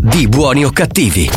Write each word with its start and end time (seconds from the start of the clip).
di 0.00 0.26
Buoni 0.28 0.64
o 0.64 0.70
cattivi. 0.70 1.30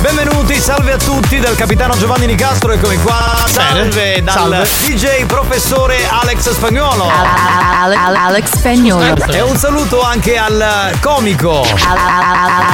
Benvenuti, 0.00 0.54
salve 0.54 0.92
a 0.92 0.96
tutti 0.96 1.40
dal 1.40 1.56
capitano 1.56 1.96
Giovanni 1.96 2.26
Nicastro, 2.26 2.70
eccomi 2.70 2.96
qua. 2.98 3.42
Salve 3.46 4.22
dal 4.22 4.34
Salve. 4.34 4.68
DJ 4.86 5.24
professore 5.24 6.06
Alex 6.08 6.52
Spagnuolo. 6.52 7.10
Alex 7.10 8.56
Spagnolo. 8.56 9.16
E 9.26 9.40
un 9.40 9.56
saluto 9.56 10.00
anche 10.00 10.38
al 10.38 10.92
comico. 11.00 11.66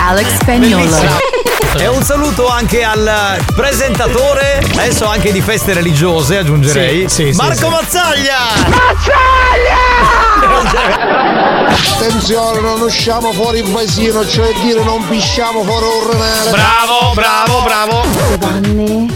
Alex 0.09 0.27
Spagnolo. 0.41 0.85
Bellissimo. 0.85 1.41
E 1.79 1.87
un 1.87 2.03
saluto 2.03 2.49
anche 2.49 2.85
al 2.85 3.39
presentatore, 3.57 4.63
adesso 4.73 5.07
anche 5.07 5.33
di 5.33 5.41
feste 5.41 5.73
religiose 5.73 6.37
aggiungerei, 6.37 7.09
Sì, 7.09 7.33
sì, 7.33 7.37
Marco 7.37 7.65
sì. 7.65 7.69
Mazzaglia! 7.71 8.37
Attenzione, 11.95 12.61
non 12.61 12.81
usciamo 12.83 13.33
fuori 13.33 13.61
il 13.61 13.71
paesino, 13.71 14.27
cioè 14.27 14.53
dire 14.61 14.83
non 14.83 14.92
pisciamo 15.09 15.63
fuori 15.63 15.85
un 15.85 16.11
renale. 16.13 16.51
Bravo, 16.51 17.13
bravo, 17.15 17.63
bravo! 17.63 18.03
Giovanni? 18.29 19.11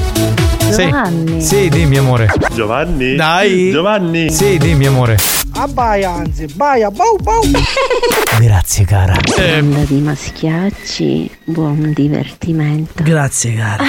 Sì. 0.70 0.82
Giovanni? 0.84 1.40
Sì, 1.42 1.68
dimmi 1.68 1.96
amore. 1.98 2.32
Giovanni? 2.52 3.14
Dai. 3.14 3.70
Giovanni? 3.70 4.30
Sì, 4.30 4.58
dimmi 4.58 4.86
amore. 4.86 5.16
Abbaia, 5.54 6.10
anzi, 6.10 6.46
baia, 6.54 6.90
bau, 6.90 7.16
bau. 7.22 7.40
Grazie 8.40 8.84
cara. 8.84 9.14
Banda 9.36 9.78
di 9.84 10.00
maschiacci, 10.00 11.30
buon 11.44 11.92
divertimento. 11.95 13.02
Grazie, 13.02 13.54
cara. 13.54 13.82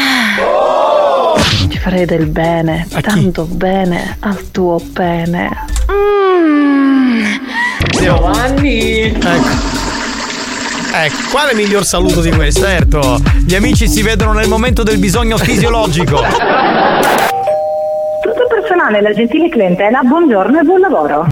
Ci 1.69 1.77
farei 1.79 2.05
del 2.05 2.27
bene, 2.27 2.87
A 2.93 3.01
chi? 3.01 3.07
tanto 3.07 3.43
bene 3.45 4.15
al 4.21 4.51
tuo 4.51 4.79
pene. 4.93 5.49
Ecco. 9.19 9.86
Ecco, 10.99 11.29
quale 11.29 11.53
miglior 11.53 11.85
saluto 11.85 12.21
di 12.21 12.31
questo? 12.31 12.61
Certo, 12.61 13.21
gli 13.45 13.53
amici 13.53 13.87
si 13.87 14.01
vedono 14.01 14.33
nel 14.33 14.47
momento 14.47 14.81
del 14.81 14.97
bisogno 14.97 15.37
fisiologico. 15.37 16.15
Tutto 18.21 18.47
personale, 18.49 19.01
la 19.01 19.13
gentile 19.13 19.47
clientela, 19.47 20.01
buongiorno 20.01 20.59
e 20.59 20.63
buon 20.63 20.79
lavoro. 20.79 21.27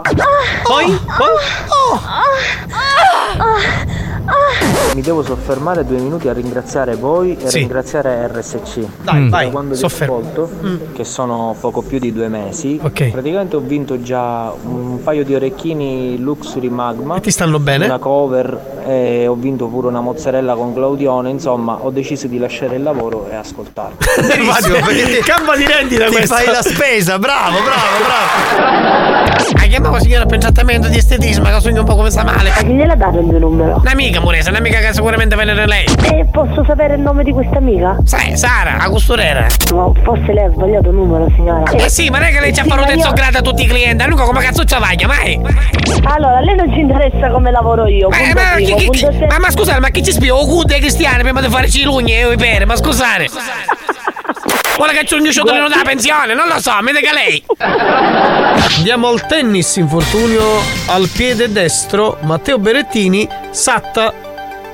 Poi? 0.61 0.85
Poi? 0.85 1.27
Mi 4.93 5.01
devo 5.01 5.23
soffermare 5.23 5.83
due 5.85 5.97
minuti 5.99 6.29
a 6.29 6.33
ringraziare 6.33 6.95
voi 6.95 7.35
e 7.37 7.49
Sì. 7.49 7.59
ringraziare 7.59 8.27
RSC. 8.27 8.79
Dai, 9.03 9.23
Da 9.23 9.29
vai, 9.29 9.51
quando 9.51 9.73
vi 9.73 9.79
sofferma. 9.79 10.15
ascolto, 10.15 10.49
che 10.93 11.03
sono 11.03 11.55
poco 11.59 11.81
più 11.81 11.99
di 11.99 12.13
due 12.13 12.27
mesi, 12.29 12.79
Ok. 12.81 13.09
praticamente 13.11 13.55
ho 13.57 13.59
vinto 13.59 14.01
già 14.01 14.51
un 14.63 15.01
paio 15.03 15.23
di 15.25 15.35
orecchini 15.35 16.17
Luxury 16.19 16.69
Magma. 16.69 17.15
E 17.17 17.21
ti 17.21 17.31
stanno 17.31 17.59
bene? 17.59 17.85
Una 17.85 17.97
cover 17.97 18.73
e 18.87 19.27
ho 19.27 19.33
vinto 19.35 19.65
pure 19.67 19.87
una 19.87 19.99
mozzarella 19.99 20.53
con 20.53 20.73
Claudione, 20.73 21.29
insomma 21.29 21.79
ho 21.81 21.89
deciso 21.89 22.27
di 22.27 22.37
lasciare 22.37 22.75
il 22.77 22.83
lavoro 22.83 23.27
e 23.29 23.35
ascoltarlo. 23.35 23.97
Benissimo, 24.27 24.75
perché 24.85 25.19
Campo 25.25 25.55
di 25.55 25.65
rendita 25.65 26.05
ti 26.05 26.11
questo. 26.13 26.35
fai 26.35 26.45
la 26.45 26.61
spesa, 26.61 27.19
bravo, 27.19 27.57
bravo, 27.57 28.03
bravo. 28.05 28.93
Ah, 29.57 29.65
chiamavo 29.67 29.99
signora 29.99 30.25
per 30.25 30.39
trattamento 30.39 30.87
di 30.87 30.97
estetismo 30.97 31.45
che 31.45 31.59
sogno 31.59 31.81
un 31.81 31.85
po' 31.85 31.95
come 31.95 32.09
sta 32.09 32.23
male. 32.23 32.49
A 32.51 32.61
chi 32.61 32.67
gliel'ha 32.73 32.95
dato 32.95 33.19
il 33.19 33.25
mio 33.25 33.39
numero? 33.39 33.77
Un'amica 33.81 34.19
Muresa, 34.35 34.49
un'amica 34.49 34.79
che 34.79 34.93
sicuramente 34.93 35.33
viene 35.37 35.65
lei. 35.65 35.85
E 36.11 36.25
posso 36.29 36.65
sapere 36.65 36.95
il 36.95 36.99
nome 36.99 37.23
di 37.23 37.31
questa 37.31 37.55
amica? 37.57 37.95
Sai, 38.03 38.35
Sara, 38.35 38.75
la 38.75 38.89
costurera. 38.89 39.47
No, 39.71 39.93
forse 40.03 40.33
lei 40.33 40.43
ha 40.43 40.49
sbagliato 40.51 40.91
numero, 40.91 41.31
signora. 41.35 41.71
Eh 41.71 41.87
sì, 41.87 42.09
ma 42.09 42.17
non 42.17 42.27
è 42.27 42.31
che 42.33 42.41
lei 42.41 42.53
ci 42.53 42.59
ha 42.59 42.65
fatto 42.65 42.91
io- 42.91 43.13
grado 43.13 43.37
a 43.37 43.41
tutti 43.41 43.63
i 43.63 43.65
clienti, 43.65 44.03
a 44.03 44.07
lui 44.07 44.17
come 44.17 44.41
cazzo 44.41 44.65
ci 44.65 44.75
vaglia, 44.77 45.07
mai? 45.07 45.39
Allora, 46.03 46.37
a 46.37 46.41
lei 46.41 46.55
non 46.55 46.69
ci 46.73 46.79
interessa 46.81 47.29
come 47.29 47.49
lavoro 47.49 47.87
io. 47.87 48.09
Ma, 48.09 48.17
punto 48.17 48.33
ma, 48.41 48.51
primo, 48.55 48.77
chi- 48.77 48.89
chi- 48.89 48.97
se- 48.97 49.25
ma, 49.29 49.39
ma 49.39 49.49
scusate, 49.51 49.79
ma 49.79 49.87
chi 49.89 50.03
ci 50.03 50.11
spiega? 50.11 50.35
O 50.35 50.45
Good 50.45 50.71
e 50.71 50.79
Cristiano 50.79 51.23
prima 51.23 51.39
di 51.39 51.47
fare 51.47 51.69
cilugne 51.69 52.19
e 52.19 52.33
i 52.33 52.35
pere, 52.37 52.65
ma 52.65 52.75
scusate. 52.75 53.29
Vuole 54.75 54.91
che 54.91 55.05
c'è 55.05 55.15
un 55.15 55.31
ciotolino 55.31 55.69
da 55.69 55.79
pensione? 55.85 56.33
Non 56.33 56.47
lo 56.49 56.59
so, 56.59 56.71
mi 56.81 56.91
dica 56.91 57.13
lei. 57.13 57.41
Andiamo 58.77 59.07
al 59.07 59.25
tennis 59.25 59.77
infortunio 59.77 60.43
al 60.87 61.07
piede 61.07 61.49
destro. 61.49 62.17
Matteo 62.23 62.59
Berettini 62.59 63.25
satta 63.51 64.11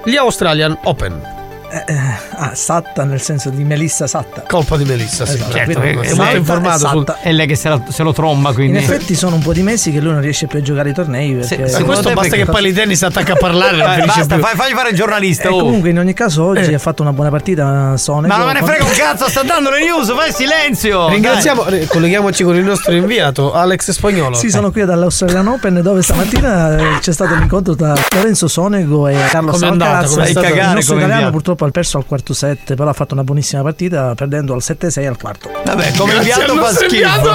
gli 0.06 0.16
Australian 0.16 0.78
Open. 0.84 1.41
Ah, 1.74 2.52
Satta 2.54 3.06
nel 3.06 3.22
senso 3.22 3.50
di 3.50 3.64
Melissa 3.64 4.06
Satta. 4.08 4.44
Colpa 4.48 4.76
di 4.76 4.84
Melissa, 4.84 5.26
sì. 5.26 5.36
Esatto, 5.36 5.52
certo, 5.54 5.80
quindi 5.80 6.06
è 6.06 6.09
Satta 6.09 6.22
molto 6.22 6.36
e 6.36 6.38
informato 6.40 6.88
sul. 6.88 7.06
Satta. 7.08 7.20
È 7.22 7.32
lei 7.32 7.48
che 7.48 7.56
se, 7.56 7.70
la- 7.70 7.82
se 7.88 8.04
lo 8.04 8.12
tromba, 8.14 8.50
In 8.50 8.56
quindi. 8.56 8.78
effetti 8.80 9.16
sono 9.16 9.36
un 9.36 9.42
po' 9.42 9.54
di 9.54 9.62
mesi 9.62 9.92
che 9.92 10.02
lui 10.02 10.12
non 10.12 10.22
riesce 10.22 10.48
più 10.48 10.59
a 10.59 10.62
giocare 10.62 10.90
i 10.90 10.94
tornei 10.94 11.34
perché... 11.34 11.68
Se 11.70 11.84
questo 11.84 12.12
basta 12.12 12.30
perché- 12.30 12.46
che 12.46 12.52
poi 12.52 12.66
il 12.68 12.74
tennis 12.74 13.02
attacca 13.04 13.34
a 13.34 13.36
parlare, 13.38 13.78
non 13.78 13.90
Eh, 14.02 14.06
basta, 14.06 14.36
più. 14.36 14.44
fai, 14.44 14.56
fagli 14.56 14.74
fare 14.74 14.90
il 14.90 14.96
giornalista. 14.96 15.50
Oh. 15.54 15.59
comunque 15.62 15.90
in 15.92 16.00
ogni 16.00 16.14
caso 16.14 16.44
oggi 16.46 16.74
ha 16.74 16.80
fatto 16.80 17.02
una 17.04 17.14
buona 17.14 17.30
partita 17.30 17.96
Sonic. 17.96 18.28
Ma 18.30 18.38
non 18.38 18.48
me 18.48 18.53
ne 18.53 18.64
frega 18.64 18.84
un 18.84 18.92
cazzo, 18.96 19.30
sta 19.30 19.44
dando 19.44 19.70
le 19.70 19.80
news, 19.84 20.14
fai 20.14 20.32
silenzio. 20.34 21.08
Ringraziamo, 21.09 21.66
eh, 21.68 21.88
colleghiamoci 21.88 22.44
con 22.44 22.56
il 22.56 22.64
nostro 22.64 22.94
inviato 22.94 23.53
Alex 23.53 23.92
Spagnolo. 23.92 24.36
Sì, 24.36 24.50
sono 24.50 24.72
qui 24.72 24.84
dall'Australian 24.84 25.48
Open 25.48 25.80
dove 25.82 26.02
stamattina 26.02 26.78
eh, 26.96 27.00
c'è 27.00 27.14
stato 27.14 27.36
l'incontro 27.36 27.76
tra 27.76 27.94
Lorenzo 28.16 28.48
Sonego 28.50 29.08
e 29.08 29.16
Carlos 29.30 29.58
Com'è 29.59 29.72
andata? 29.72 29.90
Alcaraz. 30.00 30.09
Come 30.14 30.22
Fai 30.26 30.32
Il 30.32 30.36
cagare 30.50 30.74
nostro 30.74 30.94
come 30.94 31.06
italiano 31.06 31.26
inviato. 31.28 31.32
Purtroppo 31.61 31.66
ha 31.66 31.72
perso 31.72 31.97
al 31.97 32.05
quarto 32.05 32.33
set, 32.33 32.75
però 32.75 32.89
ha 32.89 32.94
fatto 32.94 33.13
una 33.13 33.23
buonissima 33.23 33.61
partita 33.61 34.16
perdendo 34.16 34.53
al 34.53 34.61
7-6 34.63 35.07
al 35.07 35.17
quarto. 35.17 35.49
Vabbè, 35.66 35.94
come 35.95 36.16
inviato 36.16 36.55
fa 36.55 36.73
schifo. 36.73 37.29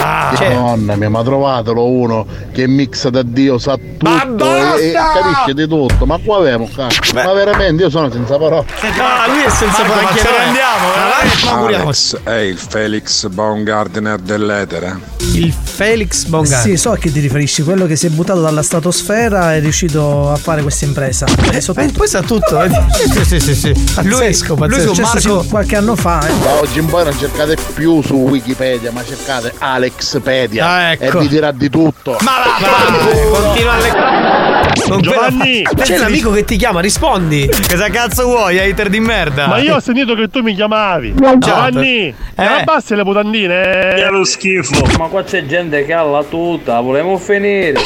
Ah, 0.00 0.32
cioè, 0.36 0.54
Madonna 0.54 0.96
mia, 0.96 1.10
ma 1.10 1.22
trovatelo 1.22 1.84
uno 1.84 2.26
che 2.52 2.66
mixa 2.68 3.10
da 3.10 3.22
Dio, 3.22 3.58
sa 3.58 3.76
tutto 3.76 4.76
e, 4.76 4.90
e 4.90 4.92
capisce 4.92 5.54
di 5.54 5.66
tutto. 5.66 6.06
Ma 6.06 6.18
qua 6.22 6.38
avevo, 6.38 6.68
cazzo. 6.72 7.00
Ma 7.14 7.32
veramente 7.32 7.82
io 7.82 7.90
sono 7.90 8.10
senza 8.10 8.38
parole. 8.38 8.64
no, 8.82 9.32
lui 9.32 9.42
è 9.42 9.50
senza 9.50 9.82
Marco, 9.82 9.94
ma 9.94 10.08
parole. 10.08 10.20
ce 10.20 10.30
ne 10.30 10.44
andiamo, 10.44 10.88
veramente? 10.94 11.44
Ma 11.44 11.50
auguriamoci. 11.50 11.86
Alex 11.88 12.22
è 12.22 12.38
il 12.38 12.58
Felix 12.58 13.26
Baumgartner 13.28 14.18
dell'etere. 14.18 15.00
Il 15.32 15.52
Felix 15.52 16.24
Baumgartner. 16.26 16.76
Sì, 16.76 16.80
so 16.80 16.92
a 16.92 16.96
chi 16.96 17.10
ti 17.10 17.20
riferisci, 17.20 17.62
quello 17.62 17.86
che 17.86 17.96
si 17.96 18.06
è 18.06 18.10
buttato 18.10 18.40
dalla 18.40 18.62
stratosfera 18.62 19.54
è 19.54 19.60
riuscito 19.60 20.30
a 20.30 20.36
fare 20.36 20.62
questa 20.62 20.84
impresa. 20.84 21.26
Eh, 21.50 21.62
poi 21.92 22.08
sa 22.20 22.22
tutto? 22.26 22.62
Sì, 22.92 23.24
sì, 23.24 23.40
sì, 23.40 23.54
sì. 23.54 23.72
Pazzesco, 23.94 24.54
lui 24.54 24.68
pazzesco. 24.68 24.94
su 24.94 25.02
Successo 25.02 25.28
Marco- 25.28 25.42
sì, 25.42 25.48
qualche 25.48 25.76
anno 25.76 25.96
fa. 25.96 26.20
eh. 26.26 26.32
Da 26.42 26.50
oggi 26.60 26.78
in 26.78 26.86
poi 26.86 27.04
non 27.04 27.18
cercate 27.18 27.56
più 27.74 28.02
su 28.02 28.14
Wikipedia, 28.14 28.90
ma 28.92 29.04
cercate 29.04 29.52
Alexpedia 29.58 30.66
Ah, 30.66 30.92
ecco. 30.92 31.18
e 31.18 31.20
vi 31.20 31.28
dirà 31.28 31.52
di 31.52 31.70
tutto. 31.70 32.16
Ma 32.20 32.32
va, 32.60 33.10
Eh, 33.10 33.28
continua 33.30 33.72
alle... 33.74 34.47
Con 34.88 35.00
Giovanni! 35.00 35.62
C'è 35.62 35.98
l'amico 35.98 36.30
che 36.30 36.44
ti 36.44 36.56
chiama, 36.56 36.80
rispondi. 36.80 37.48
Cosa 37.68 37.88
cazzo 37.88 38.24
vuoi, 38.24 38.58
hater 38.58 38.88
di 38.88 39.00
merda? 39.00 39.46
Ma 39.46 39.58
io 39.58 39.76
ho 39.76 39.80
sentito 39.80 40.14
che 40.14 40.28
tu 40.28 40.40
mi 40.40 40.54
chiamavi. 40.54 41.14
Giovanni! 41.38 42.08
Eh. 42.08 42.14
Eh. 42.36 42.44
Abbassi 42.44 42.94
le 42.94 43.04
mutandine! 43.04 43.94
È 43.94 44.08
lo 44.10 44.24
schifo! 44.24 44.84
Ma 44.98 45.06
qua 45.06 45.24
c'è 45.24 45.44
gente 45.46 45.84
che 45.84 45.92
ha 45.92 46.02
la 46.02 46.22
tuta, 46.22 46.80
volevamo 46.80 47.18
finire. 47.18 47.80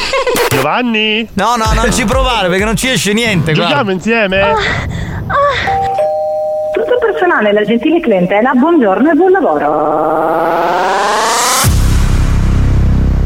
Giovanni! 0.49 1.27
No, 1.33 1.55
no, 1.55 1.65
non 1.73 1.91
ci 1.91 2.05
provare 2.05 2.49
perché 2.49 2.63
non 2.63 2.75
ci 2.75 2.89
esce 2.89 3.13
niente. 3.13 3.53
Giochiamo 3.53 3.91
insieme? 3.91 4.53
Tutto 6.73 6.97
personale, 6.99 7.53
la 7.53 7.63
gentile 7.63 7.99
clientela, 7.99 8.53
buongiorno 8.53 9.11
e 9.11 9.13
buon 9.13 9.31
lavoro. 9.31 11.31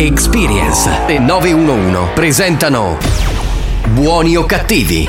Experience 0.00 0.88
e 1.08 1.18
911 1.18 2.12
presentano 2.14 2.98
Buoni 3.88 4.36
o 4.36 4.44
cattivi? 4.44 5.08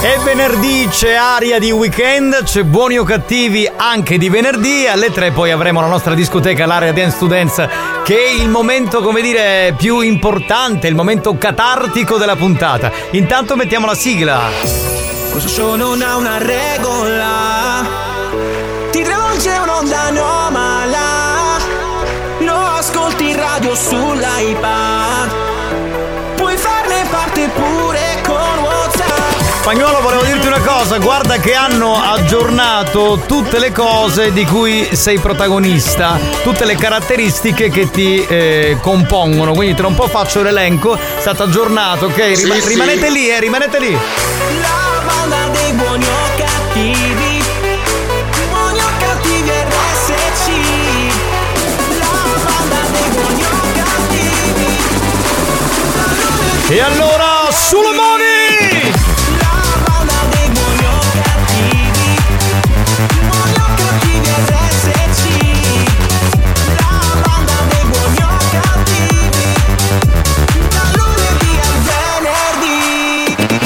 È 0.00 0.18
venerdì, 0.24 0.88
c'è 0.90 1.12
aria 1.12 1.58
di 1.58 1.70
weekend, 1.70 2.42
c'è 2.44 2.62
buoni 2.62 2.96
o 2.96 3.04
cattivi 3.04 3.70
anche 3.76 4.16
di 4.16 4.30
venerdì. 4.30 4.86
Alle 4.86 5.12
3 5.12 5.32
poi 5.32 5.50
avremo 5.50 5.82
la 5.82 5.86
nostra 5.86 6.14
discoteca, 6.14 6.64
l'area 6.64 6.92
Dance 6.92 7.18
to 7.18 7.26
Dance, 7.26 7.68
che 8.04 8.16
è 8.16 8.30
il 8.30 8.48
momento, 8.48 9.02
come 9.02 9.20
dire, 9.20 9.74
più 9.76 10.00
importante, 10.00 10.88
il 10.88 10.94
momento 10.94 11.36
catartico 11.36 12.16
della 12.16 12.36
puntata. 12.36 12.90
Intanto 13.10 13.54
mettiamo 13.54 13.84
la 13.84 13.94
sigla. 13.94 14.48
Questo 15.30 15.50
show 15.50 15.74
non 15.74 16.00
ha 16.00 16.16
una 16.16 16.38
regola. 16.38 17.86
Ti 18.90 19.02
travolge 19.02 19.50
uno 19.50 19.76
onda 19.76 20.00
anomala 20.04 20.61
radio 23.62 23.74
sull'iPad 23.76 25.30
Puoi 26.34 26.56
farne 26.56 27.06
parte 27.08 27.48
pure 27.54 28.20
con 28.24 28.58
WhatsApp 28.60 29.40
Spagnolo, 29.60 30.00
volevo 30.00 30.24
dirti 30.24 30.48
una 30.48 30.60
cosa, 30.60 30.98
guarda 30.98 31.36
che 31.36 31.54
hanno 31.54 31.94
aggiornato 31.94 33.22
tutte 33.28 33.60
le 33.60 33.70
cose 33.70 34.32
di 34.32 34.44
cui 34.44 34.88
sei 34.96 35.20
protagonista, 35.20 36.18
tutte 36.42 36.64
le 36.64 36.74
caratteristiche 36.74 37.70
che 37.70 37.88
ti 37.88 38.26
eh, 38.26 38.78
compongono, 38.80 39.52
quindi 39.52 39.76
tra 39.76 39.86
un 39.86 39.94
po' 39.94 40.08
faccio 40.08 40.42
l'elenco, 40.42 40.96
è 40.96 41.20
stato 41.20 41.44
aggiornato, 41.44 42.06
ok? 42.06 42.36
Sì, 42.36 42.42
Rima- 42.42 42.54
sì. 42.56 42.68
rimanete 42.70 43.10
lì, 43.10 43.30
eh, 43.30 43.38
rimanete 43.38 43.78
lì. 43.78 43.92
La 43.92 45.02
banda 45.06 45.46
dei 45.52 45.72
buoni 45.74 46.04
o 46.04 46.36
cattivi 46.36 47.31
E 56.72 56.80
allora, 56.80 57.50
sulle 57.50 57.92
mani! 57.92 58.41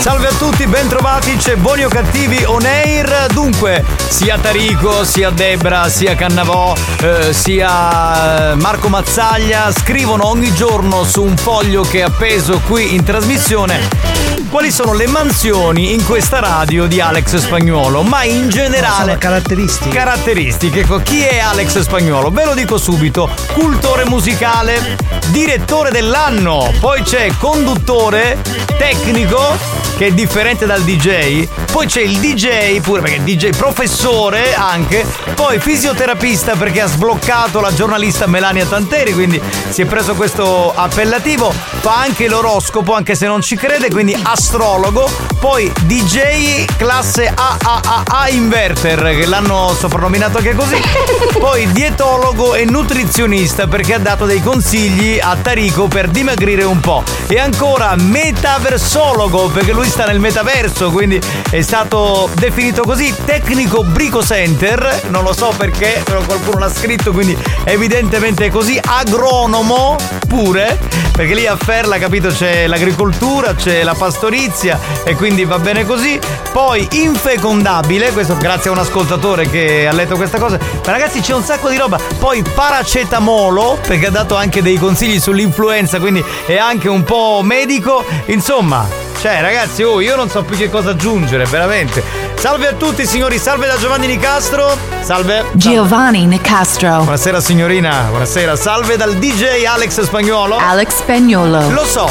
Salve 0.07 0.29
a 0.29 0.35
tutti, 0.35 0.65
bentrovati, 0.69 1.35
c'è 1.35 1.57
Buoni 1.57 1.83
o 1.83 1.89
Cattivi 1.89 2.45
on 2.45 2.65
air. 2.65 3.27
Dunque, 3.33 3.85
sia 4.09 4.39
Tarico, 4.39 5.03
sia 5.03 5.31
Debra, 5.31 5.89
sia 5.89 6.15
Cannavò, 6.15 6.77
eh, 7.01 7.33
sia 7.33 8.53
eh, 8.53 8.55
Marco 8.55 8.89
Mazzaglia 8.89 9.73
scrivono 9.73 10.29
ogni 10.29 10.55
giorno 10.55 11.03
su 11.03 11.25
un 11.25 11.37
foglio 11.37 11.83
che 11.83 11.99
è 11.99 12.03
appeso 12.03 12.61
qui 12.65 12.95
in 12.95 13.03
trasmissione 13.03 14.06
quali 14.51 14.71
sono 14.71 14.93
le 14.95 15.07
mansioni 15.07 15.93
in 15.93 16.05
questa 16.05 16.41
radio 16.41 16.87
di 16.87 17.01
Alex 17.01 17.37
Spagnuolo, 17.37 18.03
ma 18.03 18.25
in 18.25 18.49
generale 18.49 19.05
Sono 19.05 19.19
caratteristiche. 19.19 19.97
caratteristiche. 19.97 20.81
Ecco, 20.81 20.99
chi 20.99 21.23
è 21.23 21.39
Alex 21.39 21.81
Spagnuolo? 21.81 22.31
Ve 22.31 22.45
lo 22.45 22.55
dico 22.55 22.79
subito: 22.79 23.31
cultore 23.53 24.05
musicale, 24.07 24.97
direttore 25.29 25.91
dell'anno, 25.91 26.73
poi 26.81 27.03
c'è 27.03 27.31
conduttore, 27.39 28.39
tecnico, 28.79 29.57
che 29.97 30.07
è 30.07 30.13
differente 30.13 30.67
dal 30.67 30.83
DJ, 30.83 31.47
poi 31.77 31.87
c'è 31.89 32.01
il 32.01 32.19
DJ 32.21 32.81
pure 32.81 33.03
perché 33.03 33.23
DJ 33.23 33.51
professore 33.51 34.55
anche, 34.55 35.05
poi 35.35 35.61
fisioterapista 35.61 36.57
perché 36.57 36.81
ha 36.81 36.87
sbloccato 36.87 37.61
la 37.61 37.71
giornalista 37.71 38.27
Melania 38.27 38.65
Tanteri, 38.65 39.13
quindi 39.13 39.39
si 39.69 39.83
è 39.83 39.85
preso 39.85 40.15
questo 40.15 40.73
appellativo, 40.75 41.51
fa 41.51 41.99
anche 41.99 42.29
l'oroscopo 42.29 42.95
anche 42.95 43.15
se 43.15 43.27
non 43.27 43.43
ci 43.43 43.57
crede, 43.57 43.91
quindi 43.91 44.19
astrologo, 44.19 45.07
poi 45.39 45.71
DJ 45.83 46.65
classe 46.77 47.33
AAA 47.33 48.29
inverter 48.31 49.17
che 49.17 49.27
l'hanno 49.27 49.75
soprannominato 49.79 50.39
anche 50.39 50.55
così, 50.55 50.81
poi 51.39 51.71
dietologo 51.73 52.55
e 52.55 52.65
nutrizionista 52.65 53.67
perché 53.67 53.95
ha 53.95 53.99
dato 53.99 54.27
dei 54.27 54.41
consigli 54.41 55.19
a 55.21 55.37
Tarico 55.37 55.87
per 55.87 56.09
dimagrire 56.09 56.65
un 56.65 56.81
po' 56.81 57.03
e 57.29 57.39
ancora 57.39 57.95
metaversologo 57.97 59.49
perché 59.49 59.73
lui 59.73 59.89
sta 59.89 60.07
nel 60.07 60.21
metaverso, 60.21 60.91
quindi 60.91 61.21
è 61.51 61.61
stato 61.61 62.29
definito 62.35 62.83
così. 62.83 63.15
Tecnico 63.25 63.83
brico 63.85 64.25
center, 64.25 65.03
non 65.09 65.25
lo 65.25 65.33
so 65.33 65.53
perché, 65.57 66.03
però 66.05 66.21
qualcuno 66.23 66.59
l'ha 66.59 66.73
scritto, 66.73 67.13
quindi 67.13 67.37
evidentemente 67.65 68.47
è 68.47 68.51
così, 68.51 68.79
agronomo 68.83 69.97
pure, 70.29 70.79
perché 71.17 71.33
lì 71.33 71.47
a 71.47 71.57
Ferla, 71.57 71.97
capito, 71.97 72.29
c'è 72.29 72.67
l'agricoltura, 72.67 73.55
c'è 73.55 73.83
la 73.83 73.95
pastorizia 73.95 74.79
e 75.03 75.15
quindi 75.15 75.47
va 75.47 75.59
bene 75.59 75.87
così. 75.87 76.21
Poi 76.53 76.87
infecondabile, 76.93 78.13
questo 78.13 78.37
grazie 78.37 78.69
a 78.69 78.75
un 78.75 78.79
ascoltatore 78.79 79.49
che 79.49 79.87
ha 79.89 79.93
letto 79.93 80.17
questa 80.17 80.39
cosa. 80.39 80.59
Ma 80.59 80.93
ragazzi 80.93 81.21
c'è 81.21 81.33
un 81.33 81.43
sacco 81.43 81.71
di 81.71 81.79
roba. 81.79 81.99
Poi 82.19 82.43
paracetamolo, 82.43 83.79
perché 83.87 84.07
ha 84.07 84.11
dato 84.11 84.37
anche 84.37 84.61
dei 84.61 84.77
consigli 84.77 85.19
sull'influenza, 85.19 85.99
quindi 85.99 86.23
è 86.45 86.59
anche 86.59 86.91
un 86.91 87.03
po' 87.03 87.41
medico. 87.43 88.05
Insomma, 88.27 88.87
cioè 89.27 89.41
ragazzi, 89.41 89.83
oh, 89.83 90.01
io 90.01 90.15
non 90.15 90.31
so 90.31 90.45
più 90.45 90.57
che 90.57 90.71
cosa 90.71 90.91
aggiungere, 90.91 91.47
veramente. 91.47 92.01
Salve 92.37 92.69
a 92.69 92.73
tutti 92.75 93.05
signori, 93.05 93.39
salve 93.39 93.67
da 93.67 93.77
Giovanni 93.77 94.07
Nicastro. 94.07 94.79
Salve. 95.01 95.47
Giovanni 95.55 96.27
Nicastro. 96.27 96.99
Buonasera 96.99 97.41
signorina, 97.41 98.05
buonasera. 98.09 98.55
Salve 98.55 98.97
dal 98.97 99.17
DJ 99.17 99.65
Alex 99.65 100.01
Spagnuolo. 100.03 100.59
Alex 100.59 100.99
Spagnolo. 100.99 101.71
Lo 101.71 101.85
so, 101.85 102.09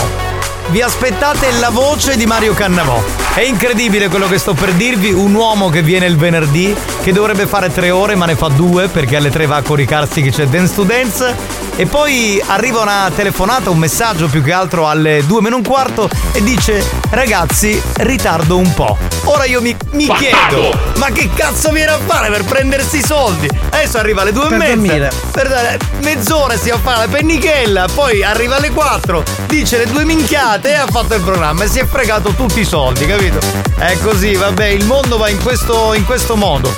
vi 0.69 0.81
aspettate 0.81 1.51
la 1.59 1.69
voce 1.69 2.17
di 2.17 2.25
Mario 2.25 2.53
Cannavò. 2.53 3.01
È 3.33 3.41
incredibile 3.41 4.07
quello 4.07 4.27
che 4.27 4.37
sto 4.37 4.53
per 4.53 4.71
dirvi, 4.73 5.11
un 5.11 5.33
uomo 5.33 5.69
che 5.69 5.81
viene 5.81 6.05
il 6.05 6.17
venerdì, 6.17 6.73
che 7.03 7.11
dovrebbe 7.11 7.45
fare 7.47 7.71
tre 7.71 7.91
ore 7.91 8.15
ma 8.15 8.25
ne 8.25 8.35
fa 8.35 8.47
due 8.47 8.87
perché 8.87 9.17
alle 9.17 9.29
tre 9.29 9.45
va 9.45 9.57
a 9.57 9.61
coricarsi 9.61 10.21
che 10.21 10.31
c'è 10.31 10.47
Dance 10.47 10.73
to 10.73 10.83
Dance 10.83 11.35
e 11.75 11.85
poi 11.85 12.41
arriva 12.47 12.81
una 12.81 13.11
telefonata, 13.13 13.69
un 13.69 13.77
messaggio 13.77 14.27
più 14.27 14.41
che 14.41 14.53
altro 14.53 14.87
alle 14.87 15.23
due 15.25 15.41
meno 15.41 15.57
un 15.57 15.63
quarto 15.63 16.09
e 16.31 16.41
dice 16.41 16.83
ragazzi 17.09 17.79
ritardo 17.97 18.57
un 18.57 18.73
po'. 18.73 18.97
Ora 19.25 19.43
io 19.45 19.61
mi, 19.61 19.75
mi 19.91 20.07
chiedo, 20.15 20.71
ma 20.97 21.07
che 21.11 21.29
cazzo 21.35 21.71
viene 21.71 21.91
a 21.91 21.99
fare 22.05 22.29
per 22.29 22.43
prendersi 22.45 22.97
i 22.99 23.03
soldi? 23.05 23.49
Adesso 23.69 23.97
arriva 23.97 24.21
alle 24.21 24.31
due 24.31 24.47
Per 24.47 24.53
e 24.53 24.57
mezza. 24.57 24.73
dormire. 24.75 25.11
Per 25.31 25.49
dare 25.49 25.79
mezz'ora 26.01 26.55
si 26.57 26.69
va 26.69 26.75
a 26.75 26.79
fare 26.79 26.99
la 27.05 27.07
pennichella, 27.11 27.87
poi 27.93 28.23
arriva 28.23 28.55
alle 28.55 28.71
4, 28.71 29.23
dice 29.47 29.77
le 29.77 29.87
due 29.87 30.05
minchiate 30.05 30.53
e 30.63 30.73
ha 30.73 30.87
fatto 30.87 31.13
il 31.15 31.21
programma 31.21 31.65
e 31.65 31.67
si 31.67 31.79
è 31.79 31.85
fregato 31.85 32.33
tutti 32.33 32.61
i 32.61 32.65
soldi, 32.65 33.05
capito? 33.05 33.39
È 33.77 33.97
così, 34.01 34.35
vabbè, 34.35 34.65
il 34.67 34.85
mondo 34.85 35.17
va 35.17 35.27
in 35.27 35.41
questo, 35.41 35.93
in 35.93 36.05
questo 36.05 36.35
modo. 36.35 36.73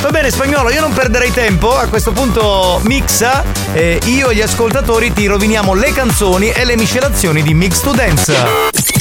Va 0.00 0.10
bene, 0.10 0.30
spagnolo, 0.30 0.70
io 0.70 0.80
non 0.80 0.92
perderei 0.92 1.30
tempo, 1.30 1.76
a 1.76 1.86
questo 1.86 2.10
punto 2.12 2.80
mixa, 2.84 3.44
e 3.72 4.00
io 4.06 4.30
e 4.30 4.34
gli 4.34 4.40
ascoltatori 4.40 5.12
ti 5.12 5.26
roviniamo 5.26 5.74
le 5.74 5.92
canzoni 5.92 6.50
e 6.50 6.64
le 6.64 6.76
miscelazioni 6.76 7.42
di 7.42 7.54
Mix 7.54 7.80
to 7.80 7.92
Dance. 7.92 8.99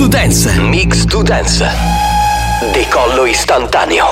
To 0.00 0.08
Dance. 0.08 0.48
Mix 0.58 1.04
to 1.04 1.22
Dance. 1.22 1.62
Decollo 2.72 3.26
istantaneo. 3.26 4.10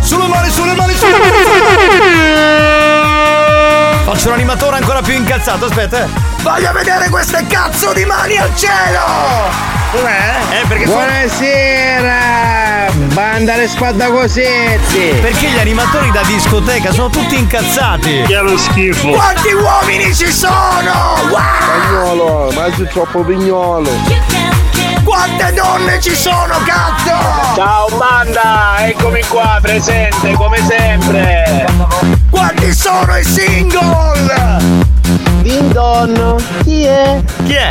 Sulle 0.00 0.28
mani, 0.28 0.48
sulle 0.48 0.74
mani, 0.74 0.94
sulle 0.94 1.18
mani! 1.18 1.32
Faccio 4.04 4.28
un 4.28 4.34
animatore 4.34 4.76
ancora 4.76 5.02
più 5.02 5.14
incazzato, 5.14 5.64
aspetta, 5.64 6.04
eh. 6.04 6.08
Voglio 6.42 6.70
vedere 6.70 7.08
queste 7.08 7.44
cazzo 7.48 7.92
di 7.94 8.04
mani 8.04 8.36
al 8.36 8.54
cielo! 8.54 9.02
Com'è? 9.90 10.60
Eh, 10.62 10.66
perché 10.68 10.86
sono- 10.86 10.98
Buonasera! 10.98 12.92
Banda 13.12 13.56
le 13.56 13.66
spaddacosetti! 13.66 15.18
Perché 15.20 15.48
gli 15.48 15.58
animatori 15.58 16.12
da 16.12 16.22
discoteca 16.22 16.92
sono 16.92 17.10
tutti 17.10 17.36
incazzati? 17.36 18.22
Che 18.24 18.38
lo 18.40 18.56
schifo! 18.56 19.08
Quanti 19.10 19.52
uomini 19.52 20.14
ci 20.14 20.30
sono? 20.30 21.16
Wow! 21.28 21.40
Spagnolo, 21.60 22.52
ma 22.54 22.70
c'è 22.70 22.86
troppo 22.86 23.22
pignolo. 23.22 24.54
Quante 25.06 25.52
donne 25.52 26.00
ci 26.00 26.16
sono, 26.16 26.58
cazzo! 26.66 27.54
Ciao 27.54 27.86
banda, 27.96 28.88
eccomi 28.88 29.22
qua, 29.28 29.60
presente 29.62 30.32
come 30.32 30.58
sempre! 30.66 31.64
Quanti 32.28 32.74
sono 32.74 33.16
i 33.16 33.22
single? 33.22 34.58
Din 35.42 35.70
don, 35.70 36.42
chi 36.64 36.86
è? 36.86 37.22
Chi 37.44 37.54
è? 37.54 37.70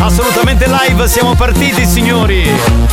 Assolutamente 0.00 0.66
live, 0.66 1.08
siamo 1.08 1.34
partiti, 1.34 1.84
signori! 1.86 2.50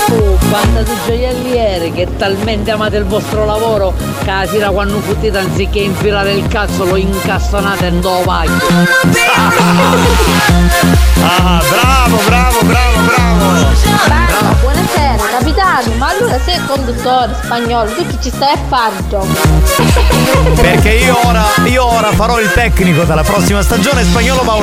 Oh, 0.09 0.37
banda 0.49 0.81
di 0.81 0.91
gioiellieri 1.05 1.91
che 1.91 2.07
talmente 2.17 2.71
amate 2.71 2.97
il 2.97 3.05
vostro 3.05 3.45
lavoro 3.45 3.93
che 4.23 4.31
la 4.31 4.45
sera 4.47 4.69
quando 4.69 4.99
fottete 4.99 5.37
anziché 5.37 5.79
infilare 5.79 6.33
il 6.33 6.47
cazzo 6.47 6.85
lo 6.85 6.95
incastonate 6.95 7.87
in 7.87 8.01
do 8.01 8.21
vaglio. 8.23 8.59
Ah, 11.21 11.61
bravo, 11.69 12.17
bravo, 12.25 12.59
bravo, 12.61 13.01
bravo! 13.05 13.67
Banda, 14.07 14.55
buonasera, 14.61 15.23
capitano, 15.31 15.93
ma 15.97 16.07
allora 16.09 16.39
sei 16.45 16.55
il 16.55 16.65
conduttore 16.65 17.35
spagnolo, 17.43 17.91
tu 17.91 18.05
che 18.05 18.17
ci 18.21 18.29
stai 18.29 18.53
a 18.53 18.57
fare 18.67 18.95
gioco? 19.09 19.27
Perché 20.55 20.89
io 20.91 21.17
ora, 21.25 21.43
io 21.65 21.85
ora 21.85 22.11
farò 22.11 22.39
il 22.39 22.51
tecnico 22.53 23.03
dalla 23.03 23.23
prossima 23.23 23.61
stagione 23.61 24.03
spagnolo 24.03 24.43
va 24.43 24.53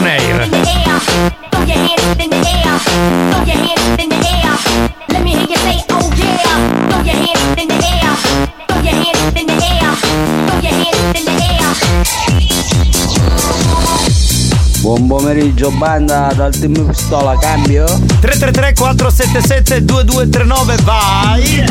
Buon 14.86 15.08
pomeriggio 15.08 15.70
banda 15.72 16.32
dal 16.32 16.52
team 16.52 16.86
pistola, 16.86 17.36
cambio. 17.38 17.84
333 18.20 18.72
477 18.74 19.84
2239 19.84 20.76
vai. 20.84 21.64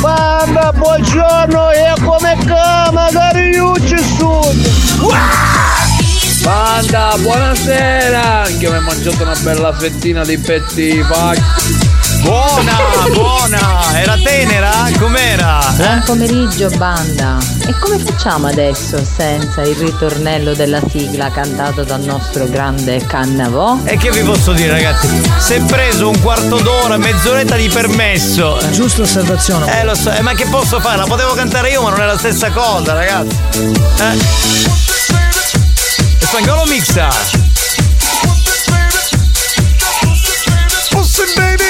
Banda 0.00 0.72
buongiorno 0.72 1.70
e 1.72 1.92
come 2.04 2.36
cama 2.46 3.08
cariucci 3.10 3.98
sud 4.16 5.00
wow! 5.00 5.85
Banda, 6.46 7.16
buonasera! 7.18 8.44
Anche 8.44 8.70
mi 8.70 8.76
ho 8.76 8.80
mangiato 8.80 9.24
una 9.24 9.34
bella 9.40 9.72
fettina 9.72 10.24
di 10.24 10.38
petti. 10.38 11.04
Buona, 12.20 12.76
buona! 13.12 13.98
Era 13.98 14.16
tenera? 14.22 14.88
Com'era? 14.96 15.58
Buon 15.74 16.02
pomeriggio 16.06 16.68
banda. 16.76 17.38
E 17.66 17.74
come 17.80 17.98
facciamo 17.98 18.46
adesso 18.46 19.04
senza 19.04 19.62
il 19.62 19.74
ritornello 19.74 20.54
della 20.54 20.80
sigla 20.88 21.32
cantato 21.32 21.82
dal 21.82 22.02
nostro 22.02 22.46
grande 22.46 23.04
Cannavò? 23.04 23.80
E 23.82 23.96
che 23.96 24.12
vi 24.12 24.20
posso 24.20 24.52
dire 24.52 24.70
ragazzi? 24.70 25.08
Si 25.40 25.54
è 25.54 25.60
preso 25.62 26.08
un 26.08 26.20
quarto 26.20 26.60
d'ora, 26.60 26.96
mezz'oretta 26.96 27.56
di 27.56 27.68
permesso. 27.68 28.56
Giusta 28.70 29.02
osservazione. 29.02 29.80
Eh 29.80 29.84
lo 29.84 29.96
so, 29.96 30.12
eh, 30.12 30.20
ma 30.20 30.32
che 30.34 30.46
posso 30.46 30.78
fare? 30.78 30.96
La 30.96 31.06
potevo 31.06 31.34
cantare 31.34 31.70
io, 31.70 31.82
ma 31.82 31.90
non 31.90 32.02
è 32.02 32.06
la 32.06 32.16
stessa 32.16 32.52
cosa, 32.52 32.92
ragazzi. 32.92 33.36
Eh. 33.98 34.95
Spagnolo 36.26 36.64
mixa. 36.66 37.08
Pussy 40.90 41.22
baby. 41.36 41.62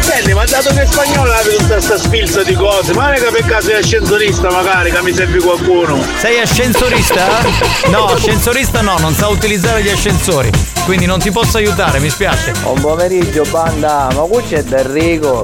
Senti, 0.00 0.34
ma 0.34 0.44
dato 0.44 0.74
che 0.74 0.82
in 0.82 0.86
spagnolo 0.86 1.32
avevi 1.32 1.56
tutta 1.56 1.74
questa 1.74 1.98
sfilza 1.98 2.42
di 2.42 2.54
cose, 2.54 2.92
ma 2.92 3.14
è 3.14 3.18
che 3.18 3.30
per 3.30 3.46
caso 3.46 3.70
è 3.70 3.76
ascensorista 3.76 4.50
magari, 4.50 4.92
che 4.92 5.02
mi 5.02 5.14
serve 5.14 5.38
qualcuno. 5.40 5.98
Sei 6.18 6.38
ascensorista? 6.40 7.28
No, 7.88 8.04
ascensorista 8.04 8.82
no, 8.82 8.98
non 8.98 9.14
sa 9.14 9.28
utilizzare 9.28 9.82
gli 9.82 9.88
ascensori. 9.88 10.50
Quindi 10.84 11.06
non 11.06 11.18
ti 11.18 11.30
posso 11.30 11.56
aiutare, 11.56 11.98
mi 12.00 12.10
spiace. 12.10 12.52
Buon 12.60 12.80
pomeriggio 12.80 13.44
banda, 13.50 14.08
ma 14.14 14.20
qui 14.22 14.42
c'è 14.46 14.62
D'Arrigo. 14.62 15.42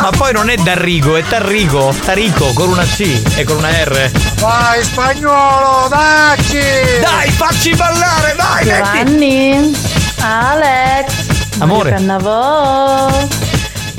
Ma 0.00 0.10
poi 0.16 0.32
non 0.32 0.50
è 0.50 0.56
Darrigo, 0.56 1.16
è 1.16 1.22
Tarrico. 1.22 1.94
Tarico 2.04 2.52
con 2.52 2.68
una 2.68 2.82
C 2.82 3.22
e 3.36 3.44
con 3.44 3.56
una 3.56 3.70
R. 3.70 4.10
Vai 4.40 4.82
spagnolo, 4.82 5.86
dacci! 5.88 6.60
Dai, 7.00 7.30
facci 7.30 7.74
ballare, 7.74 8.34
vai! 8.36 8.64
Giovanni, 8.64 9.74
Alex, 10.20 11.58
Amore. 11.58 11.90
Cannavò, 11.90 13.10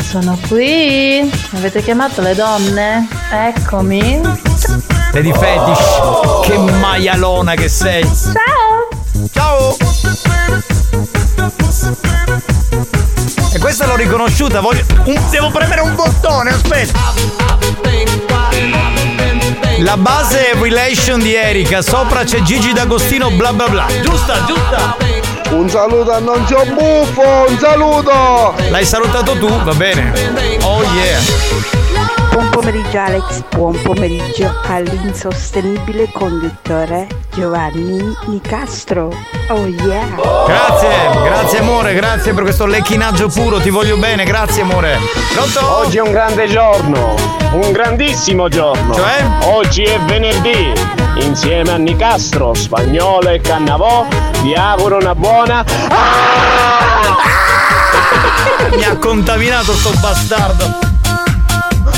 sono 0.10 0.38
qui. 0.48 1.32
Avete 1.56 1.82
chiamato 1.84 2.22
le 2.22 2.36
donne? 2.36 3.08
Eccomi. 3.32 4.20
Lady 5.14 5.32
Fetish. 5.34 6.02
Che 6.44 6.58
maialona 6.58 7.56
che 7.56 7.70
sei. 7.70 8.04
Ciao! 8.04 9.30
Ciao! 9.32 10.27
Questa 13.68 13.86
l'ho 13.86 13.98
riconosciuta, 13.98 14.62
voglio. 14.62 14.86
un- 15.04 15.30
devo 15.30 15.50
premere 15.50 15.82
un 15.82 15.94
bottone, 15.94 16.52
aspetta! 16.52 16.98
La 19.80 19.98
base 19.98 20.52
è 20.52 20.58
Relation 20.58 21.20
di 21.20 21.36
Erika, 21.36 21.82
sopra 21.82 22.24
c'è 22.24 22.42
Gigi 22.44 22.72
D'Agostino 22.72 23.30
bla 23.32 23.52
bla 23.52 23.68
bla. 23.68 23.86
Giusta, 24.02 24.46
giusta! 24.46 24.96
Un 25.50 25.70
saluto 25.70 26.14
a 26.14 26.20
non 26.20 26.46
c'è 26.46 26.64
buffo, 26.66 27.46
un 27.50 27.60
saluto! 27.60 28.56
L'hai 28.70 28.86
salutato 28.86 29.38
tu, 29.38 29.50
va 29.62 29.74
bene. 29.74 30.14
Oh 30.62 30.82
yeah. 30.84 31.77
Buon 32.38 32.52
pomeriggio 32.52 33.00
Alex, 33.00 33.42
buon 33.50 33.82
pomeriggio 33.82 34.62
all'insostenibile 34.68 36.08
conduttore 36.12 37.08
Giovanni 37.34 38.16
Nicastro. 38.28 39.12
Oh 39.48 39.66
yeah! 39.66 40.06
Grazie, 40.46 41.20
grazie 41.24 41.58
amore, 41.58 41.96
grazie 41.96 42.36
per 42.36 42.44
questo 42.44 42.68
lecchinaggio 42.68 43.28
puro, 43.30 43.60
ti 43.60 43.72
voglio 43.72 43.98
bene, 43.98 44.24
grazie 44.24 44.62
amore. 44.62 45.00
Pronto? 45.34 45.78
Oggi 45.78 45.98
è 45.98 46.02
un 46.02 46.12
grande 46.12 46.46
giorno, 46.48 47.16
un 47.54 47.72
grandissimo 47.72 48.50
giorno. 48.50 48.94
Cioè? 48.94 49.26
Oggi 49.46 49.82
è 49.82 50.00
venerdì. 50.02 50.72
Insieme 51.16 51.72
a 51.72 51.78
Nicastro, 51.78 52.54
Spagnolo 52.54 53.30
e 53.30 53.42
Cannavò 53.42 54.06
vi 54.44 54.54
auguro 54.54 54.98
una 54.98 55.16
buona. 55.16 55.66
Mi 58.76 58.84
ha 58.84 58.96
contaminato 58.98 59.74
sto 59.74 59.90
bastardo. 60.00 60.87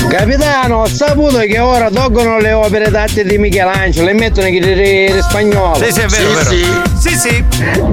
Capitano, 0.08 0.78
ho 0.78 0.86
saputo 0.86 1.38
che 1.38 1.58
ora 1.58 1.88
tolgono 1.90 2.38
le 2.38 2.52
opere 2.52 2.90
d'arte 2.90 3.24
di 3.24 3.38
Michelangelo 3.38 4.08
e 4.08 4.12
mettono 4.12 4.48
i 4.48 4.60
di 4.60 5.20
spagnolo. 5.20 5.76
Sì, 5.76 5.92
sì, 5.92 6.00
è 6.00 6.06
vero, 6.06 6.30
è 6.30 6.42
vero. 6.42 6.82
Sì, 6.98 7.16
sì. 7.16 7.44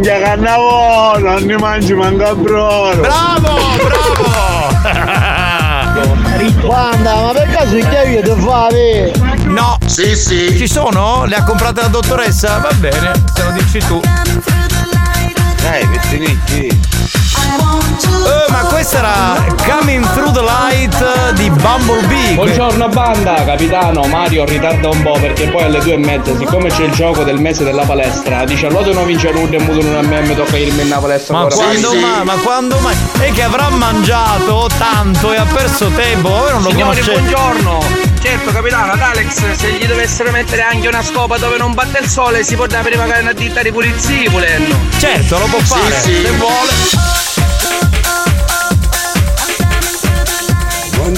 Già 0.02 0.20
Cannavò, 0.20 1.20
non 1.20 1.44
ne 1.44 1.58
mangi 1.58 1.94
manca 1.94 2.34
broro. 2.34 3.02
Bravo, 3.02 3.58
bravo! 3.84 4.26
Guarda, 6.66 7.16
ma 7.16 7.32
per 7.32 7.50
caso 7.52 7.76
il 7.78 7.88
chiavio 7.88 8.22
ti 8.22 8.42
fare? 8.42 9.12
No. 9.46 9.78
Sì, 9.86 10.16
sì. 10.16 10.56
Ci 10.58 10.68
sono? 10.68 11.26
Le 11.26 11.36
ha 11.36 11.44
comprate 11.44 11.82
la 11.82 11.88
dottoressa? 11.88 12.58
Va 12.58 12.72
bene, 12.74 13.12
se 13.34 13.44
lo 13.44 13.52
dici 13.52 13.80
tu. 13.80 14.02
Dai, 15.62 15.88
pettinicchi. 15.88 17.07
Eh, 17.56 18.52
ma 18.52 18.60
questa 18.66 18.98
era 18.98 19.46
Coming 19.66 20.06
Through 20.14 20.32
the 20.34 20.42
Light 20.42 21.32
di 21.34 21.50
Bumblebee. 21.50 22.34
Buongiorno 22.36 22.88
banda, 22.90 23.44
capitano, 23.46 24.04
Mario 24.08 24.46
ritarda 24.46 24.90
un 24.90 25.02
po' 25.02 25.18
perché 25.20 25.48
poi 25.48 25.64
alle 25.64 25.80
due 25.80 25.94
e 25.94 25.98
mezza, 25.98 26.36
siccome 26.38 26.70
c'è 26.70 26.84
il 26.84 26.92
gioco 26.92 27.24
del 27.24 27.40
mese 27.40 27.64
della 27.64 27.84
palestra, 27.84 28.44
dice 28.46 28.68
allora 28.68 28.92
non 28.92 29.06
vince 29.06 29.32
l'uno 29.32 29.54
e 29.54 29.60
muto 29.60 29.82
non 29.82 29.96
a 29.96 30.02
me, 30.08 30.22
mi 30.22 30.36
tocca 30.36 30.58
irmi 30.58 30.82
in 30.82 30.98
palestra 31.00 31.38
Ma 31.38 31.46
quando 31.48 31.94
mai? 31.94 32.24
Ma 32.24 32.34
quando 32.36 32.80
mai? 32.80 32.96
E 33.22 33.32
che 33.32 33.44
avrà 33.44 33.70
mangiato 33.70 34.70
tanto 34.78 35.32
e 35.34 35.38
ha 35.38 35.46
perso 35.46 35.88
tempo, 35.90 36.30
voi 36.30 36.52
non 36.52 36.62
lo 36.64 36.70
Signori, 36.70 37.00
conoscete. 37.00 37.20
buongiorno! 37.20 37.84
Certo, 38.22 38.52
capitano, 38.52 38.92
ad 38.92 39.02
Alex, 39.02 39.52
se 39.54 39.72
gli 39.72 39.86
dovessero 39.86 40.32
mettere 40.32 40.62
anche 40.64 40.88
una 40.88 41.02
scopa 41.04 41.38
dove 41.38 41.58
non 41.58 41.74
batte 41.74 42.00
il 42.02 42.10
sole, 42.10 42.44
si 42.44 42.56
può 42.56 42.66
dare 42.68 42.96
magari 42.98 43.22
una 43.22 43.32
ditta 43.34 43.62
di 43.62 43.72
pulizie 43.72 44.28
volendo. 44.30 44.76
Certo, 44.98 45.38
lo 45.38 45.46
può 45.46 45.60
fare, 45.60 45.96
se 46.02 46.30
vuole. 46.32 47.37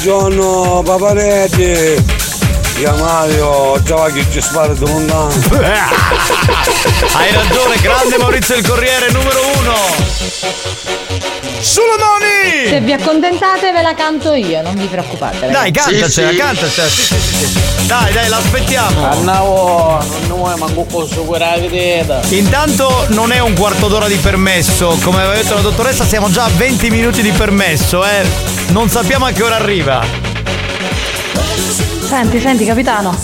Buongiorno 0.01 0.81
paparetti. 0.81 2.01
Io 2.79 2.95
Mario, 2.99 3.83
ciao 3.83 4.05
che 4.05 4.25
ci 4.31 4.39
spara 4.39 4.73
da. 4.73 4.85
Hai 7.15 7.33
ragione, 7.33 7.75
grande 7.81 8.17
Maurizio 8.17 8.55
il 8.55 8.65
Corriere 8.65 9.11
numero 9.11 9.41
uno. 9.57 9.73
Sulle 11.61 11.97
mani! 11.99 12.69
Se 12.69 12.79
vi 12.79 12.93
accontentate 12.93 13.71
ve 13.71 13.81
la 13.81 13.93
canto 13.93 14.33
io, 14.33 14.61
non 14.61 14.75
vi 14.75 14.85
preoccupate. 14.85 15.49
Dai, 15.49 15.71
cantacela, 15.71 16.33
cantacela. 16.33 16.87
Sì, 16.87 17.01
sì, 17.03 17.19
sì, 17.19 17.45
sì. 17.45 17.85
Dai, 17.85 18.13
dai, 18.13 18.29
l'aspettiamo. 18.29 19.11
Annavo, 19.11 20.03
non 20.27 20.37
vuoi 20.37 20.57
manco 20.57 20.83
posso 20.83 21.23
quella 21.23 21.57
vedeta. 21.59 22.21
Intanto 22.29 23.05
non 23.09 23.31
è 23.31 23.39
un 23.39 23.55
quarto 23.55 23.87
d'ora 23.87 24.07
di 24.07 24.15
permesso, 24.15 24.97
come 25.01 25.17
aveva 25.17 25.33
detto 25.33 25.55
la 25.55 25.61
dottoressa 25.61 26.05
siamo 26.05 26.29
già 26.29 26.45
a 26.45 26.49
20 26.55 26.89
minuti 26.89 27.21
di 27.21 27.31
permesso, 27.31 28.05
eh. 28.05 28.25
Non 28.69 28.89
sappiamo 28.89 29.25
a 29.25 29.31
che 29.31 29.43
ora 29.43 29.55
arriva. 29.55 30.03
Senti, 32.07 32.39
senti, 32.39 32.65
capitano. 32.65 33.15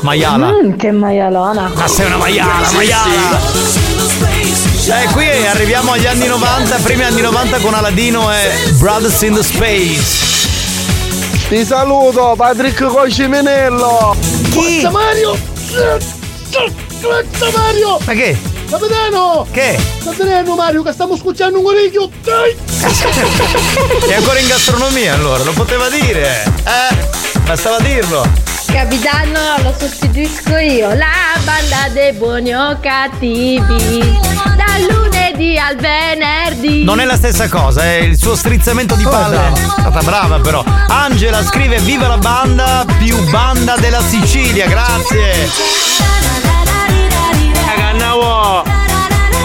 Maiala. 0.00 0.50
Mm, 0.52 0.72
che 0.76 0.90
maialona. 0.90 1.72
Ma 1.74 1.88
sei 1.88 2.06
una 2.06 2.18
maiala, 2.18 2.70
maiala. 2.72 3.83
Eh, 4.86 5.06
qui 5.12 5.26
arriviamo 5.46 5.92
agli 5.92 6.04
anni 6.04 6.26
90, 6.26 6.76
primi 6.76 7.04
anni 7.04 7.22
90 7.22 7.58
con 7.60 7.72
Aladino 7.72 8.30
e 8.30 8.52
Brothers 8.72 9.22
in 9.22 9.32
the 9.32 9.42
Space. 9.42 10.48
Ti 11.48 11.64
saluto, 11.64 12.34
Patrick 12.36 12.84
Cosciminello. 12.84 14.14
Chi? 14.50 14.80
Forza 14.82 14.90
Mario! 14.90 15.38
Forza 17.00 17.50
Mario! 17.56 17.98
Ma 18.04 18.12
che? 18.12 18.38
Capitano! 18.68 19.46
Che? 19.50 19.80
Tenendo 20.18 20.54
Mario 20.54 20.82
che 20.82 20.92
stiamo 20.92 21.16
scucciando 21.16 21.58
un 21.58 21.64
coniglio! 21.64 22.10
Dai! 22.22 22.54
È 24.06 24.14
ancora 24.14 24.38
in 24.38 24.48
gastronomia 24.48 25.14
allora, 25.14 25.42
lo 25.44 25.52
poteva 25.52 25.88
dire. 25.88 26.44
Eh, 26.64 27.40
bastava 27.46 27.80
dirlo. 27.80 28.43
Capitano, 28.74 29.62
lo 29.62 29.72
sostituisco 29.78 30.56
io. 30.56 30.88
La 30.94 31.38
banda 31.44 31.88
dei 31.92 32.12
buoni 32.12 32.52
o 32.52 32.76
cattivi. 32.80 34.00
Dal 34.56 34.82
lunedì 34.90 35.56
al 35.56 35.76
venerdì. 35.76 36.82
Non 36.82 36.98
è 36.98 37.04
la 37.04 37.14
stessa 37.14 37.48
cosa, 37.48 37.84
è 37.84 37.98
il 37.98 38.18
suo 38.18 38.34
strizzamento 38.34 38.96
di 38.96 39.04
palle. 39.04 39.52
È 39.52 39.56
stata 39.78 40.00
brava 40.02 40.40
però. 40.40 40.64
Angela 40.88 41.44
scrive 41.44 41.78
viva 41.78 42.08
la 42.08 42.18
banda 42.18 42.84
più 42.98 43.16
banda 43.30 43.76
della 43.76 44.02
Sicilia, 44.02 44.66
grazie. 44.66 46.12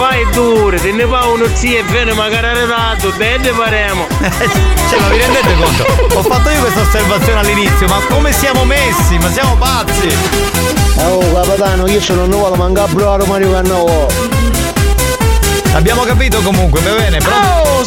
Fai 0.00 0.26
dure, 0.30 0.78
se 0.78 0.92
ne 0.92 1.06
fa 1.06 1.26
uno 1.26 1.44
zio 1.52 1.76
e 1.76 1.82
viene 1.82 2.14
magari 2.14 2.46
arredato, 2.46 3.12
bene 3.18 3.50
faremo. 3.50 4.06
Cioè, 4.88 4.98
ma 4.98 5.08
vi 5.08 5.18
rendete 5.18 5.54
conto? 5.54 6.18
Ho 6.18 6.22
fatto 6.22 6.48
io 6.48 6.58
questa 6.60 6.80
osservazione 6.80 7.40
all'inizio, 7.40 7.86
ma 7.86 8.00
come 8.08 8.32
siamo 8.32 8.64
messi? 8.64 9.18
Ma 9.18 9.30
siamo 9.30 9.56
pazzi! 9.56 10.08
Oh 11.04 11.18
capitano, 11.34 11.86
io 11.86 12.00
sono 12.00 12.24
nuovo, 12.24 12.54
manca 12.54 12.86
bravo 12.86 13.26
Mario 13.26 13.52
Cannavo. 13.52 14.06
Abbiamo 15.74 16.02
capito 16.04 16.40
comunque, 16.40 16.80
va 16.80 16.94
bene, 16.94 17.18
pronto? 17.18 17.68
Oh, 17.68 17.84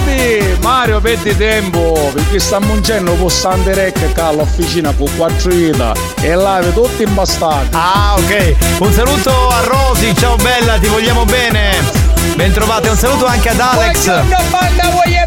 spiellati! 0.00 0.58
Mario, 0.60 1.00
perdi 1.00 1.36
tempo, 1.36 2.10
perché 2.12 2.38
sta 2.38 2.60
muncendo 2.60 3.14
con 3.14 3.30
Sanderec 3.30 4.12
che 4.12 4.20
all'officina 4.20 4.92
con 4.92 5.08
quattro 5.16 5.50
dita 5.50 5.92
e 6.20 6.36
live 6.36 6.72
tutti 6.72 7.02
imbastati. 7.02 7.68
Ah, 7.72 8.14
ok. 8.16 8.56
Un 8.78 8.92
saluto 8.92 9.48
a 9.48 9.62
Rosy, 9.62 10.14
ciao 10.14 10.36
bella, 10.36 10.78
ti 10.78 10.88
vogliamo 10.88 11.24
bene. 11.24 12.08
Bentrovate, 12.34 12.88
un 12.88 12.96
saluto 12.96 13.26
anche 13.26 13.48
ad 13.50 13.60
Alex. 13.60 14.06
banda 14.50 14.90
voglio 14.90 15.24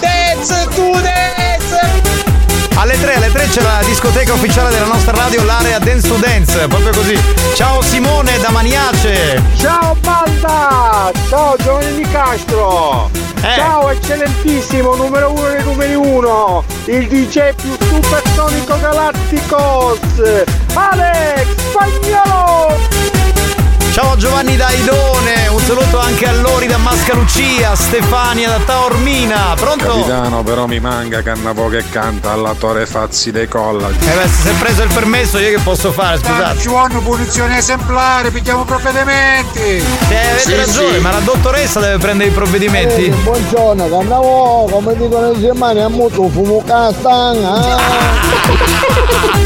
dance 0.00 0.68
to 0.74 1.00
dance! 1.00 1.45
Alle 2.78 3.00
3, 3.00 3.14
alle 3.14 3.32
3 3.32 3.48
c'è 3.48 3.62
la 3.62 3.80
discoteca 3.84 4.34
ufficiale 4.34 4.70
della 4.70 4.86
nostra 4.86 5.12
radio, 5.12 5.42
l'area 5.44 5.78
Dance 5.78 6.08
to 6.08 6.16
Dance, 6.16 6.68
proprio 6.68 6.92
così. 6.92 7.18
Ciao 7.54 7.80
Simone 7.80 8.38
da 8.38 8.50
Maniace. 8.50 9.42
Ciao 9.56 9.96
banda! 10.00 11.10
Ciao 11.28 11.56
Giovanni 11.56 12.02
Castro! 12.10 13.10
Eh. 13.40 13.54
Ciao 13.56 13.88
eccellentissimo, 13.88 14.94
numero 14.94 15.32
uno 15.32 15.48
dei 15.48 15.62
numeri 15.62 15.94
uno! 15.94 16.64
Il 16.84 17.08
DJ 17.08 17.54
più 17.54 17.76
supersonico 17.78 18.78
galatticos! 18.78 20.44
Alex 20.74 21.46
Spagnolo! 21.70 23.15
Ciao 23.96 24.14
Giovanni 24.16 24.56
da 24.56 24.68
Idone, 24.72 25.46
un 25.48 25.58
saluto 25.58 25.98
anche 25.98 26.26
a 26.26 26.32
Lori 26.32 26.66
da 26.66 26.76
Mascalucia, 26.76 27.74
Stefania 27.74 28.50
da 28.50 28.58
Taormina. 28.58 29.54
Pronto? 29.56 29.86
Capitano, 29.86 30.42
però 30.42 30.66
mi 30.66 30.78
manca 30.80 31.22
Cannavo 31.22 31.68
che 31.68 31.82
canta 31.88 32.32
alla 32.32 32.52
Tore 32.52 32.84
Fazzi 32.84 33.30
dei 33.30 33.48
Colla. 33.48 33.88
Eh 33.88 33.92
beh, 33.92 34.28
se 34.28 34.42
si 34.42 34.48
è 34.48 34.52
preso 34.58 34.82
il 34.82 34.92
permesso 34.92 35.38
io 35.38 35.56
che 35.56 35.62
posso 35.62 35.92
fare, 35.92 36.18
scusate. 36.18 36.58
Ci 36.58 36.68
vogliono 36.68 37.00
punizioni 37.00 37.56
esemplari, 37.56 38.30
pigliamo 38.30 38.64
provvedimenti! 38.64 39.60
Eh, 39.60 40.28
avete 40.30 40.40
Sì, 40.40 40.54
ragione, 40.54 40.96
sì. 40.96 41.00
ma 41.00 41.12
la 41.12 41.20
dottoressa 41.20 41.80
deve 41.80 41.96
prendere 41.96 42.28
i 42.28 42.32
provvedimenti. 42.34 43.06
Eh, 43.06 43.10
buongiorno, 43.14 43.88
Cannavo, 43.88 44.68
come 44.72 44.94
dicono 44.94 45.32
in 45.32 45.40
Germania, 45.40 45.86
a 45.86 45.88
molto 45.88 46.28
fumo 46.28 46.62
castanga! 46.66 47.78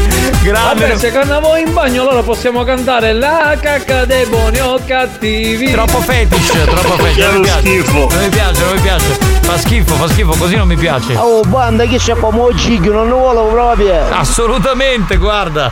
Grande. 0.41 0.87
Vabbè, 0.87 0.97
se 0.97 1.11
cantavo 1.11 1.55
in 1.55 1.71
bagno 1.73 2.01
allora 2.01 2.23
possiamo 2.23 2.63
cantare 2.63 3.13
la 3.13 3.55
cacca 3.59 4.05
dei 4.05 4.25
buoni 4.25 4.59
o 4.59 4.79
cattivi. 4.85 5.71
Troppo 5.71 5.99
fetish, 5.99 6.51
troppo 6.65 7.03
fetish. 7.03 7.25
Non 7.25 7.35
mi 7.35 7.41
piace. 7.41 7.61
schifo. 7.61 8.07
Non 8.09 8.23
mi 8.23 8.29
piace, 8.29 8.63
non 8.63 8.73
mi 8.73 8.79
piace. 8.81 9.05
Fa 9.41 9.57
schifo, 9.57 9.93
fa 9.95 10.07
schifo, 10.07 10.35
così 10.37 10.55
non 10.55 10.67
mi 10.67 10.75
piace. 10.75 11.15
Oh 11.15 11.41
banda, 11.41 11.85
che 11.85 11.97
c'è 11.97 12.15
come 12.15 12.55
cicchio, 12.57 12.91
non 12.91 13.07
lo 13.07 13.17
volevo 13.17 13.47
proprio! 13.47 14.03
Assolutamente, 14.09 15.17
guarda. 15.17 15.71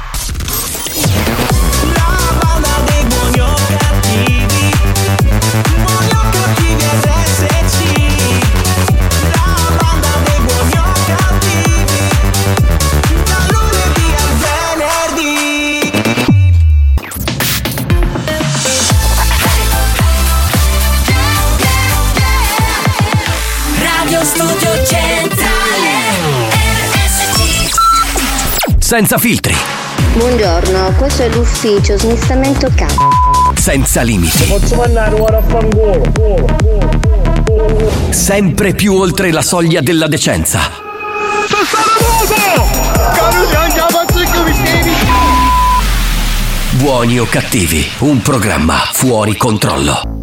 Radio 24.19 24.31
Studio 24.35 24.85
Centrale 24.85 25.91
RSC 26.91 27.71
Senza 28.77 29.17
filtri, 29.17 29.55
Buongiorno, 30.11 30.93
questo 30.97 31.23
è 31.23 31.29
l'ufficio 31.29 31.97
smistamento 31.97 32.67
C. 32.75 32.83
senza 33.57 34.01
limiti, 34.01 34.43
Posso 34.43 34.75
mandare 34.75 35.15
ora 35.17 35.37
a 35.37 35.41
fangolo? 35.41 36.03
sempre 38.09 38.73
più 38.73 38.93
oltre 38.93 39.31
la 39.31 39.41
soglia 39.41 39.79
della 39.79 40.07
decenza. 40.07 40.59
Buoni 46.71 47.19
o 47.19 47.25
cattivi, 47.25 47.87
un 47.99 48.21
programma 48.21 48.75
fuori 48.91 49.37
controllo. 49.37 50.18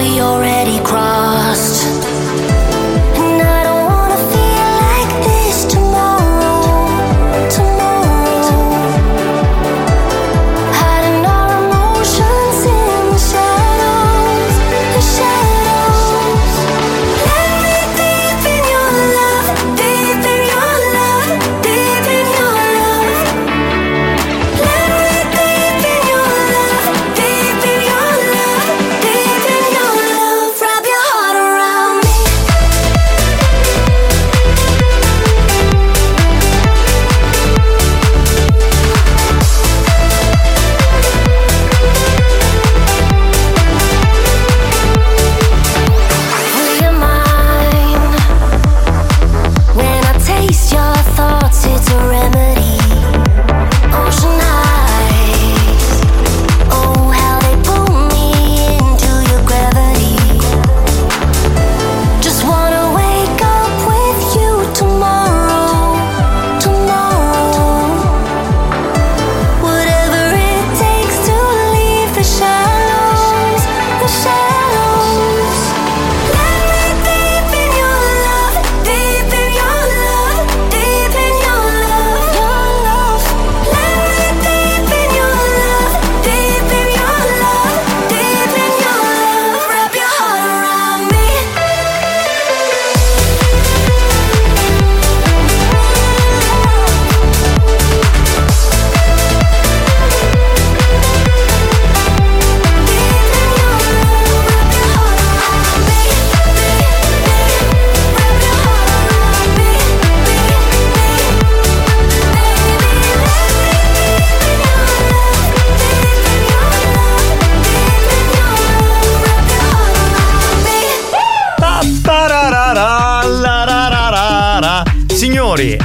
We 0.00 0.18
already 0.22 0.59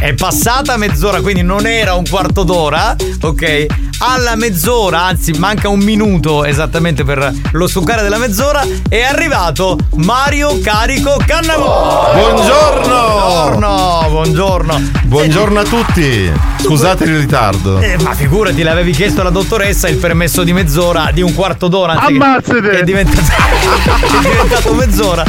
è 0.05 0.13
passata 0.13 0.77
mezz'ora, 0.77 1.19
quindi 1.19 1.41
non 1.41 1.65
era 1.65 1.95
un 1.95 2.05
quarto 2.07 2.43
d'ora, 2.43 2.95
ok? 3.21 3.65
Alla 4.07 4.35
mezz'ora, 4.35 5.03
anzi 5.03 5.31
manca 5.33 5.67
un 5.67 5.79
minuto 5.79 6.45
esattamente 6.45 7.03
per 7.03 7.33
lo 7.51 7.67
succare 7.67 8.03
della 8.03 8.17
mezz'ora, 8.17 8.63
è 8.87 9.01
arrivato 9.01 9.77
Mario 9.95 10.59
Carico 10.59 11.19
Cannavò. 11.25 12.13
Buongiorno! 12.13 13.05
Buongiorno, 13.25 14.07
buongiorno. 14.09 14.81
Buongiorno 15.05 15.59
a 15.59 15.63
tutti. 15.63 16.31
Scusate 16.61 17.03
il 17.05 17.19
ritardo. 17.19 17.79
Eh, 17.79 17.97
ma 18.01 18.13
figurati, 18.13 18.63
le 18.63 18.69
avevi 18.69 18.91
chiesto 18.91 19.21
alla 19.21 19.29
dottoressa 19.29 19.87
il 19.87 19.97
permesso 19.97 20.43
di 20.43 20.53
mezz'ora, 20.53 21.09
di 21.11 21.21
un 21.21 21.33
quarto 21.33 21.67
d'ora. 21.67 21.93
anzi 21.93 22.13
Ammazzate! 22.13 22.79
È 22.79 22.83
diventato, 22.83 23.21
è 23.25 24.29
diventato 24.29 24.73
mezz'ora. 24.73 25.23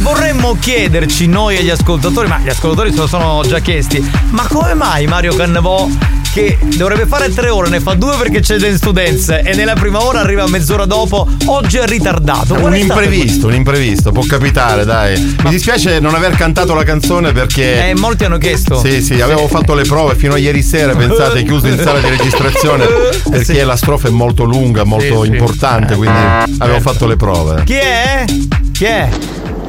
Vorremmo 0.00 0.56
chiederci 0.58 1.26
noi 1.26 1.56
e 1.56 1.62
gli 1.62 1.70
ascoltatori, 1.70 2.28
ma 2.28 2.38
gli 2.38 2.48
ascoltatori 2.48 2.90
se 2.90 2.98
lo 2.98 3.06
sono 3.06 3.42
già 3.46 3.58
chiesti, 3.58 4.02
ma 4.30 4.46
come 4.48 4.74
mai 4.74 5.06
Mario 5.06 5.34
Cannavò 5.34 5.88
che 6.34 6.58
dovrebbe 6.76 7.06
fare 7.06 7.32
tre 7.32 7.48
ore, 7.48 7.68
ne 7.68 7.78
fa 7.78 7.94
due 7.94 8.16
perché 8.16 8.40
c'è 8.40 8.56
Dance 8.56 8.78
Students 8.78 9.28
e 9.28 9.52
nella 9.54 9.74
prima 9.74 10.02
ora 10.02 10.18
arriva 10.18 10.44
mezz'ora 10.48 10.84
dopo, 10.84 11.28
oggi 11.44 11.76
è 11.76 11.86
ritardato. 11.86 12.54
Qual 12.54 12.72
Un 12.72 12.72
è 12.72 12.78
imprevisto, 12.78 13.46
un 13.46 13.54
imprevisto, 13.54 14.10
può 14.10 14.24
capitare, 14.26 14.84
dai. 14.84 15.36
Mi 15.44 15.50
dispiace 15.50 16.00
non 16.00 16.12
aver 16.12 16.34
cantato 16.34 16.74
la 16.74 16.82
canzone 16.82 17.30
perché. 17.30 17.90
Eh, 17.90 17.94
molti 17.94 18.24
hanno 18.24 18.38
chiesto. 18.38 18.80
Sì, 18.80 19.00
sì, 19.00 19.20
avevo 19.20 19.46
fatto 19.46 19.74
le 19.74 19.84
prove 19.84 20.16
fino 20.16 20.34
a 20.34 20.36
ieri 20.38 20.64
sera, 20.64 20.96
pensate, 20.96 21.44
chiuso 21.44 21.68
in 21.68 21.78
sala 21.78 22.00
di 22.00 22.08
registrazione 22.08 22.84
perché 23.30 23.62
la 23.62 23.76
strofa 23.76 24.08
è 24.08 24.10
molto 24.10 24.42
lunga, 24.42 24.82
molto 24.82 25.22
Sì, 25.22 25.30
sì. 25.30 25.36
importante, 25.36 25.94
quindi 25.94 26.18
avevo 26.58 26.80
fatto 26.80 27.06
le 27.06 27.14
prove. 27.14 27.62
Chi 27.64 27.74
è? 27.74 28.24
Chi 28.72 28.84
è? 28.86 29.08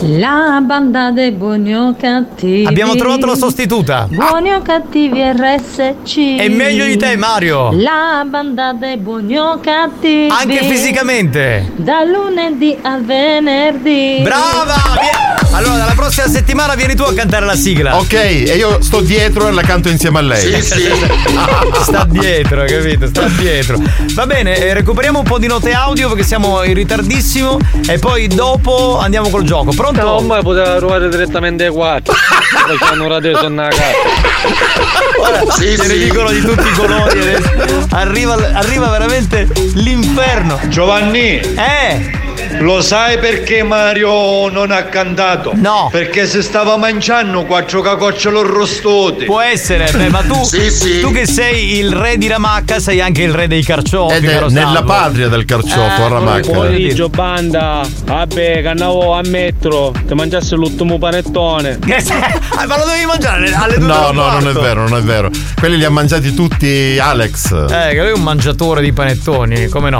La 0.02 0.62
banda 0.62 1.12
dei 1.12 1.32
buoni 1.32 1.74
o 1.74 1.96
cattivi. 1.98 2.66
Abbiamo 2.66 2.96
trovato 2.96 3.26
la 3.26 3.36
sostituta. 3.36 4.08
Buoni 4.10 4.52
o 4.52 4.62
cattivi 4.62 5.22
RSC. 5.22 6.36
È 6.38 6.50
meglio 6.50 6.86
di 6.86 6.98
te, 6.98 7.16
Mario. 7.16 7.72
La 7.72 8.26
banda 8.28 8.74
dei 8.74 8.98
buoni 8.98 9.38
o 9.38 9.58
cattivi. 9.62 10.28
Anche 10.30 10.64
fisicamente. 10.66 11.72
Da 11.78 12.04
lunedì 12.04 12.78
al 12.82 13.04
venerdì. 13.04 14.20
Brava! 14.22 14.76
Vie- 15.00 15.25
Allora, 15.56 15.78
dalla 15.78 15.94
prossima 15.94 16.28
settimana 16.28 16.76
vieni 16.76 16.96
tu 16.96 17.04
a 17.04 17.14
cantare 17.14 17.46
la 17.46 17.56
sigla. 17.56 17.98
Ok, 17.98 18.12
e 18.14 18.56
io 18.58 18.82
sto 18.82 19.00
dietro 19.00 19.48
e 19.48 19.52
la 19.54 19.62
canto 19.62 19.88
insieme 19.88 20.20
a 20.20 20.22
lei. 20.22 20.62
Sta 21.82 22.06
dietro, 22.10 22.62
hai 22.62 22.68
capito? 22.68 23.08
Sta 23.08 23.28
dietro. 23.30 23.78
Va 24.16 24.26
bene, 24.26 24.58
eh, 24.58 24.74
recuperiamo 24.74 25.20
un 25.20 25.24
po' 25.24 25.38
di 25.38 25.48
note 25.48 25.72
audio 25.72 26.10
perché 26.10 26.24
siamo 26.24 26.62
in 26.64 26.74
ritardissimo 26.74 27.58
e 27.88 27.98
poi 28.00 28.28
dopo 28.28 29.00
andiamo 29.00 29.30
col 29.30 29.44
gioco. 29.44 29.72
Pronto? 29.72 30.02
No, 30.02 30.16
ormai 30.16 30.42
poteva 30.44 30.76
trovare 30.76 31.08
direttamente 31.08 31.70
qua. 31.70 32.02
Facciamo 32.04 33.06
ora 33.06 33.16
adesso 33.16 33.46
una 33.46 33.70
Ora, 35.18 35.52
Sì, 35.54 35.78
se 35.78 35.88
ne 35.88 35.94
sì. 35.94 36.04
dicono 36.04 36.32
di 36.32 36.42
tutti 36.42 36.68
i 36.68 36.72
colori 36.74 37.18
adesso. 37.18 37.88
Arriva, 37.92 38.36
arriva 38.54 38.90
veramente 38.90 39.48
l'inferno. 39.76 40.60
Giovanni! 40.68 41.40
Eh! 41.40 42.25
Lo 42.60 42.82
sai 42.82 43.20
perché 43.20 43.64
Mario 43.64 44.50
non 44.50 44.72
ha 44.72 44.84
cantato? 44.84 45.52
No! 45.56 45.90
Perché 45.92 46.26
se 46.26 46.42
stava 46.42 46.78
mangiando 46.78 47.44
quattro 47.46 47.82
cacocciolo 47.82 48.42
rostote. 48.42 49.26
Può 49.26 49.40
essere, 49.42 49.90
beh, 49.92 50.10
ma 50.10 50.22
tu, 50.22 50.40
tu 51.02 51.12
che 51.12 51.28
sei 51.28 51.78
il 51.78 51.92
re 51.92 52.18
di 52.18 52.28
Ramacca 52.28 52.80
sei 52.80 53.02
anche 53.02 53.24
il 53.24 53.34
re 53.34 53.48
dei 53.48 53.62
carciofi. 53.64 54.16
Ed 54.16 54.26
è 54.26 54.40
nella 54.50 54.72
Salvo. 54.74 54.84
patria 54.88 55.28
del 55.28 55.46
carciofo, 55.46 56.04
a 56.04 56.06
Eh, 56.06 56.10
Ramacca. 56.10 56.52
pomeriggio, 56.52 57.10
banda. 57.10 57.82
Vabbè, 58.06 58.62
cannavo 58.64 59.14
a 59.14 59.22
metro. 59.26 59.94
Ti 60.06 60.14
mangiassi 60.14 60.56
l'ultimo 60.56 60.98
panettone. 60.98 61.78
Ah, 62.56 62.66
ma 62.66 62.78
lo 62.78 62.86
devi 62.86 63.06
mangiare 63.06 63.52
alle 63.54 63.78
due 63.78 63.88
No, 63.88 64.12
no, 64.12 64.32
non 64.32 64.48
è 64.48 64.54
vero, 64.54 64.88
non 64.88 64.98
è 64.98 65.02
vero. 65.02 65.30
Quelli 65.60 65.78
li 65.78 65.84
ha 65.86 65.90
mangiati 65.92 66.34
tutti 66.34 66.98
Alex. 67.00 67.52
Eh, 67.70 67.90
che 67.94 68.00
lui 68.02 68.10
è 68.10 68.14
un 68.14 68.24
mangiatore 68.24 68.82
di 68.82 68.92
panettoni, 68.94 69.68
come 69.68 69.90
no? 69.90 70.00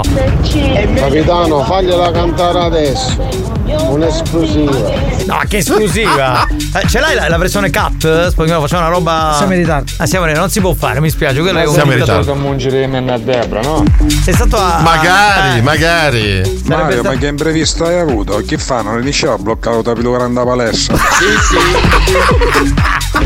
Capitano, 0.94 1.62
fagliela 1.64 2.10
cantare 2.10 2.44
adesso. 2.54 3.55
Un'esclusiva. 3.68 4.92
No, 5.26 5.40
che 5.48 5.56
esclusiva! 5.58 6.46
Eh, 6.76 6.86
ce 6.88 7.00
l'hai 7.00 7.14
la, 7.14 7.28
la 7.28 7.38
versione 7.38 7.70
cut? 7.70 8.34
Facciamo 8.34 8.66
una 8.70 8.88
roba. 8.88 9.32
Siamo 9.38 9.52
in 9.54 9.60
ritardo. 9.60 9.90
Ah, 9.96 10.04
siamo 10.04 10.24
in 10.26 10.32
ritardo, 10.32 10.40
non 10.40 10.50
si 10.50 10.60
può 10.60 10.74
fare, 10.74 11.00
mi 11.00 11.08
spiace. 11.08 11.40
Quello 11.40 11.58
è 11.58 11.66
un 11.66 11.72
Siamo 11.72 11.92
in 11.92 11.98
ritardo. 12.00 12.34
Mungeremo 12.34 13.14
a 13.14 13.18
Debra, 13.18 13.62
no? 13.62 13.82
Sei 14.22 14.34
stato 14.34 14.58
a. 14.58 14.80
Magari, 14.82 15.58
eh, 15.58 15.62
magari. 15.62 16.60
Mario, 16.66 17.02
ma 17.02 17.14
che 17.16 17.28
imprevisto 17.28 17.84
hai 17.86 17.98
avuto? 17.98 18.42
Che 18.46 18.58
fanno? 18.58 18.90
Non 18.92 19.00
riesci 19.00 19.24
a 19.26 19.38
bloccare 19.38 19.80
la 19.82 19.92
più 19.94 20.12
grande 20.12 20.44
palestra? 20.44 20.96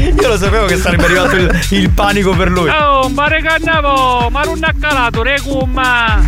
Io 0.01 0.29
lo 0.29 0.37
sapevo 0.39 0.67
che 0.67 0.77
sarebbe 0.77 1.05
arrivato 1.05 1.35
il, 1.37 1.61
il 1.71 1.91
panico 1.91 2.31
per 2.37 2.49
lui. 2.51 2.69
Oh, 2.71 3.09
mare 3.09 3.43
cannavo, 3.43 4.29
ma 4.31 4.43
non 4.43 4.59
ha 4.63 4.73
calato, 4.81 5.23
regumma. 5.25 6.23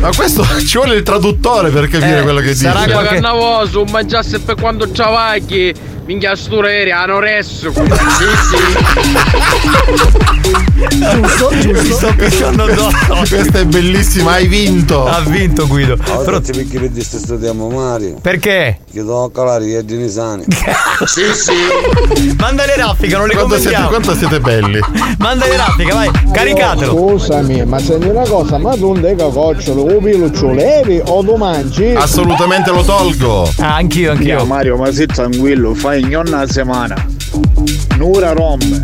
Ma 0.00 0.10
questo 0.14 0.46
ci 0.64 0.76
vuole 0.78 0.94
il 0.94 1.02
traduttore 1.02 1.70
per 1.70 1.88
capire 1.88 2.20
Eh, 2.20 2.22
quello 2.22 2.40
che 2.40 2.54
sarà 2.54 2.80
dice. 2.84 2.92
qualche- 2.92 3.17
Cannavo, 3.20 3.66
su 3.66 3.82
mangiasse 3.82 4.38
per 4.38 4.54
quando 4.54 4.88
travagli. 4.90 5.74
Minchia 6.04 6.36
stura 6.36 6.72
eri, 6.72 6.92
anoresso. 6.92 7.72
Giusto, 10.48 11.50
Mi 11.52 11.60
giusto. 11.60 11.94
sto 11.94 12.14
pisciando 12.16 12.64
addosso. 12.64 12.96
Questa 13.34 13.58
è 13.58 13.64
bellissima, 13.64 14.32
hai 14.32 14.46
vinto. 14.46 15.04
Ha 15.06 15.20
vinto 15.20 15.66
Guido. 15.66 15.96
Però- 15.96 16.36
Oggi 16.36 16.52
perché 16.52 16.78
per 16.78 16.92
questo 16.92 17.18
studiamo 17.18 17.68
Mario? 17.68 18.16
perché? 18.20 18.80
Che 18.90 18.98
devo 19.02 19.30
calare 19.30 19.64
gli 19.66 19.74
agini 19.74 20.08
sani. 20.08 20.44
Sì, 21.04 21.22
sì. 21.32 22.34
Mandali 22.38 22.72
raffica, 22.76 23.18
non 23.18 23.28
li 23.28 23.34
Quanto 23.34 23.56
siete, 23.58 23.82
quanto 23.86 24.14
siete 24.16 24.40
belli. 24.40 24.80
Mandali 25.18 25.56
raffica, 25.56 25.94
vai, 25.94 26.10
caricatelo. 26.32 26.90
Scusami, 26.92 27.64
ma 27.64 27.78
senti 27.78 28.08
una 28.08 28.24
cosa, 28.26 28.58
ma 28.58 28.74
tu 28.74 28.88
un 28.90 29.00
cacocciolo, 29.00 29.82
o 29.82 30.00
lo 30.00 30.52
levi 30.52 31.00
o 31.04 31.22
lo 31.22 31.36
mangi? 31.36 31.92
Assolutamente 31.94 32.70
lo 32.72 32.82
tolgo. 32.82 33.48
Ah, 33.58 33.76
anch'io, 33.76 34.10
anch'io. 34.10 34.44
Mario, 34.44 34.76
ma 34.76 34.90
sei 34.92 35.06
tranquillo, 35.06 35.72
fai 35.74 36.02
ogni 36.02 36.14
una 36.14 36.44
settimana. 36.46 37.06
Nura 37.96 38.32
rompe, 38.32 38.80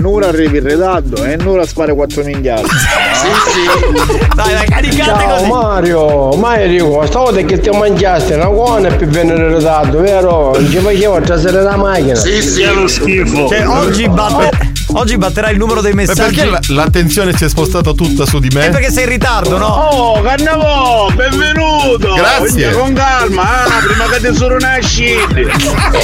Nura 0.00 0.28
arrivi 0.28 0.58
in 0.58 0.68
ritardo 0.68 1.24
e 1.24 1.36
Nura 1.36 1.66
spara 1.66 1.94
quattro 1.94 2.22
minchiate. 2.22 2.66
Sì, 2.66 3.28
sì. 3.52 4.18
Dai, 4.34 4.52
dai, 4.52 4.66
caricate 4.66 5.02
Ciao 5.24 5.36
così. 5.36 5.48
Mario, 5.50 6.28
ma 6.36 6.58
io 6.60 6.68
dico, 6.68 7.06
stavolta 7.06 7.40
che 7.42 7.58
ti 7.58 7.70
mangiaste 7.70 8.34
una 8.34 8.48
buona 8.48 8.88
per 8.88 9.06
venire 9.08 9.36
in 9.48 9.56
ritardo, 9.56 10.00
vero? 10.00 10.52
Non 10.52 10.68
ci 10.70 10.76
facevo 10.78 11.20
trasere 11.20 11.62
la 11.62 11.76
macchina. 11.76 12.20
È 12.20 12.72
lo 12.72 12.86
schifo. 12.86 13.48
Cioè, 13.48 13.66
oggi, 13.66 14.08
batte- 14.08 14.65
oggi 14.92 15.16
batterà 15.18 15.50
il 15.50 15.58
numero 15.58 15.80
dei 15.80 15.92
Ma 15.92 16.02
messaggi. 16.02 16.34
perché 16.36 16.50
la- 16.50 16.60
l'attenzione 16.68 17.36
si 17.36 17.44
è 17.44 17.48
spostata 17.48 17.92
tutta 17.92 18.24
su 18.26 18.38
di 18.38 18.48
me? 18.52 18.66
È 18.66 18.70
perché 18.70 18.90
sei 18.90 19.04
in 19.04 19.10
ritardo, 19.10 19.58
no? 19.58 19.66
Oh, 19.66 20.20
Cannavò, 20.22 21.10
benvenuto! 21.14 22.14
Grazie. 22.14 22.70
Con 22.72 22.92
calma, 22.94 23.64
ah, 23.64 23.68
prima 23.86 24.04
che 24.06 24.28
ti 24.28 24.34
sono 24.36 24.56
nasciti. 24.56 25.46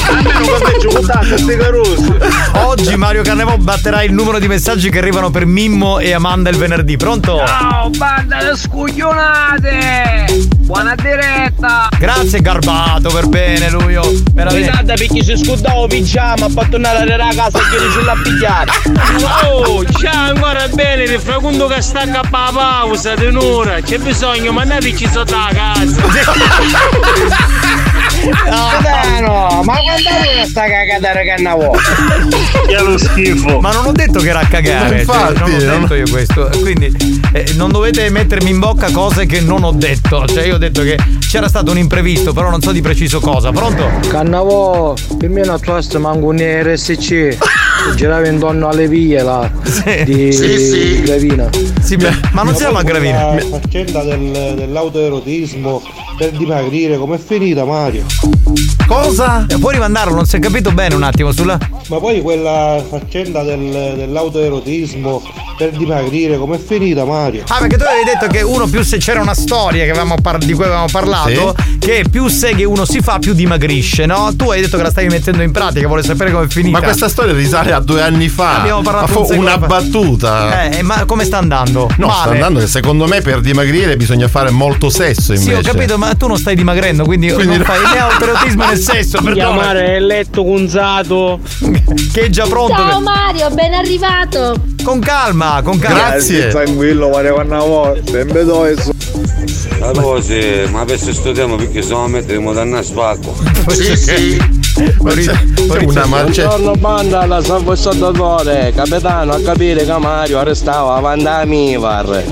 Almeno 0.09 0.57
faccio 0.59 0.89
contatto 0.89 1.35
a 1.35 1.39
ste 1.39 1.57
carosse. 1.57 2.17
Oggi 2.65 2.97
Mario 2.97 3.23
Carnevò 3.23 3.57
batterà 3.57 4.03
il 4.03 4.13
numero 4.13 4.39
di 4.39 4.49
messaggi 4.49 4.91
che 4.91 4.99
arrivano 4.99 5.31
per 5.31 5.47
Mimmo 5.47 5.99
e 5.99 6.13
Amanda 6.13 6.51
il 6.51 6.57
venerdì. 6.57 6.97
Pronto? 6.97 7.43
Ciao, 7.47 7.91
banda 7.91 8.43
le 8.43 8.57
scuglionate! 8.57 10.47
Buona 10.59 10.95
diretta! 10.95 11.89
Grazie 11.99 12.41
Garbato 12.41 13.11
per 13.11 13.27
bene 13.29 13.71
lui. 13.71 13.97
oh, 13.97 14.11
veramente. 14.33 14.71
Guardate 14.71 14.95
perché 15.07 15.23
se 15.25 15.37
scudavo 15.37 15.87
pigiama 15.87 16.47
per 16.55 16.69
tornare 16.69 17.13
a 17.15 17.29
casa 17.35 17.59
e 17.59 17.63
chiedi 17.71 17.91
sulla 17.93 18.15
pigliata. 18.23 18.72
Oh, 19.45 19.85
ciao 19.85 20.31
ancora 20.31 20.67
bene, 20.69 21.07
di 21.07 21.19
fragundo 21.19 21.67
che 21.69 21.81
sta 21.81 22.01
a 22.01 22.21
pausa 22.29 23.15
di 23.15 23.27
un'ora. 23.27 23.81
C'è 23.81 23.99
bisogno, 23.99 24.53
mandateci 24.53 25.09
sotto 25.13 25.35
la 25.37 25.51
Capitano, 28.23 29.63
ma 29.65 29.75
quando 29.79 30.09
è 30.09 30.45
sta 30.47 30.63
cagata 30.63 31.13
da 31.13 31.25
cannavo? 31.25 31.71
Che 32.67 32.81
lo 32.83 32.99
schifo. 32.99 33.61
Ma 33.61 33.73
non 33.73 33.87
ho 33.87 33.93
detto 33.93 34.21
che 34.21 34.29
era 34.29 34.41
a 34.41 34.47
cagare, 34.47 34.95
Ma 34.95 35.01
infatti, 35.01 35.37
cioè, 35.37 35.49
non 35.49 35.51
ho 35.53 35.65
non- 35.73 35.81
detto 35.83 35.95
io 35.95 36.09
questo. 36.11 36.51
Quindi 36.61 37.21
eh, 37.33 37.53
non 37.57 37.71
dovete 37.71 38.09
mettermi 38.11 38.51
in 38.51 38.59
bocca 38.59 38.91
cose 38.91 39.27
che 39.27 39.41
non 39.41 39.65
ho 39.65 39.73
detto. 39.73 40.27
Cioè, 40.27 40.45
io 40.45 40.55
ho 40.55 40.59
detto 40.59 40.83
che 40.83 40.97
c'era 41.29 41.49
stato 41.49 41.71
un 41.71 41.79
imprevisto, 41.79 42.33
però 42.33 42.51
non 42.51 42.61
so 42.61 42.73
di 42.73 42.81
preciso 42.81 43.21
cosa. 43.21 43.51
Pronto? 43.51 43.91
Cannavo, 44.09 44.95
per 45.19 45.29
me 45.29 45.45
non 45.45 45.61
trovaste 45.61 45.99
manco 45.99 46.27
un 46.27 46.39
RSC. 46.39 47.39
Girava 47.97 48.27
intorno 48.27 48.69
alle 48.69 48.89
vie 48.89 49.23
là 49.23 49.51
di 50.05 50.33
Sì, 50.33 50.59
sì. 50.59 51.03
Gravina. 51.03 51.49
Sì, 51.81 51.97
ma 52.33 52.43
non 52.43 52.55
si 52.55 52.61
chiama 52.63 52.83
Gravina. 52.83 53.35
La 53.35 53.41
faccenda 53.61 54.03
del- 54.03 54.55
dell'autoerotismo 54.57 55.83
per 56.17 56.31
dimagrire, 56.31 56.97
com'è 56.97 57.19
finita 57.19 57.65
Mario? 57.65 58.05
Cosa? 58.87 59.47
Eh, 59.49 59.59
Puoi 59.59 59.75
rimandarlo, 59.75 60.15
non 60.15 60.27
si 60.27 60.37
è 60.37 60.39
capito 60.39 60.71
bene 60.73 60.95
un 60.95 61.03
attimo 61.03 61.33
sulla. 61.33 61.59
Ma 61.89 61.99
poi 61.99 62.21
quella 62.21 62.83
faccenda 62.89 63.43
del, 63.43 63.95
dell'autoerotismo 63.97 65.23
per 65.57 65.71
dimagrire, 65.71 66.37
com'è 66.37 66.59
finita 66.59 67.05
Mario? 67.05 67.45
Ah, 67.49 67.59
perché 67.59 67.77
tu 67.77 67.85
avevi 67.85 68.05
detto 68.05 68.27
che 68.27 68.43
uno 68.43 68.67
più 68.67 68.83
se 68.83 68.99
c'era 68.99 69.21
una 69.21 69.35
storia 69.35 69.85
che 69.85 69.91
avevamo 69.91 70.17
par- 70.21 70.39
di 70.39 70.53
cui 70.53 70.65
avevamo 70.65 70.87
parlato, 70.91 71.55
che 71.79 72.05
più 72.11 72.29
seghe 72.29 72.65
uno 72.65 72.85
si 72.85 73.01
fa, 73.01 73.19
più 73.19 73.33
dimagrisce, 73.35 74.07
no? 74.07 74.31
Tu 74.37 74.51
hai 74.51 74.61
detto 74.61 74.77
che 74.77 74.83
la 74.83 74.91
stavi 74.91 75.09
mettendo 75.09 75.43
in 75.43 75.51
pratica, 75.53 75.87
vuole 75.87 76.03
sapere 76.03 76.31
com'è 76.31 76.47
finita. 76.49 76.79
Ma 76.79 76.85
questa 76.85 77.09
storia 77.09 77.33
risale 77.33 77.72
a 77.73 77.81
due 77.81 78.03
anni 78.03 78.29
fa. 78.29 78.59
Abbiamo 78.61 78.83
parlato 78.83 79.19
Ma 79.21 79.25
fu 79.27 79.33
un 79.33 79.39
una 79.39 79.59
fa. 79.59 79.67
battuta. 79.67 80.71
Eh, 80.71 80.83
ma 80.83 81.05
come 81.05 81.25
sta 81.25 81.39
andando? 81.39 81.89
No, 81.97 82.11
sta 82.11 82.25
Male. 82.27 82.33
andando 82.35 82.61
che 82.61 82.67
secondo 82.67 83.07
me 83.07 83.21
per 83.21 83.41
dimagrire 83.41 83.97
bisogna 83.97 84.29
fare 84.29 84.51
molto 84.51 84.89
sesso 84.91 85.33
invece. 85.33 85.51
Sì, 85.53 85.59
ho 85.59 85.73
capito, 85.73 85.99
ma 85.99 86.15
tu 86.15 86.27
non 86.27 86.37
stai 86.39 86.55
dimagrendo, 86.55 87.05
quindi, 87.05 87.31
Quindi- 87.33 87.57
non 87.57 87.65
fai 87.65 87.81
né 87.93 87.99
autoerotismo 87.99 88.65
né 88.67 88.77
sesso. 88.77 89.19
Chiamare 89.19 89.97
il 89.97 90.07
letto 90.07 90.43
cunzato. 90.45 91.41
Che 92.13 92.21
è 92.21 92.29
già 92.29 92.47
pronto. 92.47 92.75
Ciao 92.75 93.01
Mario, 93.01 93.51
ben 93.51 93.75
arrivato. 93.75 94.61
Con 94.83 95.01
calma, 95.01 95.61
con 95.63 95.79
calma. 95.79 96.15
Tranquillo, 96.51 97.09
Mario 97.09 97.37
Cannavo. 97.37 97.97
Sempre 98.05 98.45
dove 98.45 98.81
so. 98.81 98.91
Allora 99.81 100.21
sì, 100.21 100.63
ma 100.71 100.85
per 100.85 100.99
se 100.99 101.13
studiamo 101.13 101.57
perché 101.57 101.83
stiamo 101.83 102.05
a 102.05 102.09
mettere 102.09 102.37
in 102.37 102.45
modanna 102.45 102.79
a 102.79 102.83
spacco. 102.83 103.35
Sì, 103.69 103.97
sì. 103.97 104.61
Ma 105.01 105.13
c'è, 105.13 105.33
c'è 105.55 105.83
una 105.85 106.07
marcia. 106.07 106.47
Buongiorno 106.47 106.73
banda, 106.77 107.27
la 107.27 107.43
salvo 107.63 107.73
il 107.73 107.79
soldatore. 107.79 108.73
Capitano, 108.75 109.33
a 109.33 109.41
capire 109.41 109.85
che 109.85 109.99
Mario 109.99 110.39
arrestava 110.39 110.97
avanti 110.97 111.27
a 111.27 111.45
Mivar. 111.45 112.25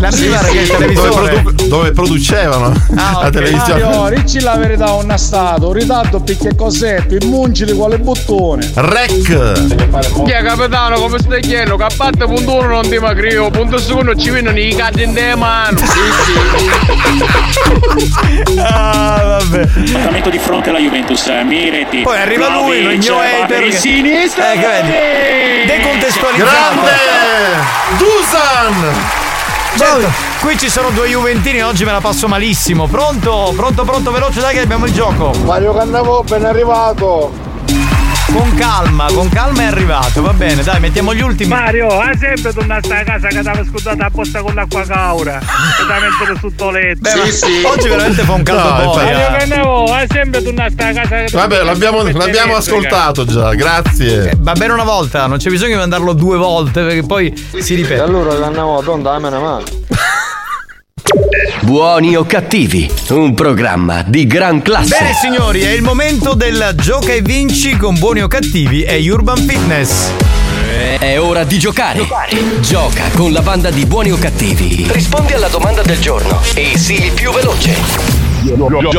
La 0.00 0.10
Mivar 0.12 0.44
che 0.50 0.58
è 0.58 0.60
il 0.62 0.66
dove, 0.66 0.78
televisore. 0.78 1.40
produ- 1.42 1.62
dove 1.66 1.92
producevano 1.92 2.74
Ah, 2.96 3.18
la 3.24 3.30
televisione. 3.30 3.82
Mario, 3.82 4.06
ricci 4.08 4.40
la 4.40 4.56
verità 4.56 4.92
un 4.92 5.12
stato, 5.16 5.72
ritardo 5.72 6.20
perché 6.20 6.54
cos'è, 6.54 7.04
più 7.06 7.18
muncili 7.28 7.72
quale 7.72 7.98
bottone. 7.98 8.70
Rec! 8.74 10.22
Chi 10.24 10.30
è 10.30 10.42
capitano 10.42 10.98
come 10.98 11.18
stai 11.18 11.40
chiedendo? 11.40 11.76
Che 11.76 11.84
a 11.84 11.90
parte 11.96 12.24
punto 12.26 12.54
uno 12.54 12.66
non 12.66 12.88
ti 12.88 12.98
magrio, 12.98 13.50
punto 13.50 13.78
secondo 13.78 14.14
ci 14.16 14.30
vengono 14.30 14.58
i 14.58 14.74
cadi 14.74 15.02
in 15.04 15.14
te 15.14 15.34
mano. 15.34 15.78
Ah, 18.58 19.38
vabbè. 19.40 19.60
Appuntamento 19.62 20.30
di 20.30 20.38
fronte 20.38 20.70
alla 20.70 20.78
Juventus, 20.78 21.26
eh, 21.28 21.42
Miretti. 21.44 22.00
Poi 22.02 22.16
arriva 22.18 22.48
lui, 22.60 22.82
lo 22.82 22.88
Vlahovic, 22.88 23.04
mio 23.08 23.18
sinistro. 24.16 24.42
Eh, 24.42 24.58
che 24.58 24.66
vedi? 24.66 25.66
Decontestualizzato. 25.66 26.74
Grande! 26.74 26.96
Dusan! 27.98 28.94
Certo, 29.76 30.10
qui 30.40 30.58
ci 30.58 30.70
sono 30.70 30.88
due 30.88 31.06
Juventini, 31.08 31.62
oggi 31.62 31.84
me 31.84 31.92
la 31.92 32.00
passo 32.00 32.28
malissimo. 32.28 32.86
Pronto? 32.86 33.52
Pronto, 33.54 33.84
pronto, 33.84 34.10
veloce, 34.10 34.40
dai 34.40 34.54
che 34.54 34.60
abbiamo 34.60 34.86
il 34.86 34.92
gioco. 34.92 35.32
Mario 35.44 35.74
Cannavo, 35.74 36.24
ben 36.26 36.46
arrivato. 36.46 37.45
Con 38.32 38.54
calma, 38.54 39.06
con 39.12 39.28
calma 39.28 39.62
è 39.62 39.64
arrivato, 39.66 40.20
va 40.20 40.32
bene, 40.32 40.62
dai, 40.62 40.80
mettiamo 40.80 41.14
gli 41.14 41.22
ultimi. 41.22 41.48
Mario, 41.48 41.88
hai 42.00 42.16
sempre 42.18 42.52
tornato 42.52 42.92
a 42.92 43.02
casa 43.02 43.28
che 43.28 43.42
t'aveva 43.42 43.64
scudata 43.64 44.06
apposta 44.06 44.42
con 44.42 44.54
l'acqua 44.54 44.82
caura. 44.82 45.38
Che 45.38 45.86
da 45.86 45.98
mettere 46.00 46.38
sotto 46.40 46.70
letto. 46.70 47.00
Beh, 47.00 47.14
ma 47.14 47.68
oggi 47.70 47.88
veramente 47.88 48.22
fa 48.22 48.32
un 48.32 48.42
caldo 48.42 48.82
No, 48.82 48.90
boia. 48.90 49.04
Mario 49.04 49.38
Cannavo, 49.38 49.84
hai 49.92 50.06
sempre 50.10 50.42
tornato 50.42 50.72
a 50.72 50.92
casa 50.92 51.00
che 51.02 51.28
Vabbè, 51.32 51.62
l'abbiamo, 51.62 52.02
l'abbiamo 52.02 52.56
ascoltato 52.56 53.24
già, 53.24 53.54
grazie. 53.54 54.32
Va 54.38 54.52
bene 54.52 54.72
una 54.72 54.84
volta, 54.84 55.26
non 55.26 55.38
c'è 55.38 55.48
bisogno 55.48 55.72
di 55.72 55.78
mandarlo 55.78 56.12
due 56.12 56.36
volte 56.36 56.82
perché 56.82 57.02
poi 57.04 57.32
si 57.58 57.74
ripete. 57.74 58.00
Allora 58.00 58.38
Cannavo, 58.38 58.80
pronto, 58.80 59.08
dammi 59.08 59.28
una 59.28 59.38
mano. 59.38 59.64
Buoni 61.60 62.16
o 62.16 62.24
cattivi, 62.24 62.90
un 63.10 63.34
programma 63.34 64.02
di 64.04 64.26
gran 64.26 64.60
classe. 64.60 64.96
Bene 64.98 65.12
signori, 65.14 65.60
è 65.60 65.70
il 65.70 65.82
momento 65.82 66.34
del 66.34 66.74
gioca 66.76 67.12
e 67.12 67.22
vinci 67.22 67.76
con 67.76 67.96
buoni 67.98 68.22
o 68.22 68.28
cattivi 68.28 68.82
e 68.82 69.08
Urban 69.08 69.36
Fitness. 69.36 70.10
È 70.98 71.18
ora 71.18 71.44
di 71.44 71.58
giocare. 71.58 72.06
Gioca 72.60 73.04
con 73.14 73.32
la 73.32 73.40
banda 73.40 73.70
di 73.70 73.86
buoni 73.86 74.10
o 74.10 74.16
cattivi. 74.16 74.86
Rispondi 74.90 75.32
alla 75.32 75.48
domanda 75.48 75.82
del 75.82 76.00
giorno 76.00 76.40
e 76.54 76.76
sii 76.76 77.06
il 77.06 77.12
più 77.12 77.32
veloce. 77.32 77.74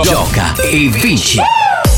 Gioca 0.04 0.54
e 0.62 0.90
vinci. 0.90 1.40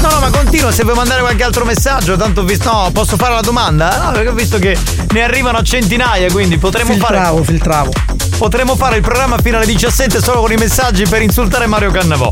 No, 0.02 0.10
no, 0.10 0.20
ma 0.20 0.30
continua 0.30 0.72
se 0.72 0.84
vuoi 0.84 0.96
mandare 0.96 1.22
qualche 1.22 1.44
altro 1.44 1.66
messaggio, 1.66 2.16
tanto 2.16 2.42
ho 2.42 2.44
visto. 2.44 2.72
No, 2.72 2.90
posso 2.94 3.18
fare 3.18 3.34
la 3.34 3.42
domanda? 3.42 4.06
No, 4.06 4.12
perché 4.12 4.30
ho 4.30 4.34
visto 4.34 4.58
che 4.58 4.78
ne 5.12 5.22
arrivano 5.22 5.58
a 5.58 5.62
centinaia, 5.64 6.32
quindi 6.32 6.58
potremmo 6.58 6.92
Filtravo, 6.94 7.38
fare. 7.38 7.44
filtravo. 7.46 7.92
Potremmo 8.38 8.76
fare 8.78 8.96
il 8.96 9.02
programma 9.02 9.38
fino 9.44 9.58
alle 9.58 9.66
17 9.66 10.22
solo 10.22 10.40
con 10.40 10.52
i 10.54 10.56
messaggi 10.56 11.06
per 11.06 11.22
insultare 11.22 11.68
Mario 11.68 11.92
Cannavò. 11.92 12.32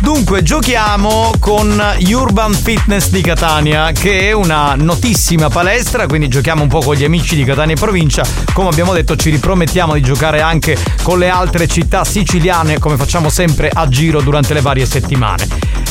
Dunque, 0.00 0.44
giochiamo 0.44 1.32
con 1.40 1.82
Urban 2.06 2.54
Fitness 2.54 3.08
di 3.08 3.20
Catania, 3.20 3.90
che 3.90 4.28
è 4.28 4.32
una 4.32 4.74
notissima 4.76 5.48
palestra, 5.48 6.06
quindi 6.06 6.28
giochiamo 6.28 6.62
un 6.62 6.68
po' 6.68 6.78
con 6.78 6.94
gli 6.94 7.02
amici 7.02 7.34
di 7.34 7.42
Catania 7.42 7.74
e 7.74 7.78
provincia. 7.78 8.22
Come 8.52 8.68
abbiamo 8.68 8.92
detto, 8.92 9.16
ci 9.16 9.30
ripromettiamo 9.30 9.94
di 9.94 10.00
giocare 10.00 10.40
anche 10.40 10.76
con 11.02 11.18
le 11.18 11.28
altre 11.28 11.66
città 11.66 12.04
siciliane, 12.04 12.78
come 12.78 12.96
facciamo 12.96 13.28
sempre 13.28 13.68
a 13.72 13.88
giro 13.88 14.20
durante 14.20 14.54
le 14.54 14.60
varie 14.60 14.86
settimane. 14.86 15.87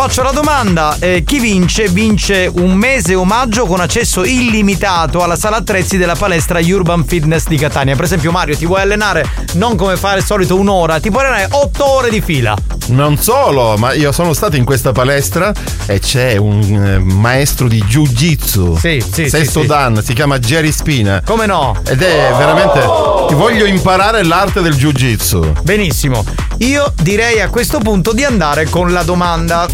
Faccio 0.00 0.22
la 0.22 0.30
domanda, 0.30 0.96
eh, 0.98 1.24
chi 1.26 1.38
vince? 1.38 1.86
Vince 1.88 2.50
un 2.50 2.72
mese 2.72 3.14
omaggio 3.14 3.66
con 3.66 3.80
accesso 3.80 4.24
illimitato 4.24 5.22
alla 5.22 5.36
sala 5.36 5.58
attrezzi 5.58 5.98
della 5.98 6.14
palestra 6.14 6.58
Urban 6.58 7.04
Fitness 7.04 7.46
di 7.46 7.58
Catania. 7.58 7.94
Per 7.94 8.06
esempio 8.06 8.30
Mario, 8.30 8.56
ti 8.56 8.64
vuoi 8.64 8.80
allenare 8.80 9.28
non 9.56 9.76
come 9.76 9.98
fare 9.98 10.20
il 10.20 10.24
solito 10.24 10.58
un'ora, 10.58 11.00
ti 11.00 11.10
puoi 11.10 11.26
allenare 11.26 11.48
otto 11.50 11.86
ore 11.86 12.08
di 12.08 12.22
fila. 12.22 12.56
Non 12.86 13.18
solo, 13.18 13.76
ma 13.76 13.92
io 13.92 14.10
sono 14.10 14.32
stato 14.32 14.56
in 14.56 14.64
questa 14.64 14.90
palestra 14.90 15.52
e 15.84 16.00
c'è 16.00 16.36
un 16.36 16.62
eh, 16.62 16.98
maestro 16.98 17.68
di 17.68 17.84
Jiu-Jitsu. 17.84 18.78
Sì, 18.78 19.04
sì, 19.12 19.28
Sesto 19.28 19.60
sì, 19.60 19.60
sì. 19.60 19.66
Dan, 19.66 20.02
si 20.02 20.14
chiama 20.14 20.38
Jerry 20.38 20.72
Spina. 20.72 21.20
Come 21.24 21.44
no? 21.44 21.76
Ed 21.86 22.00
è 22.00 22.32
veramente. 22.38 22.80
Ti 23.28 23.34
voglio 23.34 23.66
imparare 23.66 24.24
l'arte 24.24 24.62
del 24.62 24.74
Jiu-Jitsu. 24.74 25.52
Benissimo. 25.62 26.24
Io 26.58 26.92
direi 27.00 27.40
a 27.40 27.48
questo 27.48 27.78
punto 27.78 28.12
di 28.12 28.24
andare 28.24 28.68
con 28.68 28.92
la 28.92 29.02
domanda. 29.02 29.68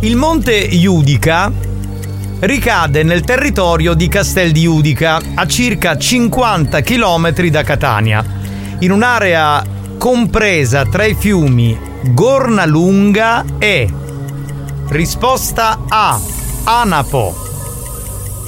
Il 0.00 0.16
monte 0.16 0.54
Iudica 0.56 1.52
ricade 2.40 3.02
nel 3.02 3.20
territorio 3.22 3.92
di 3.94 4.08
Castel 4.08 4.50
di 4.50 4.62
Iudica, 4.62 5.20
a 5.34 5.46
circa 5.46 5.98
50 5.98 6.80
km 6.80 7.46
da 7.48 7.62
Catania, 7.62 8.24
in 8.78 8.92
un'area 8.92 9.62
compresa 9.98 10.86
tra 10.86 11.04
i 11.04 11.14
fiumi 11.14 11.78
Gornalunga 12.02 13.44
e 13.58 13.86
Risposta 14.88 15.84
A 15.86 16.18
Anapo 16.64 17.36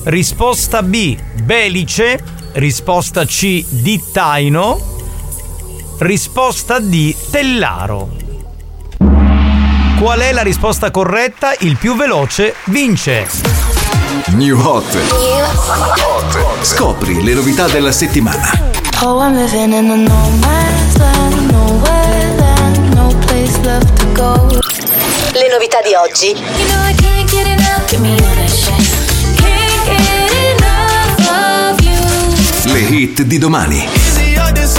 Risposta 0.05 0.83
B 0.83 1.17
Belice 1.43 2.19
Risposta 2.53 3.27
C 3.27 3.63
Dittaino 3.69 4.81
Risposta 5.99 6.79
D 6.81 7.15
Tellaro 7.31 8.22
Qual 10.03 10.19
è 10.19 10.33
la 10.33 10.43
risposta 10.43 10.91
corretta? 10.91 11.55
Il 11.61 11.77
più 11.77 11.95
veloce 11.95 12.57
vince. 12.65 13.25
New 14.31 14.59
Hot. 14.59 14.99
Scopri 16.63 17.23
le 17.23 17.35
novità 17.35 17.69
della 17.69 17.93
settimana. 17.93 18.51
Oh, 19.03 19.21
I'm 19.21 19.37
living 19.37 19.73
in 19.73 19.91
a 19.91 19.95
no 19.95 20.29
man's 20.41 20.97
land, 20.97 21.51
nowhere 21.53 22.35
land, 22.37 22.95
no 22.95 23.15
place 23.27 23.57
left 23.63 23.93
to 24.01 24.13
go. 24.13 24.49
Le 24.49 25.49
novità 25.49 25.81
di 25.81 25.95
oggi. 25.95 26.31
You 26.31 26.67
know 26.67 26.85
I 26.85 26.95
can't 26.95 27.31
get 27.31 27.47
enough, 27.47 27.89
give 27.89 28.01
me 28.03 28.11
all 28.11 28.35
that 28.35 28.51
shit. 28.51 28.75
Can't 29.37 29.85
get 29.87 30.33
enough 30.59 31.31
of 31.31 31.81
you. 31.81 32.73
Le 32.73 32.79
hit 32.79 33.23
di 33.23 33.39
domani. 33.39 33.89
Is 34.57 34.77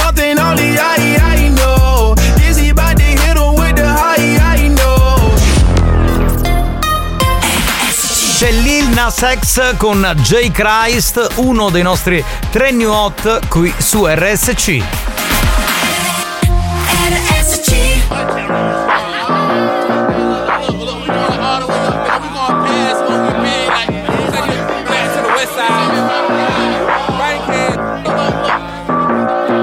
Lil 9.03 9.11
Nas 9.11 9.21
X 9.21 9.75
con 9.75 10.13
J. 10.21 10.49
Christ, 10.51 11.33
uno 11.35 11.69
dei 11.69 11.81
nostri 11.81 12.23
tre 12.51 12.71
new 12.71 12.89
hot 12.89 13.47
qui 13.49 13.73
su 13.77 14.05
RSC. 14.05 14.81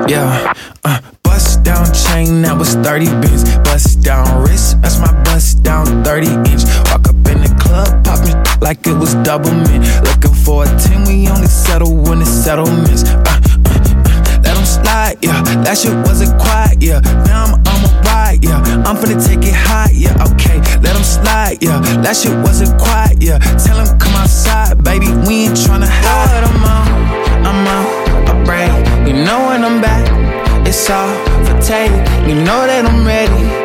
Yeah, 0.06 0.52
uh, 0.84 0.98
bust 1.22 1.62
down 1.62 1.90
chain, 1.94 2.42
that 2.42 2.58
was 2.58 2.74
30 2.74 3.06
bins. 3.20 3.44
Bust 3.60 4.02
down 4.02 4.42
wrist, 4.42 4.76
that's 4.82 4.98
my 4.98 5.12
bust 5.22 5.62
down 5.62 6.02
30 6.04 6.26
inch. 6.50 6.64
Walk 6.90 7.08
up 7.08 7.28
in 7.30 7.40
the 7.40 7.54
club, 7.58 8.04
pop 8.04 8.20
me 8.26 8.39
like 8.60 8.86
it 8.86 8.94
was 8.94 9.14
double 9.26 9.52
mint. 9.52 9.84
Looking 10.04 10.34
for 10.34 10.64
a 10.64 10.66
10, 10.66 11.04
we 11.04 11.28
only 11.28 11.46
settle 11.46 11.94
when 11.96 12.20
it's 12.20 12.30
settlements. 12.30 13.04
Uh, 13.04 13.24
uh, 13.26 13.40
uh, 13.66 14.40
let 14.44 14.56
'em 14.56 14.64
slide, 14.64 15.16
yeah, 15.22 15.42
that 15.64 15.78
shit 15.78 15.94
wasn't 16.06 16.38
quiet, 16.40 16.82
yeah. 16.82 17.00
Now 17.26 17.44
I'm 17.44 17.54
on 17.54 17.78
my 17.82 18.00
ride, 18.04 18.44
yeah. 18.44 18.60
I'm 18.86 18.96
finna 18.96 19.18
take 19.24 19.44
it 19.46 19.54
high, 19.54 19.90
yeah. 19.92 20.14
Okay, 20.32 20.58
let 20.80 20.96
him 20.96 21.04
slide, 21.04 21.58
yeah. 21.60 21.80
That 22.02 22.16
shit 22.16 22.36
wasn't 22.46 22.78
quiet, 22.80 23.22
yeah. 23.22 23.38
Tell 23.64 23.78
him 23.78 23.98
come 23.98 24.14
outside, 24.14 24.82
baby. 24.82 25.08
We 25.26 25.46
ain't 25.46 25.56
tryna 25.56 25.88
hide. 25.88 26.44
I'm 26.44 26.64
on, 26.76 27.46
I'm 27.46 27.66
on 27.76 27.84
a 28.32 28.44
break. 28.44 28.72
You 29.06 29.24
know 29.24 29.48
when 29.48 29.64
I'm 29.64 29.80
back, 29.80 30.04
it's 30.66 30.90
all 30.90 31.14
for 31.44 31.58
take. 31.60 31.92
You 32.28 32.34
know 32.34 32.66
that 32.66 32.84
I'm 32.86 33.06
ready 33.06 33.59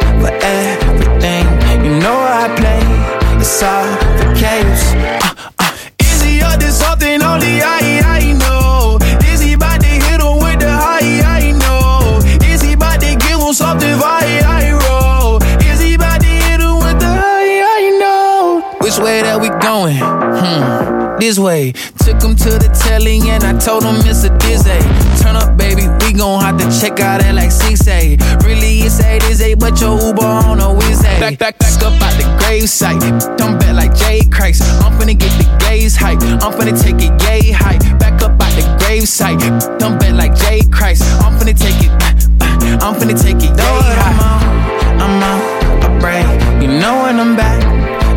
Took 22.03 22.21
him 22.21 22.35
to 22.35 22.51
the 22.57 22.69
telly 22.73 23.19
and 23.29 23.43
I 23.43 23.57
told 23.57 23.83
him 23.83 23.95
it's 24.05 24.23
a 24.23 24.31
dizzy. 24.38 24.79
Turn 25.21 25.35
up, 25.35 25.57
baby, 25.57 25.88
we 26.01 26.13
gon' 26.13 26.41
have 26.41 26.57
to 26.57 26.67
check 26.79 26.99
out 26.99 27.23
at 27.23 27.35
like 27.35 27.51
6 27.51 27.88
A. 27.88 28.17
Really, 28.43 28.81
it's 28.81 28.99
8 28.99 29.23
is 29.23 29.41
8, 29.41 29.59
but 29.59 29.79
your 29.81 29.99
Uber 29.99 30.25
on 30.25 30.59
a 30.59 30.73
Wednesday. 30.73 31.19
Back, 31.19 31.39
back, 31.39 31.59
back 31.59 31.75
up 31.83 32.01
out 32.01 32.13
the 32.17 32.25
grave 32.39 32.69
site. 32.69 32.99
Come 33.38 33.57
back 33.57 33.75
like 33.75 33.95
Jay 33.95 34.21
Christ. 34.29 34.63
I'm 34.83 34.93
finna 34.99 35.17
get 35.17 35.31
the 35.38 35.47
gaze 35.59 35.95
hype. 35.95 36.21
I'm 36.43 36.53
finna 36.53 36.75
take 36.75 36.99
it 36.99 37.13
yay 37.23 37.51
high. 37.51 37.77
Back 37.97 38.21
up 38.21 38.31
out 38.41 38.51
the 38.57 38.65
grave 38.79 39.07
site. 39.07 39.39
Come 39.79 39.97
back 39.97 40.13
like 40.13 40.35
Jay 40.35 40.61
Christ. 40.71 41.03
I'm 41.23 41.38
finna 41.39 41.57
take 41.57 41.79
it. 41.85 41.91
Uh, 42.01 42.45
uh, 42.45 42.85
I'm 42.85 42.95
finna 42.99 43.15
take 43.19 43.38
it 43.38 43.53
yay 43.57 43.81
high. 44.01 44.65
I'm 45.01 45.21
on 45.21 45.39
a 45.83 45.99
break. 45.99 46.25
You 46.61 46.79
know 46.79 47.03
when 47.03 47.19
I'm 47.19 47.35
back, 47.35 47.61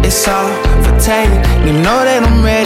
it's 0.04 0.26
all 0.26 0.48
for 0.82 0.96
take. 0.98 1.30
You 1.66 1.72
know 1.84 1.98
that 2.08 2.22
I'm 2.24 2.42
ready 2.42 2.57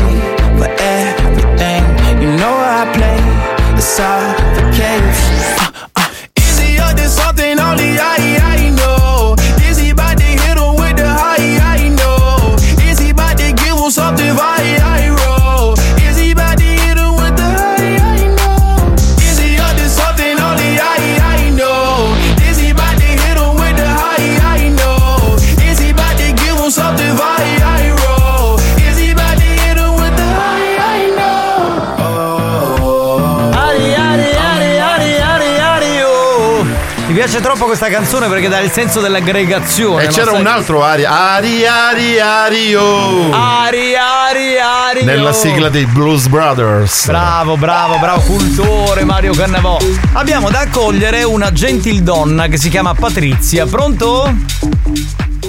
questa 37.75 37.89
canzone 37.89 38.29
perché 38.29 38.49
dà 38.49 38.61
il 38.61 38.71
senso 38.71 39.01
dell'aggregazione. 39.01 40.05
E 40.05 40.09
c'era 40.09 40.33
un 40.33 40.47
altro 40.47 40.85
Ari, 40.85 41.07
Ari, 41.07 41.67
Ari, 41.67 42.21
Ari, 42.21 42.75
oh. 42.75 43.33
Ari, 43.33 43.95
Ari, 43.95 44.59
Ari. 44.59 45.05
Nella 45.05 45.31
oh. 45.31 45.33
sigla 45.33 45.71
dei 45.71 45.87
Blues 45.87 46.27
Brothers. 46.27 47.07
Bravo, 47.07 47.57
bravo, 47.57 47.97
bravo, 47.97 48.21
cultore 48.21 49.05
Mario 49.05 49.33
Cannavò. 49.33 49.79
Abbiamo 50.13 50.51
da 50.51 50.61
accogliere 50.61 51.23
una 51.23 51.51
gentildonna 51.51 52.47
che 52.49 52.59
si 52.59 52.69
chiama 52.69 52.93
Patrizia. 52.93 53.65
Pronto? 53.65 54.31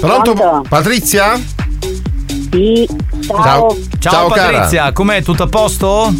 Pronto? 0.00 0.64
Patrizia? 0.66 1.38
Sì, 2.50 2.88
ciao. 3.26 3.76
Ciao, 3.98 4.12
Ciao. 4.12 4.28
Patrizia, 4.28 4.92
com'è? 4.92 5.22
Tutto 5.22 5.42
a 5.42 5.48
posto? 5.48 6.10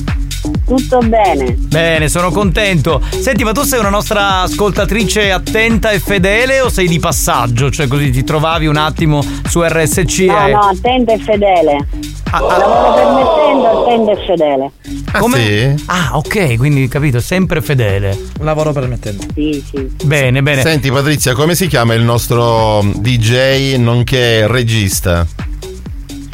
Tutto 0.67 0.99
bene. 1.01 1.53
Bene, 1.59 2.09
sono 2.09 2.31
contento. 2.31 3.01
Senti, 3.21 3.45
ma 3.45 3.53
tu 3.53 3.63
sei 3.63 3.81
una 3.81 3.91
nostra 3.91 4.41
ascoltatrice 4.43 5.31
attenta 5.31 5.91
e 5.91 5.99
fedele 6.01 6.61
o 6.61 6.69
sei 6.71 6.89
di 6.89 6.99
passaggio? 6.99 7.71
Cioè 7.71 7.87
così 7.87 8.11
ti 8.11 8.25
trovavi 8.25 8.67
un 8.67 8.77
attimo 8.77 9.23
su 9.47 9.63
RSC 9.63 10.19
No, 10.21 10.47
e... 10.47 10.51
no, 10.53 10.59
attento 10.61 11.13
e 11.13 11.19
fedele. 11.19 11.87
ah. 12.31 12.41
Lavoro 12.41 12.95
permettendo, 12.95 13.83
attento 13.83 14.11
e 14.11 14.27
fedele. 14.27 14.71
Come? 15.19 15.75
Ah, 15.87 16.11
ok, 16.17 16.57
quindi 16.57 16.89
capito, 16.89 17.21
sempre 17.21 17.61
fedele. 17.61 18.19
Lavoro 18.41 18.73
permettendo. 18.73 19.25
Sì, 19.35 19.63
sì. 19.71 19.91
Bene, 20.05 20.43
bene. 20.43 20.63
Senti 20.63 20.91
Patrizia, 20.91 21.35
come 21.35 21.55
si 21.55 21.67
chiama 21.67 21.93
il 21.95 22.03
nostro 22.03 22.81
DJ 22.97 23.77
nonché 23.77 24.47
regista? 24.47 25.27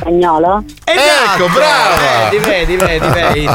Spagnolo? 0.01 0.65
Esatto, 0.85 1.00
Ecco, 1.35 1.49
brava! 1.49 2.29
Vedi, 2.31 2.45
vedi, 2.45 2.77
vedi, 2.77 3.07
vedi. 3.09 3.49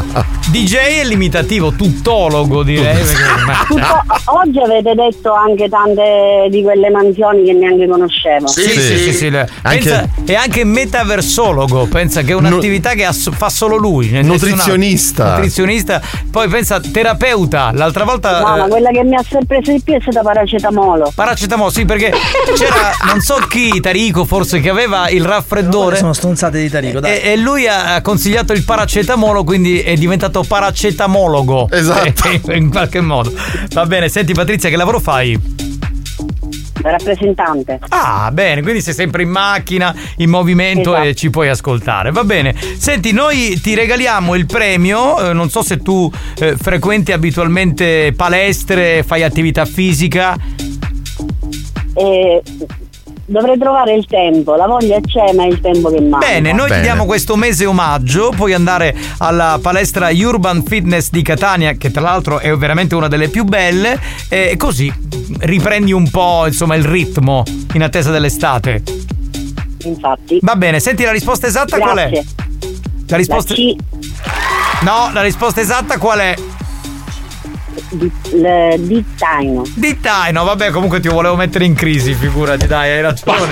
DJ 0.48 0.74
è 1.00 1.04
limitativo, 1.04 1.72
tuttologo 1.72 2.62
direi. 2.62 3.02
ma- 3.46 3.64
Tutto- 3.66 4.02
oggi 4.26 4.58
avete 4.60 4.94
detto 4.94 5.32
anche 5.32 5.68
tante 5.68 6.46
di 6.50 6.62
quelle 6.62 6.88
mansioni 6.90 7.44
che 7.44 7.52
neanche 7.52 7.86
conoscevo. 7.88 8.46
Sì, 8.46 8.62
sì, 8.62 8.96
sì, 8.98 9.12
sì, 9.12 9.30
le- 9.30 9.48
pensa- 9.62 10.08
è 10.24 10.34
anche 10.34 10.64
metaversologo, 10.64 11.86
pensa 11.86 12.22
che 12.22 12.32
è 12.32 12.34
un'attività 12.34 12.90
che 12.90 13.04
ass- 13.04 13.30
fa 13.34 13.48
solo 13.48 13.76
lui. 13.76 14.16
altro. 14.16 14.32
Nutrizionista. 14.32 15.34
Nutrizionista, 15.34 16.00
poi 16.30 16.48
pensa 16.48 16.80
terapeuta, 16.80 17.70
l'altra 17.72 18.04
volta... 18.04 18.40
No, 18.40 18.56
ma 18.56 18.64
eh, 18.66 18.68
quella 18.68 18.90
che 18.90 19.02
mi 19.04 19.16
ha 19.16 19.22
sempre 19.28 19.56
preso 19.60 19.72
il 19.72 19.82
piede 19.82 19.98
è 20.04 20.10
stata 20.10 20.22
paracetamolo. 20.26 21.12
Paracetamolo, 21.14 21.70
sì, 21.70 21.84
perché 21.84 22.12
c'era 22.56 22.92
non 23.06 23.20
so 23.20 23.34
chi, 23.48 23.80
Tarico 23.80 24.24
forse, 24.24 24.60
che 24.60 24.70
aveva 24.70 25.08
il 25.08 25.24
raffreddore. 25.24 25.96
Sono 25.96 26.12
stronzate 26.12 26.60
di 26.60 26.68
Tarico, 26.70 27.00
dai. 27.00 27.20
E, 27.20 27.32
e 27.32 27.36
lui 27.36 27.65
ha 27.68 27.94
ha 27.96 28.00
consigliato 28.02 28.52
il 28.52 28.64
paracetamolo, 28.64 29.44
quindi 29.44 29.80
è 29.80 29.94
diventato 29.94 30.42
paracetamologo. 30.42 31.68
Esatto. 31.70 32.30
in 32.52 32.70
qualche 32.70 33.00
modo. 33.00 33.32
Va 33.72 33.86
bene, 33.86 34.08
senti 34.08 34.32
Patrizia, 34.32 34.68
che 34.68 34.76
lavoro 34.76 35.00
fai? 35.00 35.38
Rappresentante. 36.82 37.80
Ah, 37.88 38.30
bene, 38.32 38.62
quindi 38.62 38.80
sei 38.80 38.94
sempre 38.94 39.22
in 39.22 39.28
macchina, 39.30 39.94
in 40.18 40.30
movimento 40.30 40.92
Esatto. 40.92 41.08
e 41.08 41.14
ci 41.14 41.30
puoi 41.30 41.48
ascoltare. 41.48 42.12
Va 42.12 42.22
bene. 42.22 42.54
Senti, 42.78 43.12
noi 43.12 43.58
ti 43.60 43.74
regaliamo 43.74 44.34
il 44.36 44.46
premio. 44.46 45.30
eh, 45.30 45.32
non 45.32 45.50
so 45.50 45.62
se 45.62 45.78
tu 45.78 46.10
eh, 46.38 46.56
frequenti 46.56 47.12
abitualmente 47.12 48.12
palestre, 48.16 49.02
fai 49.04 49.22
attività 49.24 49.64
fisica. 49.64 50.36
E 51.94 52.42
dovrei 53.26 53.58
trovare 53.58 53.94
il 53.94 54.06
tempo. 54.06 54.54
La 54.54 54.66
voglia 54.66 54.98
c'è, 55.00 55.32
ma 55.34 55.44
è 55.44 55.48
il 55.48 55.60
tempo 55.60 55.90
che 55.90 56.00
manca. 56.00 56.26
Bene, 56.26 56.52
noi 56.52 56.70
ti 56.70 56.80
diamo 56.80 57.04
questo 57.04 57.36
mese 57.36 57.66
omaggio, 57.66 58.32
puoi 58.34 58.54
andare 58.54 58.94
alla 59.18 59.58
palestra 59.60 60.08
Urban 60.10 60.62
Fitness 60.62 61.10
di 61.10 61.22
Catania, 61.22 61.72
che 61.72 61.90
tra 61.90 62.02
l'altro 62.02 62.38
è 62.38 62.54
veramente 62.56 62.94
una 62.94 63.08
delle 63.08 63.28
più 63.28 63.44
belle, 63.44 64.00
e 64.28 64.56
così 64.56 64.92
riprendi 65.40 65.92
un 65.92 66.08
po' 66.10 66.46
insomma 66.46 66.76
il 66.76 66.84
ritmo 66.84 67.42
in 67.74 67.82
attesa 67.82 68.10
dell'estate. 68.10 68.82
Infatti. 69.84 70.38
Va 70.40 70.56
bene, 70.56 70.80
senti 70.80 71.04
la 71.04 71.12
risposta 71.12 71.46
esatta 71.46 71.78
qual 71.78 71.98
è? 71.98 72.08
Grazie. 72.08 72.34
La 73.08 73.16
risposta 73.16 73.54
La 73.54 73.60
C. 73.60 73.74
No, 74.82 75.10
la 75.12 75.22
risposta 75.22 75.60
esatta 75.60 75.98
qual 75.98 76.18
è? 76.18 76.34
Di, 77.90 78.10
le- 78.32 78.76
dittaino. 78.78 79.62
Dittaino, 79.74 80.44
vabbè, 80.44 80.70
comunque 80.70 81.00
ti 81.00 81.08
volevo 81.08 81.36
mettere 81.36 81.64
in 81.64 81.74
crisi, 81.74 82.14
figurati, 82.14 82.66
dai, 82.66 82.90
hai 82.92 83.02
ragione. 83.02 83.48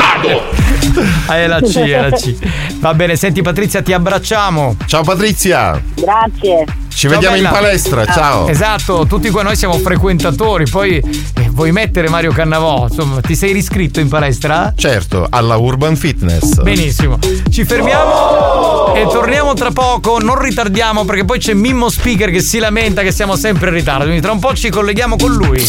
Hai 1.27 1.49
la 1.49 1.61
C, 1.61 1.77
hai 1.77 1.91
la 1.91 2.11
C. 2.11 2.35
Va 2.79 2.95
bene, 2.95 3.17
senti 3.17 3.43
Patrizia, 3.43 3.83
ti 3.83 3.93
abbracciamo. 3.93 4.77
Ciao 4.87 5.03
Patrizia. 5.03 5.81
Grazie. 5.95 6.65
Ci 6.95 7.09
vediamo 7.09 7.37
in 7.37 7.49
palestra, 7.51 8.07
ciao. 8.07 8.47
Esatto, 8.49 9.05
tutti 9.07 9.29
qua 9.31 9.43
noi 9.43 9.57
siamo 9.57 9.77
frequentatori, 9.79 10.69
poi 10.69 10.97
eh, 10.97 11.51
vuoi 11.51 11.73
mettere 11.73 12.09
Mario 12.09 12.33
Cannavò, 12.33 12.87
insomma, 12.89 13.21
ti 13.21 13.35
sei 13.35 13.53
riscritto 13.53 14.01
in 14.01 14.09
palestra? 14.09 14.73
Certo, 14.77 15.27
alla 15.29 15.57
Urban 15.57 15.97
Fitness. 15.97 16.63
Benissimo, 16.63 17.19
ci 17.51 17.65
fermiamo 17.65 18.95
e 18.95 19.07
torniamo 19.11 19.55
tra 19.55 19.73
poco, 19.73 20.19
non 20.21 20.41
ritardiamo 20.41 21.05
perché 21.05 21.25
poi 21.25 21.39
c'è 21.41 21.53
Mimmo 21.53 21.91
Speaker 21.91 22.31
che 22.31 22.41
si 22.41 22.59
lamenta 22.59 23.03
che 23.03 23.11
siamo 23.11 23.37
sempre 23.37 23.69
in 23.69 23.75
ritardo, 23.75 24.05
quindi 24.05 24.23
tra 24.23 24.33
un 24.33 24.39
po' 24.39 24.55
ci 24.55 24.71
colleghiamo 24.71 25.17
con 25.17 25.33
lui. 25.33 25.67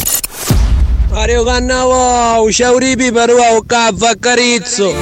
Mario 1.10 1.44
Cannavò, 1.44 2.50
ciao 2.52 2.78
ripi 2.78 3.12
per 3.12 3.30
un 3.30 3.66
caffè 3.66 4.18
carizzo. 4.20 4.94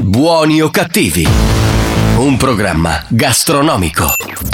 Buoni 0.00 0.62
o 0.62 0.70
cattivi? 0.70 1.28
Un 2.16 2.36
programma 2.36 3.04
gastronomico. 3.08 4.53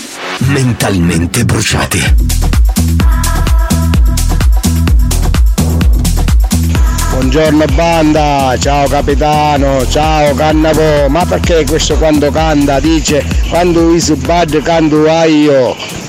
Mentalmente 0.47 1.45
bruciati. 1.45 1.99
Buongiorno 7.11 7.65
banda, 7.73 8.55
ciao 8.59 8.87
capitano, 8.87 9.87
ciao 9.87 10.33
Cannavo, 10.33 11.07
ma 11.09 11.25
perché 11.25 11.63
questo 11.65 11.95
quando 11.95 12.31
canta 12.31 12.79
dice 12.79 13.23
quando 13.49 13.93
is 13.93 14.13
bad 14.15 14.61
canto 14.63 15.07
io? 15.25 16.00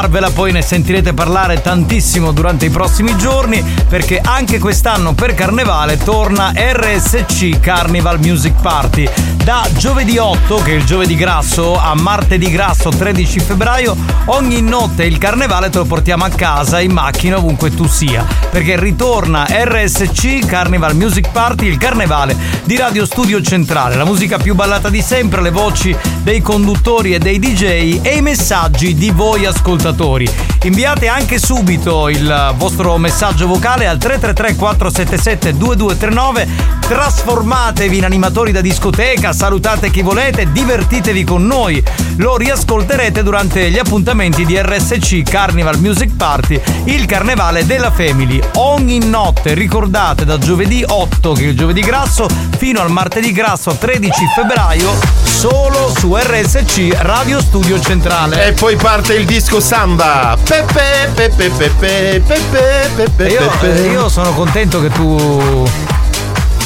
Primi 0.00 0.06
a 0.06 0.10
darvela, 0.10 0.30
poi 0.30 0.52
ne 0.52 0.62
sentirete 0.62 1.12
parlare 1.12 1.60
tantissimo 1.60 2.32
durante 2.32 2.66
i 2.66 2.70
prossimi 2.70 3.16
giorni, 3.16 3.62
perché 3.88 4.20
anche 4.22 4.58
quest'anno 4.58 5.12
per 5.12 5.34
Carnevale 5.34 5.98
torna 5.98 6.52
RSC 6.54 7.60
Carnival 7.60 8.18
Music 8.18 8.54
Party. 8.60 9.08
Da 9.50 9.66
giovedì 9.72 10.16
8, 10.16 10.58
che 10.58 10.70
è 10.70 10.74
il 10.74 10.84
giovedì 10.84 11.16
grasso, 11.16 11.76
a 11.76 11.92
martedì 11.96 12.52
grasso 12.52 12.88
13 12.88 13.40
febbraio, 13.40 13.96
ogni 14.26 14.60
notte 14.60 15.04
il 15.04 15.18
carnevale 15.18 15.70
te 15.70 15.78
lo 15.78 15.86
portiamo 15.86 16.24
a 16.24 16.28
casa 16.28 16.78
in 16.78 16.92
macchina 16.92 17.36
ovunque 17.36 17.74
tu 17.74 17.88
sia, 17.88 18.24
perché 18.48 18.78
ritorna 18.78 19.48
RSC 19.48 20.46
Carnival 20.46 20.94
Music 20.94 21.32
Party, 21.32 21.66
il 21.66 21.78
carnevale 21.78 22.36
di 22.62 22.76
Radio 22.76 23.04
Studio 23.04 23.42
Centrale, 23.42 23.96
la 23.96 24.04
musica 24.04 24.38
più 24.38 24.54
ballata 24.54 24.88
di 24.88 25.02
sempre, 25.02 25.42
le 25.42 25.50
voci 25.50 25.96
dei 26.22 26.40
conduttori 26.40 27.14
e 27.14 27.18
dei 27.18 27.40
DJ 27.40 27.98
e 28.02 28.14
i 28.18 28.22
messaggi 28.22 28.94
di 28.94 29.10
voi 29.10 29.46
ascoltatori. 29.46 30.30
Inviate 30.62 31.08
anche 31.08 31.40
subito 31.40 32.08
il 32.08 32.54
vostro 32.56 32.98
messaggio 32.98 33.48
vocale 33.48 33.88
al 33.88 33.98
333 33.98 34.54
477 34.54 35.56
2239, 35.56 36.48
trasformatevi 36.86 37.96
in 37.96 38.04
animatori 38.04 38.52
da 38.52 38.60
discoteca, 38.60 39.32
salutate 39.40 39.88
chi 39.90 40.02
volete, 40.02 40.52
divertitevi 40.52 41.24
con 41.24 41.46
noi. 41.46 41.82
Lo 42.16 42.36
riascolterete 42.36 43.22
durante 43.22 43.70
gli 43.70 43.78
appuntamenti 43.78 44.44
di 44.44 44.60
RSC 44.60 45.22
Carnival 45.22 45.78
Music 45.78 46.14
Party, 46.14 46.60
il 46.84 47.06
carnevale 47.06 47.64
della 47.64 47.90
Family. 47.90 48.38
Ogni 48.56 48.98
notte, 48.98 49.54
ricordate, 49.54 50.26
da 50.26 50.36
giovedì 50.36 50.84
8, 50.86 51.32
che 51.32 51.44
è 51.44 51.46
il 51.46 51.56
giovedì 51.56 51.80
grasso, 51.80 52.28
fino 52.58 52.82
al 52.82 52.90
martedì 52.90 53.32
grasso 53.32 53.74
13 53.74 54.12
febbraio, 54.34 54.92
solo 55.22 55.90
su 55.96 56.14
RSC 56.14 56.98
Radio 56.98 57.40
Studio 57.40 57.80
Centrale. 57.80 58.48
E 58.48 58.52
poi 58.52 58.76
parte 58.76 59.14
il 59.14 59.24
disco 59.24 59.58
samba. 59.58 60.36
Pepe, 60.44 61.12
pepe, 61.14 61.48
pepe, 61.48 62.22
pepe, 62.26 62.90
pepe, 62.94 63.26
Io, 63.26 63.50
pepe. 63.58 63.86
io 63.86 64.10
sono 64.10 64.34
contento 64.34 64.82
che 64.82 64.90
tu 64.90 65.66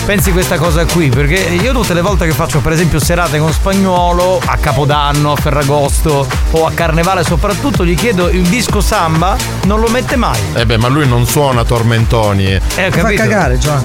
pensi 0.05 0.33
questa 0.33 0.57
cosa 0.57 0.85
qui, 0.85 1.09
perché 1.09 1.35
io 1.35 1.73
tutte 1.73 1.95
le 1.95 2.01
volte 2.03 2.27
che 2.27 2.33
faccio 2.33 2.61
per 2.61 2.73
esempio 2.73 2.99
serate 3.01 3.39
con 3.39 3.53
spagnolo, 3.53 4.41
a 4.45 4.57
Capodanno, 4.57 5.33
a 5.33 5.37
Ferragosto 5.37 6.27
o 6.53 6.67
a 6.67 6.71
Carnevale 6.73 7.25
soprattutto, 7.25 7.85
gli 7.85 7.95
chiedo 7.95 8.29
il 8.29 8.43
disco 8.43 8.81
samba, 8.81 9.37
non 9.65 9.81
lo 9.81 9.89
mette 9.89 10.17
mai. 10.17 10.39
Eh 10.55 10.67
beh, 10.67 10.77
ma 10.79 10.89
lui 10.89 11.09
non 11.09 11.27
suona 11.27 11.65
tormentoni. 11.65 12.47
Eh, 12.47 12.57
ho 12.57 12.91
Fa 12.91 13.01
capito. 13.01 13.23
cagare, 13.23 13.59
Giovanni. 13.59 13.85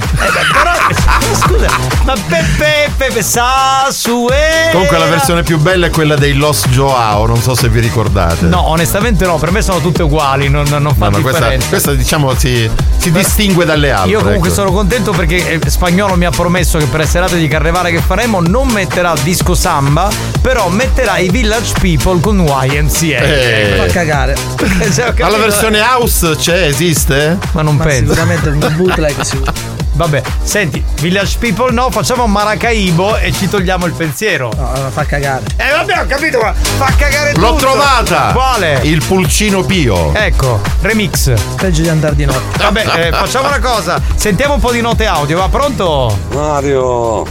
Però, 0.51 0.71
scusa, 1.35 1.67
ma 2.03 2.13
Pepe, 2.27 2.91
Pepe, 2.97 3.21
sa 3.21 3.87
su 3.91 4.27
e... 4.29 4.71
Comunque 4.71 4.97
la 4.97 5.05
versione 5.05 5.43
più 5.43 5.57
bella 5.57 5.87
è 5.87 5.89
quella 5.89 6.15
dei 6.15 6.33
Los 6.33 6.67
Joao, 6.69 7.25
non 7.25 7.41
so 7.41 7.55
se 7.55 7.69
vi 7.69 7.79
ricordate. 7.79 8.45
No, 8.45 8.67
onestamente 8.69 9.25
no, 9.25 9.37
per 9.37 9.51
me 9.51 9.61
sono 9.61 9.79
tutte 9.79 10.03
uguali, 10.03 10.49
non, 10.49 10.65
non 10.69 10.93
fa 10.95 11.09
No, 11.09 11.17
no, 11.17 11.21
questa, 11.21 11.39
differenza. 11.39 11.67
questa, 11.69 11.93
diciamo 11.93 12.33
si, 12.35 12.69
si 12.97 13.11
distingue 13.11 13.65
dalle 13.65 13.91
altre. 13.91 14.11
Io 14.11 14.21
comunque 14.21 14.49
ecco. 14.49 14.57
sono 14.57 14.71
contento 14.71 15.11
perché 15.11 15.59
eh, 15.59 15.69
spagnolo 15.69 16.08
Spagnolo 16.09 16.15
mi 16.15 16.25
ha 16.25 16.29
promesso 16.31 16.77
che 16.79 16.85
per 16.85 17.01
le 17.01 17.05
serate 17.05 17.37
di 17.37 17.47
carnevale 17.47 17.91
che 17.91 17.99
faremo 17.99 18.39
non 18.41 18.67
metterà 18.69 19.13
disco 19.21 19.53
samba, 19.53 20.09
però 20.41 20.67
metterà 20.69 21.17
i 21.17 21.29
Village 21.29 21.73
People 21.79 22.19
con 22.19 22.39
YMCA. 22.39 23.19
Eh. 23.19 23.73
Fa 23.77 23.85
cagare. 23.85 24.35
Cioè, 24.93 25.13
Ma 25.19 25.29
la 25.29 25.37
versione 25.37 25.79
house 25.79 26.35
c'è, 26.35 26.65
esiste? 26.65 27.37
Ma 27.51 27.61
non 27.61 27.75
Ma 27.75 27.83
penso. 27.83 28.13
sicuramente 28.13 28.49
un 28.49 28.73
bootleg 28.75 29.21
sicuro. 29.21 29.78
Vabbè, 29.99 30.21
senti, 30.43 30.81
Village 31.01 31.35
People 31.39 31.73
no, 31.73 31.91
facciamo 31.91 32.25
Maracaibo 32.25 33.17
e 33.17 33.33
ci 33.33 33.49
togliamo 33.49 33.85
il 33.85 33.91
pensiero. 33.91 34.49
No, 34.55 34.89
fa 34.91 35.03
cagare. 35.03 35.43
Eh 35.57 35.71
vabbè, 35.71 35.99
ho 35.99 36.05
capito, 36.05 36.39
ma 36.39 36.53
fa 36.53 36.93
cagare 36.95 37.33
tutto. 37.33 37.45
L'ho 37.45 37.55
trovata! 37.55 38.31
Quale? 38.31 38.79
Il 38.83 39.03
pulcino 39.05 39.61
Pio. 39.63 40.13
Ecco, 40.13 40.61
remix. 40.83 41.33
Peggio 41.57 41.81
di 41.81 41.89
andare 41.89 42.15
di 42.15 42.23
notte. 42.23 42.59
Vabbè, 42.59 43.07
eh, 43.07 43.11
facciamo 43.11 43.49
una 43.49 43.59
cosa. 43.59 44.01
Sentiamo 44.15 44.53
un 44.53 44.61
po' 44.61 44.71
di 44.71 44.79
note 44.79 45.05
audio, 45.05 45.37
va 45.37 45.49
pronto? 45.49 46.17
Mario, 46.31 47.25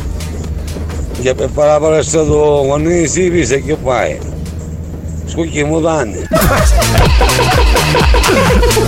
che 1.22 1.34
per 1.34 1.48
fare 1.50 1.68
la 1.68 1.78
palestra 1.78 2.22
tu, 2.22 2.64
quando 2.66 2.90
si 3.06 3.30
pisa 3.30 3.56
che 3.56 3.78
fai? 3.82 4.18
Scugli 5.28 5.58
i 5.58 5.64
mutanti. 5.64 6.26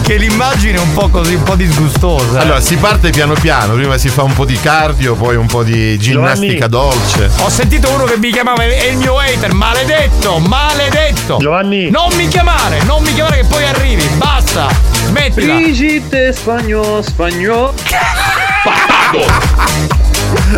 Che 0.02 0.16
l'immagine 0.16 0.78
è 0.78 0.80
un 0.80 0.92
po' 0.92 1.08
così, 1.08 1.34
un 1.34 1.42
po' 1.42 1.54
disgustosa. 1.54 2.38
eh. 2.38 2.42
Allora, 2.42 2.60
si 2.60 2.76
parte 2.76 3.10
piano 3.10 3.34
piano, 3.34 3.74
prima 3.74 3.96
si 3.98 4.08
fa 4.08 4.22
un 4.22 4.32
po' 4.32 4.44
di 4.44 4.58
cardio, 4.60 5.14
poi 5.14 5.36
un 5.36 5.46
po' 5.46 5.62
di 5.62 5.98
ginnastica 5.98 6.66
dolce. 6.66 7.30
Ho 7.38 7.48
sentito 7.48 7.90
uno 7.90 8.04
che 8.04 8.16
mi 8.16 8.30
chiamava 8.32 8.62
è 8.64 8.86
il 8.86 8.96
mio 8.96 9.18
hater, 9.18 9.52
maledetto, 9.52 10.38
maledetto. 10.38 11.36
Giovanni. 11.38 11.90
Non 11.90 12.12
mi 12.16 12.26
chiamare, 12.28 12.82
non 12.84 13.02
mi 13.02 13.12
chiamare 13.14 13.40
che 13.40 13.46
poi 13.46 13.64
arrivi, 13.64 14.08
basta. 14.16 14.68
Smettila. 15.06 15.54
Brigitte 15.54 16.32
spagnolo, 16.32 17.02
spagnolo. 17.02 17.74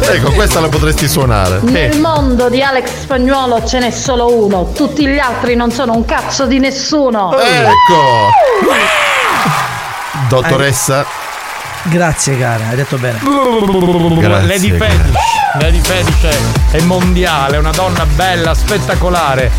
Ecco, 0.00 0.32
questa 0.32 0.60
la 0.60 0.68
potresti 0.68 1.08
suonare. 1.08 1.60
Nel 1.62 1.98
mondo 2.00 2.48
di 2.48 2.62
Alex 2.62 2.88
Spagnuolo 3.02 3.64
ce 3.64 3.78
n'è 3.78 3.90
solo 3.90 4.44
uno, 4.44 4.72
tutti 4.72 5.06
gli 5.06 5.18
altri 5.18 5.54
non 5.54 5.70
sono 5.70 5.94
un 5.94 6.04
cazzo 6.04 6.46
di 6.46 6.58
nessuno. 6.58 7.32
Ecco. 7.38 8.30
Dottoressa. 10.28 11.04
Grazie 11.84 12.38
cara, 12.38 12.68
hai 12.68 12.76
detto 12.76 12.96
bene. 12.96 13.18
Grazie, 14.18 14.46
Lady 14.46 14.70
Fetish. 14.70 15.20
Lady 15.58 15.80
Fetish 15.80 16.22
è, 16.70 16.76
è 16.76 16.80
mondiale, 16.82 17.56
è 17.56 17.58
una 17.58 17.72
donna 17.72 18.06
bella, 18.06 18.54
spettacolare. 18.54 19.50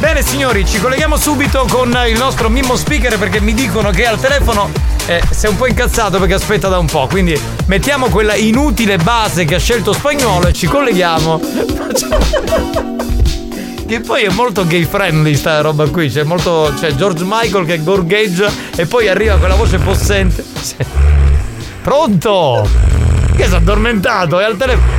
Bene 0.00 0.22
signori, 0.22 0.66
ci 0.66 0.80
colleghiamo 0.80 1.16
subito 1.16 1.66
con 1.68 1.96
il 2.08 2.18
nostro 2.18 2.48
Mimmo 2.48 2.74
Speaker 2.74 3.18
perché 3.18 3.40
mi 3.40 3.54
dicono 3.54 3.90
che 3.90 4.06
al 4.06 4.18
telefono 4.18 4.70
eh, 5.06 5.22
si 5.30 5.46
è 5.46 5.48
un 5.48 5.56
po' 5.56 5.66
incazzato 5.66 6.18
perché 6.18 6.34
aspetta 6.34 6.68
da 6.68 6.78
un 6.78 6.86
po'. 6.86 7.06
Quindi 7.08 7.38
mettiamo 7.66 8.08
quella 8.08 8.34
inutile 8.34 8.96
base 8.98 9.44
che 9.44 9.56
ha 9.56 9.58
scelto 9.58 9.92
spagnolo 9.92 10.48
e 10.48 10.52
ci 10.52 10.66
colleghiamo. 10.66 11.40
Che 13.92 14.00
poi 14.00 14.22
è 14.22 14.30
molto 14.30 14.66
gay 14.66 14.84
friendly 14.84 15.34
sta 15.34 15.60
roba 15.60 15.86
qui, 15.86 16.08
c'è 16.08 16.22
molto. 16.22 16.72
c'è 16.78 16.94
George 16.94 17.24
Michael 17.26 17.66
che 17.66 17.82
gorgheggia 17.82 18.50
e 18.74 18.86
poi 18.86 19.06
arriva 19.08 19.36
quella 19.36 19.54
voce 19.54 19.76
possente. 19.76 20.42
Pronto? 21.82 22.66
Che 23.36 23.44
si 23.44 23.52
è 23.52 23.56
addormentato? 23.56 24.40
È 24.40 24.44
al 24.44 24.56
telefono. 24.56 24.90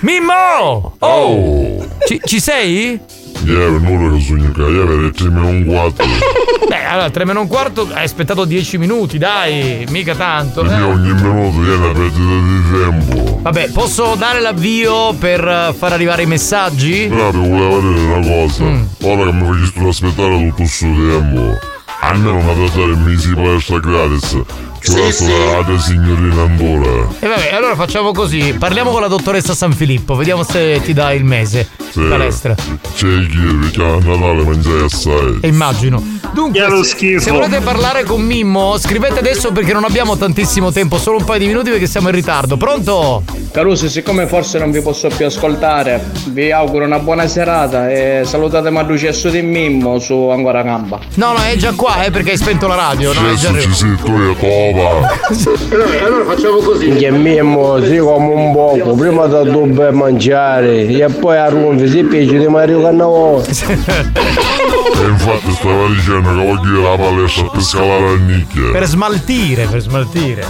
Mimmo! 0.00 0.96
Oh! 0.98 1.88
Ci, 2.06 2.20
ci 2.24 2.38
sei? 2.38 3.00
Io 3.44 3.70
non 3.78 4.18
che 4.18 4.52
che 4.52 4.62
io 4.62 4.86
per 4.86 5.10
3 5.14 5.28
meno 5.30 5.48
un 5.48 5.64
4. 5.64 6.06
Beh, 6.68 6.84
allora 6.84 7.10
3 7.10 7.24
meno 7.24 7.40
un 7.42 7.46
quarto 7.46 7.88
hai 7.92 8.04
aspettato 8.04 8.44
10 8.44 8.78
minuti, 8.78 9.18
dai, 9.18 9.86
mica 9.90 10.14
tanto. 10.14 10.64
Io 10.64 10.70
eh. 10.70 10.82
ogni 10.82 11.12
minuto 11.12 11.70
è 11.70 11.76
una 11.76 11.92
perdita 11.92 12.18
di 12.18 12.78
tempo. 12.78 13.38
Vabbè, 13.42 13.70
posso 13.70 14.14
dare 14.16 14.40
l'avvio 14.40 15.12
per 15.14 15.74
far 15.76 15.92
arrivare 15.92 16.22
i 16.22 16.26
messaggi? 16.26 17.06
Proprio 17.08 17.42
volevo 17.42 17.80
dire 17.80 18.00
una 18.00 18.26
cosa. 18.26 18.64
Mm. 18.64 18.82
Ora 19.02 19.24
che 19.24 19.32
mi 19.32 19.56
faccio 19.56 19.88
aspettare 19.88 20.38
tutto 20.38 20.54
questo 20.54 20.86
tempo, 20.86 21.58
almeno 22.00 22.36
una 22.38 22.52
data 22.52 22.86
mesi 22.96 23.34
palestra 23.34 23.78
gratis. 23.78 24.42
Sì, 24.86 25.12
sì. 25.12 25.26
la 25.26 25.78
signorina 25.80 26.42
ancora. 26.42 27.08
E 27.18 27.26
vabbè, 27.26 27.52
allora 27.52 27.74
facciamo 27.74 28.12
così, 28.12 28.54
parliamo 28.58 28.90
con 28.90 29.00
la 29.00 29.08
dottoressa 29.08 29.54
San 29.54 29.72
Filippo, 29.72 30.14
vediamo 30.14 30.44
se 30.44 30.80
ti 30.84 30.92
dà 30.92 31.12
il 31.12 31.24
mese 31.24 31.68
Sì. 31.90 32.02
palestra. 32.08 32.54
C'è 32.54 33.26
chi 33.26 33.58
perché 33.60 33.82
a 33.82 33.98
Natale 33.98 34.44
mangiai 34.44 34.84
assai. 34.84 35.38
E 35.40 35.48
immagino. 35.48 36.14
Dunque, 36.32 36.60
se, 36.84 37.18
se 37.18 37.30
volete 37.30 37.60
parlare 37.60 38.04
con 38.04 38.20
Mimmo, 38.20 38.76
scrivete 38.78 39.18
adesso 39.20 39.52
perché 39.52 39.72
non 39.72 39.84
abbiamo 39.84 40.16
tantissimo 40.16 40.70
tempo, 40.70 40.98
solo 40.98 41.16
un 41.18 41.24
paio 41.24 41.38
di 41.40 41.46
minuti 41.46 41.70
perché 41.70 41.86
siamo 41.86 42.08
in 42.08 42.14
ritardo. 42.14 42.56
Pronto? 42.56 43.22
Caruso, 43.50 43.88
siccome 43.88 44.26
forse 44.26 44.58
non 44.58 44.70
vi 44.70 44.82
posso 44.82 45.08
più 45.08 45.24
ascoltare, 45.26 46.04
vi 46.26 46.52
auguro 46.52 46.84
una 46.84 46.98
buona 46.98 47.26
serata 47.26 47.90
e 47.90 48.22
salutate 48.24 48.68
Maducesso 48.70 49.30
di 49.30 49.40
Mimmo 49.40 49.98
su 49.98 50.28
Ancora 50.28 50.62
Gamba. 50.62 50.98
No, 51.14 51.32
no, 51.32 51.38
è 51.42 51.56
già 51.56 51.72
qua, 51.72 52.04
eh, 52.04 52.10
perché 52.10 52.32
hai 52.32 52.36
spento 52.36 52.66
la 52.66 52.74
radio, 52.74 53.12
no? 53.14 53.30
È 53.30 53.34
già 53.34 53.48
arrivato. 53.48 54.75
E 54.76 55.36
Toba. 55.36 56.04
Allora 56.04 56.24
facciamo 56.24 56.56
così. 56.58 56.88
Che 56.90 57.10
Mimmo 57.10 57.82
si 57.82 57.96
come 57.98 58.34
un 58.34 58.52
poco, 58.52 58.94
prima 58.94 59.26
da 59.26 59.42
dove 59.42 59.90
mangiare 59.90 60.86
e 60.86 61.06
poi 61.08 61.36
a 61.38 61.48
Ronfi 61.48 61.88
si 61.88 62.02
piace 62.04 62.38
di 62.38 62.46
Mario 62.46 62.82
Cannavò. 62.82 63.42
E 63.42 65.08
infatti 65.08 65.50
stava 65.52 65.86
dicendo 65.88 66.28
che 66.30 66.34
voglio 66.34 66.60
dire 66.62 66.82
la 66.82 66.96
palestra 66.96 67.44
per 67.48 67.60
scalare 67.62 68.06
a 68.06 68.16
nicchia. 68.16 68.70
Per 68.72 68.84
smaltire, 68.86 69.66
per 69.66 69.80
smaltire. 69.80 70.44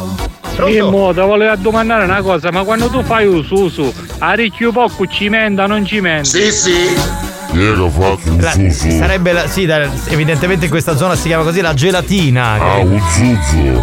Mimmo, 0.65 1.13
ti 1.13 1.21
volevo 1.21 1.55
domandare 1.57 2.05
una 2.05 2.23
cosa, 2.23 2.51
ma 2.51 2.63
quando 2.65 2.89
tu 2.89 3.03
fai 3.03 3.27
un 3.27 3.43
susu, 3.45 3.93
arricchio 4.19 4.73
poco 4.73 5.07
cimenta, 5.07 5.67
non 5.67 5.85
cimenta? 5.85 6.25
Sì, 6.25 6.51
sì. 6.51 6.73
Chi 7.51 7.63
è 7.65 7.75
che 7.75 7.81
ha 7.81 7.89
fatto 7.91 8.31
un 8.31 8.39
La- 8.41 8.51
susu? 8.53 8.91
sarebbe 8.91 9.33
la- 9.33 9.47
sì, 9.49 9.67
da- 9.67 9.89
evidentemente 10.09 10.65
in 10.65 10.71
questa 10.71 10.97
zona 10.97 11.15
si 11.15 11.29
chiama 11.29 11.43
così 11.45 11.61
la 11.61 11.75
gelatina. 11.75 12.53
Ah, 12.59 12.79
un 12.79 13.01
zuzu. 13.11 13.83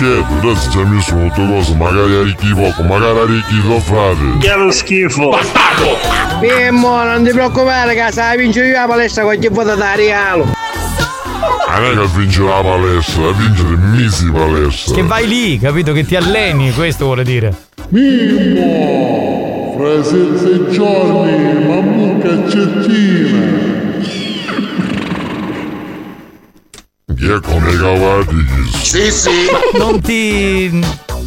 Certo, 0.00 0.32
adesso 0.32 0.70
ci 0.70 0.78
ha 0.78 0.86
messo 0.86 1.14
molte 1.14 1.46
cose, 1.46 1.74
magari 1.74 2.14
arricchi 2.14 2.54
poco, 2.54 2.82
magari 2.84 3.18
arricchi 3.18 3.60
lo 3.68 3.78
frate. 3.80 4.38
Che 4.38 4.54
lo 4.54 4.70
schifo. 4.70 5.28
Bastardo. 5.28 5.98
Mimmo, 6.40 7.04
non 7.04 7.22
ti 7.22 7.32
preoccupare 7.32 7.92
che 7.92 8.06
se 8.10 8.20
la 8.22 8.34
vincio 8.34 8.62
io 8.62 8.72
la 8.72 8.86
palestra 8.86 9.24
qualche 9.24 9.50
volta 9.50 9.74
da 9.74 9.94
regalo. 9.94 10.46
Non 10.46 11.84
è 11.84 11.90
che 11.90 12.06
vince 12.16 12.42
la 12.42 12.62
palestra, 12.62 13.28
è 13.28 13.32
vincere 13.34 13.76
misi 13.76 14.30
palestra. 14.30 14.94
Che 14.94 15.02
vai 15.02 15.28
lì, 15.28 15.58
capito? 15.58 15.92
Che 15.92 16.06
ti 16.06 16.16
alleni, 16.16 16.72
questo 16.72 17.04
vuole 17.04 17.22
dire. 17.22 17.54
Mimmo, 17.90 19.74
fra 19.76 20.02
sei 20.02 20.66
giorni, 20.70 21.66
mammucca 21.66 22.48
cettina. 22.48 23.69
È 27.20 27.38
come 27.42 27.76
cavati? 27.76 28.46
Sì, 28.82 29.10
sì. 29.10 29.30
Non 29.76 30.00
ti 30.00 30.82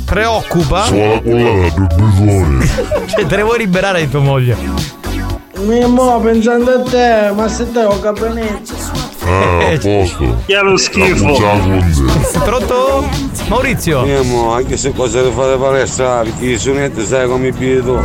preoccupa? 0.05 0.85
Sulla 0.85 1.21
collana 1.21 1.69
del 1.69 1.87
bifone. 1.95 2.67
Cioè, 3.05 3.25
te 3.27 3.35
ne 3.35 3.43
vuoi 3.43 3.59
liberare 3.59 4.01
di 4.01 4.09
tua 4.09 4.21
moglie? 4.21 4.57
Mimmo, 5.59 6.19
pensando 6.19 6.71
a 6.71 6.81
te, 6.81 7.31
ma 7.35 7.47
se 7.47 7.71
te 7.71 7.83
ho 7.83 7.99
capito. 7.99 8.31
Ah, 9.25 9.71
a 9.73 9.77
posto. 9.77 10.43
Che 10.45 10.59
lo 10.61 10.77
schifo. 10.77 11.33
Pronto? 12.43 13.07
Maurizio? 13.47 14.03
Mimmo, 14.03 14.53
anche 14.53 14.77
se 14.77 14.93
cosa 14.93 15.21
devo 15.21 15.41
fare 15.41 15.57
palestra, 15.57 16.21
perché 16.21 16.45
i 16.45 16.57
suonetti 16.57 17.05
sai 17.05 17.27
come 17.27 17.47
i 17.47 17.53
piedi 17.53 17.81
tu. 17.81 17.93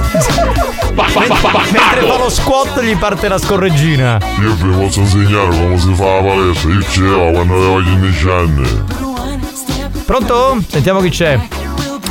Mentre 0.98 2.00
fa 2.06 2.18
lo 2.18 2.28
squat 2.28 2.80
gli 2.82 2.96
parte 2.96 3.28
la 3.28 3.38
scorreggina. 3.38 4.18
Io 4.40 4.54
vi 4.54 4.70
posso 4.70 5.00
insegnare 5.00 5.48
come 5.48 5.78
si 5.78 5.94
fa 5.94 6.14
la 6.14 6.22
palestra, 6.22 6.70
io 6.70 6.84
c'ero 6.88 7.30
quando 7.30 7.54
avevo 7.54 7.74
15 7.74 8.28
anni. 8.28 8.84
Pronto? 10.04 10.58
Sentiamo 10.66 11.00
chi 11.00 11.10
c'è. 11.10 11.38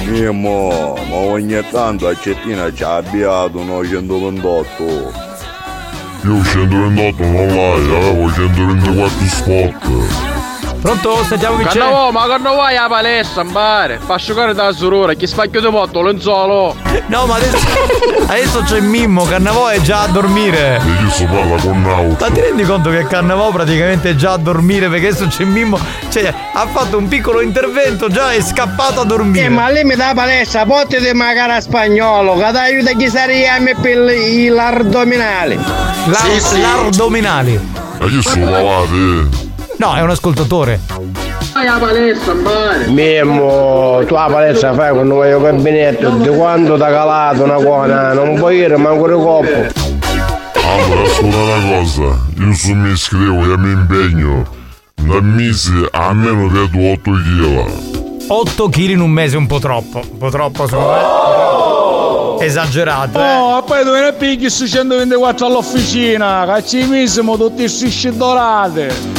Mimmo, 0.05 0.97
ma 1.09 1.15
ogni 1.15 1.61
tanto 1.69 2.07
a 2.07 2.15
Cettina 2.17 2.73
ci 2.73 2.83
ha 2.83 3.01
avviato 6.27 6.31
uno 6.31 6.43
128. 6.43 6.43
Io 6.43 6.43
128 6.43 7.23
non 7.23 7.47
l'hai, 7.47 7.95
avevo 7.95 8.31
124 8.31 9.25
spot. 9.27 10.36
Pronto? 10.87 11.21
Sentiamo 11.25 11.57
chi 11.57 11.65
c'è. 11.65 11.79
Cannavo, 11.79 12.11
ma 12.13 12.23
quando 12.27 12.55
vai 12.55 12.77
alla 12.77 12.87
palestra, 12.87 13.41
impare. 13.41 13.99
Fa 14.01 14.13
asciugare 14.13 14.53
da 14.53 14.71
sorora, 14.71 15.15
chi 15.15 15.27
spacchio 15.27 15.59
di 15.59 15.67
potto, 15.67 16.01
lenzuolo. 16.01 16.77
No, 17.07 17.25
ma 17.25 17.35
adesso, 17.35 17.57
adesso 18.25 18.61
c'è 18.61 18.79
Mimmo, 18.79 19.25
Cannavò 19.25 19.67
è 19.67 19.81
già 19.81 20.03
a 20.03 20.07
dormire. 20.07 20.77
E 20.77 21.03
io 21.03 21.09
sto 21.09 21.25
parla 21.25 21.61
con 21.61 21.81
Nauta. 21.81 22.29
Ma 22.29 22.33
ti 22.33 22.39
rendi 22.39 22.63
conto 22.63 22.89
che 22.89 23.05
Cannavò 23.05 23.51
praticamente 23.51 24.11
è 24.11 24.15
già 24.15 24.31
a 24.31 24.37
dormire 24.37 24.87
perché 24.87 25.07
adesso 25.07 25.27
c'è 25.27 25.43
Mimmo, 25.43 25.77
cioè 26.07 26.33
ha 26.53 26.67
fatto 26.67 26.97
un 26.97 27.09
piccolo 27.09 27.41
intervento, 27.41 28.07
già 28.07 28.31
è 28.31 28.41
scappato 28.41 29.01
a 29.01 29.03
dormire. 29.03 29.43
Eh, 29.43 29.49
ma 29.49 29.69
lei 29.69 29.83
mi 29.83 29.95
dà 29.95 30.13
palestra, 30.15 30.63
di 30.63 31.11
magari 31.13 31.61
spagnolo, 31.61 32.37
che 32.37 32.49
ti 32.49 32.57
aiuta 32.57 32.91
chi 32.93 33.09
sarebbe 33.09 33.75
per 33.75 33.97
gli 33.97 34.47
ardominali. 34.47 35.59
L'ar- 36.05 36.57
L'ardominali. 36.61 37.59
E 37.99 38.05
io 38.05 38.21
sto 38.21 38.39
lavate. 38.39 39.46
No, 39.77 39.95
è 39.95 40.01
un 40.01 40.09
ascoltatore. 40.09 40.79
Vai 41.53 41.67
a 41.67 41.77
palestra, 41.77 42.33
mare. 42.33 42.87
Mimmo, 42.87 44.03
tu 44.05 44.13
la 44.15 44.27
palestra 44.29 44.73
fai 44.73 44.91
quando 44.91 45.15
vai 45.15 45.31
al 45.31 45.41
gabinetto, 45.41 46.09
di 46.09 46.29
quando 46.29 46.77
ti 46.77 46.81
ha 46.81 46.89
calato 46.89 47.43
una 47.43 47.57
buona, 47.57 48.13
non 48.13 48.35
puoi 48.35 48.57
dire 48.57 48.75
manco 48.77 49.07
di 49.07 49.13
coppo. 49.13 49.85
Allora, 50.67 51.01
ascolta 51.03 51.37
una 51.37 51.77
cosa, 51.77 52.19
io 52.39 52.53
su 52.53 52.73
mi 52.73 52.91
iscrivo 52.91 53.53
e 53.53 53.57
mi 53.57 53.71
impegno 53.71 54.45
da 54.95 55.21
mese 55.21 55.87
a 55.91 56.11
meno 56.11 56.47
di 56.49 56.91
8 56.91 57.11
kg. 57.11 57.65
8 58.29 58.69
kg 58.69 58.89
in 58.89 58.99
un 59.01 59.11
mese 59.11 59.35
è 59.35 59.37
un 59.37 59.47
po' 59.47 59.59
troppo. 59.59 59.99
Un 59.99 60.17
po' 60.17 60.29
troppo, 60.29 60.67
secondo 60.67 60.89
me. 62.39 62.45
Esagerato, 62.45 63.19
eh. 63.19 63.35
Oh, 63.35 63.63
poi 63.63 63.83
dove 63.83 64.01
ne 64.01 64.13
pigli 64.13 64.49
su 64.49 64.67
124 64.67 65.45
all'officina? 65.45 66.43
Cacci 66.45 66.83
mismo 66.85 67.37
tutti 67.37 67.67
strisce 67.67 68.15
dorate. 68.15 69.16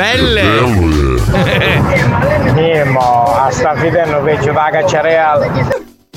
Belle! 0.00 0.62
Mimmo, 2.54 3.34
a 3.34 3.50
sta 3.50 3.74
fidendo 3.74 4.22
peggio 4.22 4.50
da 4.50 4.70
caccia 4.72 5.02
reale. 5.02 5.50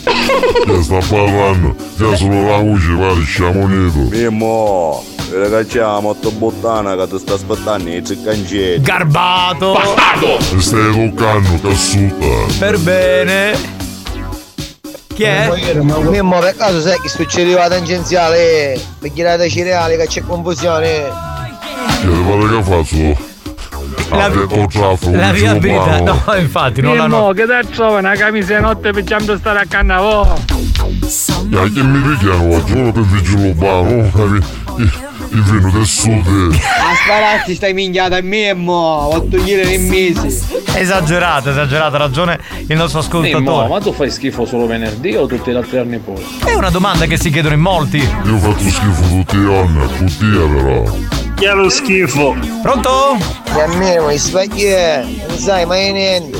Che 0.04 0.84
sta 0.84 1.00
parlando? 1.10 1.76
Già 1.98 2.16
solo 2.16 2.48
la 2.48 2.58
voce 2.60 2.96
pare 2.98 3.22
sciamonito. 3.26 4.08
Mimmo, 4.10 5.04
vedi 5.30 5.50
che 5.50 5.66
c'è 5.66 5.80
la 5.80 6.00
moto 6.00 6.32
bottana 6.32 6.96
che 6.96 7.10
ti 7.10 7.20
sta 7.20 7.34
aspettando 7.34 7.90
i 7.90 8.02
ciccancetti. 8.06 8.80
Garbato! 8.82 9.78
Mi 10.54 10.62
stai 10.62 11.10
toccando, 11.10 11.60
cassuta. 11.62 12.54
Per 12.60 12.80
bene. 12.80 13.52
Chi 15.14 15.24
è? 15.24 15.74
Mimmo, 15.82 16.40
per 16.40 16.56
caso 16.56 16.80
sai 16.80 16.98
che 17.02 17.10
succedeva 17.10 17.68
tangenziale 17.68 18.80
per 19.00 19.12
tirare 19.12 19.50
cereali 19.50 19.98
che 19.98 20.08
c'è 20.08 20.22
confusione? 20.22 20.88
Che 20.88 22.08
pare 22.08 22.48
che 22.48 22.64
faccio? 22.64 23.32
La- 24.10 24.28
La 25.12 25.32
viabilità, 25.32 26.00
no, 26.02 26.22
infatti, 26.38 26.82
non 26.82 26.96
la 26.98 27.08
Mimmo, 27.08 27.28
no. 27.28 27.32
che 27.34 27.46
te 27.46 27.62
trova 27.72 28.00
una 28.00 28.14
camicia 28.16 28.56
di 28.56 28.62
notte 28.62 28.92
per 28.92 29.04
sempre 29.06 29.38
stare 29.38 29.60
a 29.60 29.66
canna 29.68 30.00
voi? 30.02 30.28
Ja, 31.50 31.62
che 31.64 31.84
mi 31.84 32.00
picchiano 32.02 32.56
oggi, 32.56 32.74
uno 32.74 32.92
per 32.92 33.04
vigile 33.04 33.50
urbano, 33.50 34.12
il 35.30 35.42
vino 35.44 35.72
del 35.72 35.86
sud. 35.86 36.26
A 36.54 36.96
spararti 37.04 37.56
stai 37.56 37.74
minchiata 37.74 38.18
a 38.18 38.22
Mimmo, 38.22 38.74
8 39.14 39.38
kg 39.38 39.70
in 39.72 39.88
mese. 39.88 40.62
Esagerato, 40.76 41.50
esagerato, 41.50 41.96
ha 41.96 42.00
ragione 42.00 42.40
il 42.68 42.78
nostro 42.78 43.00
ascoltatore. 43.00 43.68
ma 43.68 43.80
tu 43.80 43.94
fai 43.94 44.10
schifo 44.12 44.46
solo 44.46 44.68
venerdì 44.68 45.16
o 45.16 45.26
tutti 45.26 45.52
gli 45.52 45.56
altri 45.56 45.78
anni 45.80 45.98
pure? 46.00 46.22
È 46.46 46.54
una 46.54 46.70
domanda 46.70 47.06
che 47.06 47.18
si 47.18 47.30
chiedono 47.32 47.56
in 47.56 47.62
molti. 47.62 47.98
Io 47.98 48.34
ho 48.36 48.38
fatto 48.38 48.64
schifo 48.70 49.08
tutti 49.08 49.38
gli 49.38 49.52
anni, 49.54 49.88
tutti 49.98 50.26
però. 50.26 50.84
Che 51.44 51.50
è 51.50 51.54
lo 51.56 51.68
schifo? 51.68 52.38
Pronto? 52.62 53.18
E 53.54 53.60
a 53.60 53.68
me, 53.76 54.00
ma 54.00 54.16
sbagli, 54.16 54.64
non 55.28 55.38
sai 55.38 55.66
mai 55.66 55.92
niente. 55.92 56.40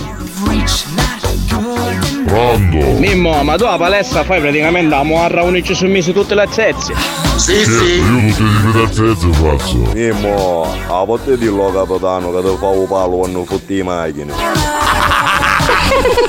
Pronto? 2.26 2.78
Mimmo, 3.00 3.44
ma 3.44 3.58
tu 3.58 3.66
a 3.66 3.76
palestra 3.76 4.24
fai 4.24 4.40
praticamente 4.40 4.88
la 4.88 5.04
moarra 5.04 5.44
unici 5.44 5.76
su 5.76 5.88
mesi 5.88 6.14
tutte 6.14 6.36
le 6.36 6.44
azzezie? 6.44 6.96
Sì, 7.36 7.52
Io 7.52 7.66
tutti 7.66 8.28
i 8.28 8.34
tipi 8.34 8.72
di 8.72 8.82
attrezzi 8.82 9.32
faccio. 9.34 9.92
Mimmo, 9.94 10.74
a 10.88 11.04
volte 11.04 11.38
dillo 11.38 11.70
capitano 11.74 12.32
che 12.32 12.50
ti 12.50 12.56
fa 12.58 12.68
un 12.68 12.88
palo 12.88 13.18
quando 13.18 13.44
fotti 13.44 13.76
le 13.76 13.84
macchine. 13.84 14.34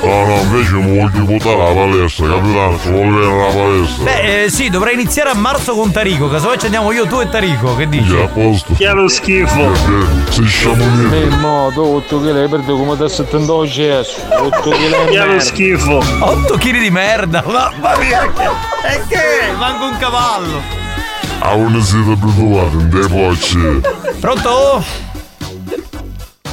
No, 0.03 0.25
no, 0.25 0.35
invece 0.41 0.73
mi 0.73 0.99
voglio 0.99 1.25
portare 1.25 1.55
alla 1.55 1.73
palestra, 1.73 2.27
capitano, 2.27 2.79
ci 2.79 2.89
vuole 2.89 3.09
bene 3.09 3.37
la 3.37 3.53
palestra. 3.53 4.03
Beh, 4.03 4.43
eh, 4.43 4.49
sì, 4.49 4.69
dovrei 4.69 4.93
iniziare 4.93 5.29
a 5.29 5.33
marzo 5.33 5.73
con 5.73 5.91
Tarico, 5.91 6.29
casomai 6.29 6.59
ci 6.59 6.65
andiamo 6.65 6.91
io, 6.91 7.07
tu 7.07 7.19
e 7.19 7.29
Tarico, 7.29 7.75
che 7.75 7.89
dici? 7.89 8.09
Sì, 8.09 8.17
a 8.17 8.27
posto. 8.27 8.73
Che 8.73 8.85
è 8.87 8.93
lo 8.93 9.07
schifo? 9.07 9.71
Sei 10.29 10.45
sciamonito. 10.45 11.09
Mimmo, 11.09 11.71
tu 11.73 11.81
8 11.81 12.19
kg 12.19 12.35
hai 12.35 12.47
perduto 12.49 12.77
come 12.77 12.95
da 12.95 13.07
72 13.09 13.67
cesso. 13.67 14.21
8 14.29 14.69
kg 14.69 15.09
Che 15.09 15.19
è 15.19 15.25
lo 15.25 15.39
schifo? 15.39 16.03
8 16.19 16.57
kg 16.57 16.79
di 16.79 16.89
merda, 16.91 17.43
mamma 17.45 17.97
mia! 17.97 18.23
E 18.83 19.01
che? 19.07 19.53
Manco 19.57 19.85
un 19.85 19.97
cavallo! 19.97 20.61
A 21.39 21.53
una 21.55 21.81
siete 21.81 22.11
abituati, 22.11 22.75
non 22.75 22.89
dei 22.89 23.07
pocci. 23.07 23.81
Pronto? 24.19 24.83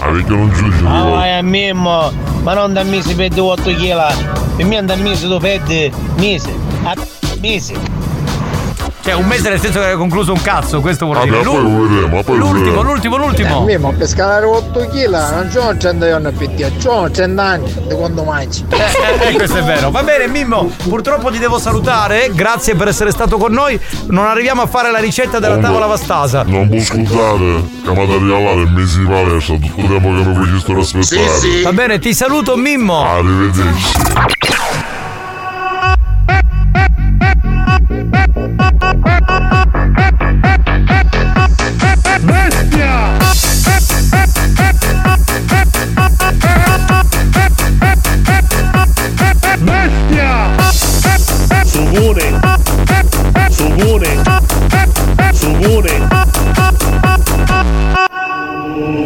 Ah, 0.05 0.11
perché 0.11 0.31
non 0.31 0.51
giudici 0.51 0.85
Ah, 0.85 1.05
vai 1.05 1.33
a 1.39 1.43
Mimmo, 1.43 2.13
ma 2.43 2.55
non 2.55 2.73
da 2.73 2.83
mese 2.83 3.15
per 3.15 3.39
8 3.39 3.63
kg. 3.63 4.57
Per 4.57 4.67
me 4.67 4.85
da 4.85 4.97
mese 4.97 5.29
tu 5.29 5.39
perdi 5.39 5.93
mese. 6.17 6.53
A 6.83 6.95
mese. 7.41 8.02
Cioè, 9.03 9.15
un 9.15 9.27
mese 9.27 9.49
nel 9.49 9.59
senso 9.61 9.81
che 9.81 9.87
hai 9.87 9.97
concluso 9.97 10.33
un 10.33 10.41
cazzo, 10.41 10.81
questo 10.81 11.07
vuol 11.07 11.23
dire. 11.25 11.43
Vabbè, 11.43 11.45
poi 11.45 11.61
L'ul- 11.61 11.73
lo 11.73 11.89
vedremo, 11.89 12.23
poi 12.23 12.37
L'ultimo, 12.39 12.59
vedremo. 12.65 12.83
l'ultimo, 12.83 13.17
l'ultimo. 13.17 13.65
Mimmo, 13.65 13.93
per 13.93 14.07
scalare 14.07 14.47
8 14.47 14.79
kg 14.87 15.09
non 15.11 15.51
c'ho 15.53 15.77
100 15.77 16.05
anni 16.15 16.27
a 16.27 16.31
PT, 16.33 16.73
c'ho 16.85 17.11
100 17.11 17.41
anni 17.41 17.73
di 17.89 17.95
quando 17.95 18.23
mangi. 18.23 18.65
Eh, 18.69 18.77
eh, 18.77 19.29
eh, 19.29 19.33
questo 19.33 19.59
è 19.59 19.63
vero. 19.65 19.91
Va 19.91 20.05
bene, 20.05 20.29
Mimmo, 20.29 20.71
purtroppo 20.89 21.31
ti 21.31 21.39
devo 21.39 21.59
salutare. 21.59 22.31
Grazie 22.33 22.77
per 22.77 22.89
essere 22.89 23.11
stato 23.11 23.39
con 23.39 23.53
noi. 23.53 23.79
Non 24.07 24.25
arriviamo 24.27 24.63
a 24.63 24.67
fare 24.67 24.93
la 24.93 24.99
ricetta 25.01 25.41
della 25.41 25.59
tavola 25.59 25.87
vastasa. 25.87 26.45
Non 26.47 26.69
può 26.69 27.37
mi 27.37 28.01
ha 28.01 28.07
dato 28.07 28.19
regalare 28.19 28.61
il 28.63 28.71
mese 28.71 28.99
di 29.01 29.05
palestra, 29.07 29.57
tutto 29.57 29.81
il 29.81 29.89
tempo 29.89 30.09
che 30.09 30.15
mi 30.15 30.47
facessero 30.47 30.81
aspettare. 30.81 31.63
Va 31.63 31.73
bene, 31.73 31.99
ti 31.99 32.15
saluto, 32.15 32.57
Mimmo. 32.57 33.05
Arrivederci. 33.05 34.52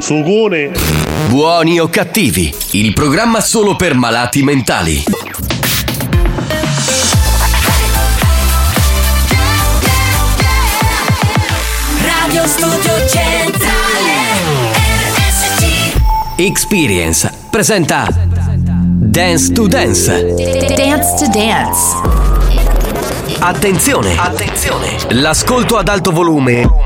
Sugone! 0.07 0.71
Buoni 1.27 1.81
o 1.81 1.89
cattivi, 1.89 2.55
il 2.75 2.93
programma 2.93 3.41
solo 3.41 3.75
per 3.75 3.97
malati 3.97 4.41
mentali. 4.45 5.03
Radio 12.05 12.47
Studio 12.47 13.09
Centrale 13.09 14.13
RSC 15.17 15.97
Experience 16.37 17.33
presenta 17.51 18.07
Dance 18.09 19.53
to 19.53 19.67
Dance. 19.67 20.35
Dance 20.77 21.15
to 21.17 21.27
Dance 21.33 22.17
Attenzione, 23.41 24.15
attenzione. 24.17 24.97
L'ascolto 25.11 25.77
ad 25.77 25.89
alto 25.89 26.13
volume 26.13 26.86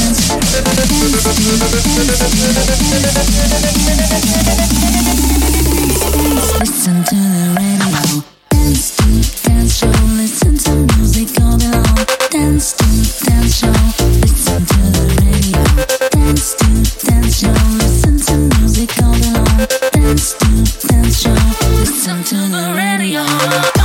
Listen 21.83 22.23
to 22.23 22.35
the 22.35 22.73
radio 22.75 23.80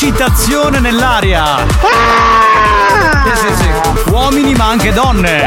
eccitazione 0.00 0.80
nell'aria. 0.80 1.56
Sì, 3.22 3.36
sì, 3.36 3.54
sì. 3.54 4.10
Uomini 4.10 4.54
ma 4.54 4.68
anche 4.68 4.94
donne. 4.94 5.46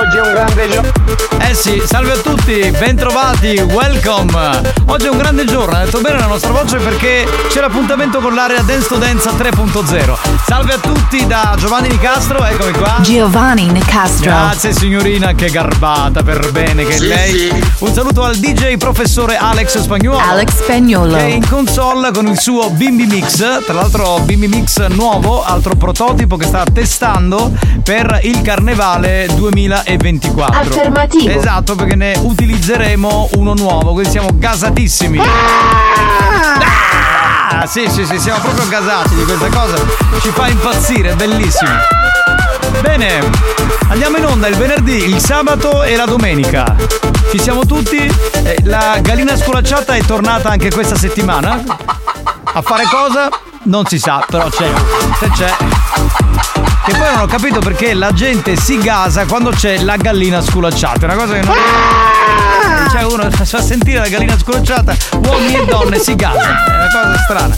Oggi 0.00 0.16
è 0.16 0.20
un 0.20 0.32
grande 0.32 0.68
giorno. 0.68 0.92
Eh 1.38 1.54
sì, 1.54 1.80
salve 1.86 2.12
a 2.14 2.16
tutti, 2.16 2.68
bentrovati, 2.76 3.60
welcome. 3.60 4.74
Oggi 4.86 5.06
è 5.06 5.08
un 5.08 5.18
grande 5.18 5.44
giorno, 5.44 5.76
ha 5.76 5.84
detto 5.84 6.00
bene 6.00 6.18
la 6.18 6.26
nostra 6.26 6.50
voce 6.50 6.78
perché 6.78 7.28
c'è 7.48 7.60
l'appuntamento 7.60 8.18
con 8.18 8.34
l'area 8.34 8.62
Dance 8.62 8.88
to 8.88 8.96
Dance 8.96 9.28
3.0. 9.30 10.21
Salve 10.52 10.74
a 10.74 10.78
tutti 10.78 11.26
da 11.26 11.54
Giovanni 11.56 11.88
Nicastro, 11.88 12.44
eccomi 12.44 12.72
qua. 12.72 12.98
Giovanni 13.00 13.70
Nicastro. 13.70 14.24
Grazie 14.24 14.74
signorina, 14.74 15.32
che 15.32 15.48
garbata 15.48 16.22
per 16.22 16.52
bene 16.52 16.84
che 16.84 16.92
è 16.92 16.98
Sì, 16.98 17.06
lei. 17.06 17.30
sì. 17.38 17.64
Un 17.78 17.94
saluto 17.94 18.22
al 18.22 18.36
DJ 18.36 18.76
professore 18.76 19.38
Alex 19.38 19.78
Spagnuolo. 19.80 20.18
Alex 20.18 20.62
Spagnuolo. 20.62 21.14
Che 21.16 21.22
è 21.22 21.28
in 21.28 21.48
console 21.48 22.10
con 22.12 22.26
il 22.26 22.38
suo 22.38 22.68
Bimbi 22.68 23.06
Mix. 23.06 23.64
Tra 23.64 23.72
l'altro 23.72 24.18
Bimbi 24.24 24.46
Mix 24.46 24.86
nuovo, 24.88 25.42
altro 25.42 25.74
prototipo 25.74 26.36
che 26.36 26.44
sta 26.44 26.64
testando 26.70 27.50
per 27.82 28.20
il 28.24 28.42
carnevale 28.42 29.30
2024. 29.34 30.60
Affermativo. 30.60 31.30
Esatto, 31.32 31.76
perché 31.76 31.96
ne 31.96 32.12
utilizzeremo 32.20 33.30
uno 33.36 33.54
nuovo, 33.54 33.92
quindi 33.92 34.10
siamo 34.10 34.28
gasatissimi. 34.34 35.18
Ah, 35.18 37.01
sì, 37.66 37.88
sì, 37.88 38.04
sì, 38.04 38.18
siamo 38.18 38.40
proprio 38.40 38.66
gasati 38.68 39.14
di 39.14 39.24
questa 39.24 39.48
cosa. 39.48 39.76
Ci 40.20 40.30
fa 40.30 40.48
impazzire, 40.48 41.10
è 41.10 41.14
bellissimo. 41.14 41.70
Bene, 42.80 43.20
andiamo 43.88 44.16
in 44.16 44.26
onda 44.26 44.48
il 44.48 44.56
venerdì, 44.56 45.04
il 45.08 45.20
sabato 45.20 45.82
e 45.82 45.96
la 45.96 46.04
domenica. 46.06 46.74
Ci 47.30 47.38
siamo 47.38 47.64
tutti? 47.64 47.96
Eh, 48.44 48.56
La 48.64 48.98
gallina 49.00 49.36
scolacciata 49.36 49.94
è 49.94 50.02
tornata 50.02 50.48
anche 50.50 50.70
questa 50.70 50.96
settimana? 50.96 51.62
A 52.54 52.60
fare 52.62 52.84
cosa? 52.84 53.28
Non 53.64 53.86
si 53.86 53.98
sa, 53.98 54.24
però 54.28 54.48
c'è. 54.48 54.68
Se 55.18 55.30
c'è. 55.30 55.54
Che 56.84 56.92
poi 56.92 57.12
non 57.12 57.20
ho 57.20 57.26
capito 57.26 57.60
perché 57.60 57.94
la 57.94 58.12
gente 58.12 58.56
si 58.56 58.78
gasa 58.78 59.24
quando 59.24 59.50
c'è 59.50 59.78
la 59.78 59.96
gallina 59.96 60.42
sculacciata. 60.42 61.00
È 61.00 61.04
una 61.04 61.14
cosa 61.14 61.34
che 61.34 61.42
non. 61.46 61.54
Cioè 62.92 63.04
uno 63.04 63.30
fa 63.30 63.62
sentire 63.62 64.00
la 64.00 64.08
gallina 64.08 64.36
sculacciata, 64.38 64.94
uomini 65.24 65.54
e 65.54 65.64
donne 65.64 65.98
si 65.98 66.14
gasano. 66.14 66.64
È 66.66 66.74
una 66.74 66.88
cosa 66.90 67.16
strana. 67.16 67.56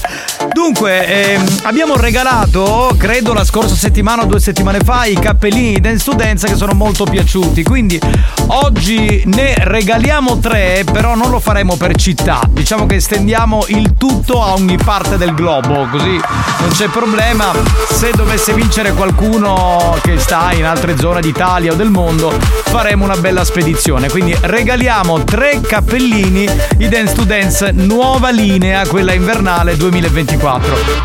Dunque, 0.55 1.05
ehm, 1.05 1.45
abbiamo 1.65 1.97
regalato, 1.97 2.95
credo 2.97 3.33
la 3.35 3.45
scorsa 3.45 3.75
settimana 3.75 4.23
o 4.23 4.27
due 4.27 4.39
settimane 4.39 4.79
fa, 4.79 5.05
i 5.05 5.19
cappellini 5.19 5.73
di 5.73 5.81
Dance 5.81 6.47
che 6.47 6.55
sono 6.55 6.75
molto 6.75 7.03
piaciuti. 7.03 7.65
Quindi 7.65 8.01
oggi 8.47 9.25
ne 9.27 9.55
regaliamo 9.59 10.39
tre, 10.39 10.85
però 10.91 11.17
non 11.17 11.31
lo 11.31 11.41
faremo 11.41 11.75
per 11.75 11.97
città. 11.97 12.43
Diciamo 12.49 12.87
che 12.87 12.95
estendiamo 12.95 13.65
il 13.67 13.95
tutto 13.99 14.45
a 14.45 14.53
ogni 14.53 14.77
parte 14.77 15.17
del 15.17 15.35
globo, 15.35 15.89
così 15.91 16.21
non 16.61 16.69
c'è 16.71 16.87
problema. 16.87 17.53
Se 17.91 18.13
dovesse 18.15 18.55
vincere 18.55 18.93
qualcuno 18.93 19.99
che 20.03 20.21
sta 20.21 20.53
in 20.53 20.65
altre 20.65 20.97
zone 20.97 21.21
d'Italia 21.21 21.73
o 21.73 21.75
del 21.75 21.91
mondo, 21.91 22.31
faremo 22.63 23.03
una 23.03 23.17
bella 23.17 23.45
spedizione. 23.45 24.09
Quindi 24.09 24.37
regaliamo 24.41 25.25
tre 25.25 25.61
cappellini 25.61 26.49
i 26.79 26.89
Dance 26.89 27.15
to 27.15 27.25
Dance 27.25 27.73
nuova 27.73 28.31
linea, 28.31 28.87
quella 28.87 29.13
invernale 29.13 29.77
2024. 29.77 30.44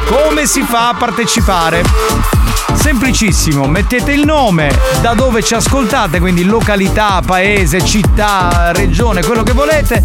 Come 0.06 0.46
si 0.46 0.64
fa 0.64 0.90
a 0.90 0.94
partecipare? 0.96 2.39
Semplicissimo, 2.74 3.68
mettete 3.68 4.12
il 4.12 4.26
nome 4.26 4.70
da 5.02 5.14
dove 5.14 5.44
ci 5.44 5.54
ascoltate, 5.54 6.20
quindi 6.20 6.44
località, 6.44 7.22
paese, 7.26 7.84
città, 7.84 8.72
regione, 8.74 9.22
quello 9.24 9.44
che 9.44 9.54
volete 9.54 10.04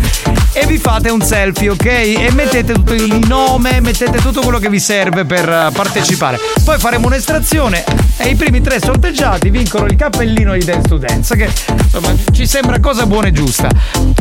e 0.52 0.66
vi 0.66 0.78
fate 0.78 1.10
un 1.10 1.20
selfie, 1.20 1.70
ok? 1.70 1.84
E 1.84 2.30
mettete 2.32 2.72
tutto 2.72 2.94
il 2.94 3.26
nome, 3.26 3.80
mettete 3.80 4.18
tutto 4.18 4.40
quello 4.40 4.58
che 4.58 4.68
vi 4.68 4.78
serve 4.78 5.24
per 5.24 5.48
eh, 5.48 5.70
partecipare. 5.72 6.38
Poi 6.64 6.78
faremo 6.78 7.06
un'estrazione 7.06 7.84
e 8.16 8.28
i 8.28 8.36
primi 8.36 8.60
tre 8.60 8.78
sorteggiati 8.78 9.50
vincono 9.50 9.86
il 9.86 9.96
cappellino 9.96 10.52
di 10.52 10.64
Dance 10.64 10.88
to 10.88 10.96
Dance, 10.96 11.36
che 11.36 11.50
insomma 11.82 12.14
ci 12.32 12.46
sembra 12.46 12.78
cosa 12.78 13.04
buona 13.06 13.28
e 13.28 13.32
giusta. 13.32 13.68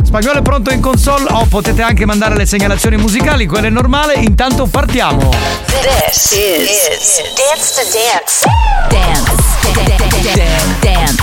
Spagnolo 0.02 0.40
è 0.40 0.42
pronto 0.42 0.72
in 0.72 0.80
console 0.80 1.24
o 1.30 1.46
potete 1.46 1.82
anche 1.82 2.04
mandare 2.04 2.36
le 2.36 2.46
segnalazioni 2.46 2.96
musicali, 2.96 3.46
quelle 3.46 3.70
normale, 3.70 4.14
intanto 4.14 4.66
partiamo. 4.66 5.30
This 5.66 6.32
is, 6.32 7.22
Dance 7.36 7.74
to 7.74 7.82
Dance. 7.92 8.33
Dance. 8.42 9.30
Dance. 9.74 10.34
Dance. 10.82 11.22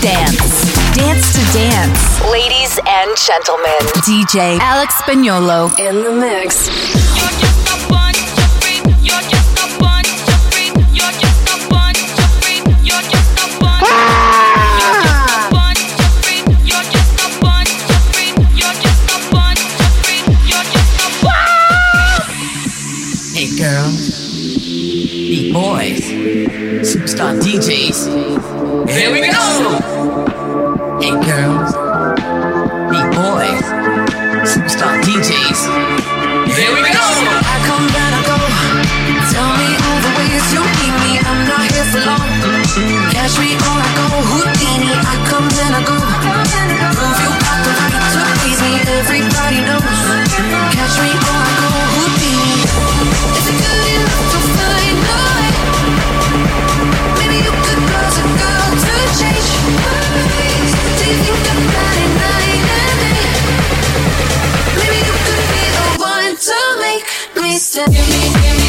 Dance. 0.00 0.96
Dance 0.96 1.32
to 1.34 1.42
dance. 1.56 2.20
Ladies 2.32 2.80
and 2.84 3.16
gentlemen, 3.16 3.78
DJ 4.02 4.58
Alex 4.58 4.94
Spagnolo. 4.94 5.70
in 5.78 6.02
the 6.02 6.10
mix. 6.12 7.69
Boys, 25.52 26.00
superstar 26.86 27.34
DJs. 27.42 28.06
Here 28.88 29.10
we 29.10 29.20
go! 29.20 29.46
Hey 31.02 31.10
girls, 31.26 31.74
hey 32.94 33.04
boys, 33.10 33.66
superstar 34.46 35.02
DJs. 35.02 35.60
Here 36.54 36.72
we 36.72 36.80
go! 36.86 37.02
I 37.02 37.56
come 37.66 37.86
then 37.90 38.12
I 38.14 38.22
go. 38.30 38.38
Tell 39.32 39.50
me 39.58 39.68
all 39.74 39.98
the 40.06 40.12
ways 40.18 40.46
you 40.54 40.62
need 40.62 40.94
me. 41.02 41.12
I'm 41.18 41.40
not 41.48 41.66
here 41.70 41.86
for 41.90 42.02
long. 42.06 42.30
Catch 43.10 43.34
me 43.38 43.54
or 43.54 43.78
I 43.78 43.90
go 43.96 44.06
Houdini. 44.30 44.59
Me 67.88 67.94
stay. 67.94 68.02
Give 68.02 68.08
me, 68.08 68.12
give 68.12 68.34
me, 68.34 68.42
give 68.42 68.54
me 68.54 68.59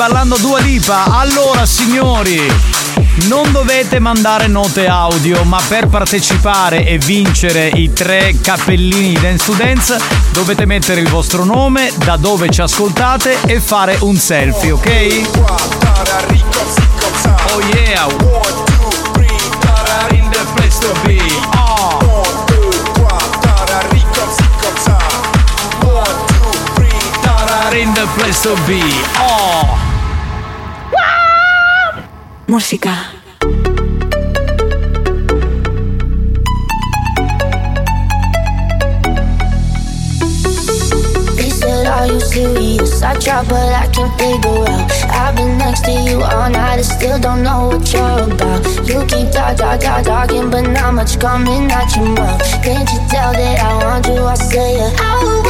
ballando 0.00 0.38
Dua 0.38 0.60
Lipa. 0.60 1.18
Allora, 1.18 1.66
signori, 1.66 2.50
non 3.28 3.52
dovete 3.52 3.98
mandare 3.98 4.46
note 4.46 4.86
audio, 4.86 5.44
ma 5.44 5.60
per 5.68 5.88
partecipare 5.88 6.86
e 6.86 6.96
vincere 6.96 7.66
i 7.66 7.92
tre 7.92 8.34
cappellini 8.40 9.12
Dance 9.20 9.44
to 9.44 9.52
Dance 9.52 9.98
dovete 10.32 10.64
mettere 10.64 11.02
il 11.02 11.08
vostro 11.10 11.44
nome, 11.44 11.92
da 12.02 12.16
dove 12.16 12.48
ci 12.48 12.62
ascoltate 12.62 13.40
e 13.44 13.60
fare 13.60 13.98
un 14.00 14.16
selfie, 14.16 14.70
ok? 14.70 15.28
Oh 17.52 17.60
yeah! 17.60 18.06
In 27.72 27.94
the 27.94 28.06
place 28.14 28.42
to 28.42 28.54
be. 28.66 28.80
Oh. 29.20 29.89
Música. 32.50 32.90
He 41.38 41.48
said, 41.48 41.86
Are 41.86 42.18
serious. 42.18 43.02
I 43.02 43.14
try, 43.14 43.44
but 43.44 43.54
I 43.54 43.86
can't 43.94 44.12
figure 44.18 44.66
out. 44.66 44.90
I've 45.14 45.36
been 45.36 45.58
next 45.58 45.84
to 45.84 45.92
you 45.92 46.22
all 46.22 46.50
night 46.50 46.78
and 46.78 46.84
still 46.84 47.20
don't 47.20 47.44
know 47.44 47.68
what 47.68 47.92
you're 47.92 48.34
about. 48.34 48.66
You 48.88 49.06
keep 49.06 49.30
talk, 49.30 49.56
talk, 49.56 49.78
talk, 49.78 50.02
talking, 50.02 50.50
but 50.50 50.62
not 50.62 50.94
much 50.94 51.20
coming 51.20 51.70
out 51.70 51.94
your 51.94 52.08
mouth. 52.16 52.42
Can't 52.64 52.90
you 52.90 52.98
tell 53.08 53.32
that 53.32 53.60
I 53.60 53.84
want 53.84 54.06
you? 54.08 54.24
I 54.24 54.34
say 54.34 54.74
it. 54.74 54.92
I 54.98 55.49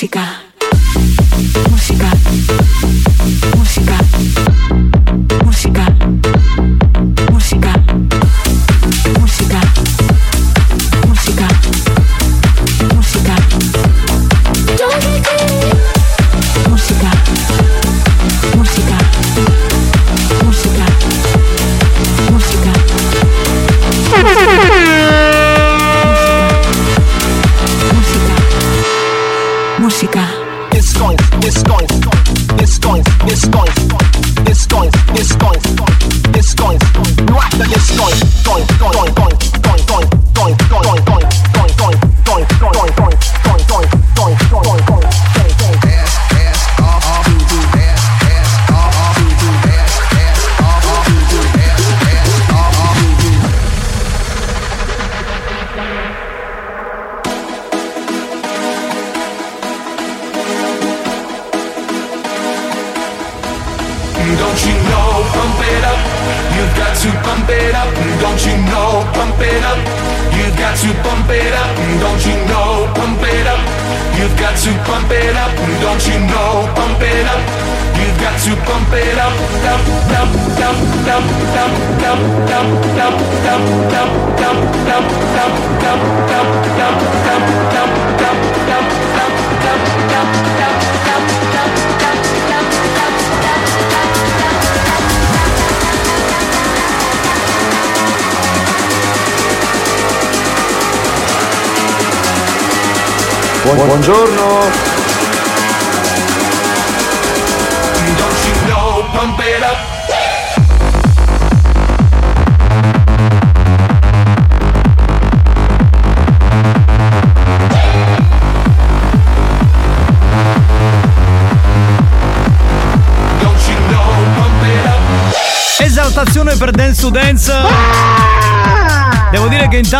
Música. 0.00 0.49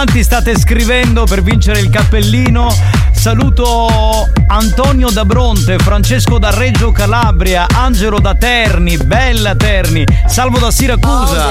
Tanti 0.05 0.23
state 0.23 0.59
scrivendo 0.59 1.25
per 1.25 1.43
vincere 1.43 1.79
il 1.79 1.91
cappellino. 1.91 2.75
Saluto 3.13 4.31
Antonio 4.47 5.11
da 5.11 5.27
Bronte, 5.27 5.77
Francesco 5.77 6.39
da 6.39 6.49
Reggio 6.49 6.91
Calabria, 6.91 7.67
Angelo 7.69 8.19
da 8.19 8.35
Terni, 8.35 8.97
Bella 8.97 9.55
Terni, 9.55 10.07
Salvo 10.27 10.59
da 10.59 10.71
Siracusa. 10.71 11.49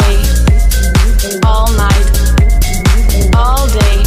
All 1.41 1.75
night. 1.75 2.09
All 3.35 3.69
day. 3.69 4.01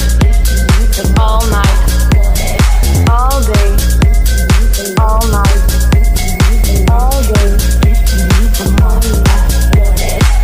All 1.19 1.49
night. 1.49 1.79
All 3.09 3.45
day. 3.45 3.75
All 4.97 5.29
night. 5.29 5.61
All 6.91 7.23
day. 7.33 7.57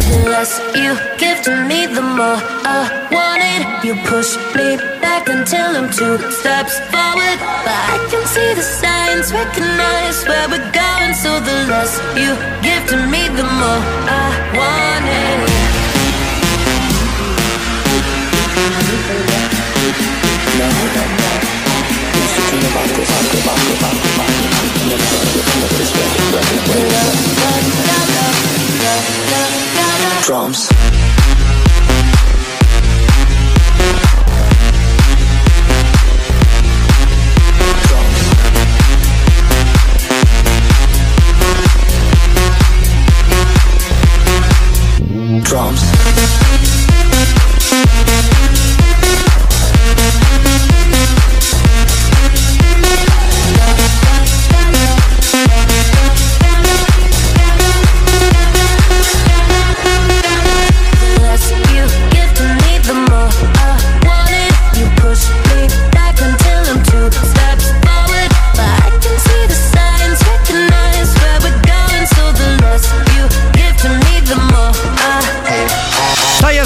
The 0.08 0.28
less 0.28 0.60
you 0.72 0.96
give 1.18 1.42
to 1.42 1.50
me, 1.66 1.86
the 1.92 2.00
more. 2.00 2.57
You 3.88 3.96
push 4.04 4.36
me 4.54 4.76
back 5.00 5.30
until 5.30 5.64
I'm 5.64 5.88
two 5.88 6.18
steps 6.30 6.78
forward. 6.92 7.38
But 7.64 7.80
I 7.88 7.96
can 8.10 8.20
see 8.26 8.52
the 8.52 8.60
signs, 8.60 9.32
recognize 9.32 10.26
where 10.28 10.46
we're 10.50 10.70
going. 10.72 11.14
So 11.14 11.40
the 11.40 11.64
less 11.72 11.96
you 12.12 12.36
give 12.60 12.86
to 12.90 12.98
me, 13.06 13.28
the 13.28 13.44
more 13.44 13.80
I 14.04 14.28
want 14.58 15.08
it. 15.08 15.48
Drums. 30.26 31.07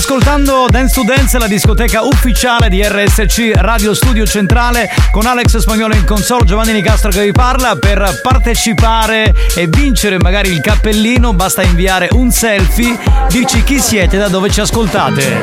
Ascoltando 0.02 0.66
Dance 0.68 0.94
to 0.94 1.04
Dance, 1.04 1.38
la 1.38 1.46
discoteca 1.46 2.02
ufficiale 2.02 2.68
di 2.68 2.82
RSC 2.82 3.52
Radio 3.54 3.94
Studio 3.94 4.26
Centrale 4.26 4.90
con 5.12 5.26
Alex 5.26 5.58
Spagnolo 5.58 5.94
in 5.94 6.04
console, 6.04 6.44
Giovanni 6.44 6.72
Nicastro 6.72 7.10
che 7.12 7.22
vi 7.22 7.30
parla. 7.30 7.76
Per 7.76 8.18
partecipare 8.20 9.32
e 9.54 9.68
vincere 9.68 10.18
magari 10.18 10.50
il 10.50 10.60
cappellino 10.60 11.34
basta 11.34 11.62
inviare 11.62 12.08
un 12.12 12.32
selfie, 12.32 12.98
dici 13.28 13.62
chi 13.62 13.78
siete 13.78 14.16
e 14.16 14.18
da 14.18 14.26
dove 14.26 14.50
ci 14.50 14.60
ascoltate. 14.60 15.40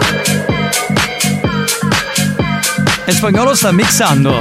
E 3.05 3.11
Spagnolo 3.13 3.55
sta 3.55 3.71
mixando. 3.71 4.35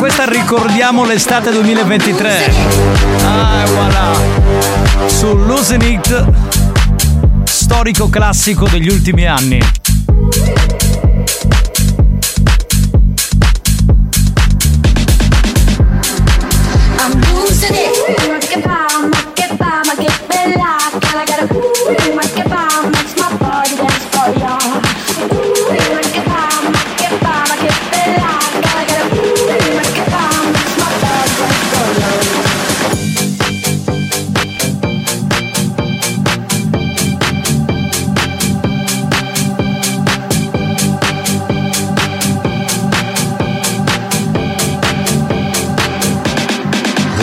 Questa 0.00 0.24
ricordiamo 0.24 1.04
l'estate 1.04 1.50
2023. 1.50 2.54
Ah, 3.22 3.64
voilà. 3.66 4.12
Su 5.06 5.34
Losing 5.34 5.82
It, 5.82 6.24
storico 7.44 8.08
classico 8.08 8.66
degli 8.66 8.88
ultimi 8.88 9.26
anni. 9.26 9.60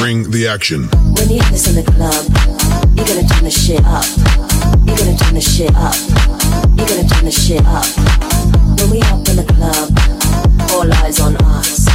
Bring 0.08 0.32
the 0.32 0.48
action. 0.48 0.88
When 1.20 1.28
you 1.30 1.42
have 1.42 1.52
this 1.52 1.68
in 1.68 1.76
the 1.76 1.84
club, 1.84 2.24
you're 2.96 3.04
gonna 3.04 3.28
turn 3.28 3.44
the 3.44 3.52
shit 3.52 3.84
up. 3.84 4.08
You're 4.88 4.96
gonna 4.96 5.18
turn 5.20 5.36
the 5.36 5.44
shit 5.44 5.76
up. 5.76 5.96
You're 6.80 6.88
gonna 6.88 7.10
turn 7.12 7.26
the 7.26 7.36
shit 7.36 7.60
up. 7.68 7.84
When 8.80 8.88
we 8.88 9.02
up 9.12 9.28
in 9.28 9.36
the 9.36 9.44
club, 9.44 9.92
all 10.72 10.88
eyes 11.04 11.20
on 11.20 11.36
us. 11.60 11.92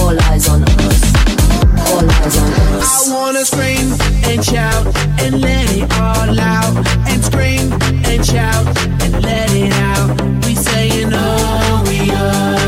All 0.00 0.16
eyes 0.32 0.48
on 0.48 0.64
us. 0.64 1.00
All 1.92 2.08
eyes 2.16 2.36
on 2.40 2.50
us. 2.80 3.12
I 3.12 3.12
wanna 3.12 3.44
scream 3.44 3.92
and 4.24 4.42
shout 4.42 4.86
and 5.20 5.42
let 5.42 5.68
it 5.76 5.92
all 6.00 6.40
out. 6.40 6.74
And 7.12 7.22
scream 7.22 7.68
and 8.08 8.24
shout 8.24 8.64
and 9.04 9.20
let 9.20 9.52
it 9.52 9.70
out. 9.92 10.16
We 10.46 10.54
saying 10.54 11.12
oh, 11.12 11.84
we 11.88 12.08
oh, 12.10 12.63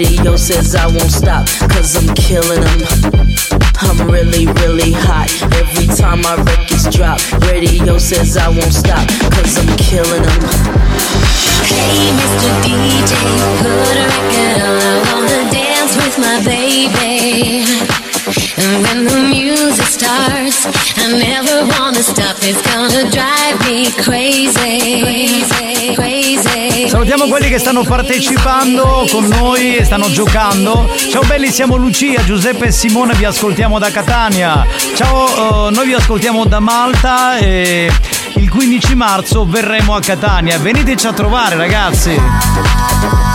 radio 0.00 0.34
says 0.34 0.74
I 0.74 0.86
won't 0.86 1.12
stop, 1.12 1.46
cause 1.68 1.94
I'm 1.94 2.14
killing 2.14 2.62
them. 2.62 2.80
I'm 3.84 4.10
really, 4.10 4.46
really 4.46 4.92
hot. 4.92 5.28
Every 5.60 5.94
time 5.94 6.22
my 6.22 6.36
records 6.36 6.88
drop, 6.88 7.20
radio 7.52 7.98
says 7.98 8.38
I 8.38 8.48
won't 8.48 8.72
stop, 8.72 9.06
cause 9.30 9.58
I'm 9.58 9.76
killing 9.76 10.22
them. 10.22 10.40
Hey, 11.68 12.16
Mr. 12.16 12.50
DJ, 12.64 13.12
put 13.60 13.96
a 14.00 14.06
record 14.16 14.62
on. 14.64 15.04
I 15.04 15.14
wanna 15.20 15.52
dance 15.52 15.94
with 15.96 16.16
my 16.18 16.42
baby. 16.48 17.99
And. 18.62 19.10
Salutiamo 26.90 27.28
quelli 27.28 27.48
che 27.48 27.58
stanno 27.58 27.82
partecipando 27.82 29.06
con 29.10 29.26
noi 29.26 29.76
e 29.76 29.84
stanno 29.84 30.10
giocando. 30.10 30.88
Ciao 31.10 31.22
belli, 31.22 31.50
siamo 31.50 31.76
Lucia, 31.76 32.22
Giuseppe 32.24 32.66
e 32.66 32.72
Simone, 32.72 33.14
vi 33.14 33.24
ascoltiamo 33.24 33.78
da 33.78 33.90
Catania. 33.90 34.66
Ciao, 34.94 35.68
eh, 35.68 35.70
noi 35.70 35.86
vi 35.86 35.94
ascoltiamo 35.94 36.44
da 36.44 36.60
Malta 36.60 37.38
e 37.38 37.90
il 38.34 38.50
15 38.50 38.94
marzo 38.94 39.46
verremo 39.46 39.94
a 39.94 40.00
Catania. 40.00 40.58
Veniteci 40.58 41.06
a 41.06 41.12
trovare 41.12 41.56
ragazzi. 41.56 43.29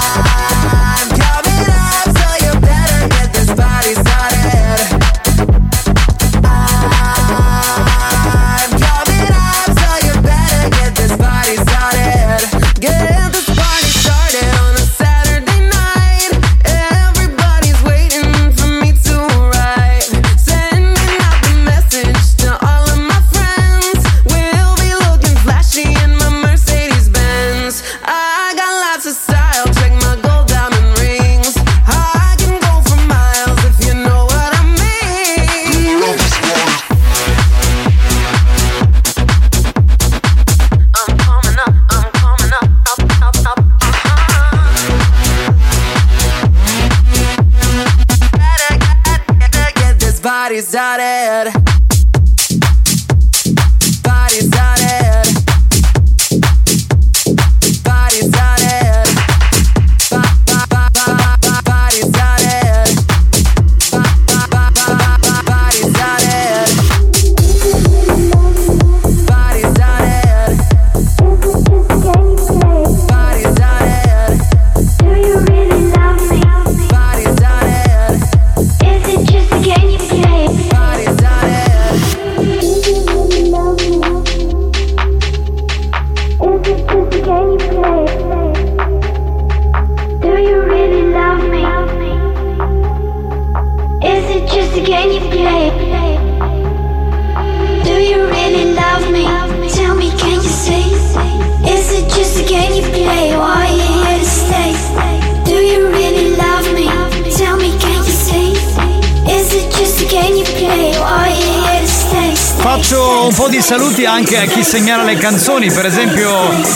Anche 114.05 114.37
a 114.37 114.45
chi 114.45 114.63
segnala 114.63 115.03
le 115.03 115.15
canzoni, 115.15 115.71
per 115.71 115.85
esempio 115.85 116.29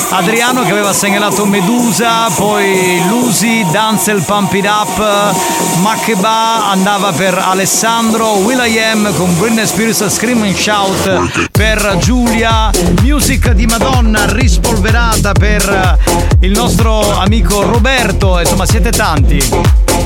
Adriano 0.10 0.64
che 0.64 0.72
aveva 0.72 0.94
segnalato 0.94 1.46
Medusa, 1.46 2.30
poi 2.36 3.02
Lucy, 3.08 3.70
Danzel 3.72 4.22
Pump 4.24 4.54
It 4.54 4.66
Up, 4.66 5.36
Makeba 5.82 6.70
andava 6.70 7.12
per 7.12 7.38
Alessandro, 7.38 8.34
Will.i.am 8.38 9.14
con 9.16 9.38
Britney 9.38 9.66
Spears 9.66 10.08
Scream 10.08 10.44
and 10.44 10.56
Shout 10.56 11.50
per 11.52 11.98
Giulia, 12.00 12.70
Music 13.02 13.52
di 13.52 13.66
Madonna 13.66 14.26
rispolverata 14.26 15.32
per 15.34 15.98
il 16.42 16.52
nostro 16.52 17.18
amico 17.18 17.62
Roberto, 17.64 18.40
insomma 18.40 18.66
siete 18.66 18.92
tanti. 18.92 19.42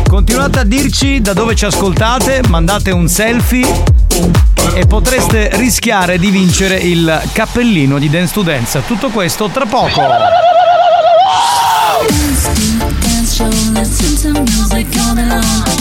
Continuate 0.07 0.59
a 0.59 0.63
dirci 0.63 1.21
da 1.21 1.33
dove 1.33 1.55
ci 1.55 1.65
ascoltate, 1.65 2.41
mandate 2.47 2.91
un 2.91 3.07
selfie 3.07 4.51
e 4.73 4.85
potreste 4.85 5.49
rischiare 5.53 6.17
di 6.17 6.29
vincere 6.29 6.77
il 6.77 7.21
cappellino 7.31 7.99
di 7.99 8.09
Dance 8.09 8.33
to 8.33 8.41
Dance. 8.41 8.83
Tutto 8.85 9.09
questo 9.09 9.49
tra 9.49 9.65
poco. 9.65 10.01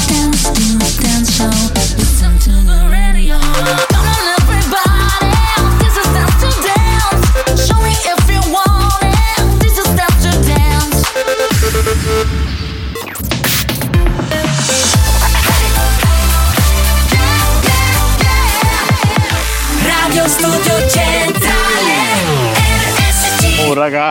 Dance 0.06 0.52
to 0.52 0.92
dance 1.00 1.32
show, 1.32 1.71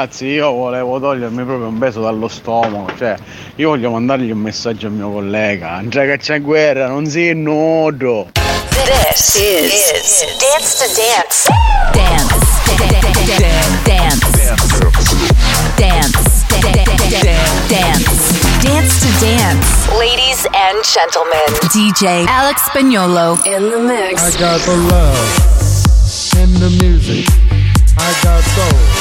ragazzi, 0.01 0.25
io 0.25 0.51
volevo 0.51 0.99
togliermi 0.99 1.43
proprio 1.43 1.67
un 1.67 1.77
peso 1.77 2.01
dallo 2.01 2.27
stomaco, 2.27 2.91
cioè 2.97 3.15
io 3.55 3.69
voglio 3.69 3.91
mandargli 3.91 4.31
un 4.31 4.39
messaggio 4.39 4.87
al 4.87 4.93
mio 4.93 5.11
collega, 5.11 5.73
Andrea 5.73 6.15
che 6.15 6.17
c'è 6.17 6.41
guerra, 6.41 6.87
non 6.87 7.05
si 7.05 7.31
nudo. 7.33 8.31
This 8.33 9.35
is, 9.35 10.25
Dance 10.39 10.77
to 10.79 10.87
Dance. 10.97 11.47
Dance. 11.91 12.33
Dance. 12.97 13.19
Dance. 13.85 14.25
Dance. 17.67 18.09
Dance 18.63 18.99
to 19.01 19.09
Dance. 19.19 19.89
Ladies 19.99 20.47
and 20.51 20.83
gentlemen, 20.83 21.45
DJ 21.69 22.25
Alex 22.27 22.61
Spagnolo 22.63 23.37
in 23.45 23.69
the 23.69 23.77
mix. 23.77 24.23
I 24.23 24.39
got 24.39 24.59
the 24.61 24.75
love 24.75 25.19
in 26.41 26.53
the 26.59 26.69
music. 26.81 27.27
I 27.97 28.13
got 28.23 28.41
soul 28.41 29.00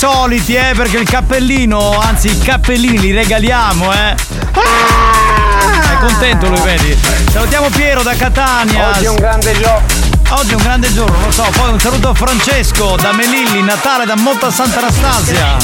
Soliti, 0.00 0.54
eh, 0.54 0.72
perché 0.74 0.96
il 0.96 1.06
cappellino, 1.06 1.98
anzi 1.98 2.28
i 2.28 2.38
cappellini 2.38 2.98
li 2.98 3.12
regaliamo, 3.12 3.92
eh. 3.92 4.14
È 4.14 5.98
contento 6.00 6.48
lui, 6.48 6.58
vedi? 6.60 6.96
Salutiamo 7.30 7.68
Piero 7.68 8.02
da 8.02 8.14
Catania. 8.14 8.88
Oggi 8.88 9.04
è 9.04 9.08
un 9.10 9.16
grande 9.16 9.52
giorno. 9.60 9.86
Oggi 10.30 10.52
è 10.52 10.54
un 10.54 10.62
grande 10.62 10.90
giorno, 10.94 11.26
lo 11.26 11.30
so. 11.30 11.46
Poi 11.52 11.72
un 11.72 11.78
saluto 11.78 12.08
a 12.08 12.14
Francesco 12.14 12.96
da 12.96 13.12
Melilli, 13.12 13.60
Natale 13.62 14.06
da 14.06 14.16
Monta 14.16 14.50
Santa 14.50 14.78
Anastasia. 14.78 15.58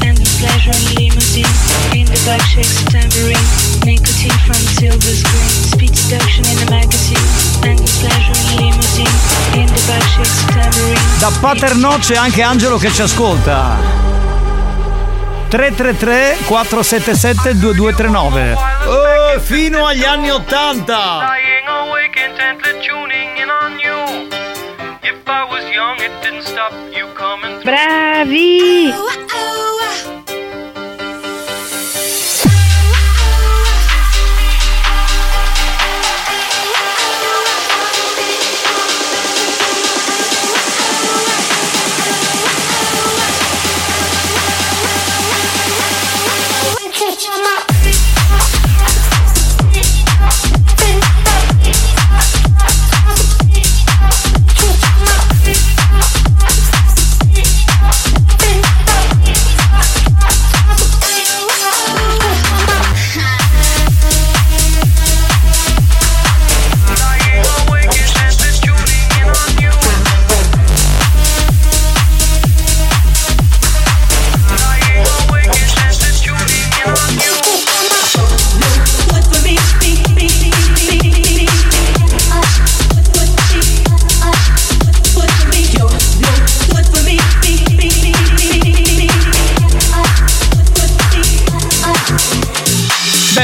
Endless 0.00 0.34
pleasure 0.38 0.76
in 0.76 0.94
limousine. 0.96 1.48
In 1.92 2.06
the 2.06 2.18
back 2.24 2.42
shakes 2.42 2.82
a 2.82 2.90
tambourine. 2.90 3.38
Nicotine 3.84 4.34
da 11.18 11.32
Paternò 11.40 11.98
c'è 11.98 12.16
anche 12.16 12.42
Angelo 12.42 12.76
che 12.78 12.90
ci 12.92 13.02
ascolta. 13.02 13.76
333 15.48 16.38
477 16.46 17.58
2239 17.58 18.56
eh, 19.36 19.40
fino 19.40 19.86
agli 19.86 20.04
anni 20.04 20.30
80 20.30 21.40
Bravi! 27.62 29.21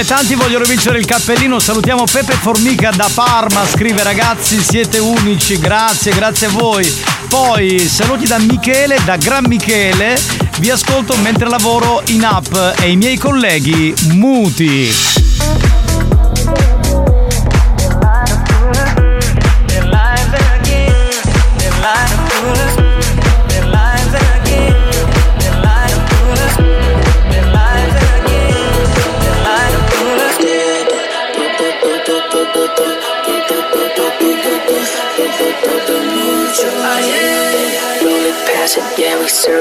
Tanti 0.09 0.37
vogliono 0.37 0.65
vincere 0.65 0.99
il 0.99 1.05
cappellino. 1.05 1.59
Salutiamo 1.59 2.05
Pepe 2.11 2.33
Formica 2.33 2.91
da 2.91 3.11
Parma. 3.13 3.67
Scrive 3.67 4.03
ragazzi, 4.03 4.59
siete 4.59 4.99
unici. 4.99 5.59
Grazie, 5.59 6.15
grazie 6.15 6.47
a 6.47 6.51
voi. 6.51 6.91
Poi 7.29 7.79
saluti 7.79 8.27
da 8.27 8.39
Michele, 8.39 8.99
da 9.05 9.17
Gran 9.17 9.45
Michele. 9.47 10.19
Vi 10.61 10.71
ascolto 10.71 11.15
mentre 11.17 11.47
lavoro 11.51 12.03
in 12.07 12.25
app 12.25 12.55
e 12.81 12.91
i 12.91 12.97
miei 12.97 13.19
colleghi 13.19 13.93
muti. 14.15 15.08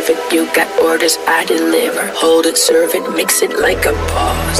Serve 0.07 0.17
it. 0.17 0.33
You 0.33 0.45
got 0.53 0.67
orders, 0.81 1.17
I 1.27 1.45
deliver. 1.45 2.05
Hold 2.15 2.45
it, 2.45 2.57
serve 2.57 2.95
it, 2.95 3.09
mix 3.15 3.41
it 3.41 3.59
like 3.59 3.85
a 3.85 3.91
boss. 3.91 4.59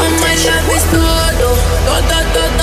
Oh 0.00 0.10
my 0.20 0.34
love 0.46 0.68
is 0.74 0.84
todo, 0.90 1.02
oh, 1.02 1.30
todo, 1.38 1.54
oh, 1.54 1.90
oh, 1.90 2.02
todo, 2.08 2.26
todo, 2.34 2.57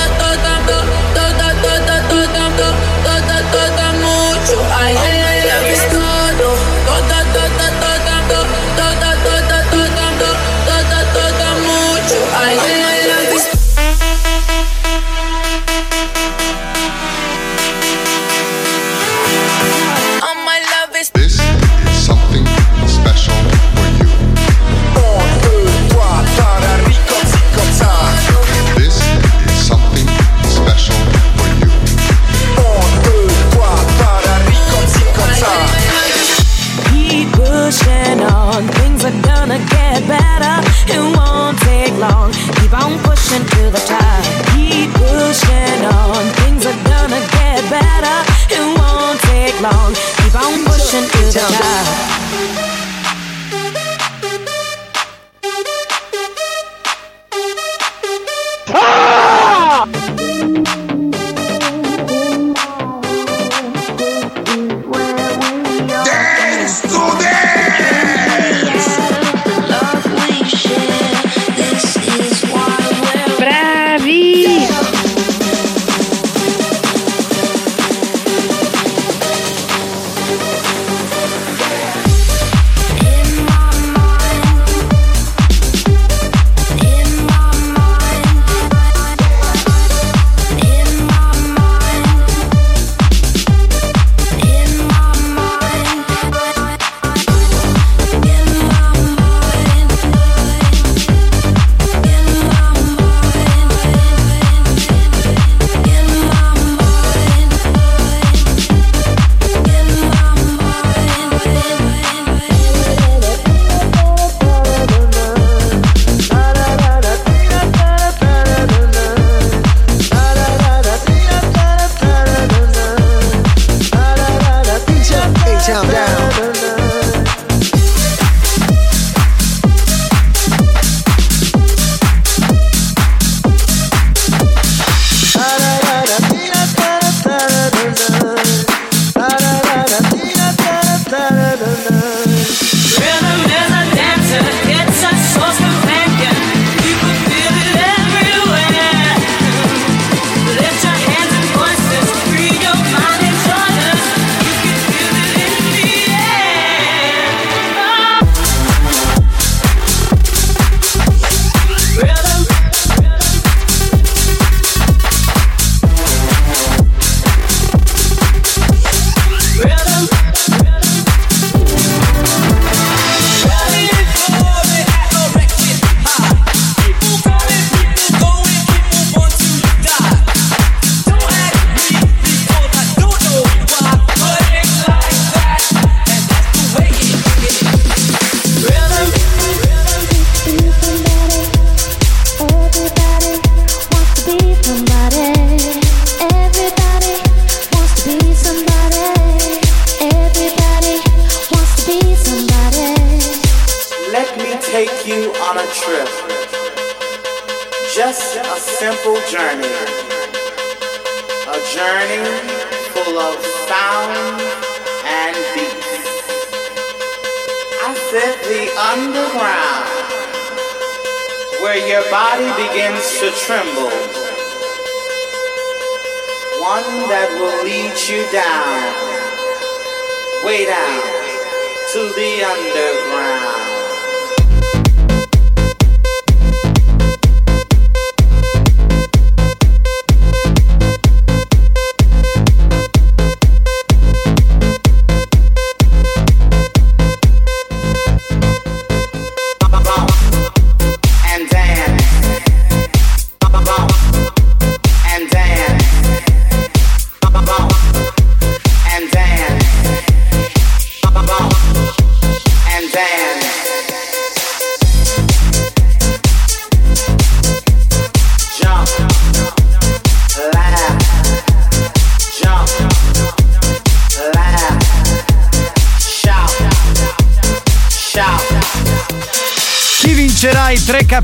Yeah. 51.48 51.75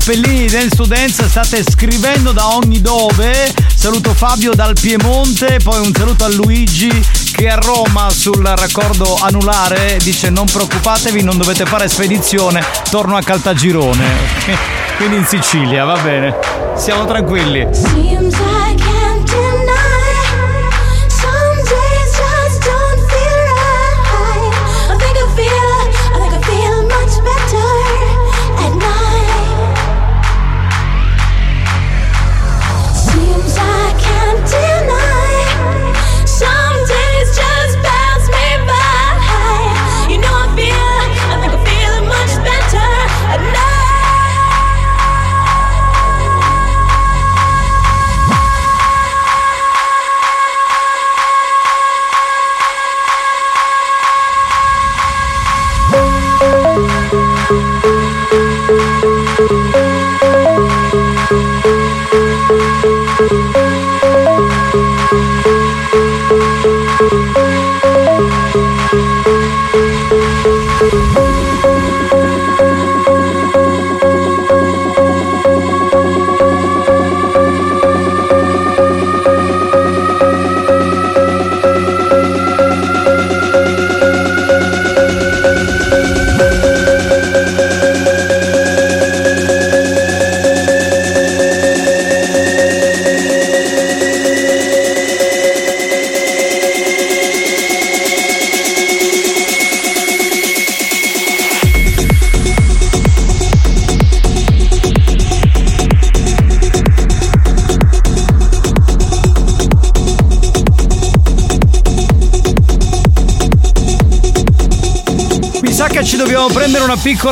Cappellini 0.03 0.47
Dance 0.47 0.75
to 0.75 0.85
Dance? 0.85 1.29
State 1.29 1.63
scrivendo 1.63 2.33
da 2.33 2.55
ogni 2.55 2.81
dove. 2.81 3.53
Saluto 3.73 4.13
Fabio 4.13 4.53
dal 4.53 4.75
Piemonte, 4.79 5.59
poi 5.63 5.79
un 5.79 5.93
saluto 5.93 6.25
a 6.25 6.29
Luigi 6.29 6.91
che 7.31 7.47
a 7.47 7.55
Roma 7.55 8.09
sul 8.09 8.43
raccordo 8.45 9.17
anulare 9.21 9.97
dice 10.03 10.29
non 10.29 10.45
preoccupatevi, 10.45 11.23
non 11.23 11.37
dovete 11.37 11.65
fare 11.65 11.87
spedizione, 11.87 12.61
torno 12.89 13.15
a 13.15 13.21
Caltagirone. 13.21 14.05
Quindi 14.97 15.15
in 15.15 15.25
Sicilia, 15.25 15.85
va 15.85 15.97
bene. 16.01 16.35
Siamo 16.75 17.05
tranquilli. 17.05 17.65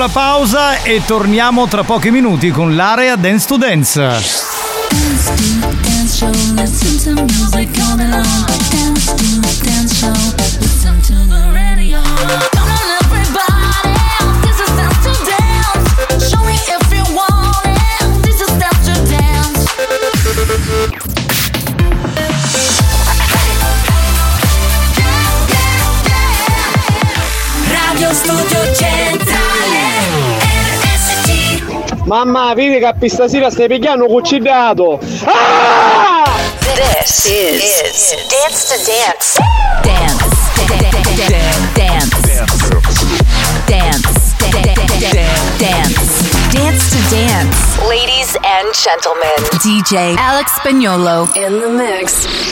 Piccola 0.01 0.09
pausa 0.09 0.81
e 0.81 1.03
torniamo 1.05 1.67
tra 1.67 1.83
pochi 1.83 2.09
minuti 2.09 2.49
con 2.49 2.75
l'area 2.75 3.15
Dance 3.15 3.45
to 3.45 3.57
Dance. 3.57 3.99
Dance 3.99 5.33
to 5.35 5.45
dance 9.61 9.93
show, 9.93 10.40
Mamma, 32.11 32.53
vedi 32.53 32.77
che 32.77 33.07
stasera 33.07 33.49
stai 33.49 33.69
pigliando 33.69 34.05
cuccidato. 34.07 34.99
This 36.75 37.25
is, 37.25 38.13
Dance 38.27 38.67
to 38.67 38.75
Dance. 38.85 39.39
Dance. 39.81 40.25
Dance. 40.67 41.07
Dance. 43.65 44.11
Dance. 45.57 46.01
Dance 46.51 46.89
to 46.89 46.99
Dance. 47.15 47.79
Ladies 47.87 48.35
and 48.43 48.73
gentlemen, 48.73 49.39
DJ 49.63 50.17
Alex 50.17 50.51
Spagnolo 50.59 51.33
in 51.37 51.61
the 51.61 51.69
mix. 51.69 52.50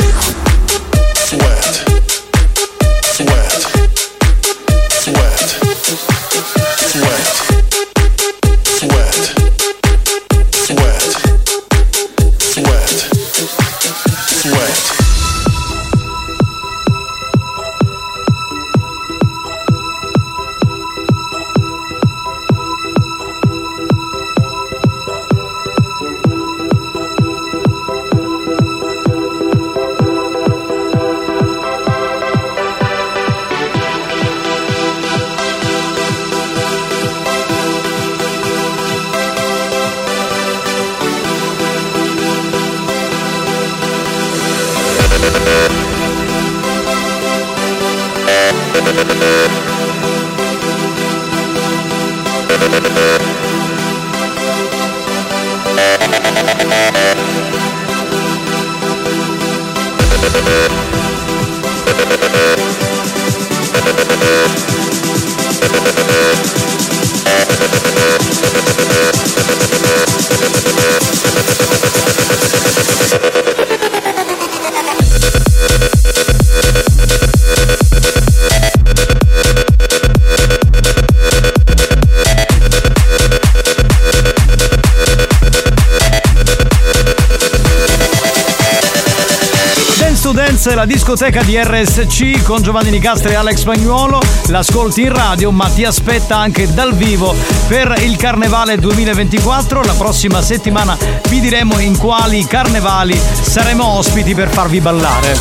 Di 91.44 91.58
RSC 91.58 92.44
con 92.44 92.62
Giovanni 92.62 92.90
Nicastri 92.90 93.32
e 93.32 93.36
Alex 93.36 93.58
Spagnuolo. 93.58 94.22
L'ascolti 94.48 95.02
in 95.02 95.14
radio, 95.14 95.52
ma 95.52 95.68
ti 95.70 95.86
aspetta 95.86 96.38
anche 96.38 96.72
dal 96.74 96.94
vivo 96.94 97.36
per 97.68 97.96
il 98.00 98.16
Carnevale 98.18 98.78
2024. 98.78 99.84
La 99.84 99.94
prossima 99.94 100.42
settimana 100.42 100.98
vi 101.30 101.40
diremo 101.40 101.80
in 101.80 101.98
quali 101.98 102.46
carnevali 102.46 103.20
saremo 103.42 103.86
ospiti 103.86 104.34
per 104.34 104.50
farvi 104.50 104.80
ballare. 104.82 105.38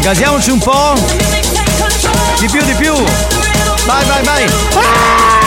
Gasiamoci 0.00 0.50
un 0.50 0.58
po'. 0.58 0.94
Di 2.38 2.48
più, 2.48 2.62
di 2.64 2.74
più. 2.74 2.92
Vai, 3.86 4.04
vai, 4.06 4.24
vai. 4.24 4.46
right 4.74 5.43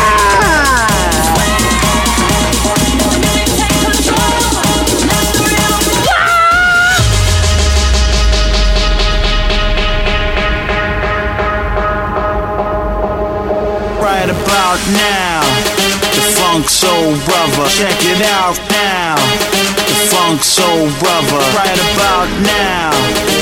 about 14.77 14.93
now. 14.93 15.41
The 16.13 16.21
Funk 16.37 16.69
Soul 16.69 17.15
Brother, 17.25 17.69
check 17.69 17.97
it 18.01 18.21
out 18.21 18.57
now. 18.69 19.15
The 19.51 19.97
Funk 20.11 20.43
Soul 20.43 20.89
Brother, 20.99 21.41
right 21.55 21.79
about 21.93 22.29
now. 22.45 22.91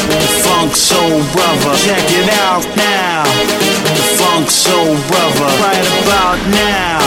The 0.10 0.28
Funk 0.44 0.76
Soul 0.76 1.24
Brother, 1.34 1.76
check 1.78 2.03
it 2.12 2.30
out 2.48 2.66
now. 2.76 3.24
The 3.84 4.06
Funk 4.20 4.49
Soul 4.49 4.95
Brother, 5.07 5.49
right 5.64 5.88
about 6.03 6.40
now. 6.52 6.99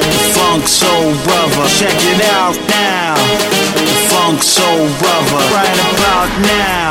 The 0.00 0.20
Funk 0.36 0.66
Soul 0.68 1.12
Brother, 1.24 1.68
check 1.68 1.96
it 1.96 2.22
out 2.36 2.56
now. 2.68 3.14
The 3.76 3.96
Funk 4.08 4.42
Soul 4.42 4.88
Brother, 5.00 5.42
right 5.52 5.80
about 5.92 6.30
now. 6.40 6.90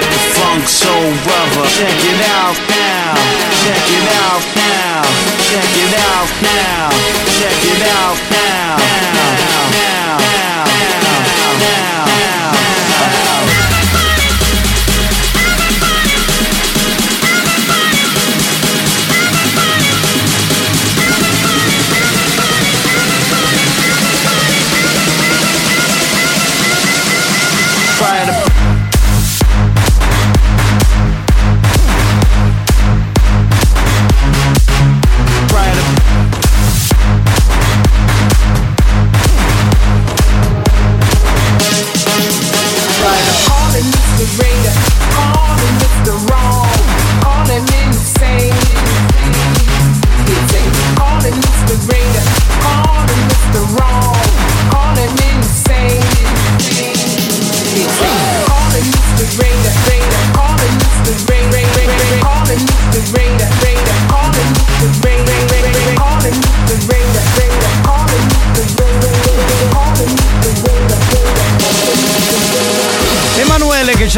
The 0.00 0.20
Funk 0.38 0.66
Soul 0.66 1.08
Brother, 1.24 1.66
check 1.70 1.98
it 2.02 2.20
out 2.40 2.58
now. 2.70 3.14
Check 3.62 3.84
it 3.90 4.06
out 4.22 4.44
now. 4.56 5.35
Check 5.46 5.76
it 5.76 5.94
out 5.94 6.28
now. 6.42 6.90
Check 7.38 7.62
it 7.62 7.82
out 7.86 8.18
now. 8.32 8.76
Now, 8.76 9.25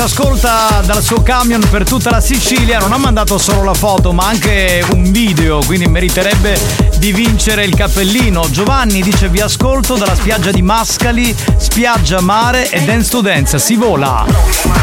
ascolta 0.09 0.81
dal 0.87 1.03
suo 1.03 1.23
camion 1.23 1.61
per 1.69 1.85
tutta 1.85 2.09
la 2.09 2.21
Sicilia 2.21 2.79
non 2.79 2.93
ha 2.93 2.97
mandato 2.97 3.37
solo 3.37 3.63
la 3.63 3.75
foto 3.75 4.13
ma 4.15 4.27
anche 4.27 4.83
un 4.93 5.13
video, 5.13 5.61
quindi 5.67 5.87
meriterebbe 5.87 6.59
di 6.97 7.13
vincere 7.13 7.65
il 7.65 7.75
cappellino. 7.75 8.49
Giovanni 8.51 9.03
dice 9.03 9.29
vi 9.29 9.41
ascolto 9.41 9.97
dalla 9.97 10.15
spiaggia 10.15 10.51
di 10.51 10.63
Mascali, 10.63 11.37
spiaggia, 11.59 12.23
mare 12.23 12.71
e 12.71 12.81
dance 12.85 13.11
to 13.11 13.21
dance, 13.21 13.59
si 13.59 13.77
vola. 13.77 14.78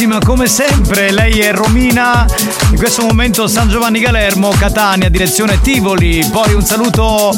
bellissima 0.00 0.18
come 0.24 0.46
sempre, 0.46 1.10
lei 1.10 1.40
è 1.40 1.52
Romina, 1.52 2.24
in 2.70 2.78
questo 2.78 3.02
momento 3.02 3.46
San 3.46 3.68
Giovanni 3.68 4.00
Galermo, 4.00 4.48
Catania, 4.50 5.10
direzione 5.10 5.60
Tivoli, 5.60 6.26
poi 6.32 6.54
un 6.54 6.64
saluto 6.64 7.36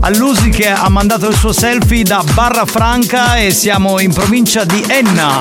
a 0.00 0.08
Lusi 0.16 0.48
che 0.48 0.68
ha 0.68 0.88
mandato 0.88 1.28
il 1.28 1.36
suo 1.36 1.52
selfie 1.52 2.02
da 2.02 2.24
Barra 2.32 2.64
Franca 2.64 3.36
e 3.36 3.50
siamo 3.50 4.00
in 4.00 4.14
provincia 4.14 4.64
di 4.64 4.82
Enna. 4.88 5.38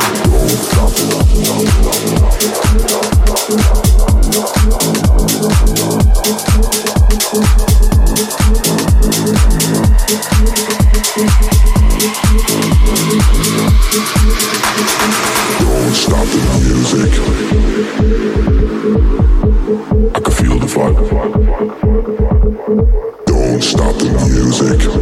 music. 24.61 24.99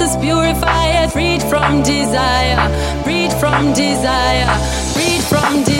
us 0.00 0.16
purify. 0.16 1.06
Freed 1.08 1.42
from 1.42 1.82
desire, 1.82 2.58
freed 3.04 3.32
from 3.32 3.72
desire, 3.72 4.58
freed 4.94 5.22
from 5.22 5.64
desire. 5.64 5.77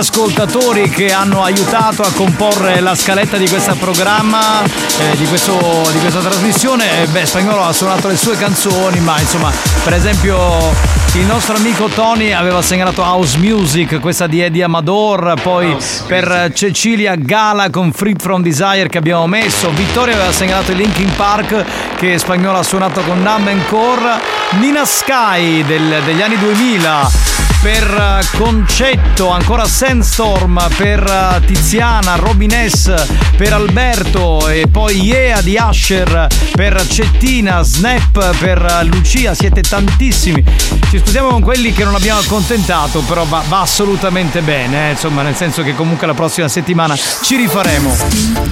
ascoltatori 0.00 0.88
che 0.88 1.12
hanno 1.12 1.42
aiutato 1.42 2.00
a 2.00 2.10
comporre 2.12 2.80
la 2.80 2.94
scaletta 2.94 3.36
di 3.36 3.46
questo 3.46 3.74
programma, 3.74 4.62
eh, 4.62 5.16
di, 5.16 5.26
questo, 5.26 5.52
di, 5.92 5.98
questa 5.98 6.20
trasmissione. 6.20 7.02
Eh, 7.02 7.06
beh, 7.06 7.26
Spagnolo 7.26 7.62
ha 7.62 7.72
suonato 7.72 8.08
le 8.08 8.16
sue 8.16 8.36
canzoni, 8.38 8.98
ma 9.00 9.20
insomma, 9.20 9.52
per 9.84 9.92
esempio 9.92 10.72
il 11.14 11.26
nostro 11.26 11.56
amico 11.56 11.88
Tony 11.88 12.32
aveva 12.32 12.62
segnalato 12.62 13.02
House 13.02 13.36
Music, 13.36 14.00
questa 14.00 14.26
di 14.26 14.40
Eddie 14.40 14.62
Amador, 14.62 15.34
poi 15.42 15.70
House 15.70 16.04
per 16.06 16.28
music. 16.28 16.52
Cecilia 16.54 17.14
Gala 17.16 17.68
con 17.68 17.92
Free 17.92 18.14
From 18.18 18.42
Desire 18.42 18.88
che 18.88 18.98
abbiamo 18.98 19.26
messo, 19.26 19.70
Vittorio 19.70 20.14
aveva 20.14 20.32
segnalato 20.32 20.70
il 20.72 20.78
Linkin 20.78 21.12
Park 21.14 21.64
che 21.96 22.16
Spagnolo 22.16 22.58
ha 22.58 22.62
suonato 22.62 23.02
con 23.02 23.20
Numb 23.20 23.48
Core, 23.68 24.18
Nina 24.60 24.86
Sky 24.86 25.62
del, 25.64 26.00
degli 26.04 26.22
anni 26.22 26.38
2000 26.38 27.29
per 27.60 27.84
eh, 27.84 28.36
Concetto, 28.36 29.28
ancora 29.28 29.66
Sandstorm 29.66 30.60
per 30.76 31.02
eh, 31.02 31.44
Tiziana, 31.44 32.16
Robin 32.16 32.50
S 32.50 32.92
per 33.36 33.52
Alberto 33.52 34.48
e 34.48 34.66
poi 34.70 35.02
Iea 35.02 35.40
di 35.42 35.56
Asher 35.56 36.26
per 36.52 36.86
Cettina, 36.86 37.62
Snap 37.62 38.36
per 38.38 38.64
eh, 38.64 38.84
Lucia, 38.84 39.34
siete 39.34 39.60
tantissimi. 39.62 40.42
Ci 40.90 40.98
scusiamo 40.98 41.28
con 41.28 41.42
quelli 41.42 41.72
che 41.72 41.84
non 41.84 41.94
abbiamo 41.94 42.20
accontentato, 42.20 43.00
però 43.00 43.24
va, 43.24 43.42
va 43.48 43.60
assolutamente 43.60 44.40
bene, 44.40 44.88
eh? 44.88 44.90
insomma, 44.92 45.22
nel 45.22 45.36
senso 45.36 45.62
che 45.62 45.74
comunque 45.74 46.06
la 46.06 46.14
prossima 46.14 46.48
settimana 46.48 46.96
ci 46.96 47.36
rifaremo. 47.36 47.96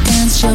Dance 0.02 0.46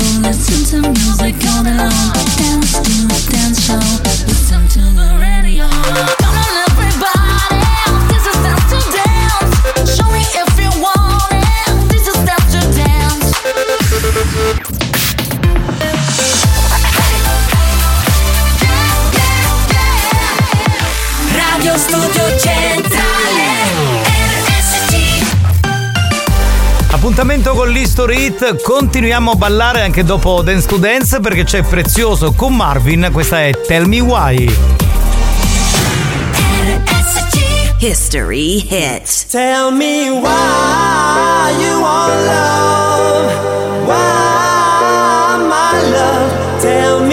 studio 21.93 22.39
centrale 22.39 23.51
Appuntamento 26.89 27.53
con 27.53 27.69
l'History 27.69 28.25
Hit, 28.25 28.61
continuiamo 28.63 29.31
a 29.31 29.35
ballare 29.35 29.81
anche 29.81 30.03
dopo 30.03 30.41
Dance 30.41 30.67
to 30.67 30.77
Dance 30.77 31.19
perché 31.19 31.43
c'è 31.43 31.61
Prezioso 31.61 32.31
con 32.31 32.55
Marvin, 32.55 33.09
questa 33.11 33.43
è 33.43 33.51
Tell 33.67 33.85
Me 33.85 33.99
Why. 33.99 34.55
History 37.79 38.65
Hit. 38.69 39.27
Tell 39.29 39.71
me 39.71 40.09
why 40.09 41.53
you 41.59 41.81
want 41.81 42.13
love, 42.25 43.33
why 43.85 45.45
my 45.45 45.91
love, 45.91 46.61
tell 46.61 47.05
me 47.05 47.12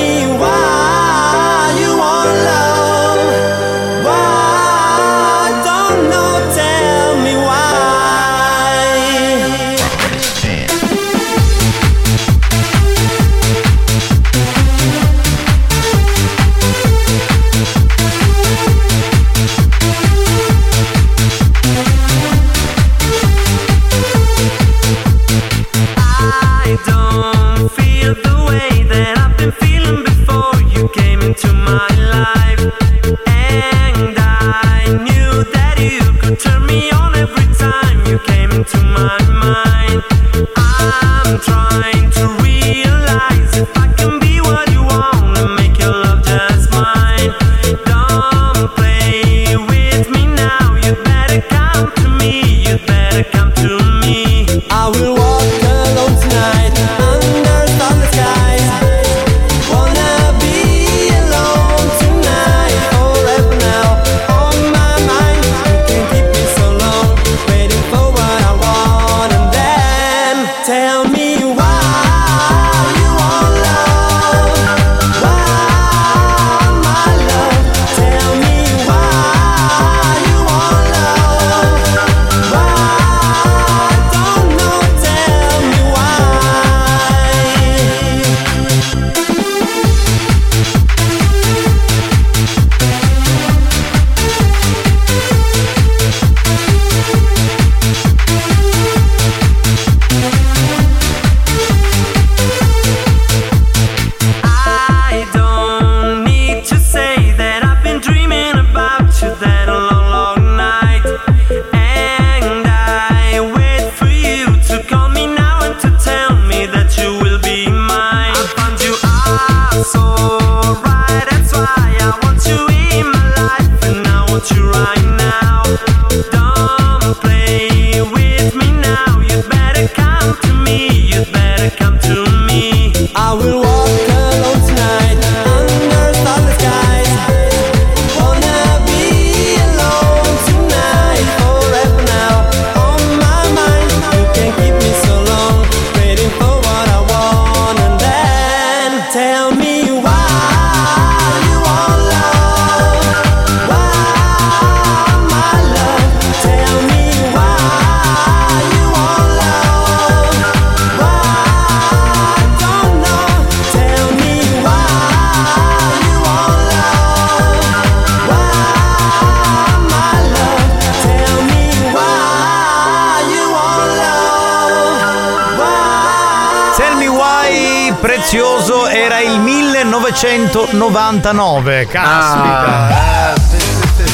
89, 181.20 181.80
ah. 181.80 181.86
caspita. 181.86 182.88
Ah. 182.88 183.34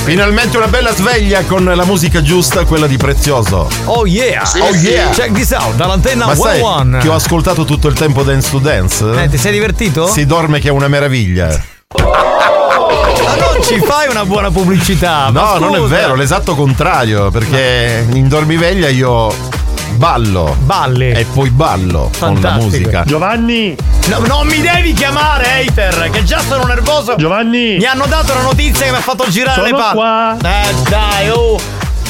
Finalmente 0.05 0.57
una 0.57 0.67
bella 0.67 0.93
sveglia 0.93 1.43
con 1.45 1.65
la 1.65 1.85
musica 1.85 2.21
giusta, 2.21 2.65
quella 2.65 2.87
di 2.87 2.97
Prezioso. 2.97 3.69
Oh 3.85 4.07
yeah! 4.07 4.45
Sì, 4.45 4.61
oh 4.61 4.75
yeah! 4.75 5.11
Check 5.11 5.33
this 5.33 5.51
out, 5.53 5.75
dall'antenna 5.75 6.27
Ma 6.27 6.35
One. 6.37 6.99
Che 6.99 7.09
ho 7.09 7.15
ascoltato 7.15 7.65
tutto 7.65 7.89
il 7.89 7.95
tempo 7.95 8.23
Dance 8.23 8.51
to 8.51 8.59
Dance. 8.59 9.23
Eh, 9.23 9.29
ti 9.29 9.39
sei 9.39 9.53
divertito? 9.53 10.07
Si 10.09 10.27
dorme 10.27 10.59
che 10.59 10.69
è 10.69 10.71
una 10.71 10.89
meraviglia. 10.89 11.49
Ma 11.97 13.35
non 13.35 13.63
ci 13.63 13.81
fai 13.81 14.09
una 14.09 14.25
buona 14.25 14.51
pubblicità. 14.51 15.31
No, 15.31 15.59
non 15.59 15.75
è 15.75 15.81
vero, 15.81 16.15
l'esatto 16.15 16.55
contrario, 16.55 17.31
perché 17.31 18.07
in 18.13 18.29
dormiveglia 18.29 18.89
io 18.89 19.33
ballo. 19.97 20.57
Balli. 20.61 21.11
E 21.11 21.27
poi 21.33 21.51
ballo 21.51 22.09
Fantastico. 22.13 22.33
con 22.33 22.41
la 22.41 22.53
musica. 22.57 23.05
Giovanni, 23.05 23.77
No, 24.09 24.19
non 24.21 24.47
mi 24.47 24.61
devi 24.61 24.93
chiamare 24.93 25.67
hater, 25.67 26.11
che 26.11 26.23
già 26.23 26.39
sono 26.41 26.65
nervoso. 26.65 27.17
Giovanni! 27.17 27.77
Mi 27.77 27.85
hanno 27.87 28.07
dato 28.07 28.35
la 28.35 28.43
notizia 28.43 28.85
che 28.85 28.91
mi 28.93 28.99
ha 28.99 29.01
fatto 29.01 29.27
girare 29.29 29.57
Sono 29.63 29.67
le 29.67 29.73
palle. 29.83 29.95
qua. 29.95 30.37
Eh 30.41 30.75
dai, 30.89 31.29
oh. 31.31 31.59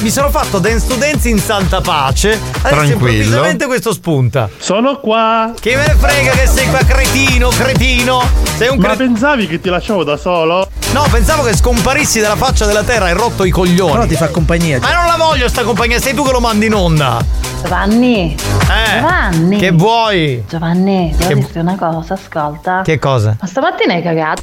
Mi 0.00 0.10
sono 0.10 0.28
fatto 0.28 0.58
dance 0.58 0.86
to 0.86 0.96
dance 0.96 1.26
in 1.26 1.38
santa 1.38 1.80
pace. 1.80 2.32
Adesso 2.32 2.60
Tranquillo. 2.60 2.92
improvvisamente 2.92 3.64
questo 3.64 3.94
spunta. 3.94 4.46
Sono 4.58 5.00
qua! 5.00 5.54
Che 5.58 5.74
me 5.74 5.86
ne 5.86 5.94
frega 5.98 6.32
che 6.32 6.46
sei 6.46 6.68
qua 6.68 6.80
cretino, 6.86 7.48
cretino. 7.48 8.22
Sei 8.58 8.68
un 8.68 8.76
Ma 8.76 8.88
cretino. 8.88 9.12
pensavi 9.12 9.46
che 9.46 9.58
ti 9.58 9.70
lasciavo 9.70 10.04
da 10.04 10.18
solo? 10.18 10.68
No, 10.92 11.06
pensavo 11.10 11.44
che 11.44 11.56
scomparissi 11.56 12.20
dalla 12.20 12.36
faccia 12.36 12.66
della 12.66 12.82
terra 12.82 13.08
e 13.08 13.14
rotto 13.14 13.44
i 13.44 13.50
coglioni. 13.50 13.92
Però 13.92 14.06
ti 14.06 14.16
fa 14.16 14.28
compagnia. 14.28 14.78
Ma 14.80 14.92
non 14.92 15.06
la 15.06 15.16
voglio 15.16 15.48
sta 15.48 15.62
compagnia, 15.62 15.98
sei 15.98 16.12
tu 16.12 16.22
che 16.26 16.30
lo 16.30 16.40
mandi 16.40 16.66
in 16.66 16.74
onda. 16.74 17.24
Giovanni. 17.70 18.32
Eh. 18.32 19.00
Giovanni. 19.00 19.58
Che 19.58 19.70
vuoi? 19.72 20.44
Giovanni, 20.48 21.12
devo 21.16 21.28
Che- 21.28 21.34
dirti 21.34 21.58
una 21.58 21.74
cosa, 21.76 22.14
ascolta. 22.14 22.82
Che 22.84 22.98
cosa? 23.00 23.36
Ma 23.40 23.46
stamattina 23.48 23.94
hai 23.94 24.02
cagato? 24.04 24.42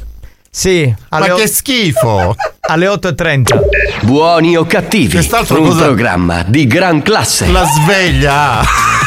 Sì, 0.50 0.94
alle 1.08 1.28
Ma 1.28 1.34
o- 1.34 1.36
che 1.38 1.46
schifo! 1.46 2.34
alle 2.68 2.86
8.30. 2.86 3.58
Buoni 4.02 4.56
o 4.58 4.66
cattivi, 4.66 5.16
un 5.16 5.24
cosa- 5.68 5.84
programma 5.86 6.42
di 6.46 6.66
gran 6.66 7.00
classe. 7.00 7.46
La 7.50 7.64
sveglia! 7.64 8.60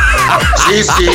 Sì, 0.68 0.84
sì. 0.84 1.06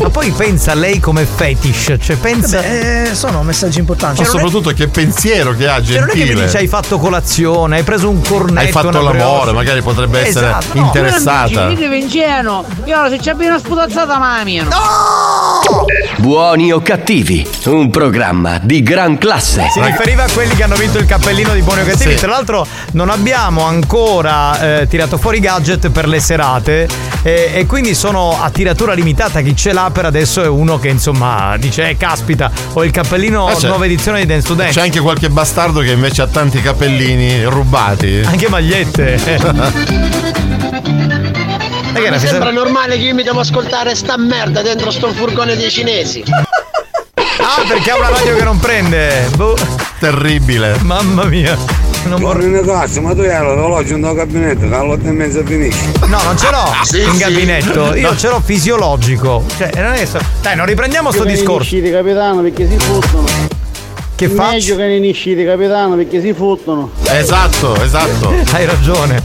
Ma 0.00 0.08
poi 0.10 0.30
pensa 0.32 0.72
a 0.72 0.74
lei 0.74 0.98
come 1.00 1.24
fetish, 1.24 1.94
cioè 2.00 2.16
pensa. 2.16 2.60
Beh, 2.60 3.10
eh, 3.10 3.14
sono 3.14 3.42
messaggi 3.42 3.78
importanti. 3.78 4.20
Ma 4.22 4.26
soprattutto 4.26 4.70
che 4.72 4.88
pensiero 4.88 5.54
che 5.54 5.68
ha, 5.68 5.82
Cioè, 5.82 6.00
non 6.00 6.08
è 6.08 6.12
che 6.12 6.18
mi 6.18 6.24
gentile. 6.26 6.44
dici 6.46 6.56
hai 6.56 6.68
fatto 6.68 6.98
colazione, 6.98 7.76
hai 7.78 7.82
preso 7.82 8.08
un 8.08 8.20
cornetto. 8.22 8.60
Hai 8.66 8.72
fatto 8.72 9.00
l'amore, 9.00 9.16
brioche. 9.18 9.52
magari 9.52 9.82
potrebbe 9.82 10.26
essere 10.26 10.46
Esatto, 10.48 10.78
no. 10.78 10.84
interessata. 10.86 11.68
Dite 11.68 11.84
ingenuo, 11.84 12.64
io 12.84 13.08
se 13.08 13.18
c'è 13.18 13.32
una 13.32 13.58
sputazzata 13.58 14.18
mamma 14.18 14.40
Buoni 16.18 16.70
o 16.70 16.80
cattivi, 16.80 17.46
un 17.64 17.90
programma 17.90 18.58
di 18.62 18.82
gran 18.82 19.16
classe. 19.18 19.66
Si 19.72 19.80
riferiva 19.80 20.24
a 20.24 20.30
quelli 20.30 20.54
che 20.54 20.62
hanno 20.62 20.76
vinto 20.76 20.98
il 20.98 21.06
cappellino 21.06 21.52
di 21.54 21.62
Buoni 21.62 21.80
o 21.80 21.84
Cattivi. 21.84 22.12
Sì. 22.12 22.18
Tra 22.18 22.28
l'altro, 22.30 22.66
non 22.92 23.08
abbiamo 23.08 23.64
ancora 23.64 24.80
eh, 24.80 24.86
tirato 24.86 25.16
fuori 25.18 25.38
i 25.38 25.40
gadget 25.40 25.88
per 25.90 26.06
le 26.06 26.20
serate. 26.20 26.86
eh, 27.22 27.52
e 27.54 27.66
quindi 27.66 27.94
sono 27.94 28.38
a 28.40 28.50
tiratura 28.50 28.92
limitata. 28.92 29.40
Chi 29.40 29.56
ce 29.56 29.72
l'ha 29.72 29.90
per 29.92 30.04
adesso 30.04 30.42
è 30.42 30.46
uno 30.48 30.78
che 30.78 30.88
insomma 30.88 31.56
dice: 31.58 31.88
Eh, 31.88 31.96
caspita, 31.96 32.50
ho 32.74 32.84
il 32.84 32.90
cappellino 32.90 33.46
Ah, 33.46 33.54
c'è- 33.54 33.68
nuova 33.68 33.86
edizione 33.86 34.20
di 34.20 34.26
Dance 34.26 34.46
to 34.46 34.54
Dance. 34.54 34.74
C'è 34.74 34.82
anche 34.82 35.00
qualche 35.00 35.28
bastardo 35.30 35.80
che 35.80 35.92
invece 35.92 36.22
ha 36.22 36.26
tanti 36.26 36.60
capellini 36.60 37.44
rubati. 37.44 38.20
Anche 38.24 38.48
magliette. 38.48 39.20
Eh, 41.94 42.00
che 42.00 42.06
era, 42.06 42.16
Mi 42.16 42.26
sembra 42.26 42.50
normale 42.50 42.96
che 42.96 43.04
io 43.04 43.14
mi 43.14 43.22
devo 43.22 43.40
ascoltare 43.40 43.94
sta 43.94 44.16
merda 44.16 44.62
dentro 44.62 44.90
sto 44.90 45.12
furgone 45.12 45.56
dei 45.56 45.70
cinesi. 45.70 46.22
Ah, 47.44 47.64
perché 47.66 47.90
ha 47.90 47.96
una 47.96 48.08
radio 48.08 48.36
che 48.36 48.44
non 48.44 48.58
prende. 48.60 49.28
Boh. 49.36 49.56
Terribile. 49.98 50.76
Mamma 50.82 51.24
mia. 51.24 51.56
Non 52.04 52.20
vorrei. 52.20 52.46
in 52.46 52.62
cazzo, 52.64 53.00
ma 53.00 53.14
tu 53.14 53.20
hai 53.20 53.40
l'orologio 53.40 53.94
in 53.94 54.00
gabinetto, 54.14 54.68
che 54.68 54.74
alle 54.74 54.92
otto 54.92 55.08
e 55.08 55.10
mezza 55.10 55.42
finisce. 55.44 55.92
No, 56.06 56.22
non 56.22 56.38
ce 56.38 56.50
l'ho 56.50 56.72
Sì, 56.82 57.00
in 57.02 57.12
sì. 57.12 57.18
gabinetto. 57.18 57.94
Io 57.96 58.10
No. 58.10 58.16
ce 58.16 58.28
l'ho 58.28 58.40
fisiologico. 58.44 59.44
Cioè, 59.56 59.70
non 59.74 59.92
è 59.94 60.04
so- 60.04 60.20
Dai, 60.40 60.54
non 60.54 60.66
riprendiamo 60.66 61.10
sto 61.10 61.24
discorso. 61.24 61.62
Uscite 61.74 61.90
capitano 61.90 62.42
perché 62.42 62.68
si 62.68 62.76
fottono. 62.78 63.24
Che 64.14 64.28
Meglio 64.28 64.76
che 64.76 64.86
ne 64.98 65.08
uscite 65.08 65.44
capitano 65.44 65.96
perché 65.96 66.20
si 66.20 66.32
fottono. 66.34 66.90
Esatto, 67.04 67.82
esatto. 67.82 68.32
Hai 68.52 68.66
ragione. 68.66 69.22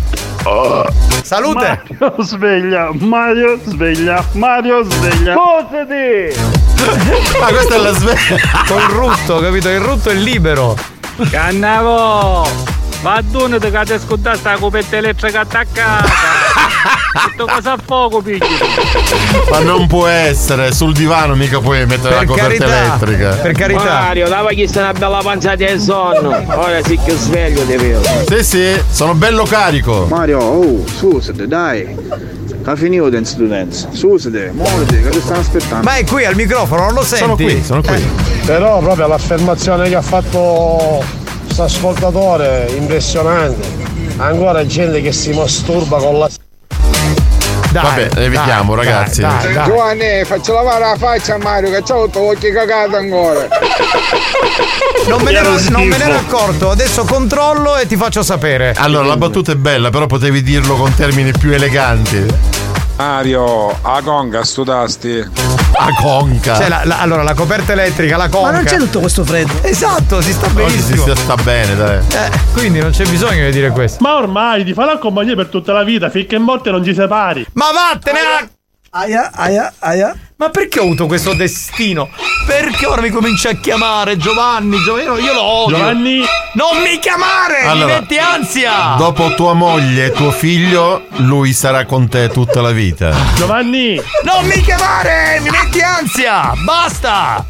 Salute! 1.27 1.83
Mario 1.99 2.23
sveglia, 2.23 2.89
Mario 2.93 3.59
sveglia, 3.65 4.23
Mario 4.31 4.83
sveglia. 4.83 5.35
Ma 7.37 7.47
questa 7.47 7.75
è 7.75 7.79
la 7.79 7.91
sveglia. 7.91 8.37
Col 8.65 8.83
rutto, 8.83 9.39
capito? 9.39 9.67
Il 9.67 9.81
rutto 9.81 10.09
è 10.09 10.13
libero. 10.13 10.73
Cannavo! 11.29 12.47
Ma 13.01 13.21
tu 13.29 13.45
non 13.45 13.59
ti 13.59 13.69
cade 13.69 13.95
a 13.95 13.99
scordare 13.99 14.37
sta 14.37 14.55
coperta 14.55 14.95
elettrica 14.95 15.41
attaccata! 15.41 16.36
Tutto 17.29 17.45
cosa 17.45 17.71
a 17.73 17.77
fuoco, 17.83 18.21
pigli! 18.21 18.39
Ma 19.49 19.59
non 19.59 19.87
può 19.87 20.07
essere, 20.07 20.73
sul 20.73 20.93
divano 20.93 21.35
mica 21.35 21.59
puoi 21.59 21.85
mettere 21.85 22.15
la 22.15 22.25
coperta 22.25 22.65
elettrica. 22.65 23.73
Mario, 23.83 24.27
dava 24.27 24.49
chi 24.51 24.67
sta 24.67 24.81
una 24.81 24.93
bella 24.93 25.19
panzata 25.23 25.55
del 25.55 25.79
sonno. 25.79 26.29
Ora 26.47 26.83
sì 26.83 26.97
che 27.03 27.15
sveglio 27.15 27.63
ti 27.65 27.75
vedo. 27.75 28.01
Sì, 28.27 28.43
sì, 28.43 28.81
sono 28.89 29.13
bello 29.13 29.43
carico. 29.43 30.05
Mario, 30.09 30.39
oh, 30.39 30.83
susate, 30.85 31.47
dai. 31.47 31.95
Ha 32.63 32.75
finito 32.75 33.09
Dance 33.09 33.37
to 33.37 33.45
Dance. 33.45 33.87
Susate, 33.91 34.51
muoviti, 34.53 35.01
che 35.01 35.09
ti 35.09 35.21
stanno 35.21 35.39
aspettando. 35.39 35.83
Ma 35.83 35.95
è 35.95 36.05
qui 36.05 36.25
al 36.25 36.35
microfono, 36.35 36.85
non 36.85 36.93
lo 36.93 37.03
senti? 37.03 37.23
Sono 37.23 37.35
qui, 37.35 37.63
sono 37.63 37.81
qui. 37.81 37.95
Eh, 37.95 38.45
Però 38.45 38.79
proprio 38.79 39.07
l'affermazione 39.07 39.87
che 39.89 39.95
ha 39.95 40.01
fatto 40.01 41.03
questo 41.45 41.63
ascoltatore 41.63 42.71
impressionante. 42.77 43.85
Ancora 44.17 44.65
gente 44.65 45.01
che 45.01 45.11
si 45.11 45.31
masturba 45.31 45.97
con 45.97 46.19
la 46.19 46.29
Dai, 47.81 48.05
Vabbè, 48.05 48.21
evitiamo, 48.21 48.75
dai, 48.75 48.85
ragazzi. 48.85 49.21
dai, 49.21 49.53
dai. 49.53 49.65
Giovanni, 49.65 50.23
faccio 50.25 50.53
lavare 50.53 50.79
la 50.85 50.95
faccia 50.97 51.35
a 51.35 51.37
Mario, 51.37 51.69
che 51.69 51.81
c'ho 51.83 52.05
tutto 52.05 52.21
occhi 52.29 52.51
cagato 52.51 52.95
ancora. 52.95 53.47
Non 55.07 55.21
me, 55.21 55.31
ne 55.31 55.37
ero, 55.37 55.51
non 55.69 55.87
me 55.87 55.97
ne 55.97 56.03
ero 56.03 56.15
accorto, 56.15 56.69
adesso 56.69 57.05
controllo 57.05 57.77
e 57.77 57.87
ti 57.87 57.95
faccio 57.95 58.23
sapere. 58.23 58.73
Allora, 58.77 59.05
la 59.05 59.17
battuta 59.17 59.51
è 59.51 59.55
bella, 59.55 59.89
però 59.89 60.05
potevi 60.05 60.41
dirlo 60.43 60.75
con 60.75 60.93
termini 60.95 61.31
più 61.31 61.51
eleganti. 61.53 62.25
Mario, 62.97 63.69
a 63.81 64.01
conga 64.01 64.43
studasti. 64.43 65.19
A 65.19 65.87
conca. 66.01 66.55
Cioè, 66.55 66.67
la- 66.67 66.81
la- 66.83 66.99
allora, 66.99 67.21
la 67.21 67.35
coperta 67.35 67.73
elettrica, 67.73 68.17
la 68.17 68.27
conca. 68.27 68.47
Ma 68.49 68.55
non 68.57 68.63
c'è 68.65 68.77
tutto 68.77 68.99
questo 68.99 69.23
freddo. 69.23 69.53
Esatto, 69.61 70.19
si 70.21 70.31
sta 70.33 70.47
Oggi 70.47 70.79
si 70.81 70.93
benissimo. 70.93 71.15
sta 71.15 71.35
bene, 71.35 71.75
dai. 71.75 71.99
Eh, 72.11 72.31
quindi 72.53 72.79
non 72.79 72.89
c'è 72.91 73.05
bisogno 73.05 73.45
di 73.45 73.51
dire 73.51 73.69
questo. 73.69 73.99
Ma 74.01 74.15
ormai 74.15 74.63
ti 74.65 74.73
farà 74.73 74.97
compagnia 74.97 75.35
per 75.35 75.47
tutta 75.47 75.73
la 75.73 75.83
vita, 75.83 76.09
finché 76.09 76.35
in 76.37 76.41
morte 76.43 76.71
non 76.71 76.83
ci 76.83 76.93
separi. 76.95 77.45
Ma 77.53 77.65
vattene 77.71 78.19
a... 78.19 78.47
Aia, 78.99 79.29
aia, 79.31 79.71
aia. 79.77 80.15
Ma 80.37 80.49
perché 80.49 80.79
ho 80.79 80.83
avuto 80.83 81.05
questo 81.05 81.35
destino? 81.35 82.09
Perché 82.47 82.87
ora 82.87 82.99
mi 82.99 83.11
cominci 83.11 83.47
a 83.47 83.53
chiamare 83.53 84.17
Giovanni? 84.17 84.79
Giovanni, 84.79 85.21
io 85.23 85.33
lo 85.33 85.43
odio. 85.43 85.77
Giovanni. 85.77 86.25
Non 86.53 86.81
mi 86.81 86.97
chiamare! 86.97 87.61
Allora, 87.61 87.93
mi 87.93 87.99
metti 87.99 88.17
ansia! 88.17 88.95
Dopo 88.97 89.35
tua 89.35 89.53
moglie 89.53 90.05
e 90.05 90.11
tuo 90.13 90.31
figlio, 90.31 91.03
lui 91.17 91.53
sarà 91.53 91.85
con 91.85 92.09
te 92.09 92.29
tutta 92.29 92.59
la 92.61 92.71
vita. 92.71 93.13
Giovanni, 93.35 94.01
Non 94.23 94.43
mi 94.47 94.59
chiamare! 94.61 95.41
Mi 95.43 95.49
metti 95.51 95.79
ansia! 95.79 96.53
Basta! 96.65 97.45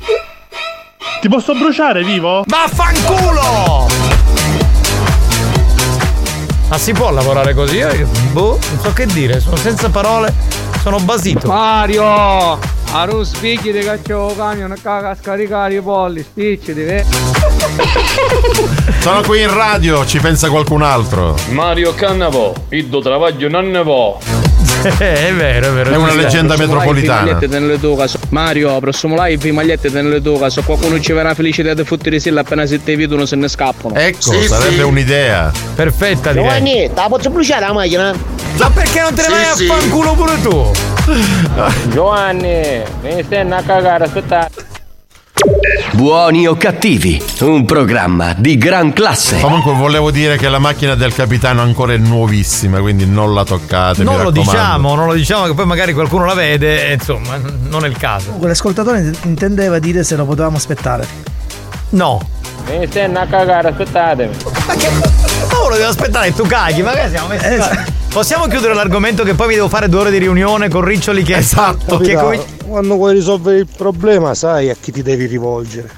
ti 1.21 1.29
posso 1.29 1.53
bruciare 1.53 2.03
vivo? 2.03 2.43
Vaffanculo! 2.45 3.87
Ma 6.69 6.77
si 6.77 6.91
può 6.91 7.09
lavorare 7.11 7.53
così? 7.53 7.77
Io, 7.77 8.09
boh, 8.33 8.59
non 8.69 8.79
so 8.81 8.91
che 8.91 9.05
dire, 9.05 9.39
sono 9.39 9.55
senza 9.55 9.89
parole, 9.89 10.33
sono 10.87 11.03
basito. 11.03 11.47
Mario! 11.47 12.05
A 12.05 13.03
ruspicchi 13.03 13.73
di 13.73 13.79
caccio 13.79 14.33
camion 14.37 14.73
caga 14.81 15.09
a 15.09 15.15
scaricare 15.15 15.75
i 15.75 15.81
polli, 15.81 16.23
spicci 16.23 16.73
di 16.73 16.83
ve. 16.83 17.03
Sono 19.01 19.19
qui 19.23 19.41
in 19.41 19.53
radio, 19.53 20.05
ci 20.05 20.19
pensa 20.19 20.49
qualcun 20.49 20.83
altro. 20.83 21.35
Mario 21.49 21.93
Cannavo, 21.93 22.53
tuo 22.89 23.01
travaglio 23.01 23.49
non 23.49 23.69
ne 23.69 23.83
può. 23.83 24.17
È 24.81 25.33
vero, 25.33 25.67
è 25.69 25.71
vero. 25.71 25.91
È 25.91 25.95
una 25.95 26.13
leggenda 26.13 26.55
Prossimo 26.55 26.75
metropolitana. 26.75 27.39
Mario, 28.29 28.79
prossimo 28.79 29.15
live 29.23 29.51
magliette 29.51 29.89
nelle 29.89 30.21
tue 30.21 30.37
case. 30.37 30.61
Qualcuno 30.63 30.99
ci 30.99 31.13
verrà 31.13 31.33
felicità 31.33 31.73
di 31.73 31.83
fottere 31.83 32.19
silla 32.19 32.41
appena 32.41 32.65
se 32.65 32.83
te 32.83 32.95
vedono 32.95 33.25
se 33.25 33.35
ne 33.35 33.47
scappano. 33.47 33.95
Ecco, 33.95 34.33
sarebbe 34.43 34.83
un'idea. 34.83 35.51
Perfetta 35.75 36.31
direi. 36.31 36.45
Giovanni, 36.45 36.73
te 36.87 36.91
la 36.95 37.07
posso 37.09 37.29
bruciare 37.29 37.65
la 37.65 37.73
macchina? 37.73 38.13
Ma 38.57 38.69
perché 38.71 39.01
non 39.01 39.13
te 39.13 39.21
ne 39.21 39.27
Sì, 39.27 39.31
vai 39.31 39.43
a 39.43 39.55
sì. 39.55 39.65
fanculo 39.65 40.13
pure 40.13 40.41
tu? 40.41 40.71
Giovanni, 41.89 42.81
mi 43.01 43.23
stai 43.23 43.51
a 43.51 43.61
cagare, 43.65 44.05
aspetta. 44.05 44.49
Buoni 45.93 46.47
o 46.47 46.55
cattivi, 46.55 47.21
un 47.41 47.65
programma 47.65 48.33
di 48.37 48.57
gran 48.57 48.93
classe. 48.93 49.39
Comunque 49.39 49.73
volevo 49.73 50.11
dire 50.11 50.37
che 50.37 50.49
la 50.49 50.59
macchina 50.59 50.95
del 50.95 51.13
capitano 51.13 51.61
ancora 51.61 51.93
è 51.93 51.97
nuovissima, 51.97 52.79
quindi 52.79 53.05
non 53.05 53.33
la 53.33 53.43
toccate. 53.43 54.03
Non 54.03 54.15
mi 54.15 54.23
lo 54.23 54.29
raccomando. 54.29 54.51
diciamo, 54.51 54.95
non 54.95 55.07
lo 55.07 55.13
diciamo 55.13 55.45
che 55.45 55.53
poi 55.53 55.65
magari 55.65 55.93
qualcuno 55.93 56.25
la 56.25 56.33
vede 56.33 56.87
e 56.89 56.93
insomma, 56.93 57.39
non 57.69 57.85
è 57.85 57.87
il 57.87 57.97
caso. 57.97 58.31
Quell'ascoltatore 58.31 59.11
intendeva 59.23 59.79
dire 59.79 60.03
se 60.03 60.15
lo 60.15 60.25
potevamo 60.25 60.57
aspettare. 60.57 61.07
No. 61.89 62.21
Mi 62.69 62.85
stai 62.87 63.15
a 63.15 63.25
cagare, 63.25 63.69
aspettatemi. 63.69 64.35
Oh, 65.53 65.56
uno 65.67 65.75
deve 65.75 65.87
aspettare 65.87 66.27
e 66.27 66.33
tu 66.33 66.45
caghi, 66.45 66.81
magari 66.81 67.09
siamo 67.09 67.27
messi 67.27 67.45
Esatto. 67.45 67.95
Possiamo 68.09 68.47
chiudere 68.47 68.73
l'argomento 68.73 69.23
che 69.23 69.33
poi 69.35 69.47
mi 69.47 69.55
devo 69.55 69.69
fare 69.69 69.89
due 69.89 69.99
ore 69.99 70.11
di 70.11 70.17
riunione 70.17 70.69
con 70.69 70.81
Riccioli 70.83 71.23
che 71.23 71.35
Esatto. 71.37 71.97
che 71.99 72.15
come- 72.15 72.43
Quando 72.65 72.95
vuoi 72.95 73.13
risolvere 73.13 73.59
il 73.59 73.67
problema, 73.67 74.33
sai 74.33 74.69
a 74.69 74.75
chi 74.79 74.91
ti 74.91 75.03
devi 75.03 75.25
rivolgere. 75.27 75.89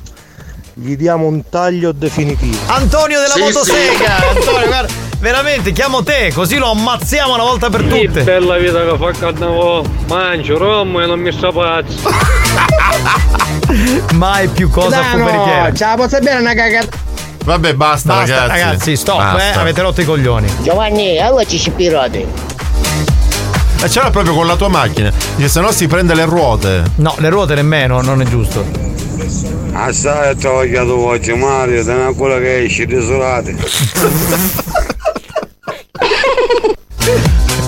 Gli 0.73 0.95
diamo 0.95 1.25
un 1.27 1.47
taglio 1.49 1.91
definitivo. 1.91 2.57
Antonio 2.67 3.19
della 3.19 3.33
Sì, 3.33 3.41
motosega! 3.41 4.19
sì. 4.31 4.37
Antonio, 4.37 4.67
guarda, 4.67 4.93
veramente 5.19 5.71
chiamo 5.71 6.03
te, 6.03 6.31
così 6.33 6.57
lo 6.57 6.71
ammazziamo 6.71 7.33
una 7.33 7.43
volta 7.43 7.69
per 7.69 7.85
Che 7.87 8.05
tutte. 8.05 8.23
bella 8.23 8.57
vita 8.57 8.81
che 8.83 8.97
fa 8.97 9.11
carnavò. 9.11 9.83
Mangio, 10.07 10.57
rommo 10.57 11.01
e 11.01 11.05
non 11.05 11.19
mi 11.19 11.31
strapazzo. 11.31 12.09
Mai 14.15 14.47
più 14.49 14.69
cosa 14.69 14.99
Capitano, 15.01 15.25
fuberichiera. 15.27 15.73
ce 15.73 15.85
la 15.85 15.95
posso 15.95 16.19
bere 16.19 16.39
una 16.39 16.53
cagata? 16.53 16.97
Vabbè, 17.49 17.73
basta, 17.73 18.13
Basta, 18.13 18.35
ragazzi. 18.45 18.61
ragazzi, 18.61 18.95
stop, 18.95 19.17
Basta. 19.17 19.53
eh, 19.53 19.57
avete 19.57 19.81
rotto 19.81 20.01
i 20.01 20.05
coglioni. 20.05 20.47
Giovanni, 20.61 21.17
allora 21.17 21.43
ci 21.45 21.57
si 21.57 21.71
piroti. 21.71 22.23
E 23.81 23.89
ce 23.89 24.01
l'ha 24.03 24.11
proprio 24.11 24.35
con 24.35 24.45
la 24.45 24.55
tua 24.55 24.67
macchina. 24.67 25.11
Dice, 25.35 25.49
se 25.49 25.59
no 25.59 25.71
si 25.71 25.87
prende 25.87 26.13
le 26.13 26.25
ruote. 26.25 26.83
No, 26.97 27.15
le 27.17 27.29
ruote 27.29 27.55
nemmeno, 27.55 28.01
non 28.01 28.21
è 28.21 28.25
giusto. 28.25 28.63
Assai 29.73 30.29
ho 30.29 30.35
travagliato 30.35 30.95
oggi 30.95 31.33
Mario, 31.33 31.83
te 31.83 31.91
ne 31.91 32.13
quella 32.13 32.37
che 32.37 32.65
esci 32.65 32.85
desolate. 32.85 33.55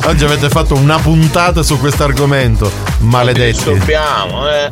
Oggi 0.05 0.23
avete 0.23 0.49
fatto 0.49 0.75
una 0.75 0.99
puntata 0.99 1.63
su 1.63 1.79
questo 1.79 2.03
argomento. 2.03 2.71
Maledetti. 2.99 3.51
Disturbiamo, 3.63 4.47
eh. 4.47 4.69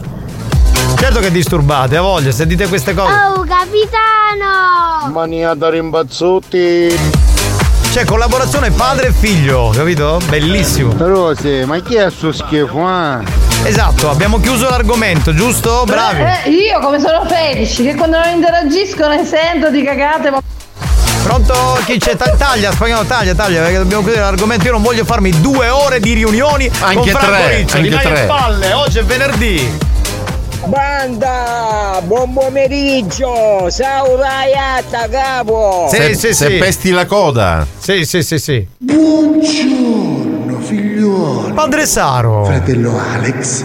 Certo 1.00 1.20
che 1.22 1.32
disturbate, 1.32 1.96
ha 1.98 2.02
voglia, 2.02 2.32
se 2.32 2.46
dite 2.46 2.68
queste 2.68 2.94
cose. 2.94 3.12
Oh, 3.14 3.46
capitano! 3.46 5.12
Mania 5.12 5.54
da 5.54 5.70
rimbazzotti. 5.70 7.00
C'è 7.92 8.06
collaborazione 8.06 8.70
padre 8.72 9.08
e 9.08 9.14
figlio, 9.14 9.72
capito? 9.74 10.20
Bellissimo. 10.28 10.94
Rose, 10.98 11.66
ma 11.66 11.80
chi 11.80 11.96
è 11.96 12.12
sto 12.12 12.32
schifo, 12.32 12.88
eh? 12.88 13.24
Esatto, 13.64 14.10
abbiamo 14.10 14.40
chiuso 14.40 14.70
l'argomento, 14.70 15.34
giusto? 15.34 15.84
Bravi. 15.86 16.22
Eh, 16.22 16.50
io 16.52 16.80
come 16.80 17.00
sono 17.00 17.26
felici 17.26 17.84
che 17.84 17.96
quando 17.96 18.20
non 18.20 18.30
interagisco 18.36 19.08
ne 19.08 19.26
sento 19.26 19.72
di 19.72 19.84
cagate. 19.84 20.30
Ma... 20.30 20.40
Pronto? 21.24 21.80
Chi 21.86 21.98
c'è? 21.98 22.16
Ta- 22.16 22.36
Taglia, 22.38 22.72
spagnolo, 22.72 23.06
taglia, 23.06 23.34
taglia, 23.34 23.62
perché 23.62 23.78
dobbiamo 23.78 24.04
chiudere 24.04 24.24
l'argomento. 24.24 24.66
Io 24.66 24.74
non 24.74 24.82
voglio 24.84 25.06
farmi 25.06 25.32
due 25.42 25.70
ore 25.70 26.00
di 26.00 26.14
riunioni 26.14 26.70
con 26.70 26.88
Anche 26.88 27.10
Franco 27.12 27.32
tre, 27.32 27.56
Riccioli. 27.58 27.88
anche 27.94 28.04
Dai 28.04 28.06
a 28.06 28.16
tre. 28.16 28.26
palle, 28.28 28.74
oggi 28.74 29.00
è 29.00 29.04
venerdì. 29.04 29.78
Banda, 30.68 32.02
buon 32.06 32.34
pomeriggio, 32.34 33.72
ciao 33.72 34.18
Raiatta 34.18 35.08
capo. 35.10 35.88
se, 35.90 36.34
se 36.34 36.58
pesti 36.58 36.92
la 36.92 37.06
coda. 37.06 37.66
Sì, 37.78 38.04
sì, 38.06 38.22
sì, 38.22 38.38
sì. 38.38 38.68
Buongiorno 38.78 40.60
figliuolo. 40.60 41.54
Padre 41.54 41.86
Saro. 41.86 42.44
Fratello 42.46 43.00
Alex, 43.00 43.64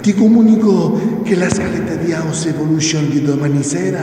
ti 0.00 0.14
comunico 0.14 1.20
che 1.24 1.34
la 1.34 1.50
scaletta 1.50 1.94
di 1.94 2.12
House 2.12 2.48
Evolution 2.48 3.10
di 3.10 3.20
domani 3.22 3.62
sera 3.62 4.00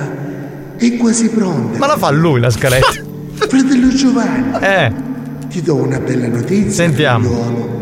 è 0.77 0.97
quasi 0.97 1.29
pronta. 1.29 1.79
Ma 1.79 1.87
la 1.87 1.97
fa 1.97 2.11
lui 2.11 2.39
la 2.41 2.49
scaletta. 2.49 2.91
Fratello 3.47 3.87
Giovanni. 3.87 4.57
Eh. 4.59 4.93
Ti 5.49 5.61
do 5.61 5.75
una 5.75 5.99
bella 5.99 6.27
notizia. 6.27 6.71
Sentiamo. 6.71 7.29
figliuolo. 7.29 7.73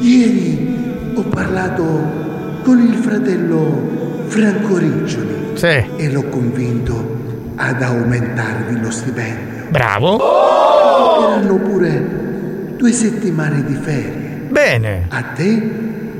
Ieri 0.00 1.12
ho 1.16 1.22
parlato 1.22 2.28
con 2.62 2.80
il 2.80 2.94
fratello 2.94 4.24
Franco 4.26 4.76
Riccioli. 4.78 5.52
Sì. 5.54 5.84
E 5.96 6.10
l'ho 6.10 6.24
convinto 6.24 7.18
ad 7.56 7.82
aumentarvi 7.82 8.80
lo 8.80 8.90
stipendio. 8.90 9.68
Bravo. 9.70 10.18
Saranno 10.18 11.56
pure 11.56 12.74
due 12.76 12.92
settimane 12.92 13.64
di 13.64 13.74
ferie. 13.74 14.46
Bene. 14.48 15.06
A 15.08 15.22
te 15.34 15.70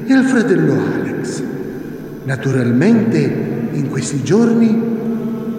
e 0.07 0.13
al 0.13 0.25
fratello 0.25 0.75
Alex. 0.75 1.43
Naturalmente, 2.25 3.19
in 3.73 3.89
questi 3.89 4.23
giorni, 4.23 4.99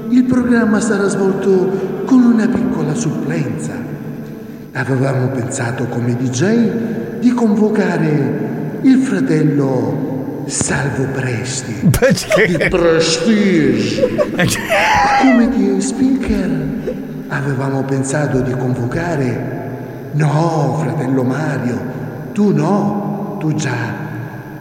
il 0.09 0.23
programma 0.25 0.79
sarà 0.79 1.07
svolto 1.07 2.03
con 2.05 2.21
una 2.21 2.47
piccola 2.47 2.93
supplenza. 2.93 3.73
Avevamo 4.73 5.27
pensato 5.29 5.85
come 5.85 6.15
DJ 6.15 7.19
di 7.19 7.33
convocare 7.33 8.79
il 8.81 8.97
fratello 8.97 10.10
Salvo 10.45 11.05
Presti. 11.13 11.79
Di 11.81 12.57
Prestige. 12.69 14.09
Come 15.21 15.49
di 15.49 15.81
speaker 15.81 16.49
avevamo 17.29 17.83
pensato 17.83 18.41
di 18.41 18.51
convocare. 18.51 19.59
No, 20.13 20.77
fratello 20.81 21.23
Mario, 21.23 21.79
tu 22.33 22.53
no, 22.53 23.37
tu 23.39 23.53
già 23.53 24.09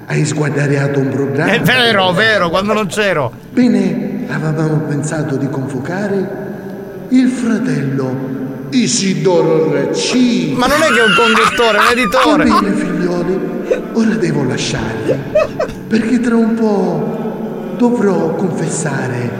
hai 0.06 0.24
sguardato 0.24 0.98
un 0.98 1.08
programma. 1.08 1.52
È 1.52 1.60
vero, 1.60 2.12
vero, 2.12 2.50
quando 2.50 2.72
non 2.72 2.86
c'ero. 2.86 3.32
Bene, 3.50 4.26
avevamo 4.28 4.78
pensato 4.80 5.36
di 5.36 5.48
convocare 5.48 6.48
il 7.08 7.28
fratello 7.28 8.68
Isidoro 8.70 9.72
Racci. 9.72 10.52
Ma 10.56 10.66
non 10.66 10.82
è 10.82 10.86
che 10.86 11.00
è 11.00 11.04
un 11.04 11.14
conduttore, 11.16 11.78
è 11.78 11.80
un 11.80 11.98
editore. 11.98 12.44
Bene, 12.44 12.72
figlioli, 12.76 13.40
ora 13.92 14.14
devo 14.14 14.44
lasciarvi. 14.44 15.18
Perché 15.88 16.20
tra 16.20 16.36
un 16.36 16.54
po' 16.54 17.74
dovrò 17.76 18.34
confessare 18.34 19.30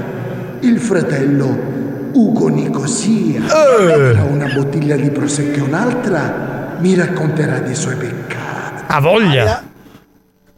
il 0.60 0.78
fratello 0.78 1.68
Ugo 2.12 2.48
Nicosia. 2.48 3.42
Tra 3.42 4.22
una 4.22 4.50
bottiglia 4.52 4.96
di 4.96 5.10
prosecco 5.10 5.58
e 5.58 5.62
un'altra 5.62 6.76
mi 6.78 6.94
racconterà 6.94 7.58
dei 7.58 7.74
suoi 7.74 7.96
peccati. 7.96 8.84
Ha 8.86 9.00
voglia. 9.00 9.62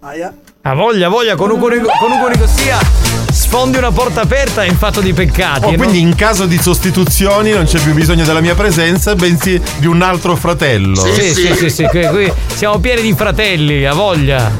Aia. 0.00 0.34
Ha 0.62 0.74
voglia, 0.74 1.08
voglia, 1.08 1.34
con 1.34 1.50
Ugo, 1.50 1.68
Nico- 1.68 1.90
con 2.00 2.10
Ugo 2.12 2.28
Nicosia 2.28 3.01
sfondi 3.52 3.76
una 3.76 3.90
porta 3.92 4.22
aperta 4.22 4.64
in 4.64 4.78
fatto 4.78 5.02
di 5.02 5.12
peccati. 5.12 5.66
Oh, 5.66 5.70
e 5.72 5.76
quindi 5.76 6.00
in 6.00 6.14
caso 6.14 6.46
di 6.46 6.56
sostituzioni 6.56 7.50
non 7.50 7.66
c'è 7.66 7.78
più 7.80 7.92
bisogno 7.92 8.24
della 8.24 8.40
mia 8.40 8.54
presenza, 8.54 9.14
bensì 9.14 9.60
di 9.76 9.86
un 9.86 10.00
altro 10.00 10.34
fratello. 10.36 11.04
non- 11.04 11.14
Sì, 11.14 11.34
sì, 11.34 11.54
sì, 11.54 11.68
sì, 11.68 11.84
qui, 11.84 12.06
qui 12.06 12.32
siamo 12.54 12.78
pieni 12.78 13.02
di 13.02 13.12
fratelli, 13.12 13.84
ha 13.84 13.92
voglia. 13.92 14.50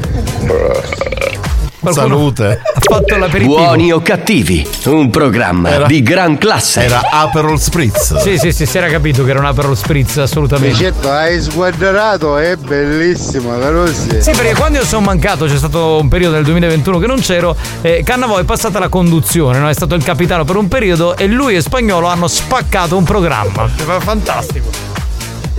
Qualcuno 1.83 2.07
Salute. 2.07 2.61
Ha 2.73 2.79
fatto 2.79 3.17
l'aperitivo. 3.17 3.57
Buoni 3.57 3.91
o 3.91 3.99
cattivi, 4.01 4.65
un 4.85 5.09
programma 5.09 5.69
Era- 5.69 5.85
di 5.85 6.01
gran 6.01 6.37
classe. 6.37 6.83
Era 6.83 7.01
Aperol 7.11 7.59
Spritz. 7.59 8.15
Sì, 8.19 8.37
sì, 8.37 8.53
sì, 8.53 8.65
si 8.65 8.77
era 8.77 8.87
capito 8.87 9.25
che 9.25 9.31
era 9.31 9.39
un 9.39 9.45
Aperol 9.45 9.75
Spritz, 9.75 10.17
assolutamente. 10.17 10.77
Certo, 10.77 11.11
hai 11.11 11.41
sguardato, 11.41 12.37
è 12.37 12.55
bellissimo, 12.55 13.57
vero? 13.57 13.85
Sì. 13.87 14.21
Sì, 14.21 14.31
perché 14.31 14.55
quando 14.55 14.77
io 14.77 14.85
sono 14.85 15.01
mancato, 15.01 15.45
c'è 15.45 15.57
stato 15.57 15.99
un 15.99 16.07
periodo 16.07 16.35
nel 16.35 16.45
2021 16.45 16.99
che 16.99 17.07
non 17.07 17.19
c'ero, 17.19 17.53
eh, 17.81 18.01
Cannavò 18.05 18.37
è 18.37 18.45
passata 18.45 18.79
la 18.79 18.87
conduzione, 18.87 19.59
no? 19.59 19.67
è 19.67 19.73
stato 19.73 19.95
il 19.95 20.03
capitano 20.03 20.45
per 20.45 20.55
un 20.55 20.69
periodo 20.69 21.17
e 21.17 21.27
lui 21.27 21.55
e 21.55 21.61
Spagnolo 21.61 22.07
hanno 22.07 22.27
spaccato 22.27 22.95
un 22.95 23.03
programma. 23.03 23.67
Fantastico. 23.67 25.02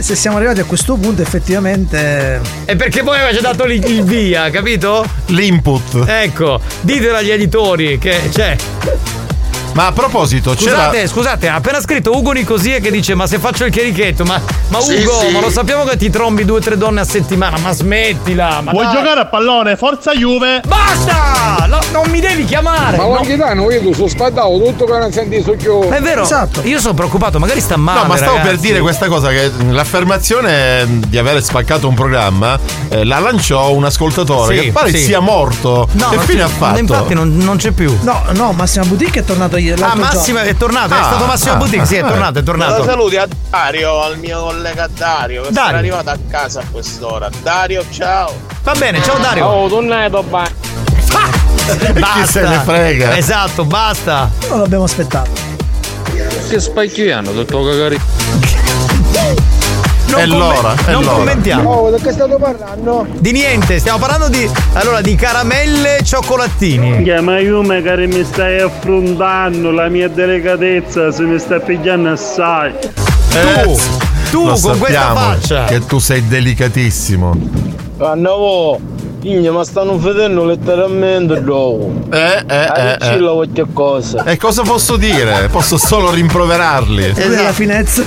Se 0.05 0.17
siamo 0.17 0.37
arrivati 0.37 0.61
a 0.61 0.65
questo 0.65 0.97
punto, 0.97 1.23
effettivamente. 1.23 2.39
E 2.67 2.77
perché 2.77 3.01
voi 3.01 3.19
avete 3.19 3.41
dato 3.41 3.65
il, 3.65 3.83
il 3.89 4.03
via, 4.03 4.51
capito? 4.51 5.03
L'input. 5.29 6.05
Ecco, 6.07 6.61
ditelo 6.83 7.17
agli 7.17 7.31
editori 7.31 7.97
che 7.97 8.21
c'è. 8.31 8.55
Ma 9.75 9.87
a 9.87 9.93
proposito, 9.93 10.55
c'era. 10.55 10.77
Scusate, 10.77 11.07
scusate, 11.09 11.49
ha 11.49 11.55
appena 11.57 11.81
scritto 11.81 12.17
Ugo 12.17 12.31
Nicosia 12.33 12.79
che 12.79 12.91
dice: 12.91 13.15
Ma 13.15 13.27
se 13.27 13.39
faccio 13.39 13.65
il 13.65 13.73
chierichetto, 13.73 14.25
ma, 14.25 14.41
ma 14.69 14.81
Sì, 14.81 14.95
Ugo, 15.03 15.19
sì. 15.21 15.31
ma 15.33 15.41
lo 15.41 15.51
sappiamo 15.51 15.85
che 15.85 15.97
ti 15.97 16.11
trombi 16.11 16.45
due 16.45 16.59
o 16.59 16.61
tre 16.61 16.77
donne 16.77 17.01
a 17.01 17.05
settimana, 17.05 17.59
ma 17.59 17.73
smettila! 17.73 18.61
Ma 18.63 18.71
Vuoi 18.71 18.85
dai. 18.87 18.95
giocare 18.95 19.21
a 19.21 19.27
pallone? 19.27 19.77
Forza 19.77 20.13
Juve! 20.13 20.63
Basta! 20.67 21.67
No, 21.67 21.81
non 21.91 22.09
mi 22.11 22.21
devi 22.21 22.45
chiamare! 22.45 22.97
Ma 22.97 23.03
no. 23.03 23.09
guardi 23.11 23.37
danno, 23.37 23.71
io 23.71 23.93
sono 23.93 24.07
spadato 24.07 24.63
tutto 24.65 24.85
che 24.85 24.99
non 24.99 25.13
senti 25.13 25.43
su 25.43 25.57
chiù. 25.57 25.81
È 25.89 26.01
vero, 26.01 26.27
io 26.63 26.79
sono 26.79 26.95
preoccupato, 26.95 27.39
magari 27.41 27.61
sta 27.61 27.77
male. 27.77 28.01
No, 28.03 28.07
ma 28.07 28.17
stavo 28.17 28.37
per 28.37 28.45
ragazzi. 28.45 28.67
dire 28.67 28.79
questa 28.81 29.09
cosa: 29.09 29.29
che 29.31 29.51
l'affermazione 29.71 30.87
di 31.09 31.19
avere 31.19 31.43
spaccato 31.43 31.89
un 31.89 31.95
programma 31.95 32.59
eh, 32.91 33.05
la 33.05 33.19
lanciò 33.19 33.73
un 33.73 33.85
ascoltatore 33.85 34.57
Sì, 34.57 34.65
che 34.67 34.71
pare 34.73 34.91
sì. 34.91 34.99
sia 34.99 35.19
morto. 35.21 35.89
No, 35.93 36.09
che 36.11 36.19
fine 36.21 36.43
ha 36.43 36.49
fatto? 36.49 36.79
Infatti 36.79 37.15
non, 37.15 37.37
non 37.39 37.57
c'è 37.57 37.73
più. 37.73 37.97
No, 38.03 38.23
no, 38.35 38.53
Massima 38.53 38.85
Boutique 38.85 39.21
è 39.23 39.25
tornato 39.25 39.57
ieri. 39.57 39.63
Ah, 39.73 39.77
giorno. 39.77 40.39
è 40.41 40.57
tornato, 40.57 40.95
è 40.95 40.99
Ah, 40.99 41.05
stato 41.05 41.25
Massimo 41.27 41.53
ah, 41.53 41.57
Boutique, 41.57 41.87
sì, 41.87 41.95
è 41.97 42.01
tornato, 42.01 42.39
è 42.39 42.43
tornato. 42.43 42.85
Saluti 42.85 43.17
a 43.17 43.27
Dario, 43.51 44.03
al 44.03 44.19
mio 44.19 44.41
collega 44.43 44.89
Dario, 44.89 45.43
che 45.43 45.51
Dario. 45.53 45.67
sarà 45.67 45.79
arrivato 45.79 46.11
a 46.11 46.19
casa 46.31 46.61
a 46.61 46.65
quest'ora. 46.71 47.29
Dario, 47.43 47.85
ciao. 47.91 48.33
Va 48.63 48.73
bene, 48.75 49.03
ciao 49.03 49.19
Dario. 49.19 49.47
Oh, 49.47 49.69
tornato 49.69 50.23
ba. 50.23 50.49
Basta. 51.99 52.27
se 52.27 52.41
ne 52.43 52.61
frega? 52.65 53.17
Esatto, 53.17 53.65
basta. 53.65 54.31
Non 54.49 54.61
l'abbiamo 54.61 54.85
aspettato. 54.85 55.31
Che 56.49 56.61
spacchiano, 56.61 57.33
tutto 57.33 57.65
cagare. 57.65 58.53
Non 60.15 60.23
È 60.23 60.27
l'ora, 60.27 60.75
è 60.87 60.93
non 60.93 61.03
l'ora. 61.03 61.17
commentiamo. 61.17 61.71
Oh, 61.71 61.91
da 61.91 61.97
che 61.99 62.13
state 62.13 62.37
parlando? 62.37 63.07
Di 63.19 63.33
niente, 63.33 63.79
stiamo 63.79 63.99
parlando 63.99 64.29
di 64.29 64.49
allora 64.75 65.01
di 65.01 65.15
caramelle 65.17 65.99
e 65.99 66.05
cioccolatini. 66.05 67.03
Yeah, 67.03 67.21
ma 67.21 67.39
io 67.41 67.63
magari 67.63 68.07
mi 68.07 68.25
stai 68.25 68.61
affrontando, 68.61 69.71
la 69.73 69.89
mia 69.89 70.09
delicatezza 70.09 71.11
se 71.11 71.23
mi 71.25 71.39
sta 71.39 71.59
pigliando 71.59 72.11
assai. 72.11 72.73
Tu, 73.31 73.77
tu 74.31 74.47
Lo 74.47 74.59
con 74.61 74.79
questa 74.79 75.13
faccia. 75.15 75.65
Che 75.65 75.85
tu 75.87 75.99
sei 75.99 76.27
delicatissimo. 76.27 77.37
Annavo, 77.99 78.79
io 79.25 79.53
ma 79.53 79.65
stanno 79.65 79.99
vedendo 79.99 80.45
letteralmente 80.45 81.43
dopo. 81.43 81.93
Eh, 82.11 82.45
eh, 82.47 82.97
eh, 82.99 82.99
eh. 83.01 83.19
qualche 83.19 83.65
cosa. 83.73 84.25
E 84.25 84.37
cosa 84.37 84.63
posso 84.63 84.97
dire? 84.97 85.49
Posso 85.51 85.79
solo 85.79 86.11
rimproverarli. 86.11 87.13
Esatto. 87.15 87.53
finezza. 87.53 88.05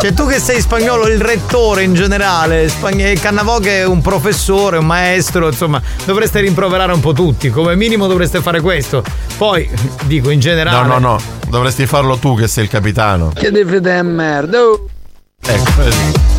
Cioè, 0.00 0.12
tu 0.12 0.26
che 0.26 0.38
sei 0.38 0.60
spagnolo, 0.60 1.06
il 1.06 1.20
rettore 1.20 1.82
in 1.84 1.94
generale, 1.94 2.68
Spagn- 2.68 3.18
Cannavò 3.18 3.58
che 3.58 3.80
è 3.80 3.84
un 3.84 4.00
professore, 4.02 4.78
un 4.78 4.86
maestro, 4.86 5.46
insomma, 5.46 5.80
dovreste 6.04 6.40
rimproverare 6.40 6.92
un 6.92 7.00
po' 7.00 7.12
tutti. 7.12 7.48
Come 7.48 7.76
minimo 7.76 8.06
dovreste 8.06 8.40
fare 8.40 8.60
questo. 8.60 9.04
Poi, 9.36 9.68
dico 10.04 10.30
in 10.30 10.40
generale. 10.40 10.86
No, 10.86 10.98
no, 10.98 11.10
no. 11.12 11.20
Dovresti 11.48 11.86
farlo 11.86 12.16
tu 12.16 12.36
che 12.36 12.48
sei 12.48 12.64
il 12.64 12.70
capitano. 12.70 13.30
Che 13.34 13.50
devi 13.50 13.78
fare 13.80 14.02
merda? 14.02 14.58
Ecco, 14.58 15.70
vedi. 15.76 16.35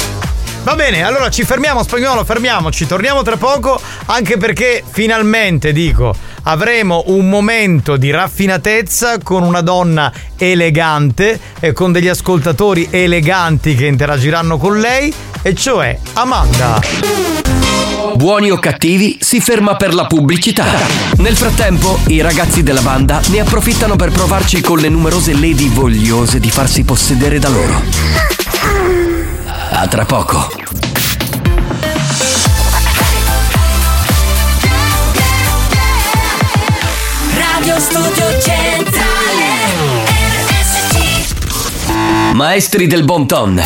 Va 0.68 0.76
bene, 0.76 1.02
allora 1.02 1.30
ci 1.30 1.46
fermiamo 1.46 1.82
spagnolo, 1.82 2.26
fermiamoci, 2.26 2.86
torniamo 2.86 3.22
tra 3.22 3.38
poco, 3.38 3.80
anche 4.08 4.36
perché 4.36 4.84
finalmente 4.86 5.72
dico, 5.72 6.14
avremo 6.44 7.04
un 7.08 7.30
momento 7.30 7.96
di 7.96 8.12
raffinatezza 8.12 9.20
con 9.24 9.44
una 9.44 9.62
donna 9.62 10.12
elegante 10.36 11.40
e 11.62 11.72
con 11.72 11.94
degli 11.94 12.10
ascoltatori 12.10 12.90
eleganti 12.92 13.76
che 13.76 13.86
interagiranno 13.86 14.58
con 14.58 14.82
lei, 14.82 15.14
e 15.42 15.56
cioè 15.56 15.98
Amanda. 16.16 16.82
Buoni 18.16 18.52
o 18.52 18.60
cattivi 18.60 19.20
si 19.22 19.40
ferma 19.40 19.78
per 19.78 19.94
la 19.94 20.06
pubblicità. 20.06 20.66
Nel 21.20 21.38
frattempo, 21.38 21.98
i 22.08 22.20
ragazzi 22.20 22.62
della 22.62 22.82
banda 22.82 23.22
ne 23.28 23.40
approfittano 23.40 23.96
per 23.96 24.12
provarci 24.12 24.60
con 24.60 24.80
le 24.80 24.90
numerose 24.90 25.32
lady 25.32 25.70
vogliose 25.70 26.42
di 26.42 26.50
farsi 26.52 26.84
possedere 26.84 27.40
da 27.40 27.48
loro. 27.48 28.37
A 29.70 29.88
tra 29.88 30.06
poco. 30.06 30.50
Radio 37.36 37.80
Studio 37.80 38.42
Centrale 38.42 39.18
Maestri 42.34 42.88
del 42.88 43.04
bon 43.04 43.28
ton. 43.28 43.62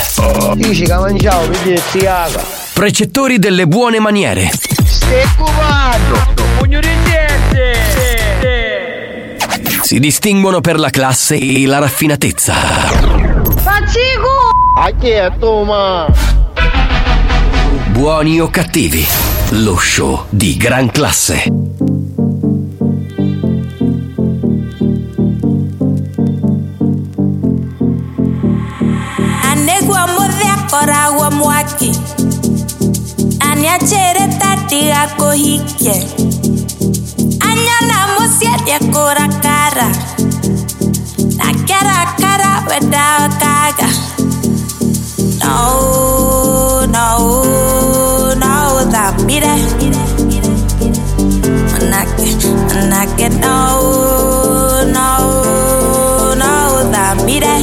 Dici 0.56 0.84
che 0.84 0.94
mangiavo, 0.94 1.50
vedi 1.50 1.82
ziaga. 1.90 2.42
Precettori 2.74 3.38
delle 3.38 3.68
buone 3.68 4.00
maniere. 4.00 4.50
Stai 4.86 5.26
cubando. 5.36 6.34
Pugno 6.58 6.80
di 6.80 6.88
Si 9.82 10.00
distinguono 10.00 10.62
per 10.62 10.80
la 10.80 10.90
classe 10.90 11.36
e 11.38 11.66
la 11.66 11.80
raffinatezza. 11.80 13.21
A 14.84 14.90
chi 15.00 15.10
è 15.10 15.32
tu, 15.38 15.62
ma? 15.64 16.08
Buoni 17.92 18.40
o 18.40 18.50
cattivi. 18.50 19.06
Lo 19.52 19.78
show 19.78 20.26
di 20.30 20.58
gran 20.58 20.90
classe. 20.90 21.44
Anegwa 29.52 30.08
modhia 30.08 30.56
koragwa 30.70 31.32
mwaki 31.32 31.92
Aniachere 33.40 34.28
tatiga 34.40 35.08
kohike 35.18 35.94
Anyana 37.40 38.08
musiedia 38.20 38.80
kora 38.94 39.28
kara 39.28 39.90
Na 41.38 41.54
kara 41.68 42.06
kara 42.20 42.64
weda 42.70 43.30
kaga 43.40 43.88
No, 45.44 46.86
no, 46.86 48.34
no, 48.36 48.86
da 48.92 49.12
mire 49.26 49.56
Manake, 51.72 52.36
manake, 52.68 53.30
no, 53.42 54.86
no, 54.86 56.36
no, 56.36 56.92
da 56.92 57.16
mire 57.26 57.48
Anegwa 57.48 57.61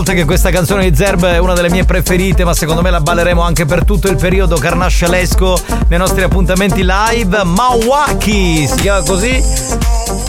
volte 0.00 0.14
che 0.14 0.24
questa 0.24 0.48
canzone 0.50 0.88
di 0.88 0.96
Zerb 0.96 1.26
è 1.26 1.36
una 1.36 1.52
delle 1.52 1.68
mie 1.68 1.84
preferite, 1.84 2.42
ma 2.42 2.54
secondo 2.54 2.80
me 2.80 2.90
la 2.90 3.00
balleremo 3.00 3.42
anche 3.42 3.66
per 3.66 3.84
tutto 3.84 4.08
il 4.08 4.16
periodo 4.16 4.56
carnascialesco 4.56 5.62
nei 5.88 5.98
nostri 5.98 6.22
appuntamenti 6.22 6.82
live. 6.82 7.44
Mawaki 7.44 8.66
si 8.66 8.76
chiama 8.76 9.04
così. 9.04 9.42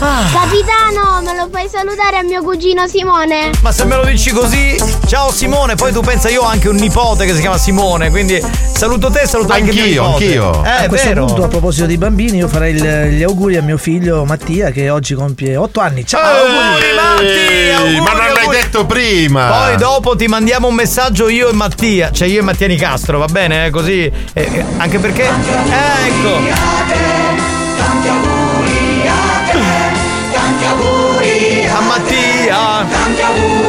Ah. 0.00 0.24
Capitano, 0.30 1.22
me 1.22 1.34
lo 1.34 1.48
fai 1.50 1.68
salutare 1.70 2.18
a 2.18 2.22
mio 2.22 2.42
cugino 2.42 2.86
Simone? 2.86 3.52
Ma 3.62 3.72
se 3.72 3.84
me 3.86 3.96
lo 3.96 4.04
dici 4.04 4.30
così, 4.30 4.76
Ciao 5.12 5.30
Simone, 5.30 5.74
poi 5.74 5.92
tu 5.92 6.00
pensa 6.00 6.30
io 6.30 6.40
ho 6.40 6.46
anche 6.46 6.70
un 6.70 6.76
nipote 6.76 7.26
che 7.26 7.34
si 7.34 7.40
chiama 7.40 7.58
Simone, 7.58 8.08
quindi 8.08 8.40
saluto 8.72 9.10
te, 9.10 9.26
saluto 9.26 9.52
anche 9.52 9.68
anch'io, 9.68 9.84
mio 9.84 10.02
nipote. 10.04 10.24
Anch'io, 10.24 10.64
eh, 10.64 10.84
A 10.84 10.88
questo 10.88 11.08
vero. 11.08 11.26
punto, 11.26 11.44
a 11.44 11.48
proposito 11.48 11.84
dei 11.84 11.98
bambini, 11.98 12.38
io 12.38 12.48
farei 12.48 12.74
il, 12.74 13.08
gli 13.10 13.22
auguri 13.22 13.58
a 13.58 13.62
mio 13.62 13.76
figlio 13.76 14.24
Mattia 14.24 14.70
che 14.70 14.88
oggi 14.88 15.12
compie 15.12 15.54
8 15.54 15.80
anni. 15.80 16.06
Ciao! 16.06 16.46
Ehi, 16.46 16.56
auguri 16.56 16.86
Mattia! 16.94 17.76
Auguri, 17.76 18.00
ma 18.00 18.12
non 18.12 18.20
auguri. 18.22 18.46
l'hai 18.46 18.62
detto 18.62 18.86
prima! 18.86 19.48
Poi 19.48 19.76
dopo 19.76 20.16
ti 20.16 20.28
mandiamo 20.28 20.68
un 20.68 20.74
messaggio 20.74 21.28
io 21.28 21.50
e 21.50 21.52
Mattia, 21.52 22.10
cioè 22.10 22.26
io 22.26 22.38
e 22.40 22.42
Mattia 22.42 22.68
Nicastro, 22.68 23.18
va 23.18 23.26
bene? 23.26 23.66
Eh? 23.66 23.70
Così, 23.70 24.04
eh, 24.04 24.12
eh 24.32 24.64
anche 24.78 24.98
perché... 24.98 25.24
Eh, 25.24 26.06
ecco! 26.06 26.38
Tanti 27.76 28.08
auguri 28.08 29.08
a 29.08 29.52
te, 29.52 29.58
tanti 30.32 30.64
auguri 30.64 31.66
a 31.66 31.80
Mattia! 31.80 32.86
Tanti 32.90 33.20
auguri! 33.20 33.61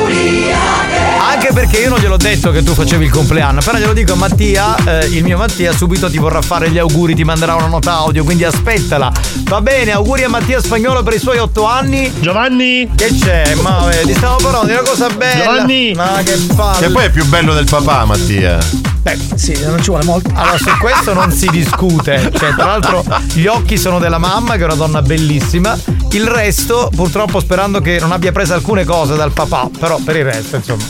Io 1.79 1.89
non 1.89 1.99
gliel'ho 1.99 2.17
detto 2.17 2.51
che 2.51 2.63
tu 2.63 2.73
facevi 2.73 3.05
il 3.05 3.11
compleanno, 3.11 3.61
però 3.61 3.77
glielo 3.77 3.93
dico 3.93 4.13
a 4.13 4.15
Mattia, 4.15 4.75
eh, 4.85 5.05
il 5.07 5.23
mio 5.23 5.37
Mattia 5.37 5.71
subito 5.71 6.09
ti 6.09 6.17
vorrà 6.17 6.41
fare 6.41 6.69
gli 6.69 6.77
auguri, 6.77 7.15
ti 7.15 7.23
manderà 7.23 7.55
una 7.55 7.67
nota 7.67 7.93
audio, 7.93 8.23
quindi 8.23 8.43
aspettala. 8.43 9.11
Va 9.43 9.61
bene, 9.61 9.91
auguri 9.91 10.23
a 10.23 10.29
Mattia 10.29 10.61
Spagnolo 10.61 11.03
per 11.03 11.13
i 11.13 11.19
suoi 11.19 11.37
otto 11.37 11.65
anni. 11.65 12.11
Giovanni! 12.19 12.89
Che 12.95 13.15
c'è? 13.19 13.55
Ma 13.55 13.89
eh, 13.91 14.05
ti 14.05 14.13
stavo 14.13 14.37
parlando 14.37 14.67
di 14.67 14.73
una 14.73 14.81
cosa 14.81 15.09
bella. 15.09 15.43
Giovanni! 15.43 15.93
Ma 15.95 16.21
che 16.23 16.37
palle. 16.55 16.85
Che 16.85 16.91
poi 16.91 17.05
è 17.05 17.09
più 17.09 17.25
bello 17.25 17.53
del 17.53 17.65
papà, 17.65 18.05
Mattia. 18.05 18.57
Beh, 19.01 19.17
sì, 19.35 19.59
non 19.65 19.81
ci 19.81 19.89
vuole 19.89 20.05
molto. 20.05 20.31
Allora, 20.33 20.57
su 20.57 20.69
questo 20.79 21.13
non 21.13 21.29
si 21.31 21.47
discute. 21.47 22.31
Cioè, 22.33 22.55
tra 22.55 22.65
l'altro, 22.65 23.03
gli 23.33 23.47
occhi 23.47 23.77
sono 23.77 23.99
della 23.99 24.17
mamma, 24.17 24.55
che 24.55 24.61
è 24.61 24.65
una 24.65 24.75
donna 24.75 25.01
bellissima. 25.01 25.77
Il 26.11 26.25
resto, 26.25 26.89
purtroppo, 26.95 27.41
sperando 27.41 27.81
che 27.81 27.99
non 27.99 28.13
abbia 28.13 28.31
preso 28.31 28.53
alcune 28.53 28.85
cose 28.85 29.15
dal 29.15 29.31
papà. 29.31 29.69
Però 29.77 29.99
per 30.03 30.15
il 30.15 30.23
resto, 30.23 30.55
insomma. 30.55 30.83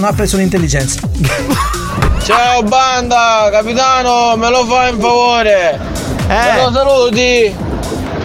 Ha 0.00 0.12
preso 0.22 0.36
l'intelligenza. 0.36 1.00
Ciao 2.22 2.62
banda, 2.62 3.48
capitano, 3.50 4.36
me 4.36 4.50
lo 4.50 4.64
fai 4.66 4.92
un 4.92 5.00
favore? 5.00 5.80
Me 6.28 6.62
lo 6.62 6.70
saluti 6.72 7.52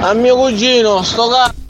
al 0.02 0.20
mio 0.20 0.36
cugino, 0.36 1.02
sto 1.02 1.28
cazzo. 1.28 1.67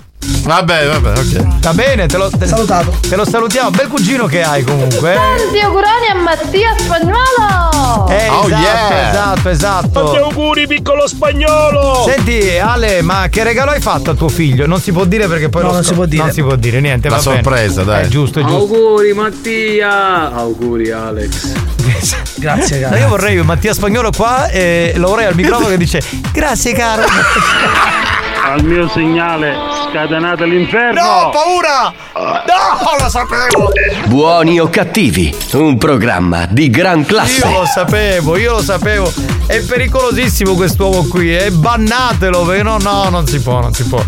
Vabbè, 0.48 0.88
vabbè, 0.88 1.20
ok. 1.20 1.60
Va 1.62 1.74
bene, 1.74 2.06
te 2.08 2.16
lo, 2.16 2.30
te, 2.30 2.48
Salutato. 2.48 2.94
te 3.08 3.18
lo 3.18 3.26
salutiamo. 3.26 3.70
Bel 3.72 3.88
cugino 3.90 4.28
che 4.28 4.44
hai 4.44 4.64
comunque. 4.64 5.12
eh. 5.14 5.16
Tanti 5.16 5.60
auguroni 5.60 6.08
a 6.10 6.16
Mattia 6.16 6.74
Spagnolo! 6.78 8.08
Eh, 8.08 8.30
Oh, 8.30 8.46
esatto, 8.46 8.56
yeah. 8.62 9.10
esatto, 9.10 9.50
esatto. 9.50 9.90
Tanti 10.04 10.18
auguri, 10.18 10.66
piccolo 10.68 11.06
spagnolo! 11.06 12.04
Senti, 12.08 12.58
Ale, 12.58 13.02
ma 13.02 13.28
che 13.30 13.44
regalo 13.44 13.72
hai 13.72 13.82
fatto 13.82 14.12
a 14.12 14.14
tuo 14.14 14.30
figlio? 14.30 14.66
Non 14.68 14.80
si 14.80 14.94
può 14.94 15.04
dire 15.04 15.28
perché 15.28 15.50
poi 15.50 15.64
No, 15.64 15.68
lo 15.68 15.74
non 15.76 15.84
si 15.84 15.94
può 15.94 16.06
dire. 16.06 16.24
Non 16.24 16.32
si 16.32 16.42
può 16.42 16.56
dire 16.56 16.80
niente, 16.80 17.10
La 17.10 17.18
va 17.18 17.22
bene. 17.24 17.36
sorpresa, 17.44 17.84
dai. 17.84 18.06
È 18.06 18.08
giusto, 18.08 18.40
è 18.40 18.44
giusto. 18.44 18.58
Auguri 18.74 19.14
Mattia! 19.14 20.34
Auguri 20.34 20.92
Alex. 20.92 21.52
Grazie, 22.40 22.80
No, 22.80 22.88
grazie. 22.88 23.00
io 23.00 23.08
vorrei 23.10 23.44
Mattia 23.44 23.74
Spagnolo 23.74 24.12
qua 24.16 24.48
e 24.48 24.94
lo 24.96 25.10
vorrei 25.10 25.26
al 25.26 25.36
microfono 25.36 25.68
che 25.70 25.78
dice 25.78 26.02
Grazie 26.32 26.72
caro. 26.74 27.04
Al 28.44 28.64
mio 28.64 28.88
segnale, 28.88 29.54
scatenate 29.90 30.46
l'inferno! 30.46 31.02
No, 31.02 31.30
paura! 31.32 31.94
No, 32.16 33.04
lo 33.04 33.10
sapevo! 33.10 33.72
Buoni 34.06 34.60
o 34.60 34.70
cattivi, 34.70 35.36
un 35.54 35.78
programma 35.78 36.46
di 36.50 36.70
gran 36.70 37.06
classe. 37.06 37.46
Io 37.46 37.60
lo 37.60 37.66
sapevo, 37.66 38.38
io 38.38 38.54
lo 38.54 38.62
sapevo. 38.62 39.12
È 39.46 39.62
pericolosissimo 39.62 40.54
quest'uomo 40.54 41.08
qui, 41.08 41.36
eh. 41.36 41.52
Bannatelo, 41.52 42.44
perché 42.44 42.64
no, 42.64 42.78
no, 42.78 43.10
non 43.10 43.28
si 43.28 43.40
può, 43.42 43.60
non 43.60 43.74
si 43.74 43.84
può. 43.84 44.02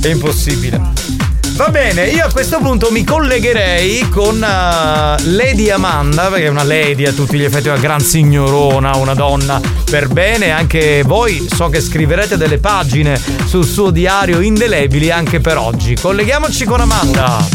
È 0.00 0.08
impossibile. 0.08 1.21
Va 1.54 1.68
bene, 1.68 2.06
io 2.06 2.24
a 2.24 2.32
questo 2.32 2.58
punto 2.58 2.90
mi 2.90 3.04
collegherei 3.04 4.08
con 4.08 4.42
eh, 4.42 5.22
Lady 5.22 5.68
Amanda, 5.68 6.28
perché 6.28 6.46
è 6.46 6.48
una 6.48 6.62
lady 6.62 7.04
a 7.04 7.12
tutti 7.12 7.36
gli 7.36 7.44
effetti, 7.44 7.68
una 7.68 7.76
gran 7.76 8.00
signorona, 8.00 8.96
una 8.96 9.14
donna 9.14 9.60
per 9.84 10.08
bene. 10.08 10.50
Anche 10.50 11.02
voi 11.04 11.46
so 11.54 11.68
che 11.68 11.80
scriverete 11.80 12.38
delle 12.38 12.58
pagine 12.58 13.20
sul 13.44 13.66
suo 13.66 13.90
diario 13.90 14.40
indelebili 14.40 15.10
anche 15.10 15.40
per 15.40 15.58
oggi. 15.58 15.94
Colleghiamoci 15.94 16.64
con 16.64 16.80
Amanda. 16.80 17.46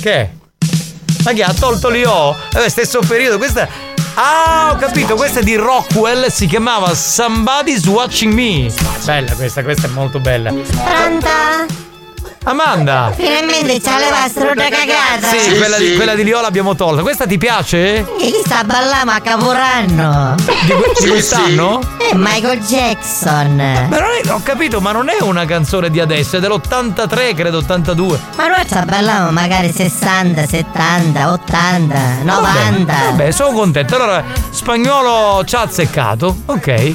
Che? 0.00 0.30
Ma 1.24 1.32
che 1.32 1.42
ha 1.42 1.54
tolto 1.54 1.88
l'IO? 1.88 2.36
Eh, 2.54 2.68
stesso 2.68 3.00
periodo, 3.00 3.38
questa. 3.38 3.66
Ah, 4.14 4.72
ho 4.72 4.76
capito, 4.76 5.14
questa 5.14 5.40
è 5.40 5.42
di 5.42 5.56
Rockwell, 5.56 6.26
si 6.28 6.46
chiamava 6.46 6.94
Somebody's 6.94 7.86
Watching 7.86 8.34
Me. 8.34 8.70
Bella 9.04 9.32
questa, 9.32 9.62
questa 9.62 9.86
è 9.86 9.90
molto 9.90 10.20
bella. 10.20 10.52
Pronta? 10.52 11.81
Amanda! 12.44 13.12
Finalmente 13.14 13.80
c'ha 13.80 13.98
levato 13.98 14.40
una 14.40 14.68
cagata. 14.68 15.28
Sì, 15.28 15.56
quella, 15.56 15.76
Di, 15.76 15.94
quella 15.94 16.14
di 16.14 16.24
Lio 16.24 16.40
l'abbiamo 16.40 16.74
tolta. 16.74 17.02
Questa 17.02 17.26
ti 17.26 17.38
piace? 17.38 17.98
E 17.98 18.04
chi 18.16 18.42
sta 18.44 18.64
ballando 18.64 19.12
a 19.12 19.20
Caporanno? 19.20 20.34
Di, 20.36 21.02
di 21.02 21.08
quest'anno? 21.08 21.80
È 21.98 22.10
Michael 22.14 22.60
Jackson. 22.60 23.56
Ma 23.56 23.98
non 23.98 24.08
è, 24.22 24.28
ho 24.28 24.40
capito, 24.42 24.80
ma 24.80 24.90
non 24.90 25.08
è 25.08 25.22
una 25.22 25.44
canzone 25.44 25.88
di 25.88 26.00
adesso, 26.00 26.36
è 26.36 26.40
dell'83, 26.40 27.34
credo 27.34 27.58
82. 27.58 28.18
Ma 28.36 28.48
noi 28.48 28.64
sta 28.66 28.82
ballando 28.84 29.30
magari 29.30 29.70
60, 29.72 30.46
70, 30.46 31.32
80, 31.32 31.98
90. 32.24 32.92
Vabbè, 32.92 33.30
sono 33.30 33.52
contento. 33.52 33.94
Allora, 33.94 34.24
spagnolo 34.50 35.44
ci 35.44 35.54
ha 35.54 35.60
azzeccato. 35.60 36.42
Ok. 36.46 36.94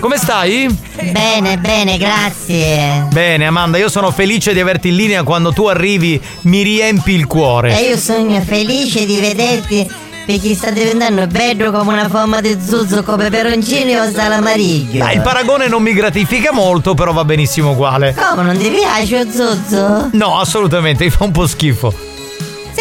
Come 0.00 0.16
stai? 0.16 0.66
Bene, 1.12 1.58
bene, 1.58 1.98
grazie. 1.98 3.06
Bene, 3.12 3.46
Amanda, 3.46 3.76
io 3.76 3.90
sono 3.90 4.10
felice 4.10 4.54
di 4.54 4.60
averti 4.60 4.88
in 4.88 4.96
linea. 4.96 5.22
Quando 5.22 5.52
tu 5.52 5.66
arrivi, 5.66 6.18
mi 6.42 6.62
riempi 6.62 7.12
il 7.12 7.26
cuore. 7.26 7.78
E 7.78 7.90
io 7.90 7.98
sono 7.98 8.40
felice 8.40 9.04
di 9.04 9.20
vederti 9.20 9.88
perché 10.24 10.54
sta 10.54 10.70
diventando 10.70 11.26
bello 11.26 11.70
come 11.70 11.92
una 11.92 12.08
forma 12.08 12.40
di 12.40 12.56
zuzzo 12.64 13.02
con 13.02 13.18
peperoncini 13.18 13.94
o 13.96 14.10
salamariglio. 14.10 15.04
Dai, 15.04 15.16
il 15.16 15.20
paragone 15.20 15.68
non 15.68 15.82
mi 15.82 15.92
gratifica 15.92 16.50
molto, 16.50 16.94
però 16.94 17.12
va 17.12 17.24
benissimo 17.24 17.72
uguale. 17.72 18.14
Come 18.14 18.42
non 18.42 18.56
ti 18.56 18.70
piace 18.70 19.24
lo 19.24 19.30
zuzzo? 19.30 20.08
No, 20.12 20.38
assolutamente, 20.38 21.04
mi 21.04 21.10
fa 21.10 21.24
un 21.24 21.32
po' 21.32 21.46
schifo. 21.46 21.92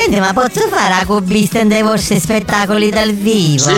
Senti, 0.01 0.19
ma 0.19 0.31
posso 0.33 0.67
fare 0.69 0.95
la 0.97 1.05
cubista 1.05 1.61
dei 1.63 1.81
vostri 1.81 2.19
spettacoli 2.19 2.89
dal 2.89 3.11
vivo? 3.11 3.69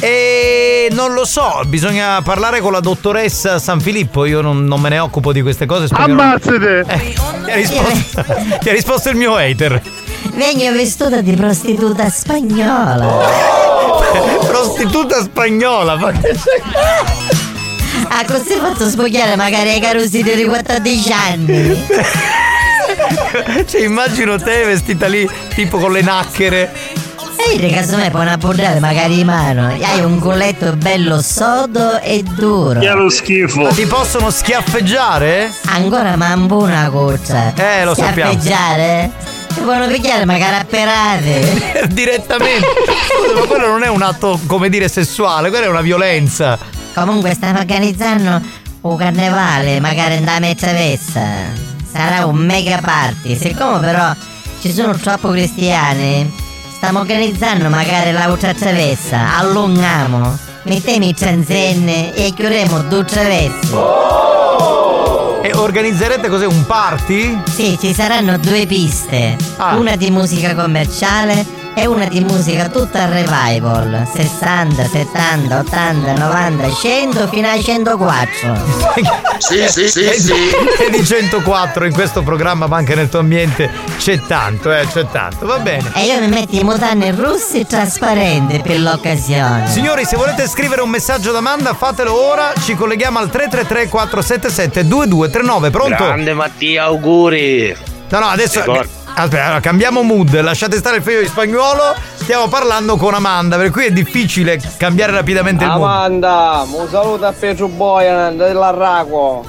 E 0.00 0.88
non 0.92 1.12
lo 1.12 1.24
so, 1.26 1.60
bisogna 1.66 2.22
parlare 2.22 2.60
con 2.60 2.72
la 2.72 2.80
dottoressa 2.80 3.58
San 3.58 3.80
Filippo. 3.80 4.24
Io 4.24 4.40
non, 4.40 4.64
non 4.64 4.80
me 4.80 4.88
ne 4.88 4.98
occupo 4.98 5.30
di 5.32 5.42
queste 5.42 5.66
cose. 5.66 5.88
Ammazzate! 5.90 6.84
Eh, 6.88 7.14
ti, 7.44 7.50
ha 7.50 7.54
risposto, 7.54 8.24
ti 8.60 8.68
ha 8.68 8.72
risposto 8.72 9.08
il 9.10 9.16
mio 9.16 9.36
hater. 9.36 9.80
Vengo 10.34 10.72
vestita 10.72 11.20
di 11.20 11.32
prostituta 11.34 12.08
spagnola. 12.08 13.20
Prostituta 14.46 15.22
spagnola. 15.22 15.96
ma- 15.96 16.12
Ah, 18.08 18.24
così 18.26 18.54
posso 18.60 18.88
spogliare 18.88 19.36
magari 19.36 19.70
ai 19.70 19.80
carusi 19.80 20.22
di 20.22 20.44
14 20.44 21.12
anni. 21.12 21.86
Cioè, 23.66 23.80
immagino 23.82 24.38
te 24.38 24.64
vestita 24.64 25.06
lì, 25.06 25.28
tipo 25.54 25.78
con 25.78 25.92
le 25.92 26.02
nacchere. 26.02 26.72
E 27.44 27.56
io 27.56 27.70
casomai 27.74 28.10
puoi 28.10 28.22
una 28.22 28.36
bordare 28.36 28.78
magari 28.78 29.20
in 29.20 29.26
mano. 29.26 29.66
Hai 29.66 30.00
un 30.04 30.18
colletto 30.20 30.74
bello 30.76 31.20
sodo 31.20 32.00
e 32.00 32.22
duro. 32.22 32.78
Che 32.78 32.88
lo 32.90 33.08
schifo! 33.08 33.68
Ti 33.68 33.84
possono 33.86 34.30
schiaffeggiare? 34.30 35.52
Ancora 35.66 36.16
mambo 36.16 36.62
una 36.62 36.88
cosa. 36.90 37.52
Eh, 37.54 37.84
lo 37.84 37.94
sappiamo. 37.94 38.30
Schiaffeggiare? 38.32 39.10
Ti 39.48 39.60
possono 39.60 39.86
pigliare 39.88 40.24
magari 40.24 40.54
a 40.54 40.64
perate. 40.64 41.86
Direttamente. 41.90 42.66
Scusa, 43.08 43.40
ma 43.40 43.46
quello 43.46 43.66
non 43.66 43.82
è 43.82 43.88
un 43.88 44.02
atto, 44.02 44.38
come 44.46 44.68
dire, 44.68 44.88
sessuale, 44.88 45.50
quella 45.50 45.66
è 45.66 45.68
una 45.68 45.82
violenza. 45.82 46.56
Comunque 46.94 47.34
stiamo 47.34 47.58
organizzando 47.58 48.40
un 48.82 48.96
carnevale, 48.96 49.80
magari 49.80 50.16
in 50.16 50.24
da 50.24 50.38
Mezzavessa. 50.38 51.71
Sarà 51.92 52.24
un 52.24 52.36
mega 52.36 52.78
party. 52.78 53.36
Siccome 53.36 53.78
però 53.80 54.14
ci 54.60 54.72
sono 54.72 54.96
troppo 54.96 55.30
cristiani, 55.30 56.32
stiamo 56.74 57.00
organizzando 57.00 57.68
magari 57.68 58.12
la 58.12 58.28
ultra 58.28 58.54
travessa. 58.54 59.36
Allunghiamo. 59.36 60.38
Mettiamo 60.64 61.04
i 61.04 61.14
transenne 61.14 62.14
e 62.14 62.32
chiuderemo 62.32 62.82
due 62.82 63.04
travesse. 63.04 63.76
E 65.42 65.52
organizzerete 65.54 66.28
cos'è? 66.28 66.46
Un 66.46 66.64
party? 66.64 67.42
Sì, 67.52 67.76
ci 67.80 67.92
saranno 67.92 68.38
due 68.38 68.64
piste. 68.66 69.36
Ah. 69.56 69.74
Una 69.74 69.96
di 69.96 70.10
musica 70.10 70.54
commerciale 70.54 71.44
e 71.74 71.86
una 71.86 72.06
di 72.06 72.20
musica 72.20 72.68
tutta 72.68 73.06
revival. 73.06 74.06
60, 74.12 74.84
70, 74.86 75.58
80, 75.58 76.12
90, 76.14 76.70
100 76.70 77.28
fino 77.28 77.48
a 77.48 77.60
104. 77.60 78.56
Sì, 79.38 79.66
sì, 79.68 79.88
sì, 79.88 80.08
sì. 80.12 80.32
E 80.78 80.90
di 80.90 81.04
104 81.04 81.84
in 81.86 81.92
questo 81.92 82.22
programma, 82.22 82.66
ma 82.66 82.76
anche 82.76 82.94
nel 82.94 83.08
tuo 83.08 83.20
ambiente 83.20 83.70
c'è 83.98 84.20
tanto, 84.20 84.72
eh, 84.72 84.86
c'è 84.86 85.06
tanto. 85.10 85.46
Va 85.46 85.58
bene. 85.58 85.90
E 85.94 86.04
io 86.04 86.20
mi 86.20 86.28
metto 86.28 86.54
i 86.56 86.62
mutande 86.62 87.10
rossi 87.12 87.66
trasparenti 87.66 88.60
per 88.60 88.78
l'occasione. 88.80 89.68
Signori, 89.68 90.04
se 90.04 90.16
volete 90.16 90.46
scrivere 90.46 90.82
un 90.82 90.90
messaggio 90.90 91.30
ad 91.30 91.36
Amanda, 91.36 91.74
fatelo 91.74 92.14
ora. 92.14 92.52
Ci 92.62 92.74
colleghiamo 92.74 93.18
al 93.18 93.30
333 93.30 93.88
477 93.88 94.86
2239. 94.86 95.70
Pronto? 95.70 96.04
Grande 96.04 96.32
Mattia, 96.34 96.84
auguri! 96.84 97.76
No, 98.10 98.18
no, 98.18 98.26
adesso. 98.26 98.60
Ricordo- 98.60 99.00
Aspetta, 99.14 99.44
allora, 99.44 99.60
cambiamo 99.60 100.02
mood, 100.02 100.40
lasciate 100.40 100.76
stare 100.78 100.96
il 100.96 101.02
figlio 101.02 101.20
di 101.20 101.26
spagnolo. 101.26 101.94
Stiamo 102.14 102.48
parlando 102.48 102.96
con 102.96 103.14
Amanda, 103.14 103.56
per 103.56 103.70
cui 103.70 103.86
è 103.86 103.90
difficile 103.90 104.60
cambiare 104.78 105.12
rapidamente 105.12 105.64
il 105.64 105.70
mood. 105.70 105.82
Amanda, 105.82 106.64
un 106.70 106.88
saluto 106.90 107.26
a 107.26 107.32
Pietro 107.32 107.68
Boyan 107.68 108.36
dell'Arraco. 108.36 109.44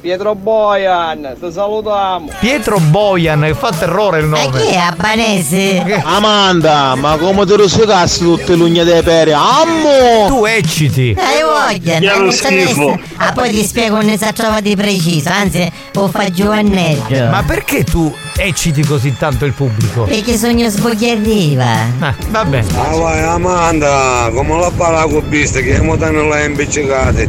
Pietro 0.00 0.34
Boyan, 0.34 1.34
ti 1.40 1.50
salutiamo. 1.50 2.30
Pietro 2.38 2.78
Boyan, 2.78 3.40
che 3.40 3.54
fa 3.54 3.70
terrore 3.72 4.20
il 4.20 4.26
Ma 4.26 4.42
nome. 4.42 4.60
chi 4.60 4.68
è 4.68 4.76
albanese? 4.76 6.02
Amanda, 6.04 6.94
ma 6.94 7.16
come 7.16 7.44
te 7.44 7.56
lo 7.56 7.66
cazzo 7.86 8.36
tutte 8.36 8.54
le 8.54 8.62
ugne 8.62 8.84
dei 8.84 9.02
pere? 9.02 9.32
Ammo! 9.32 10.26
Tu 10.28 10.44
ecciti. 10.44 11.16
Hai 11.18 11.42
voglia, 11.42 11.98
Che 11.98 12.12
è 12.12 12.18
lo 12.18 12.30
schifo. 12.30 12.98
Ah, 13.16 13.32
poi 13.32 13.50
ti 13.50 13.64
spiego 13.64 13.96
come 13.96 14.16
si 14.16 14.32
trova 14.32 14.60
di 14.60 14.76
preciso, 14.76 15.28
anzi, 15.30 15.70
lo 15.92 16.08
fa 16.08 16.30
Giovanneggio. 16.30 17.24
Ma 17.28 17.42
perché 17.44 17.82
tu 17.82 18.14
ecciti 18.36 18.84
così 18.84 19.16
tanto 19.16 19.44
il 19.44 19.52
pubblico? 19.52 20.02
Perché 20.04 20.36
sogno 20.36 20.68
sbogliarriva. 20.68 21.64
Ah, 22.00 22.14
vabbè. 22.28 22.64
Ah 22.76 22.96
vai 22.96 23.22
Amanda, 23.22 24.30
come 24.32 24.58
la 24.58 24.70
palla 24.76 25.02
cubista 25.02 25.60
che 25.60 25.80
mo 25.80 25.96
danno 25.96 26.28
la 26.28 26.44
impiccicate. 26.44 27.28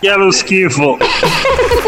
Che 0.00 0.10
è 0.10 0.16
lo 0.16 0.30
schifo. 0.30 0.96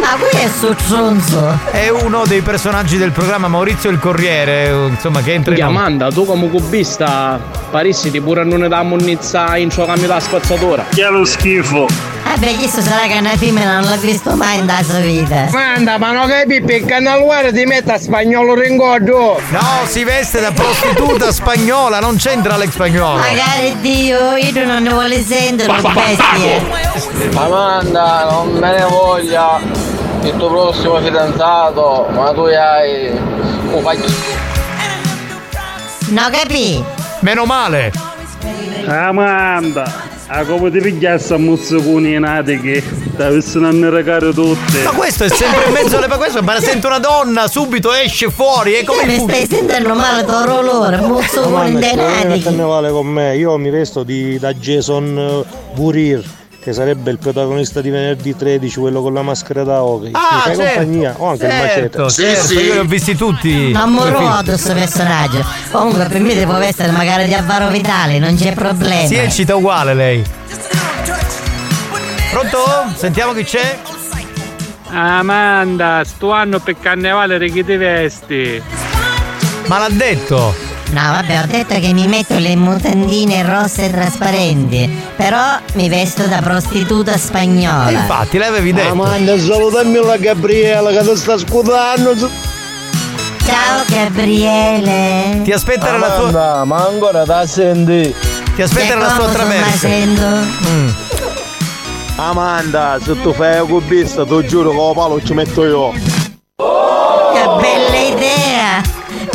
Ma 0.01 0.17
qui 0.19 0.39
è 0.39 0.49
su 0.49 0.75
tronzo. 0.87 1.59
È 1.71 1.89
uno 1.89 2.25
dei 2.27 2.41
personaggi 2.41 2.97
del 2.97 3.11
programma 3.11 3.49
Maurizio 3.49 3.91
il 3.91 3.99
Corriere, 3.99 4.89
insomma, 4.89 5.21
che 5.23 5.33
entra 5.33 5.55
in. 5.55 5.63
Amanda, 5.63 6.11
tu 6.11 6.25
come 6.25 6.49
cubista 6.49 7.39
parissi 7.71 8.11
ti 8.11 8.21
pure 8.21 8.45
non 8.45 8.69
da 8.69 8.83
munnizza 8.83 9.57
in 9.57 9.71
ciò 9.71 9.85
cambio 9.85 10.07
da 10.07 10.21
spazzatura. 10.21 10.85
Che 10.95 11.05
è 11.05 11.11
lo 11.11 11.25
schifo. 11.25 12.16
Vabbè, 12.27 12.57
questo 12.57 12.83
sarà 12.83 13.07
che 13.07 13.19
una 13.19 13.37
femmina 13.37 13.79
non 13.81 13.89
l'ha 13.89 13.97
visto 13.97 14.35
mai 14.35 14.59
in 14.59 14.71
sua 14.83 14.99
vita. 14.99 15.49
Manda, 15.53 15.97
ma 15.97 16.13
non 16.13 16.29
capi 16.29 16.61
per 16.61 16.81
il 16.81 16.85
canale 16.85 17.53
ti 17.53 17.65
mette 17.65 17.93
a 17.93 17.99
spagnolo 17.99 18.55
ringoggio. 18.55 19.41
No, 19.51 19.87
si 19.87 20.05
veste 20.05 20.41
da 20.41 20.51
prostituta 20.51 21.33
spagnola, 21.33 22.01
non 22.01 22.17
c'entra 22.17 22.55
Alex 22.55 22.71
spagnolo. 22.73 23.19
Magari 23.19 23.77
Dio, 23.81 24.35
io 24.35 24.67
non 24.67 24.83
ne 24.83 24.91
vuole 24.91 25.23
sentire, 25.25 25.73
bestie. 25.81 26.63
Amanda, 27.35 28.27
non 28.29 28.53
me 28.53 28.77
ne 28.77 28.85
voglia 28.85 29.61
il 30.23 30.37
tuo 30.37 30.49
prossimo 30.49 31.01
fidanzato, 31.01 32.09
ma 32.11 32.33
tu 32.33 32.41
hai 32.41 33.09
un 33.09 33.83
faccio. 33.83 34.05
No, 36.09 36.29
capì? 36.31 36.85
Meno 37.21 37.45
male. 37.45 37.93
Amanda. 38.87 40.06
Ah, 40.29 40.45
come 40.45 40.73
ti 40.73 40.81
pigliassi 40.81 41.33
a 41.35 41.37
mozziconi 41.37 42.19
nati 42.19 42.61
che 42.61 42.83
ti 42.83 43.23
avessero 43.23 43.69
a 43.69 43.91
regare 43.91 44.33
tutte. 44.33 44.83
Ma 44.83 44.91
questo 44.91 45.23
è 45.23 45.29
sempre 45.29 45.67
in 45.67 45.73
mezzo 45.73 45.99
alle 45.99 46.09
questo, 46.09 46.43
ma 46.43 46.59
sente 46.61 46.87
una 46.89 46.99
donna, 46.99 47.47
subito 47.47 47.93
esce 47.93 48.29
fuori 48.31 48.75
e 48.75 48.85
come 48.85 49.07
Mi 49.07 49.21
stai 49.21 49.47
sentendo 49.47 49.95
male 49.95 50.25
tuo 50.25 50.45
rolore, 50.45 50.97
mozzo 50.97 51.43
con 51.43 51.55
Amanda, 51.55 51.79
dei 51.79 51.95
vieni 51.95 52.03
a 52.03 52.25
natichi. 52.25 52.43
carnevale 52.43 52.91
con 52.91 53.07
me, 53.07 53.37
io 53.37 53.57
mi 53.57 53.71
vesto 53.71 54.03
di, 54.03 54.37
da 54.39 54.53
Jason 54.53 55.17
eh, 55.17 55.75
Burir, 55.75 56.25
che 56.67 56.73
sarebbe 56.73 57.13
il 57.13 57.19
protagonista 57.19 57.81
di 57.81 57.91
venerdì 57.91 58.35
13, 58.35 58.81
quello 58.81 59.01
con 59.01 59.15
la 59.15 59.23
maschera 59.23 59.63
da 59.63 59.85
hockey. 59.85 60.11
Ah, 60.11 60.19
mi 60.35 60.41
fai 60.41 60.57
certo. 60.57 60.79
compagnia? 60.79 61.15
Ho 61.17 61.29
anche 61.29 61.49
certo, 61.49 61.55
il 61.55 62.03
macete. 62.03 62.11
certo, 62.11 62.53
io 62.55 62.73
li 62.73 62.79
ho 62.79 62.85
visti 62.85 63.15
tutti. 63.15 63.51
Film. 63.51 64.09
ruoto 64.09 64.43
questo 64.47 64.73
personaggio. 64.73 65.47
Comunque 65.71 66.07
per 66.07 66.21
me 66.21 66.35
devo 66.35 66.57
essere 66.57 66.91
magari 66.91 67.27
di 67.27 67.35
Alvaro 67.35 67.69
Vitale, 67.69 68.19
non 68.19 68.35
c'è 68.35 68.53
problema. 68.53 69.07
Si 69.07 69.15
eccita 69.15 69.55
uguale 69.55 69.95
lei. 69.95 70.25
Pronto? 72.33 72.59
Sentiamo 72.97 73.33
chi 73.33 73.45
c'è? 73.45 73.79
Amanda, 74.89 76.03
sto 76.05 76.33
anno 76.33 76.59
per 76.59 76.81
carnevale 76.81 77.39
che 77.49 77.65
ti 77.65 77.77
vesti? 77.77 78.61
Ma 79.69 79.79
l'ha 79.79 79.91
detto. 79.91 80.76
No, 80.91 81.01
vabbè, 81.01 81.43
ho 81.43 81.47
detto 81.47 81.79
che 81.79 81.93
mi 81.93 82.07
metto 82.07 82.39
le 82.39 82.57
mutandine 82.57 83.43
rosse 83.43 83.91
trasparenti. 83.91 84.89
Però 85.17 85.59
mi 85.75 85.89
vesto 85.89 86.27
da 86.27 86.41
prostituta 86.41 87.17
spagnola. 87.17 87.89
E 87.89 87.93
infatti 87.93 88.39
l'avevi 88.39 88.73
detto. 88.73 88.93
Amanda, 88.93 89.39
salutami 89.39 89.99
la 90.05 90.17
Gabriela 90.17 90.91
che 90.91 91.03
ti 91.03 91.17
sta 91.17 91.37
scudando. 91.37 92.15
Ciao 93.45 93.85
Gabriele. 93.89 95.43
Ti 95.43 95.53
aspetta 95.53 95.93
nella 95.93 96.17
tua. 96.17 96.65
Ma 96.65 96.87
ancora 96.87 97.25
da 97.25 97.47
senti. 97.47 98.15
Ti 98.55 98.63
aspetta 98.63 98.95
nella 98.95 99.11
sua 99.11 99.27
traversa. 99.27 99.89
Mm. 99.89 100.89
Amanda, 102.17 102.99
se 103.03 103.21
tu 103.21 103.33
fai 103.35 103.61
un 103.61 103.69
cubista, 103.69 104.25
ti 104.25 104.47
giuro 104.47 104.71
che 104.71 104.77
lo 104.77 104.93
palo 104.95 105.23
ci 105.23 105.35
metto 105.35 105.65
io. 105.65 106.16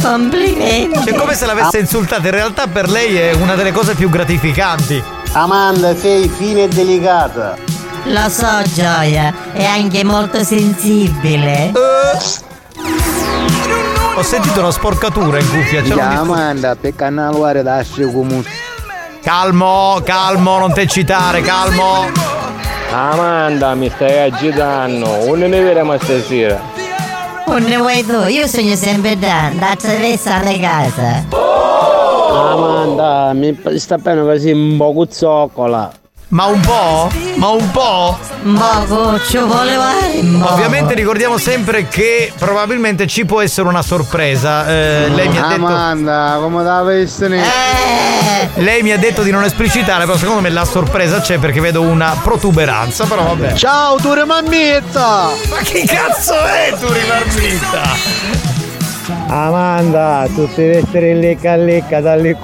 Complimenti! 0.02 1.10
È 1.10 1.14
come 1.14 1.34
se 1.36 1.45
l'avesse 1.45 1.80
insultata, 1.80 2.28
in 2.28 2.34
realtà 2.34 2.68
per 2.68 2.90
lei 2.90 3.15
è 3.15 3.34
una 3.34 3.56
delle 3.56 3.72
cose 3.72 3.95
più 3.95 4.10
gratificanti. 4.10 5.02
Amanda, 5.34 5.95
sei 5.95 6.28
fine 6.28 6.64
e 6.64 6.68
delicata. 6.68 7.56
Lo 8.06 8.30
so, 8.30 8.61
Gioia, 8.73 9.34
è 9.53 9.64
anche 9.64 10.03
molto 10.03 10.44
sensibile. 10.44 11.72
Ho 14.15 14.23
sentito 14.23 14.60
una 14.60 14.72
sporcatura 14.72 15.40
in 15.40 15.49
cuffia. 15.49 15.80
un 15.80 15.86
dis- 15.86 15.98
Amanda, 15.98 16.76
per 16.76 16.95
canale 16.95 17.64
da 17.64 17.84
come 18.11 18.44
Calmo, 19.23 20.02
calmo, 20.03 20.57
non 20.57 20.73
te 20.73 20.88
citare, 20.88 21.41
calmo. 21.41 22.10
Amanda, 22.91 23.76
mi 23.76 23.90
stai 23.94 24.32
agitando. 24.32 25.36
Non 25.36 25.49
ne 25.49 25.61
vedremo 25.61 25.98
stasera. 25.99 26.70
Non 27.52 27.64
ne 27.64 27.76
vuoi 27.76 28.02
tu? 28.06 28.14
Io 28.30 28.48
sogno 28.48 28.76
sempre 28.76 29.19
da, 29.19 29.52
da 29.53 29.72
attraversare 29.72 30.57
casa. 30.57 31.26
Amanda, 32.53 33.34
mi 33.34 33.60
sta 33.76 33.98
bene 33.98 34.22
così 34.22 34.52
un 34.52 34.78
po' 34.78 35.06
zoccola. 35.10 35.91
Ma 36.31 36.45
un 36.45 36.61
po'? 36.61 37.11
Ma 37.35 37.49
un 37.49 37.71
po'? 37.71 38.17
Moco, 38.43 39.19
ci 39.25 39.37
moco. 39.37 40.53
Ovviamente 40.53 40.93
ricordiamo 40.93 41.37
sempre 41.37 41.89
che 41.89 42.31
probabilmente 42.37 43.05
ci 43.05 43.25
può 43.25 43.41
essere 43.41 43.67
una 43.67 43.81
sorpresa. 43.81 44.65
Eh, 44.65 45.09
lei 45.09 45.27
mi 45.27 45.37
ha 45.37 45.47
detto. 45.47 45.65
Amanda, 45.65 46.37
come 46.39 46.63
da 46.63 46.83
vestire? 46.83 47.41
Lei 48.55 48.81
mi 48.81 48.93
ha 48.93 48.97
detto 48.97 49.23
di 49.23 49.31
non 49.31 49.43
esplicitare, 49.43 50.05
però 50.05 50.17
secondo 50.17 50.39
me 50.39 50.49
la 50.49 50.63
sorpresa 50.63 51.19
c'è 51.19 51.37
perché 51.37 51.59
vedo 51.59 51.81
una 51.81 52.15
protuberanza, 52.23 53.03
però 53.05 53.23
vabbè. 53.23 53.51
Ciao, 53.53 53.97
tu 53.97 54.13
mammetta! 54.25 55.31
Ma 55.49 55.57
che 55.57 55.83
cazzo 55.85 56.41
è 56.45 56.73
tu 56.79 56.87
rimarmita? 56.87 57.81
Amanda, 59.27 60.25
tu 60.33 60.49
devi 60.55 60.77
essere 60.77 61.13
lecca 61.13 61.57
lecca 61.57 61.99
dalle 61.99 62.35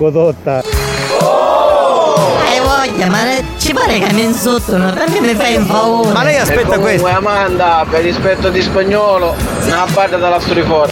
voglia, 2.89 3.07
ma 3.07 3.19
ci 3.57 3.73
pare 3.73 3.99
che 3.99 4.13
mi 4.13 4.23
insultano, 4.23 4.91
perché 4.91 5.19
mi 5.19 5.33
fai 5.35 5.55
un 5.55 5.65
favore? 5.65 6.11
Ma 6.13 6.23
lei 6.23 6.35
E 6.35 6.39
aspetta 6.39 6.61
comunque, 6.61 6.97
questo. 6.99 7.07
Amanda, 7.07 7.85
per 7.89 8.01
rispetto 8.01 8.49
di 8.49 8.61
spagnolo, 8.61 9.35
una 9.65 9.85
parte 9.93 10.17
dalla 10.17 10.39
storia 10.39 10.65
fuori. 10.65 10.91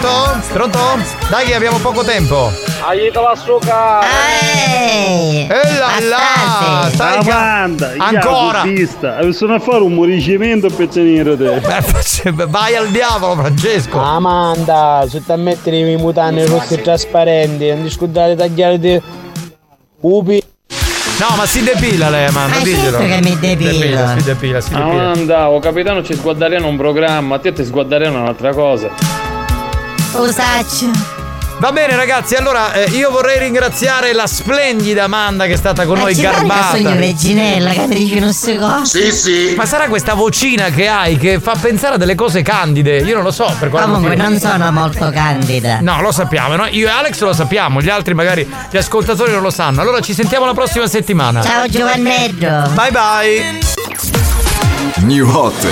Pronto? 0.00 0.40
Pronto? 0.52 0.78
Dai 1.28 1.44
che 1.44 1.54
abbiamo 1.54 1.76
poco 1.78 2.02
tempo. 2.02 2.50
Aiuto 2.80 3.20
la 3.20 3.34
suca! 3.36 4.00
Ehi! 4.00 5.46
E 5.46 5.78
là 5.78 6.00
là! 6.08 6.88
Stai 6.90 7.22
ca- 7.22 7.36
Amanda, 7.38 7.92
Ancora! 7.98 8.62
Vista, 8.62 9.18
sono 9.32 9.54
a 9.56 9.58
fare 9.60 9.82
un 9.82 9.92
municipio 9.92 10.70
per 10.70 10.88
tenere 10.88 11.36
te. 11.36 11.44
Beh, 11.60 11.82
faccia- 11.82 12.32
Vai 12.48 12.76
al 12.76 12.88
diavolo, 12.88 13.34
Francesco! 13.42 13.98
Amanda, 13.98 15.04
se 15.06 15.22
ti 15.22 15.32
mettere 15.36 15.76
i 15.80 15.96
mutande 15.96 16.46
rossi 16.46 16.80
trasparenti, 16.80 17.68
non 17.68 17.82
ti 17.82 17.90
scordare 17.90 18.30
di 18.34 18.36
tagliare 18.40 18.78
di 18.78 19.02
upi. 20.00 20.42
No, 21.18 21.36
ma 21.36 21.44
si 21.44 21.62
depila 21.62 22.08
lei, 22.08 22.24
Amanda, 22.24 22.56
Ma 22.56 22.62
diglielo. 22.64 22.96
certo 22.98 23.06
che 23.06 23.20
mi 23.22 23.38
depilo. 23.38 23.70
Depila, 23.78 24.16
si 24.16 24.24
depila, 24.24 24.60
si 24.62 24.70
depila. 24.70 24.86
Amanda, 24.90 25.50
o 25.50 25.58
capitano 25.58 26.02
ci 26.02 26.14
sguarderemo 26.14 26.66
un 26.66 26.78
programma, 26.78 27.34
a 27.34 27.38
te 27.38 27.52
ti 27.52 27.62
sguarderemo 27.62 28.18
un'altra 28.22 28.54
cosa. 28.54 29.19
Usaccio. 30.12 30.90
Va 31.58 31.72
bene 31.72 31.94
ragazzi, 31.94 32.34
allora 32.36 32.72
eh, 32.72 32.84
io 32.92 33.10
vorrei 33.10 33.38
ringraziare 33.38 34.14
la 34.14 34.26
splendida 34.26 35.04
Amanda 35.04 35.44
che 35.44 35.52
è 35.52 35.56
stata 35.56 35.84
con 35.84 35.98
Ma 35.98 36.04
noi 36.04 36.14
ci 36.14 36.22
garbata. 36.22 36.70
sogno 36.76 36.94
Reginella 36.94 37.70
che 37.72 37.86
mi 37.86 37.96
dice 37.96 38.18
non 38.18 38.32
si 38.32 38.56
cose. 38.56 39.12
sì. 39.12 39.52
Ma 39.56 39.66
sarà 39.66 39.86
questa 39.88 40.14
vocina 40.14 40.70
che 40.70 40.88
hai 40.88 41.18
che 41.18 41.38
fa 41.38 41.54
pensare 41.60 41.96
a 41.96 41.98
delle 41.98 42.14
cose 42.14 42.40
candide? 42.40 42.96
Io 43.00 43.14
non 43.14 43.24
lo 43.24 43.30
so 43.30 43.44
per 43.58 43.68
quale 43.68 43.84
Comunque 43.84 44.16
motivo. 44.16 44.28
non 44.28 44.38
sono 44.40 44.72
molto 44.72 45.10
candida. 45.10 45.80
No, 45.82 46.00
lo 46.00 46.12
sappiamo, 46.12 46.56
no? 46.56 46.66
Io 46.70 46.86
e 46.88 46.90
Alex 46.90 47.20
lo 47.20 47.34
sappiamo, 47.34 47.82
gli 47.82 47.90
altri 47.90 48.14
magari 48.14 48.50
gli 48.70 48.76
ascoltatori 48.78 49.30
non 49.32 49.42
lo 49.42 49.50
sanno. 49.50 49.82
Allora 49.82 50.00
ci 50.00 50.14
sentiamo 50.14 50.46
la 50.46 50.54
prossima 50.54 50.86
settimana. 50.86 51.42
Ciao 51.42 51.68
Giovannetto. 51.68 52.70
Bye 52.70 52.90
bye. 52.90 53.58
New 55.04 55.28
Hot. 55.28 55.66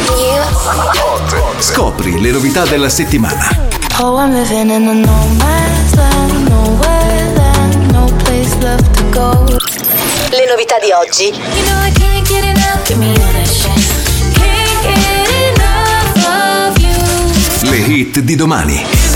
Scopri 1.60 2.20
le 2.20 2.30
novità 2.30 2.66
della 2.66 2.90
settimana. 2.90 3.77
Oh, 4.00 4.16
I'm 4.16 4.32
living 4.32 4.70
in 4.70 4.86
a 4.86 4.94
no 4.94 5.28
man's 5.40 5.96
land, 5.96 6.48
nowhere 6.48 7.34
land, 7.34 7.92
no 7.92 8.06
place 8.22 8.54
left 8.62 8.94
to 8.96 9.02
go. 9.10 9.44
Le 10.30 10.46
novità 10.46 10.78
di 10.78 10.92
oggi. 10.92 11.24
You 11.24 11.64
know 11.66 11.80
I 11.82 11.90
can't 11.90 12.28
get 12.28 12.44
enough, 12.44 12.86
give 12.86 12.98
me 12.98 13.08
all 13.08 13.32
that 13.32 13.48
shit. 13.48 13.74
Can't 14.34 14.82
get 14.84 15.28
enough 15.50 16.26
of 16.28 16.78
you. 16.78 17.70
Le 17.70 17.76
hit 17.76 18.20
di 18.20 18.36
domani. 18.36 18.86
Is 18.92 19.08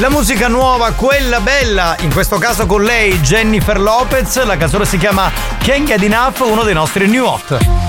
La 0.00 0.08
musica 0.08 0.48
nuova, 0.48 0.92
quella 0.92 1.40
bella, 1.40 1.94
in 2.00 2.10
questo 2.10 2.38
caso 2.38 2.64
con 2.64 2.82
lei 2.82 3.20
Jennifer 3.20 3.78
Lopez, 3.78 4.42
la 4.44 4.56
canzone 4.56 4.86
si 4.86 4.96
chiama 4.96 5.30
Can't 5.58 5.84
Get 5.84 6.02
Enough, 6.02 6.40
uno 6.40 6.62
dei 6.62 6.72
nostri 6.72 7.06
new 7.06 7.26
hot. 7.26 7.79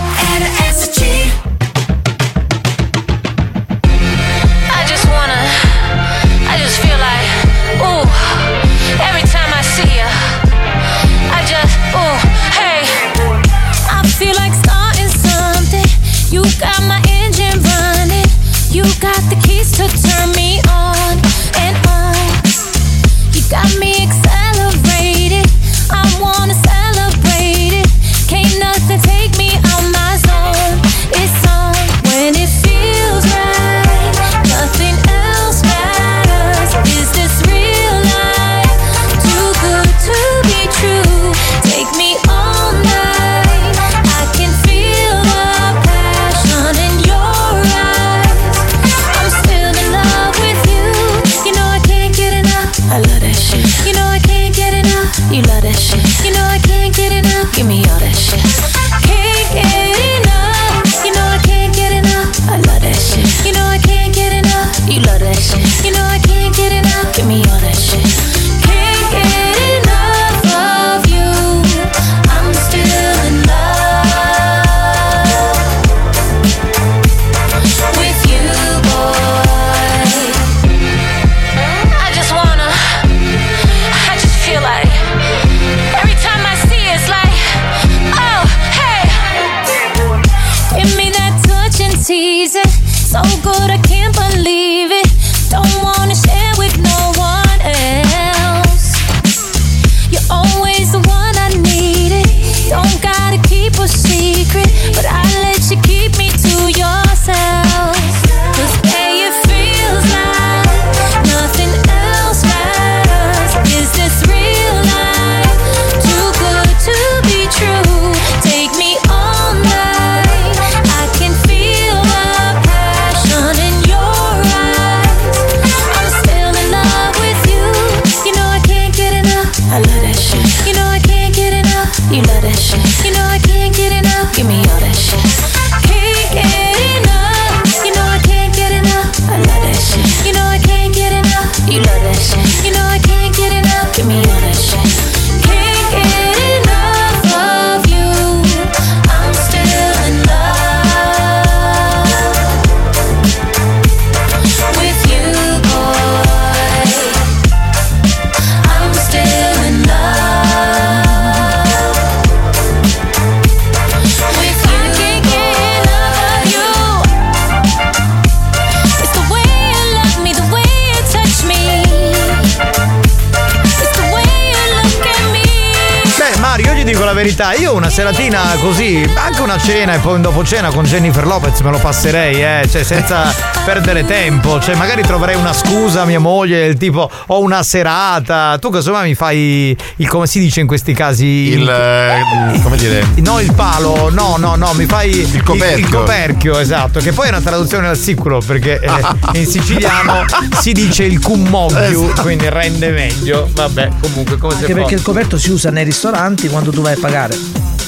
Verità, 177.22 177.53
io 177.53 177.76
una 177.76 177.91
seratina 177.91 178.56
così, 178.60 179.07
anche 179.14 179.41
una 179.41 179.60
cena 179.60 179.93
e 179.93 179.99
poi 179.99 180.15
un 180.15 180.23
dopo 180.23 180.43
cena 180.43 180.72
con 180.72 180.85
Jennifer 180.85 181.23
Lopez 181.27 181.60
me 181.60 181.69
lo 181.69 181.77
passerei, 181.77 182.41
eh, 182.41 182.68
cioè 182.68 182.84
senza 182.84 183.31
perdere 183.64 184.03
tempo, 184.06 184.60
cioè 184.60 184.73
magari 184.73 185.03
troverei 185.03 185.35
una 185.35 185.53
scusa 185.53 186.02
a 186.02 186.06
mia 186.06 186.19
moglie, 186.19 186.61
del 186.61 186.77
tipo 186.77 187.07
ho 187.27 187.39
una 187.39 187.61
serata, 187.61 188.57
tu 188.60 188.72
casomai 188.72 189.10
mi 189.10 189.14
fai 189.14 189.77
il 189.98 190.07
come 190.07 190.26
si 190.26 190.39
dice 190.39 190.61
in 190.61 190.68
questi 190.68 190.93
casi 190.93 191.26
Il, 191.26 191.69
eh, 191.69 192.60
come 192.64 192.76
dire? 192.77 193.06
No, 193.18 193.39
il 193.39 193.53
palo, 193.53 194.10
no, 194.10 194.38
no, 194.39 194.56
no, 194.56 194.73
mi 194.73 194.88
fai 194.88 195.11
il 195.11 195.43
coperchio. 195.43 195.77
Il, 195.77 195.93
coperchio, 195.93 196.57
esatto, 196.57 196.99
che 197.02 197.11
poi 197.11 197.27
è 197.27 197.30
una 197.30 197.41
traduzione 197.41 197.88
al 197.88 197.98
siculo 197.98 198.41
perché 198.43 198.80
eh, 198.80 198.89
in 199.38 199.45
siciliano 199.45 200.26
si 200.60 200.72
dice 200.72 201.03
il 201.03 201.22
cummobbio, 201.22 202.06
Esatto. 202.06 202.23
quindi 202.23 202.49
rende 202.49 202.89
meglio. 202.89 203.48
Vabbè, 203.53 203.89
comunque 204.02 204.39
come 204.39 204.53
Anche 204.56 204.65
se 204.65 204.73
perché 204.73 204.95
il 204.95 205.03
coperto 205.03 205.38
si 205.38 205.52
usa 205.52 205.69
nei 205.69 205.84
ristoranti 205.84 206.49
quando 206.49 206.72
tu 206.72 206.81
vai 206.81 206.93
a 206.93 206.98
pagare. 206.99 207.10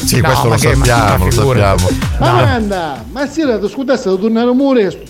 Sì, 0.05 0.19
No, 0.19 0.27
questo 0.27 0.47
lo 0.49 0.57
sappiamo, 0.57 1.17
ma 1.17 1.25
lo 1.25 1.31
sappiamo. 1.31 1.89
Amanda, 2.19 3.03
ma 3.11 3.25
sì, 3.27 3.41
tu 3.59 3.67
scusasse, 3.69 4.03
devo 4.09 4.17
tornare 4.19 4.49
a 4.49 4.53
morire. 4.53 5.01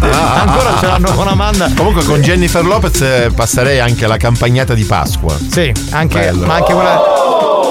Ah, 0.00 0.40
ancora 0.42 0.76
ce 0.80 0.86
l'hanno 0.86 1.12
con 1.12 1.28
Amanda. 1.28 1.70
Comunque 1.76 2.02
con 2.04 2.20
Jennifer 2.22 2.64
Lopez 2.64 3.00
eh, 3.02 3.30
passerei 3.34 3.78
anche 3.78 4.06
la 4.06 4.16
campagnata 4.16 4.72
di 4.72 4.84
Pasqua. 4.84 5.36
Sì, 5.50 5.70
anche, 5.90 6.18
Bello. 6.18 6.46
ma 6.46 6.54
anche 6.54 6.72
quella. 6.72 7.02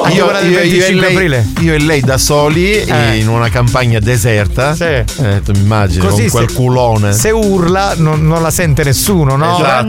Anche 0.04 0.18
Io, 0.18 0.24
quella 0.26 0.40
io- 0.42 0.50
io 0.52 0.58
e 0.60 0.62
25 0.70 1.02
lei, 1.02 1.14
aprile. 1.16 1.48
io 1.62 1.74
e 1.74 1.80
lei 1.80 2.02
da 2.02 2.18
soli 2.20 2.74
Eh. 2.76 3.16
in 3.18 3.28
una 3.28 3.50
campagna 3.50 3.98
deserta. 4.00 4.76
Sì. 4.76 4.84
Eh, 4.84 5.42
tu 5.44 5.52
mi 5.54 5.60
immagini 5.62 6.06
Così 6.06 6.22
con 6.28 6.30
quel 6.32 6.50
se- 6.50 6.56
culone. 6.56 7.14
Se 7.14 7.32
urla 7.32 7.94
non, 7.98 8.22
non 8.28 8.44
la 8.44 8.52
sente 8.52 8.84
nessuno, 8.84 9.36
no? 9.36 9.56
Esatto. 9.58 9.88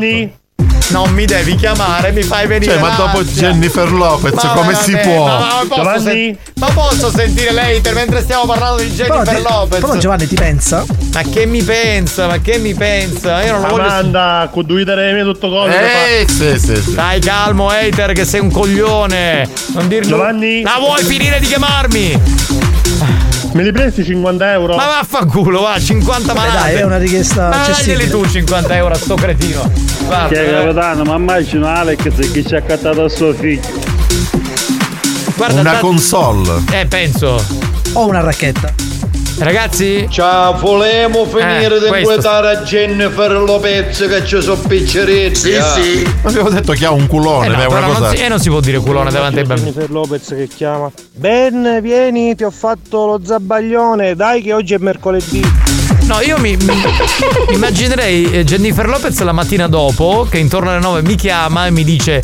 Non 0.89 1.11
mi 1.13 1.25
devi 1.27 1.57
chiamare, 1.57 2.13
mi 2.13 2.23
fai 2.23 2.47
venire. 2.47 2.73
Cioè, 2.75 2.81
ma 2.81 2.91
dopo 2.95 3.19
l'ansia. 3.19 3.51
Jennifer 3.51 3.91
Lopez, 3.91 4.33
Ma 4.35 4.49
come 4.53 4.75
si 4.75 4.97
può? 4.97 5.27
Ma, 5.27 5.39
ma 5.39 5.47
posso 5.67 5.75
Giovanni? 5.83 6.01
sen- 6.03 6.39
ma 6.55 6.67
posso 6.69 7.11
sentire 7.11 7.51
l'hater 7.51 7.93
mentre 7.95 8.23
stiamo 8.23 8.47
parlando 8.47 8.83
di 8.83 8.89
Però, 8.91 9.17
Jennifer 9.23 9.37
ti- 9.37 9.43
Lopez? 9.53 9.81
però 9.81 9.97
Giovanni 9.97 10.27
ti 10.29 10.35
pensa? 10.37 10.85
Ma 11.13 11.23
che 11.23 11.45
mi 11.47 11.63
pensa? 11.63 12.27
Ma 12.29 12.39
che 12.39 12.59
mi 12.59 12.73
pensa? 12.75 13.43
Io 13.43 13.53
non 13.53 13.61
lo 13.63 13.69
voglio. 13.69 13.83
Amanda, 13.83 14.49
con 14.53 14.65
due 14.65 14.83
idee 14.83 15.23
tutto 15.25 15.49
cosa. 15.49 15.73
Eh, 15.81 16.27
sì, 16.29 16.57
sì, 16.59 16.77
sì. 16.81 16.95
Dai, 16.95 17.19
calmo, 17.21 17.69
hater, 17.69 18.13
che 18.13 18.25
sei 18.25 18.41
un 18.41 18.51
coglione. 18.53 19.49
Non 19.75 19.89
dirmi. 19.89 20.07
Giovanni? 20.07 20.63
Ma 20.63 20.79
vuoi 20.79 21.03
finire 21.03 21.41
di 21.41 21.47
chiamarmi? 21.47 22.21
Me 23.57 23.63
li 23.63 23.73
presti 23.73 24.05
50 24.05 24.53
euro? 24.53 24.77
Ma 24.77 24.85
vaffanculo, 24.85 25.63
va, 25.63 25.79
50 25.81 26.35
Beh, 26.35 26.39
manate. 26.39 26.59
dai, 26.59 26.75
è 26.75 26.83
una 26.85 26.99
richiesta 26.99 27.49
Ma 27.49 27.67
daglieli 27.67 28.07
tu 28.11 28.23
50 28.29 28.77
euro 28.77 28.93
a 28.93 28.99
sto 28.99 29.15
cretino. 29.15 29.73
Guarda, 30.05 30.29
Che 30.29 30.47
eh. 30.47 30.51
capitano, 30.53 31.05
ma 31.05 31.15
immagino 31.17 31.67
Alex 31.67 32.33
che 32.33 32.45
ci 32.45 32.55
ha 32.55 32.59
accattato 32.59 33.05
a 33.05 33.09
suo 33.09 33.33
figlio. 33.33 33.63
Guarda, 35.37 35.61
una 35.61 35.73
ta- 35.73 35.79
console. 35.79 36.65
Eh, 36.71 36.85
penso. 36.85 37.43
O 37.95 38.07
una 38.07 38.21
racchetta. 38.21 38.75
Ragazzi? 39.39 40.07
Ciao, 40.09 40.59
volevamo 40.59 41.27
finire 41.27 41.77
Eh, 41.77 41.81
di 41.81 41.99
inquietare 41.99 42.57
a 42.57 42.61
Jennifer 42.63 43.31
Lopez 43.33 44.07
che 44.09 44.25
ci 44.25 44.41
sono 44.41 44.59
picceretti. 44.67 45.35
Sì, 45.35 45.51
eh. 45.51 45.61
sì. 45.75 46.11
Abbiamo 46.23 46.49
detto 46.49 46.73
che 46.73 46.87
ha 46.87 46.91
un 46.91 47.07
culone, 47.07 47.47
Eh 47.47 47.51
no, 47.51 47.57
ma 47.57 47.63
è 47.63 47.67
una 47.67 47.75
però 47.75 47.87
non 47.93 47.97
cosa. 47.97 48.11
si, 48.17 48.23
eh, 48.23 48.29
non 48.29 48.41
si 48.41 48.49
può 48.49 48.61
dire 48.61 48.79
culone 48.79 49.11
davanti 49.11 49.39
ai 49.41 49.45
bambini. 49.45 49.71
Jennifer 49.73 49.91
Lopez 49.95 50.29
che 50.29 50.49
chiama. 50.49 50.91
Ben, 51.15 51.81
vieni, 51.83 52.35
ti 52.35 52.45
ho 52.45 52.51
fatto 52.51 53.05
lo 53.07 53.21
zabbaglione. 53.23 54.15
Dai, 54.17 54.41
che 54.41 54.55
oggi 54.55 54.73
è 54.73 54.79
mercoledì. 54.79 55.43
No, 56.05 56.21
io 56.23 56.39
mi, 56.39 56.57
mi- 56.57 56.83
immaginerei 57.53 58.31
eh, 58.31 58.45
Jennifer 58.45 58.87
Lopez 58.89 59.21
la 59.21 59.33
mattina 59.33 59.67
dopo, 59.69 60.27
che 60.31 60.39
intorno 60.39 60.71
alle 60.71 60.81
9 60.81 61.03
mi 61.03 61.15
chiama 61.15 61.67
e 61.67 61.71
mi 61.71 61.85
dice. 61.85 62.21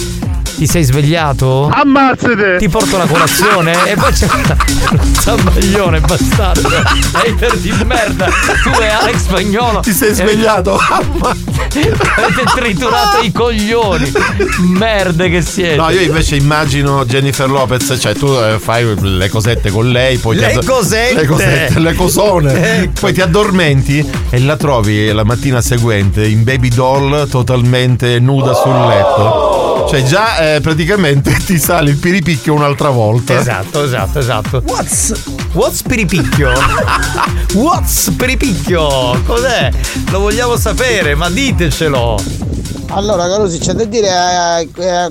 Ti 0.63 0.69
sei 0.69 0.85
svegliato? 0.85 1.69
Ammazzate! 1.73 2.59
Ti 2.59 2.69
porto 2.69 2.97
la 2.97 3.07
colazione 3.07 3.73
e 3.91 3.97
poi 3.97 4.13
c'è 4.13 4.29
lo 4.29 5.01
zabbaglione 5.19 5.99
bastardo. 5.99 6.69
Hater 7.15 7.57
di 7.57 7.73
merda. 7.85 8.27
Tu 8.27 8.71
e 8.81 8.87
Alex 8.87 9.17
Spagnolo. 9.23 9.81
Ti 9.81 9.93
sei 9.93 10.15
svegliato? 10.15 10.79
Avete 10.79 12.45
triturato 12.55 13.23
i 13.23 13.33
coglioni. 13.33 14.13
Merde 14.69 15.29
che 15.31 15.41
siete. 15.43 15.75
No, 15.75 15.91
io 15.91 16.01
invece 16.01 16.37
immagino 16.37 17.05
Jennifer 17.07 17.51
Lopez, 17.51 17.97
cioè 17.99 18.15
tu 18.15 18.27
eh, 18.29 18.61
fai 18.61 18.95
le 19.01 19.29
cosette 19.31 19.73
con 19.73 19.91
lei, 19.91 20.19
poi 20.19 20.37
Le 20.37 20.47
ti 20.53 20.59
addor- 20.59 20.77
cosette? 20.77 21.15
le 21.15 21.27
cosette, 21.27 21.79
le 21.81 21.95
cosone, 21.95 22.79
Ecco. 22.83 23.01
poi 23.01 23.13
ti 23.13 23.21
addormenti 23.21 24.09
e 24.31 24.39
la 24.39 24.57
trovi 24.57 25.11
la 25.11 25.25
mattina 25.25 25.61
seguente 25.61 26.25
in 26.25 26.45
baby 26.45 26.69
doll 26.69 27.29
totalmente 27.29 28.21
nuda 28.21 28.55
sul 28.55 28.87
letto. 28.87 29.62
Cioè 29.89 30.03
già 30.03 30.55
eh, 30.55 30.61
praticamente 30.61 31.33
ti 31.45 31.59
sale 31.59 31.91
il 31.91 31.97
piripicchio 31.97 32.55
un'altra 32.55 32.91
volta. 32.91 33.39
Esatto, 33.39 33.85
esatto, 33.85 34.19
esatto. 34.19 34.63
What's 34.67 35.13
What's 35.53 35.83
piripicchio? 35.83 36.51
What's 37.55 38.11
piripicchio? 38.17 39.21
Cos'è? 39.25 39.71
Lo 40.11 40.21
vogliamo 40.21 40.57
sapere, 40.57 41.15
ma 41.15 41.29
ditecelo. 41.29 42.19
Allora, 42.89 43.27
Carusi, 43.27 43.59
c'è 43.59 43.73
da 43.73 43.85
dire 43.85 44.11
a, 44.11 44.63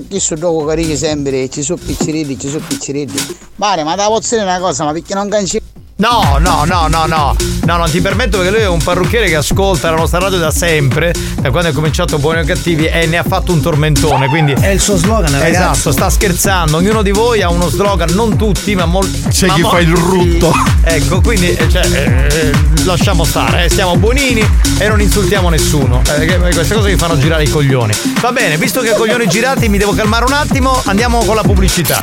chi 0.08 0.20
sono 0.20 0.40
dopo 0.40 0.64
carichi 0.64 0.96
sempre, 0.96 1.48
ci 1.48 1.62
sono 1.62 1.80
piccirilli, 1.84 2.38
ci 2.38 2.48
sono 2.48 2.64
piccirilli. 2.66 3.36
Mare, 3.56 3.82
ma 3.84 3.94
da 3.96 4.08
dire 4.20 4.42
una 4.42 4.58
cosa, 4.58 4.84
ma 4.84 4.92
perché 4.92 5.14
non 5.14 5.28
cancelli? 5.28 5.71
No, 5.96 6.38
no, 6.40 6.64
no, 6.64 6.88
no, 6.88 7.06
no. 7.06 7.36
No, 7.64 7.76
non 7.76 7.88
ti 7.88 8.00
permetto 8.00 8.38
perché 8.38 8.52
lui 8.52 8.62
è 8.62 8.68
un 8.68 8.82
parrucchiere 8.82 9.28
che 9.28 9.36
ascolta 9.36 9.90
la 9.90 9.96
nostra 9.96 10.18
radio 10.18 10.38
da 10.38 10.50
sempre, 10.50 11.14
da 11.40 11.50
quando 11.50 11.70
è 11.70 11.72
cominciato 11.72 12.18
Buoni 12.18 12.40
o 12.40 12.44
Cattivi 12.44 12.86
e 12.86 13.06
ne 13.06 13.18
ha 13.18 13.22
fatto 13.22 13.52
un 13.52 13.60
tormentone, 13.60 14.26
quindi... 14.26 14.52
È 14.52 14.68
il 14.68 14.80
suo 14.80 14.96
slogan, 14.96 15.30
ragazzi. 15.30 15.50
Esatto, 15.50 15.92
sta 15.92 16.10
scherzando. 16.10 16.76
Ognuno 16.78 17.02
di 17.02 17.12
voi 17.12 17.42
ha 17.42 17.50
uno 17.50 17.68
slogan, 17.68 18.10
non 18.14 18.36
tutti, 18.36 18.74
ma 18.74 18.84
molti. 18.84 19.22
C'è 19.28 19.46
ma 19.46 19.54
chi 19.54 19.62
fa 19.62 19.78
il 19.78 19.94
rutto. 19.94 20.52
Ecco, 20.82 21.20
quindi 21.20 21.54
eh, 21.54 21.68
cioè, 21.70 21.86
eh, 21.86 22.52
lasciamo 22.84 23.22
stare, 23.24 23.66
eh, 23.66 23.70
siamo 23.70 23.96
buonini 23.96 24.44
e 24.78 24.88
non 24.88 25.00
insultiamo 25.00 25.50
nessuno. 25.50 26.02
Eh, 26.16 26.36
queste 26.52 26.74
cose 26.74 26.90
mi 26.90 26.96
fanno 26.96 27.16
girare 27.16 27.44
i 27.44 27.48
coglioni. 27.48 27.92
Va 28.20 28.32
bene, 28.32 28.56
visto 28.56 28.80
che 28.80 28.92
coglioni 28.92 29.28
girati, 29.28 29.68
mi 29.68 29.78
devo 29.78 29.92
calmare 29.92 30.24
un 30.24 30.32
attimo, 30.32 30.82
andiamo 30.86 31.22
con 31.24 31.36
la 31.36 31.42
pubblicità. 31.42 32.00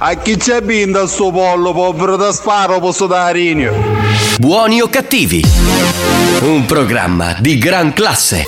A 0.00 0.14
chi 0.14 0.36
c'è 0.36 0.60
binda 0.60 1.08
sto 1.08 1.32
pollo, 1.32 1.72
povero 1.72 2.14
da 2.14 2.30
sparo, 2.32 2.78
posso 2.78 3.08
dare 3.08 3.32
Rinio. 3.32 3.74
Buoni 4.38 4.80
o 4.80 4.88
cattivi? 4.88 5.42
Un 6.42 6.64
programma 6.66 7.34
di 7.40 7.58
gran 7.58 7.92
classe. 7.92 8.46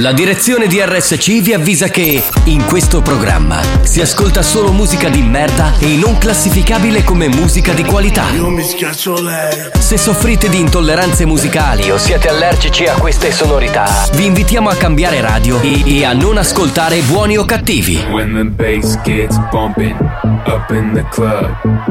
La 0.00 0.12
direzione 0.12 0.68
di 0.68 0.80
RSC 0.80 1.40
vi 1.40 1.52
avvisa 1.52 1.88
che 1.88 2.22
in 2.44 2.64
questo 2.66 3.02
programma 3.02 3.60
si 3.82 4.00
ascolta 4.00 4.42
solo 4.42 4.70
musica 4.70 5.08
di 5.08 5.22
merda 5.22 5.76
e 5.80 5.96
non 5.96 6.18
classificabile 6.18 7.02
come 7.02 7.26
musica 7.26 7.72
di 7.72 7.82
qualità. 7.82 8.30
Io 8.30 8.48
mi 8.48 8.62
schiaccio 8.62 9.20
lei. 9.20 9.70
Se 9.76 9.96
soffrite 9.96 10.48
di 10.48 10.60
intolleranze 10.60 11.24
musicali 11.24 11.90
o 11.90 11.98
siete 11.98 12.28
allergici 12.28 12.84
a 12.84 12.94
queste 12.94 13.32
sonorità, 13.32 14.08
vi 14.12 14.26
invitiamo 14.26 14.68
a 14.68 14.76
cambiare 14.76 15.20
radio 15.20 15.60
e, 15.62 15.82
e 15.84 16.04
a 16.04 16.12
non 16.12 16.36
ascoltare 16.36 17.00
buoni 17.00 17.36
o 17.36 17.44
cattivi. 17.44 17.96
When 18.08 18.34
the 18.34 18.44
bass 18.44 19.00
gets 19.02 19.36
bumping 19.50 19.96
up 20.46 20.70
in 20.70 20.92
the 20.92 21.04
club, 21.10 21.56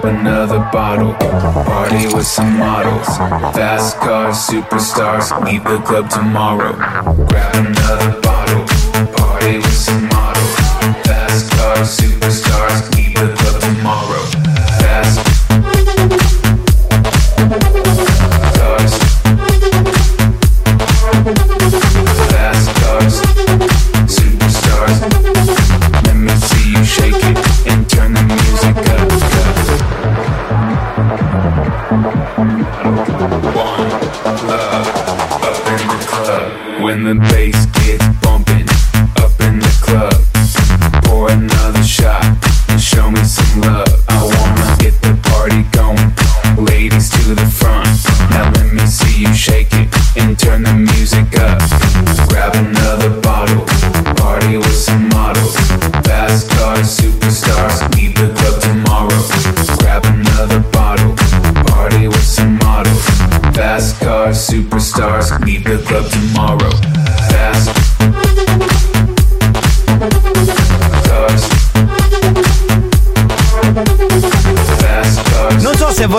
Grab 0.00 0.14
another 0.14 0.60
bottle, 0.70 1.12
party 1.14 2.06
with 2.14 2.24
some 2.24 2.56
models. 2.56 3.04
Fast 3.56 3.96
cars, 3.96 4.36
superstars, 4.36 5.44
leave 5.44 5.64
the 5.64 5.78
club 5.78 6.08
tomorrow. 6.08 6.72
Grab 7.26 7.66
another 7.66 8.20
bottle, 8.20 8.64
party 9.16 9.56
with 9.56 9.74
some 9.74 10.04
models. 10.04 10.54
Fast 11.04 11.50
cars, 11.50 11.98
superstars, 11.98 12.94
leave 12.94 13.14
the 13.14 13.34
club 13.34 13.60
tomorrow. 13.60 14.07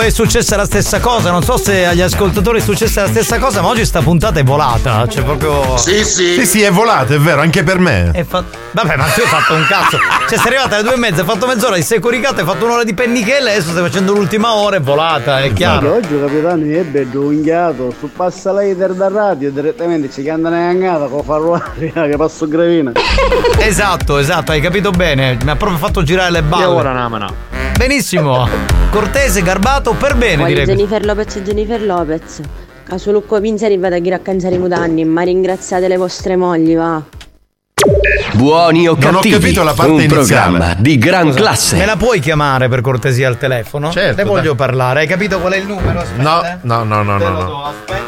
È 0.10 0.12
successa 0.12 0.56
la 0.56 0.66
stessa 0.66 1.00
cosa, 1.00 1.32
non 1.32 1.44
so 1.44 1.58
se 1.58 1.86
agli 1.86 2.02
ascoltatori 2.02 2.60
è 2.60 2.62
successa 2.62 3.02
la 3.04 3.08
stessa 3.08 3.38
cosa, 3.38 3.62
ma 3.62 3.68
oggi 3.70 3.86
sta 3.86 4.02
puntata 4.02 4.40
è 4.40 4.44
volata. 4.44 5.08
Cioè, 5.08 5.24
proprio. 5.24 5.78
Sì, 5.78 6.04
sì, 6.04 6.62
è 6.62 6.72
volata, 6.72 7.14
è 7.14 7.20
vero, 7.20 7.42
anche 7.42 7.64
per 7.64 7.78
me. 7.80 8.12
È 8.12 8.24
fa- 8.24 8.44
Vabbè, 8.72 8.96
ma 8.98 9.06
tu 9.06 9.22
hai 9.22 9.28
fatto 9.28 9.54
un 9.54 9.66
cazzo. 9.68 9.98
Cioè, 10.28 10.38
sei 10.38 10.48
arrivata 10.48 10.76
alle 10.76 10.84
due 10.84 10.94
e 10.94 10.98
mezza, 10.98 11.22
hai 11.22 11.28
fatto 11.28 11.46
mezz'ora 11.48 11.76
di 11.76 11.82
securicato, 11.84 12.40
hai 12.40 12.46
fatto 12.46 12.66
un'ora 12.66 12.84
di 12.84 12.94
pennichelle, 12.94 13.52
adesso 13.52 13.70
stai 13.70 13.84
facendo 13.84 14.14
l'ultima 14.14 14.54
ora, 14.54 14.78
è 14.78 14.82
volata, 14.82 15.42
è 15.42 15.54
chiaro. 15.54 15.96
Oggi 15.96 16.20
capitano 16.20 16.64
è 16.66 16.84
bello 16.84 17.22
unghiato, 17.22 17.94
su 17.98 18.12
passa 18.12 18.52
later 18.52 18.94
da 18.94 19.10
radio 19.10 19.52
direttamente 19.52 20.12
ci 20.12 20.24
canta 20.24 20.48
una 20.50 20.58
cangata 20.58 21.06
con 21.06 21.24
farroaria 21.24 21.92
che 22.10 22.16
passo 22.18 22.48
gravina. 22.48 22.92
Esatto, 23.60 24.18
esatto, 24.18 24.52
hai 24.52 24.62
capito 24.62 24.92
bene. 24.92 25.38
Mi 25.44 25.50
ha 25.50 25.56
proprio 25.56 25.78
fatto 25.78 26.04
girare 26.04 26.32
le 26.32 26.42
balle. 26.42 26.64
E 26.64 26.68
ora 26.68 26.94
namana. 26.94 27.49
Benissimo. 27.80 28.46
Cortese, 28.92 29.42
garbato, 29.42 29.94
per 29.94 30.18
bene, 30.18 30.36
Voglio 30.44 30.48
direi. 30.60 30.66
Jennifer 30.66 31.06
Lopez 31.06 31.38
e 31.38 31.44
Jennifer 31.44 31.82
Lopez. 31.82 32.42
Caso 32.84 33.12
Lucco 33.14 33.40
Pinzeri 33.40 33.78
vado 33.78 33.96
a 33.96 34.00
raccanciare 34.04 34.56
i 34.56 34.58
mutanni, 34.58 35.06
ma 35.06 35.22
ringraziate 35.22 35.88
le 35.88 35.96
vostre 35.96 36.36
mogli, 36.36 36.76
va. 36.76 37.02
Buoni 38.34 38.86
o 38.90 38.98
Non 39.00 39.14
ho 39.16 39.16
cattivi, 39.20 39.34
capito 39.40 39.64
la 39.64 39.72
parte 39.74 39.92
un 39.94 40.02
iniziale. 40.02 40.26
programma 40.26 40.76
di 40.78 40.98
gran 40.98 41.34
classe. 41.34 41.78
Me 41.78 41.86
la 41.86 41.96
puoi 41.96 42.20
chiamare 42.20 42.68
per 42.68 42.82
cortesia 42.82 43.30
al 43.30 43.38
telefono? 43.38 43.92
Certo, 43.92 44.18
Ne 44.24 44.28
voglio 44.28 44.48
dai. 44.54 44.56
parlare. 44.56 45.00
Hai 45.00 45.08
capito 45.08 45.40
qual 45.40 45.54
è 45.54 45.58
il 45.58 45.66
numero? 45.66 46.00
Aspetta, 46.02 46.22
No, 46.22 46.44
eh. 46.44 46.58
no, 46.64 46.84
no, 46.84 47.02
no, 47.04 47.18
Te 47.18 47.24
no. 47.24 47.30
lo 47.32 47.38
no. 47.40 47.46
do, 47.46 47.64
aspetta. 47.64 48.08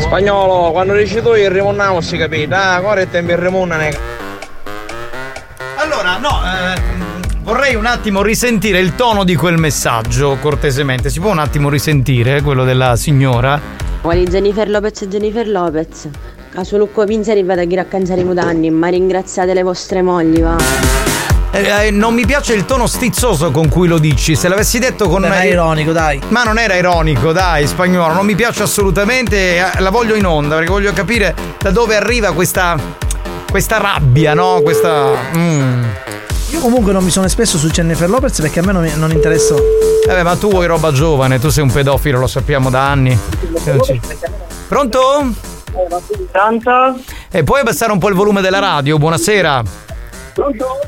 Spagnolo, 0.00 0.72
quando 0.72 0.94
dici 0.94 1.22
tu 1.22 1.32
il 1.34 1.48
rimonniamo 1.48 2.00
si 2.00 2.16
capite, 2.16 2.52
ah, 2.56 2.80
ora 2.82 3.00
è 3.02 3.08
tempo 3.08 3.30
il 3.30 3.38
rimonne. 3.38 4.18
Allora, 5.76 6.18
no, 6.18 6.39
vorrei 7.42 7.74
un 7.74 7.86
attimo 7.86 8.22
risentire 8.22 8.78
il 8.78 8.94
tono 8.94 9.24
di 9.24 9.34
quel 9.34 9.58
messaggio, 9.58 10.36
cortesemente. 10.40 11.10
Si 11.10 11.20
può 11.20 11.30
un 11.30 11.38
attimo 11.38 11.68
risentire 11.68 12.42
quello 12.42 12.64
della 12.64 12.96
signora? 12.96 13.60
Voglio 14.02 14.24
Jennifer 14.24 14.68
Lopez 14.68 15.02
e 15.02 15.08
Jennifer 15.08 15.46
Lopez. 15.48 16.08
Caso 16.52 16.76
Lucco 16.78 17.04
Pinzeri 17.04 17.44
vado 17.44 17.60
a 17.60 17.66
raccanciare 17.68 18.22
i 18.22 18.24
mutanni, 18.24 18.70
ma 18.70 18.88
ringraziate 18.88 19.54
le 19.54 19.62
vostre 19.62 20.02
mogli, 20.02 20.40
va. 20.40 20.56
Eh, 21.52 21.86
eh, 21.86 21.90
non 21.90 22.14
mi 22.14 22.24
piace 22.26 22.54
il 22.54 22.64
tono 22.64 22.86
stizzoso 22.86 23.50
con 23.50 23.68
cui 23.68 23.88
lo 23.88 23.98
dici. 23.98 24.36
Se 24.36 24.48
l'avessi 24.48 24.78
detto 24.78 25.08
con. 25.08 25.24
Era 25.24 25.42
ironico, 25.44 25.92
dai. 25.92 26.20
Ma 26.28 26.44
non 26.44 26.58
era 26.58 26.74
ironico, 26.76 27.32
dai, 27.32 27.66
spagnolo. 27.66 28.14
Non 28.14 28.24
mi 28.24 28.34
piace 28.34 28.62
assolutamente. 28.62 29.56
eh, 29.56 29.80
La 29.80 29.90
voglio 29.90 30.14
in 30.14 30.26
onda 30.26 30.54
perché 30.56 30.70
voglio 30.70 30.92
capire 30.92 31.34
da 31.58 31.70
dove 31.70 31.96
arriva 31.96 32.32
questa. 32.32 32.76
questa 33.50 33.78
rabbia, 33.78 34.32
no? 34.34 34.60
Questa. 34.62 35.12
mm. 35.36 35.82
Io 36.60 36.66
comunque 36.66 36.92
non 36.92 37.02
mi 37.02 37.10
sono 37.10 37.24
espresso 37.24 37.56
su 37.56 37.70
Jennifer 37.70 38.06
Lopez 38.06 38.38
perché 38.42 38.60
a 38.60 38.62
me 38.62 38.72
non, 38.72 38.92
non 38.96 39.10
interessa. 39.12 39.54
Eh, 40.06 40.22
ma 40.22 40.36
tu 40.36 40.50
vuoi 40.50 40.66
roba 40.66 40.92
giovane, 40.92 41.38
tu 41.38 41.48
sei 41.48 41.62
un 41.62 41.72
pedofilo, 41.72 42.18
lo 42.18 42.26
sappiamo 42.26 42.68
da 42.68 42.86
anni. 42.86 43.18
Eh. 43.64 44.00
Pronto? 44.68 45.32
Pronto? 46.30 47.00
E 47.30 47.42
puoi 47.44 47.60
abbassare 47.60 47.92
un 47.92 47.98
po' 47.98 48.10
il 48.10 48.14
volume 48.14 48.42
della 48.42 48.58
radio? 48.58 48.98
Buonasera. 48.98 49.62
Pronto? 50.34 50.80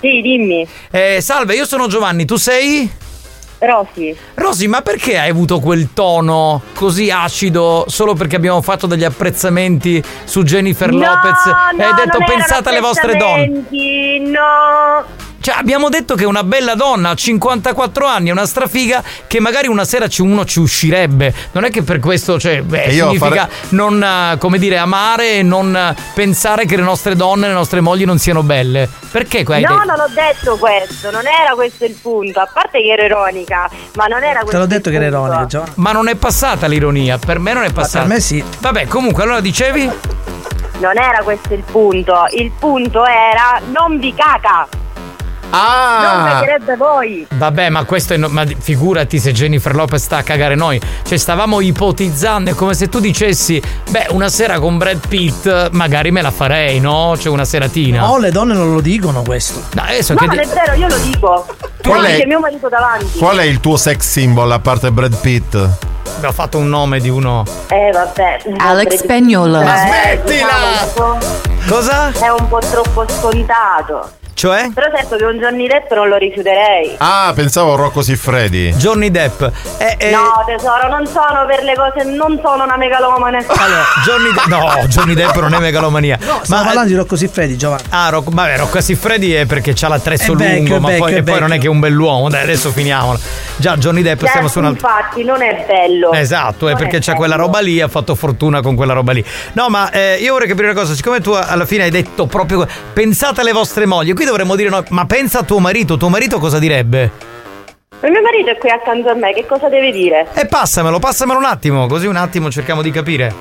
Sì, 0.00 0.22
dimmi. 0.22 0.66
Eh, 0.90 1.20
salve, 1.20 1.54
io 1.54 1.66
sono 1.66 1.86
Giovanni, 1.86 2.24
tu 2.24 2.36
sei? 2.36 2.90
Rosy. 3.58 4.16
Rosy, 4.34 4.66
ma 4.66 4.82
perché 4.82 5.18
hai 5.18 5.30
avuto 5.30 5.60
quel 5.60 5.92
tono 5.94 6.62
così 6.74 7.10
acido 7.10 7.84
solo 7.88 8.14
perché 8.14 8.36
abbiamo 8.36 8.60
fatto 8.60 8.86
degli 8.86 9.04
apprezzamenti 9.04 10.02
su 10.24 10.42
Jennifer 10.42 10.90
No, 10.90 10.98
Lopez 10.98 11.46
e 11.78 11.82
hai 11.82 11.90
no, 11.90 11.96
detto 11.96 12.18
pensate 12.26 12.68
alle 12.68 12.80
vostre 12.80 13.16
donne? 13.16 13.64
No. 14.20 15.25
Cioè, 15.38 15.54
abbiamo 15.56 15.88
detto 15.88 16.14
che 16.16 16.24
è 16.24 16.26
una 16.26 16.42
bella 16.42 16.74
donna, 16.74 17.10
ha 17.10 17.14
54 17.14 18.04
anni, 18.06 18.30
è 18.30 18.32
una 18.32 18.46
strafiga 18.46 19.02
che 19.28 19.38
magari 19.38 19.68
una 19.68 19.84
sera 19.84 20.08
ci- 20.08 20.22
uno 20.22 20.44
ci 20.44 20.58
uscirebbe. 20.58 21.32
Non 21.52 21.64
è 21.64 21.70
che 21.70 21.82
per 21.82 22.00
questo, 22.00 22.38
cioè, 22.40 22.62
beh, 22.62 22.90
significa 22.90 23.46
fare- 23.46 23.50
non, 23.70 24.02
eh, 24.02 24.38
come 24.38 24.58
dire, 24.58 24.76
amare 24.78 25.34
e 25.34 25.42
non 25.42 25.76
eh, 25.76 25.94
pensare 26.14 26.64
che 26.66 26.74
le 26.76 26.82
nostre 26.82 27.14
donne, 27.14 27.46
le 27.46 27.52
nostre 27.52 27.80
mogli 27.80 28.04
non 28.04 28.18
siano 28.18 28.42
belle. 28.42 28.88
Perché 29.10 29.44
No, 29.46 29.54
detto? 29.54 29.74
non 29.84 30.00
ho 30.00 30.08
detto 30.12 30.56
questo, 30.56 31.10
non 31.12 31.22
era 31.26 31.54
questo 31.54 31.84
il 31.84 31.96
punto. 32.00 32.40
A 32.40 32.48
parte 32.52 32.80
che 32.82 32.88
ero 32.92 33.04
ironica, 33.04 33.70
ma 33.94 34.06
non 34.06 34.22
era 34.24 34.40
questo. 34.40 34.50
Te 34.50 34.58
l'ho 34.58 34.66
detto 34.66 34.88
il 34.88 34.94
che 34.98 35.04
era 35.04 35.16
ironica, 35.16 35.46
Giovanni. 35.46 35.72
Ma 35.76 35.92
non 35.92 36.08
è 36.08 36.14
passata 36.16 36.66
l'ironia, 36.66 37.18
per 37.18 37.38
me 37.38 37.52
non 37.52 37.62
è 37.62 37.72
passata. 37.72 38.00
per 38.04 38.08
me 38.14 38.20
sì. 38.20 38.42
Vabbè, 38.60 38.86
comunque, 38.88 39.22
allora 39.22 39.40
dicevi? 39.40 39.84
Non 40.78 40.98
era 40.98 41.22
questo 41.22 41.54
il 41.54 41.62
punto. 41.70 42.24
Il 42.36 42.50
punto 42.58 43.04
era 43.06 43.60
non 43.72 43.98
vi 43.98 44.12
caca. 44.14 44.66
Non 45.50 45.60
Ah! 45.60 46.38
vedrebbe 46.40 46.76
voi. 46.76 47.26
Vabbè, 47.30 47.68
ma 47.70 47.84
questo 47.84 48.14
è. 48.14 48.16
no- 48.16 48.28
ma 48.28 48.44
figurati 48.58 49.18
se 49.18 49.32
Jennifer 49.32 49.74
Lopez 49.74 50.02
sta 50.02 50.18
a 50.18 50.22
cagare 50.22 50.54
noi. 50.54 50.80
Cioè, 51.04 51.16
stavamo 51.16 51.60
ipotizzando, 51.60 52.50
è 52.50 52.54
come 52.54 52.74
se 52.74 52.88
tu 52.88 52.98
dicessi: 53.00 53.62
Beh, 53.90 54.06
una 54.10 54.28
sera 54.28 54.58
con 54.58 54.76
Brad 54.76 55.06
Pitt, 55.06 55.70
magari 55.70 56.10
me 56.10 56.20
la 56.22 56.30
farei, 56.30 56.80
no? 56.80 57.14
C'è 57.16 57.28
una 57.28 57.44
seratina. 57.44 58.00
No, 58.00 58.18
le 58.18 58.30
donne 58.30 58.54
non 58.54 58.72
lo 58.72 58.80
dicono 58.80 59.22
questo. 59.22 59.62
No, 59.72 59.82
adesso 59.82 60.12
No, 60.14 60.18
che 60.20 60.26
non 60.26 60.36
di- 60.36 60.42
è 60.42 60.46
vero, 60.46 60.72
io 60.74 60.88
lo 60.88 60.98
dico. 60.98 61.46
Qual 61.82 62.00
Lo 62.00 62.06
è? 62.06 62.24
mio 62.26 62.40
marito 62.40 62.68
davanti. 62.68 63.18
Qual 63.18 63.36
è 63.38 63.44
il 63.44 63.60
tuo 63.60 63.76
sex 63.76 64.00
symbol 64.00 64.50
a 64.50 64.58
parte 64.58 64.90
Brad 64.90 65.16
Pitt? 65.20 65.54
Abbiamo 66.16 66.34
fatto 66.34 66.58
un 66.58 66.68
nome 66.68 66.98
di 66.98 67.08
uno. 67.08 67.44
Eh 67.68 67.90
vabbè. 67.92 68.42
Alex 68.58 68.96
Spagnolo. 68.96 69.62
Ma 69.62 69.76
smettila! 69.76 71.24
Cosa? 71.68 72.10
È 72.12 72.28
un 72.28 72.48
po' 72.48 72.58
troppo 72.58 73.04
scontato. 73.08 74.10
Cioè? 74.36 74.68
Però 74.74 74.86
certo 74.94 75.16
che 75.16 75.24
un 75.24 75.38
Johnny 75.38 75.66
Depp 75.66 75.90
non 75.94 76.08
lo 76.10 76.16
rifiuterei. 76.18 76.96
Ah, 76.98 77.32
pensavo 77.34 77.74
Rocco 77.74 78.02
Siffredi. 78.02 78.70
Johnny 78.76 79.10
Depp. 79.10 79.40
Eh, 79.78 79.94
eh, 79.96 80.10
No, 80.10 80.44
tesoro, 80.44 80.88
non 80.88 81.06
sono 81.06 81.46
per 81.46 81.62
le 81.62 81.74
cose, 81.74 82.06
non 82.06 82.38
sono 82.44 82.64
una 82.64 82.76
megalomane. 82.76 83.38
Allora, 83.46 83.82
Johnny 84.04 84.34
Depp. 84.34 84.44
No, 84.48 84.86
Johnny 84.88 85.14
Depp 85.14 85.36
non 85.36 85.54
è 85.54 85.58
megalomania. 85.58 86.18
Stiamo 86.42 86.64
parlando 86.64 86.90
di 86.90 86.94
Rocco 86.96 87.16
Siffredi, 87.16 87.56
Giovanni. 87.56 87.84
Ah, 87.88 88.10
Rocco, 88.10 88.28
vabbè, 88.30 88.58
Rocco 88.58 88.78
Siffredi 88.82 89.32
è 89.32 89.46
perché 89.46 89.72
c'ha 89.74 89.88
l'attrezzo 89.88 90.32
È 90.32 90.36
vecchio, 90.36 90.58
lungo, 90.58 90.76
è 90.76 90.80
ma 90.80 90.88
vecchio, 90.88 91.04
poi, 91.04 91.14
è 91.14 91.16
e 91.16 91.22
poi 91.22 91.40
non 91.40 91.52
è 91.52 91.58
che 91.58 91.66
è 91.66 91.70
un 91.70 91.80
bell'uomo. 91.80 92.28
Dai, 92.28 92.42
adesso 92.42 92.70
finiamola. 92.70 93.18
Già, 93.56 93.76
Johnny 93.78 94.02
Depp 94.02 94.22
stiamo 94.26 94.48
su 94.48 94.58
un 94.58 94.66
altro. 94.66 94.86
Infatti, 94.86 95.24
non 95.24 95.40
è 95.40 95.64
bello. 95.66 96.12
Esatto, 96.12 96.66
è 96.66 96.72
Non 96.72 96.78
perché 96.80 96.98
c'ha 96.98 97.12
bello. 97.12 97.16
quella 97.16 97.36
roba 97.36 97.60
lì, 97.60 97.80
ha 97.80 97.88
fatto 97.88 98.14
fortuna 98.14 98.60
con 98.60 98.76
quella 98.76 98.92
roba 98.92 99.12
lì. 99.12 99.24
No, 99.54 99.70
ma 99.70 99.90
eh, 99.90 100.16
io 100.20 100.34
vorrei 100.34 100.46
capire 100.46 100.68
una 100.68 100.78
cosa, 100.78 100.92
siccome 100.92 101.22
tu 101.22 101.30
alla 101.32 101.64
fine 101.64 101.84
hai 101.84 101.90
detto 101.90 102.26
proprio 102.26 102.66
pensate 102.92 103.40
alle 103.40 103.52
vostre 103.52 103.86
mogli, 103.86 104.12
qui 104.12 104.24
dovremmo 104.26 104.56
dire 104.56 104.68
no, 104.68 104.84
ma 104.90 105.06
pensa 105.06 105.40
a 105.40 105.42
tuo 105.42 105.58
marito, 105.58 105.96
tuo 105.96 106.08
marito 106.08 106.38
cosa 106.38 106.58
direbbe? 106.58 107.10
Il 108.02 108.10
mio 108.10 108.20
marito 108.20 108.50
è 108.50 108.58
qui 108.58 108.68
accanto 108.68 109.08
a 109.08 109.14
me, 109.14 109.32
che 109.32 109.46
cosa 109.46 109.68
deve 109.68 109.90
dire? 109.90 110.28
E 110.34 110.46
passamelo, 110.46 110.98
passamelo 110.98 111.38
un 111.38 111.46
attimo, 111.46 111.86
così 111.86 112.06
un 112.06 112.16
attimo 112.16 112.50
cerchiamo 112.50 112.82
di 112.82 112.90
capire. 112.90 113.32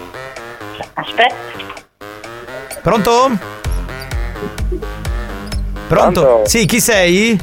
Aspetta. 0.93 1.35
Pronto? 2.81 3.37
Pronto? 5.87 6.21
Pronto? 6.21 6.41
Sì, 6.45 6.65
chi 6.65 6.79
sei? 6.79 7.39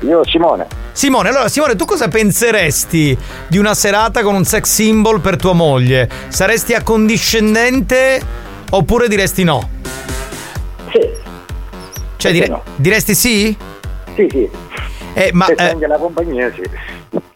Io 0.00 0.24
Simone. 0.24 0.66
Simone, 0.92 1.28
allora 1.28 1.48
Simone, 1.48 1.76
tu 1.76 1.84
cosa 1.84 2.08
penseresti 2.08 3.16
di 3.48 3.58
una 3.58 3.74
serata 3.74 4.22
con 4.22 4.34
un 4.34 4.44
sex 4.44 4.64
symbol 4.64 5.20
per 5.20 5.36
tua 5.36 5.52
moglie? 5.52 6.08
Saresti 6.28 6.74
accondiscendente 6.74 8.20
oppure 8.70 9.08
diresti 9.08 9.44
no? 9.44 9.68
Sì. 10.90 11.25
Cioè 12.28 12.32
dire- 12.32 12.48
no. 12.48 12.62
diresti 12.76 13.14
sì? 13.14 13.56
Sì, 14.14 14.28
sì. 14.30 14.48
Eh, 15.14 15.30
ma 15.32 15.46
Se 15.46 15.52
eh, 15.52 15.56
c'è 15.56 15.70
anche 15.70 15.86
la 15.86 15.96
compagnia, 15.98 16.52
sì. 16.54 16.62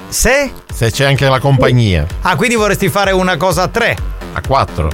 se? 0.09 0.51
Se 0.73 0.91
c'è 0.91 1.05
anche 1.07 1.29
la 1.29 1.39
compagnia. 1.41 2.07
Ah, 2.23 2.37
quindi 2.37 2.55
vorresti 2.57 2.89
fare 2.89 3.11
una 3.13 3.37
cosa 3.37 3.63
a 3.63 3.69
tre? 3.69 3.97
A 4.33 4.41
quattro. 4.47 4.91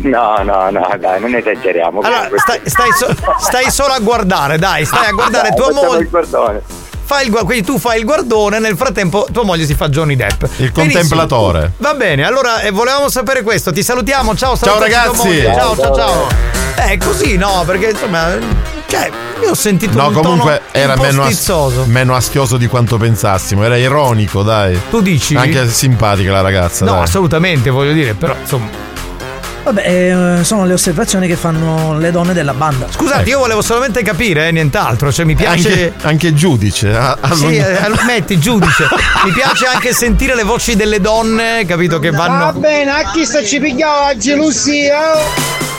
No, 0.00 0.42
no, 0.42 0.70
no, 0.70 0.96
dai, 0.98 1.20
non 1.20 1.34
esageriamo. 1.34 2.00
Allora, 2.00 2.28
stai, 2.36 2.60
stai 2.64 2.90
so- 2.92 3.14
stai 3.38 3.70
solo 3.70 3.92
a 3.92 3.98
guardare, 4.00 4.58
dai, 4.58 4.84
stai 4.84 5.06
a 5.06 5.12
guardare 5.12 5.50
Dai, 5.50 5.56
tua 5.58 5.72
moglie. 5.72 6.08
Fai 7.04 7.26
il 7.26 7.32
quindi 7.32 7.62
tu 7.64 7.78
fai 7.78 7.98
il 7.98 8.04
guardone, 8.04 8.58
nel 8.58 8.76
frattempo 8.76 9.26
tua 9.32 9.44
moglie 9.44 9.66
si 9.66 9.74
fa 9.74 9.88
Johnny 9.88 10.16
Depp. 10.16 10.42
Il 10.42 10.48
Benissimo. 10.72 10.72
contemplatore. 10.72 11.72
Va 11.78 11.94
bene, 11.94 12.24
allora 12.24 12.60
eh, 12.60 12.70
volevamo 12.70 13.08
sapere 13.08 13.42
questo. 13.42 13.72
Ti 13.72 13.82
salutiamo. 13.82 14.34
Ciao, 14.34 14.56
Ciao, 14.56 14.78
ragazzi. 14.78 15.42
Ciao, 15.42 15.54
ciao, 15.54 15.76
Ciao, 15.76 15.94
ciao. 15.94 16.28
Eh, 16.88 16.96
così 16.98 17.36
no, 17.36 17.62
perché 17.66 17.90
insomma. 17.90 18.70
Cioè, 18.86 19.10
io 19.42 19.50
ho 19.50 19.54
sentito 19.54 19.96
No, 19.96 20.08
un 20.08 20.12
comunque 20.14 20.60
tono 20.70 20.84
era 20.84 20.92
un 20.92 20.98
po' 20.98 21.04
meno, 21.06 21.22
as- 21.24 21.86
meno 21.86 22.14
astioso 22.14 22.56
di 22.58 22.66
quanto 22.66 22.96
pensassimo. 22.98 23.64
Era 23.64 23.76
ironico, 23.76 24.42
dai. 24.42 24.78
Tu 24.90 25.00
dici? 25.00 25.34
Anche 25.34 25.68
simpatica 25.70 26.30
la 26.32 26.40
ragazza, 26.42 26.84
No, 26.84 26.92
dai. 26.92 27.02
assolutamente, 27.02 27.70
voglio 27.70 27.92
dire, 27.92 28.14
però 28.14 28.34
insomma. 28.38 28.68
Vabbè, 29.64 30.38
eh, 30.40 30.44
sono 30.44 30.64
le 30.64 30.72
osservazioni 30.72 31.26
che 31.28 31.36
fanno 31.36 31.96
le 31.96 32.10
donne 32.10 32.32
della 32.32 32.52
banda. 32.54 32.86
Scusate, 32.90 33.28
io 33.28 33.38
volevo 33.38 33.62
solamente 33.62 34.02
capire, 34.02 34.48
eh, 34.48 34.52
nient'altro. 34.52 35.12
Cioè, 35.12 35.24
mi 35.24 35.34
piace. 35.36 35.68
Anche, 35.68 35.92
anche 36.02 36.34
giudice. 36.34 36.92
a- 36.94 37.16
a- 37.20 37.34
Sì, 37.34 37.56
eh, 37.56 37.78
metti 38.06 38.38
giudice. 38.38 38.86
Mi 39.24 39.30
piace 39.32 39.66
anche 39.66 39.92
sentire 39.92 40.34
le 40.34 40.42
voci 40.42 40.74
delle 40.74 41.00
donne, 41.00 41.64
capito? 41.64 41.98
Che 42.00 42.10
vanno. 42.10 42.44
Va 42.46 42.52
bene, 42.52 42.90
a 42.90 43.10
chi 43.12 43.24
sta 43.24 43.42
ci 43.44 43.60
pigliava 43.60 44.06
la 44.06 44.16
gelosia? 44.16 45.00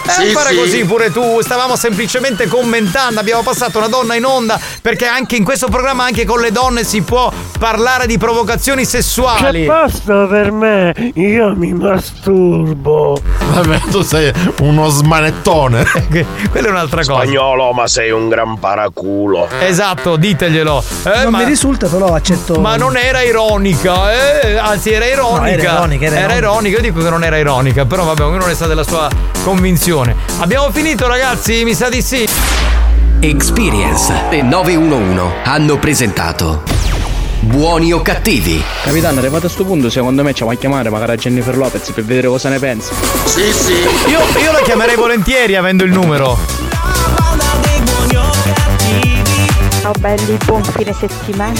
Eh, 0.05 0.31
fare 0.31 0.53
così 0.53 0.83
pure 0.83 1.11
tu, 1.11 1.39
stavamo 1.41 1.77
semplicemente 1.77 2.47
commentando, 2.47 3.21
abbiamo 3.21 3.41
passato 3.41 3.77
una 3.77 3.87
donna 3.87 4.15
in 4.15 4.25
onda 4.25 4.59
perché 4.81 5.05
anche 5.05 5.37
in 5.37 5.45
questo 5.45 5.67
programma 5.67 6.03
anche 6.03 6.25
con 6.25 6.41
le 6.41 6.51
donne 6.51 6.83
si 6.83 7.01
può 7.01 7.31
parlare 7.57 8.05
di 8.05 8.17
provocazioni 8.17 8.83
sessuali. 8.83 9.61
C'è 9.61 9.65
posto 9.65 10.27
per 10.27 10.51
me, 10.51 10.93
io 11.15 11.55
mi 11.55 11.73
masturbo. 11.73 13.17
Vabbè, 13.53 13.79
tu 13.89 14.01
sei 14.01 14.31
uno 14.59 14.89
smanettone. 14.89 15.85
Quella 16.51 16.67
è 16.67 16.71
un'altra 16.71 17.03
cosa. 17.05 17.21
Spagnolo, 17.21 17.71
ma 17.71 17.87
sei 17.87 18.11
un 18.11 18.27
gran 18.27 18.59
paraculo. 18.59 19.47
Esatto, 19.59 20.17
diteglielo. 20.17 20.83
Eh, 21.05 21.23
non 21.23 21.31
ma, 21.31 21.37
mi 21.39 21.45
risulta, 21.45 21.87
però 21.87 22.13
accetto. 22.13 22.59
ma 22.59 22.75
non 22.75 22.97
era 22.97 23.21
ironica, 23.21 24.11
eh? 24.13 24.57
anzi 24.57 24.91
era 24.91 25.05
ironica. 25.05 25.39
No, 25.39 25.45
era 25.45 25.73
ironica, 25.75 26.05
era 26.05 26.15
ironica. 26.15 26.35
ironica. 26.35 26.75
Io 26.75 26.81
dico 26.81 27.01
che 27.01 27.09
non 27.09 27.23
era 27.23 27.37
ironica, 27.37 27.85
però 27.85 28.03
vabbè, 28.03 28.23
ognuno 28.23 28.47
ne 28.47 28.55
sa 28.55 28.67
della 28.67 28.83
sua 28.83 29.07
convinzione. 29.43 29.91
Abbiamo 30.39 30.71
finito 30.71 31.07
ragazzi? 31.07 31.63
Mi 31.63 31.75
sa 31.75 31.87
di 31.87 32.01
sì. 32.01 32.27
Experience 33.19 34.11
e 34.31 34.41
911 34.41 35.21
hanno 35.43 35.77
presentato 35.77 36.63
Buoni 37.41 37.93
o 37.93 38.01
cattivi? 38.01 38.63
Capitano, 38.83 39.19
arrivato 39.19 39.45
a 39.45 39.49
questo 39.49 39.65
punto, 39.65 39.89
secondo 39.89 40.23
me 40.23 40.33
ci 40.33 40.43
va 40.43 40.53
a 40.53 40.55
chiamare 40.55 40.89
magari 40.89 41.11
a 41.11 41.15
Jennifer 41.15 41.55
Lopez 41.55 41.91
per 41.91 42.03
vedere 42.05 42.27
cosa 42.27 42.49
ne 42.49 42.57
pensa. 42.57 42.93
Sì, 43.25 43.51
sì. 43.51 43.73
Io, 44.07 44.19
io 44.41 44.51
la 44.51 44.61
chiamerei 44.63 44.95
volentieri 44.95 45.55
avendo 45.55 45.83
il 45.83 45.91
numero. 45.91 46.39
Ciao 49.81 49.91
belli, 49.99 50.37
buon 50.45 50.63
fine 50.63 50.93
settimana. 50.93 51.59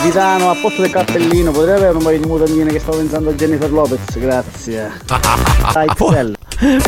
Capitano, 0.00 0.48
a 0.48 0.54
posto 0.54 0.80
del 0.80 0.90
cappellino, 0.90 1.50
potrei 1.50 1.74
avere 1.74 1.94
un 1.94 2.02
paio 2.02 2.18
di 2.18 2.26
mutandine 2.26 2.72
che 2.72 2.78
stavo 2.80 2.96
pensando 2.96 3.28
a 3.28 3.32
Jennifer 3.34 3.70
Lopez, 3.70 4.18
grazie. 4.18 4.90
Dai, 5.74 5.88
XL. 5.88 6.32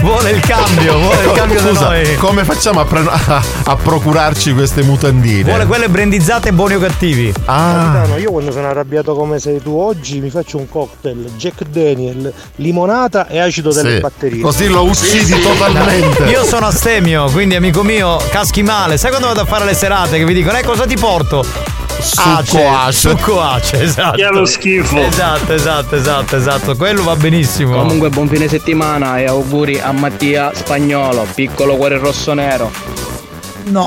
Vuole 0.01 0.31
il 0.31 0.41
cambio, 0.41 0.99
vuole 0.99 1.23
il 1.25 1.33
cambio 1.33 1.61
da 1.61 1.69
Scusa, 1.69 1.89
noi. 1.91 2.17
come 2.17 2.43
facciamo 2.45 2.81
a, 2.81 2.87
pre- 2.87 3.05
a- 3.07 3.43
a 3.65 3.77
procurarci 3.77 4.55
queste 4.55 4.83
mutandine? 4.83 5.43
Vuole 5.43 5.67
quelle 5.67 5.91
brandizzate 5.91 6.53
buoni 6.55 6.73
o 6.77 6.79
cattivi. 6.79 7.31
Ah, 7.45 7.91
Capitano, 7.93 8.17
io 8.17 8.31
quando 8.31 8.51
sono 8.51 8.69
arrabbiato 8.69 9.15
come 9.15 9.39
sei 9.39 9.61
tu 9.61 9.77
oggi 9.77 10.19
mi 10.19 10.31
faccio 10.31 10.57
un 10.57 10.67
cocktail 10.71 11.33
Jack 11.37 11.65
Daniel, 11.65 12.33
limonata 12.57 13.29
e 13.29 13.41
acido 13.41 13.75
delle 13.75 13.97
sì. 13.97 14.01
batterie. 14.01 14.41
Così 14.41 14.69
lo 14.69 14.85
uccidi 14.85 15.39
totalmente. 15.39 16.25
Io 16.25 16.45
sono 16.45 16.65
astemio, 16.65 17.29
quindi 17.31 17.57
amico 17.57 17.83
mio, 17.83 18.17
caschi 18.31 18.63
male. 18.63 18.97
Sai 18.97 19.11
quando 19.11 19.29
vado 19.29 19.43
a 19.43 19.45
fare 19.45 19.67
le 19.67 19.75
serate 19.75 20.17
che 20.17 20.25
vi 20.25 20.33
dicono, 20.33 20.57
eh 20.57 20.63
cosa 20.63 20.87
ti 20.87 20.97
porto? 20.97 21.82
Succo 22.03 22.69
ace. 22.69 23.09
Succo 23.09 23.41
ace, 23.41 23.83
esatto. 23.83 24.17
Che 24.17 24.25
è 24.25 24.31
lo 24.31 24.45
schifo. 24.45 24.99
Esatto, 24.99 25.53
esatto, 25.53 25.97
esatto, 25.97 26.37
esatto. 26.37 26.77
Quello 26.77 27.05
va 27.05 27.17
benissimo. 27.17 27.77
Comunque 27.79 28.09
buon 28.09 28.29
fine 28.29 28.49
settimana 28.49 29.19
e 29.19 29.27
auguri 29.27 29.79
a 29.81 29.93
Mattia 29.93 30.51
Spagnolo, 30.55 31.27
piccolo 31.35 31.77
cuore 31.77 31.99
rosso 31.99 32.35
nero. 32.35 32.71
No, 33.65 33.87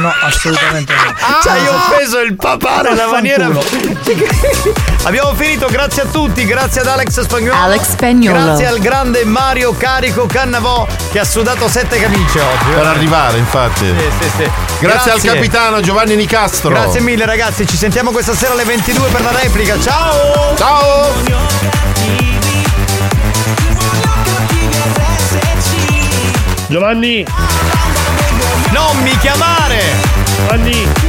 no, 0.00 0.12
assolutamente 0.22 0.94
no. 0.94 1.14
Ci 1.42 1.48
hai 1.48 1.66
offeso 1.66 2.20
il 2.20 2.36
papà 2.36 2.82
nella 2.82 3.06
maniera. 3.06 3.46
Abbiamo 5.04 5.34
finito, 5.34 5.66
grazie 5.70 6.02
a 6.02 6.06
tutti, 6.06 6.44
grazie 6.44 6.82
ad 6.82 6.86
Alex 6.86 7.20
Spagnolo. 7.22 7.60
Alex 7.60 7.90
Spagnolo. 7.90 8.44
Grazie 8.44 8.66
al 8.66 8.78
grande 8.78 9.24
Mario 9.24 9.74
Carico 9.76 10.26
Cannavò 10.26 10.86
che 11.10 11.18
ha 11.18 11.24
sudato 11.24 11.68
sette 11.68 11.98
camicie 11.98 12.40
oggi. 12.40 12.74
Per 12.74 12.86
arrivare, 12.86 13.38
infatti. 13.38 13.86
Sì, 13.86 14.10
sì, 14.20 14.30
sì. 14.36 14.50
Grazie, 14.80 15.12
al 15.12 15.20
capitano 15.20 15.80
Giovanni 15.80 16.14
Nicastro. 16.14 16.70
Grazie 16.70 17.00
mille 17.00 17.26
ragazzi, 17.26 17.66
ci 17.66 17.76
sentiamo 17.76 18.10
questa 18.10 18.34
sera 18.34 18.52
alle 18.52 18.64
22 18.64 19.08
per 19.08 19.22
la 19.22 19.32
replica. 19.32 19.80
Ciao! 19.80 20.54
Ciao! 20.56 21.56
Giovanni, 26.68 27.24
Non 28.78 29.02
mi 29.02 29.10
chiamare! 29.18 29.80
Giovanni, 30.36 31.07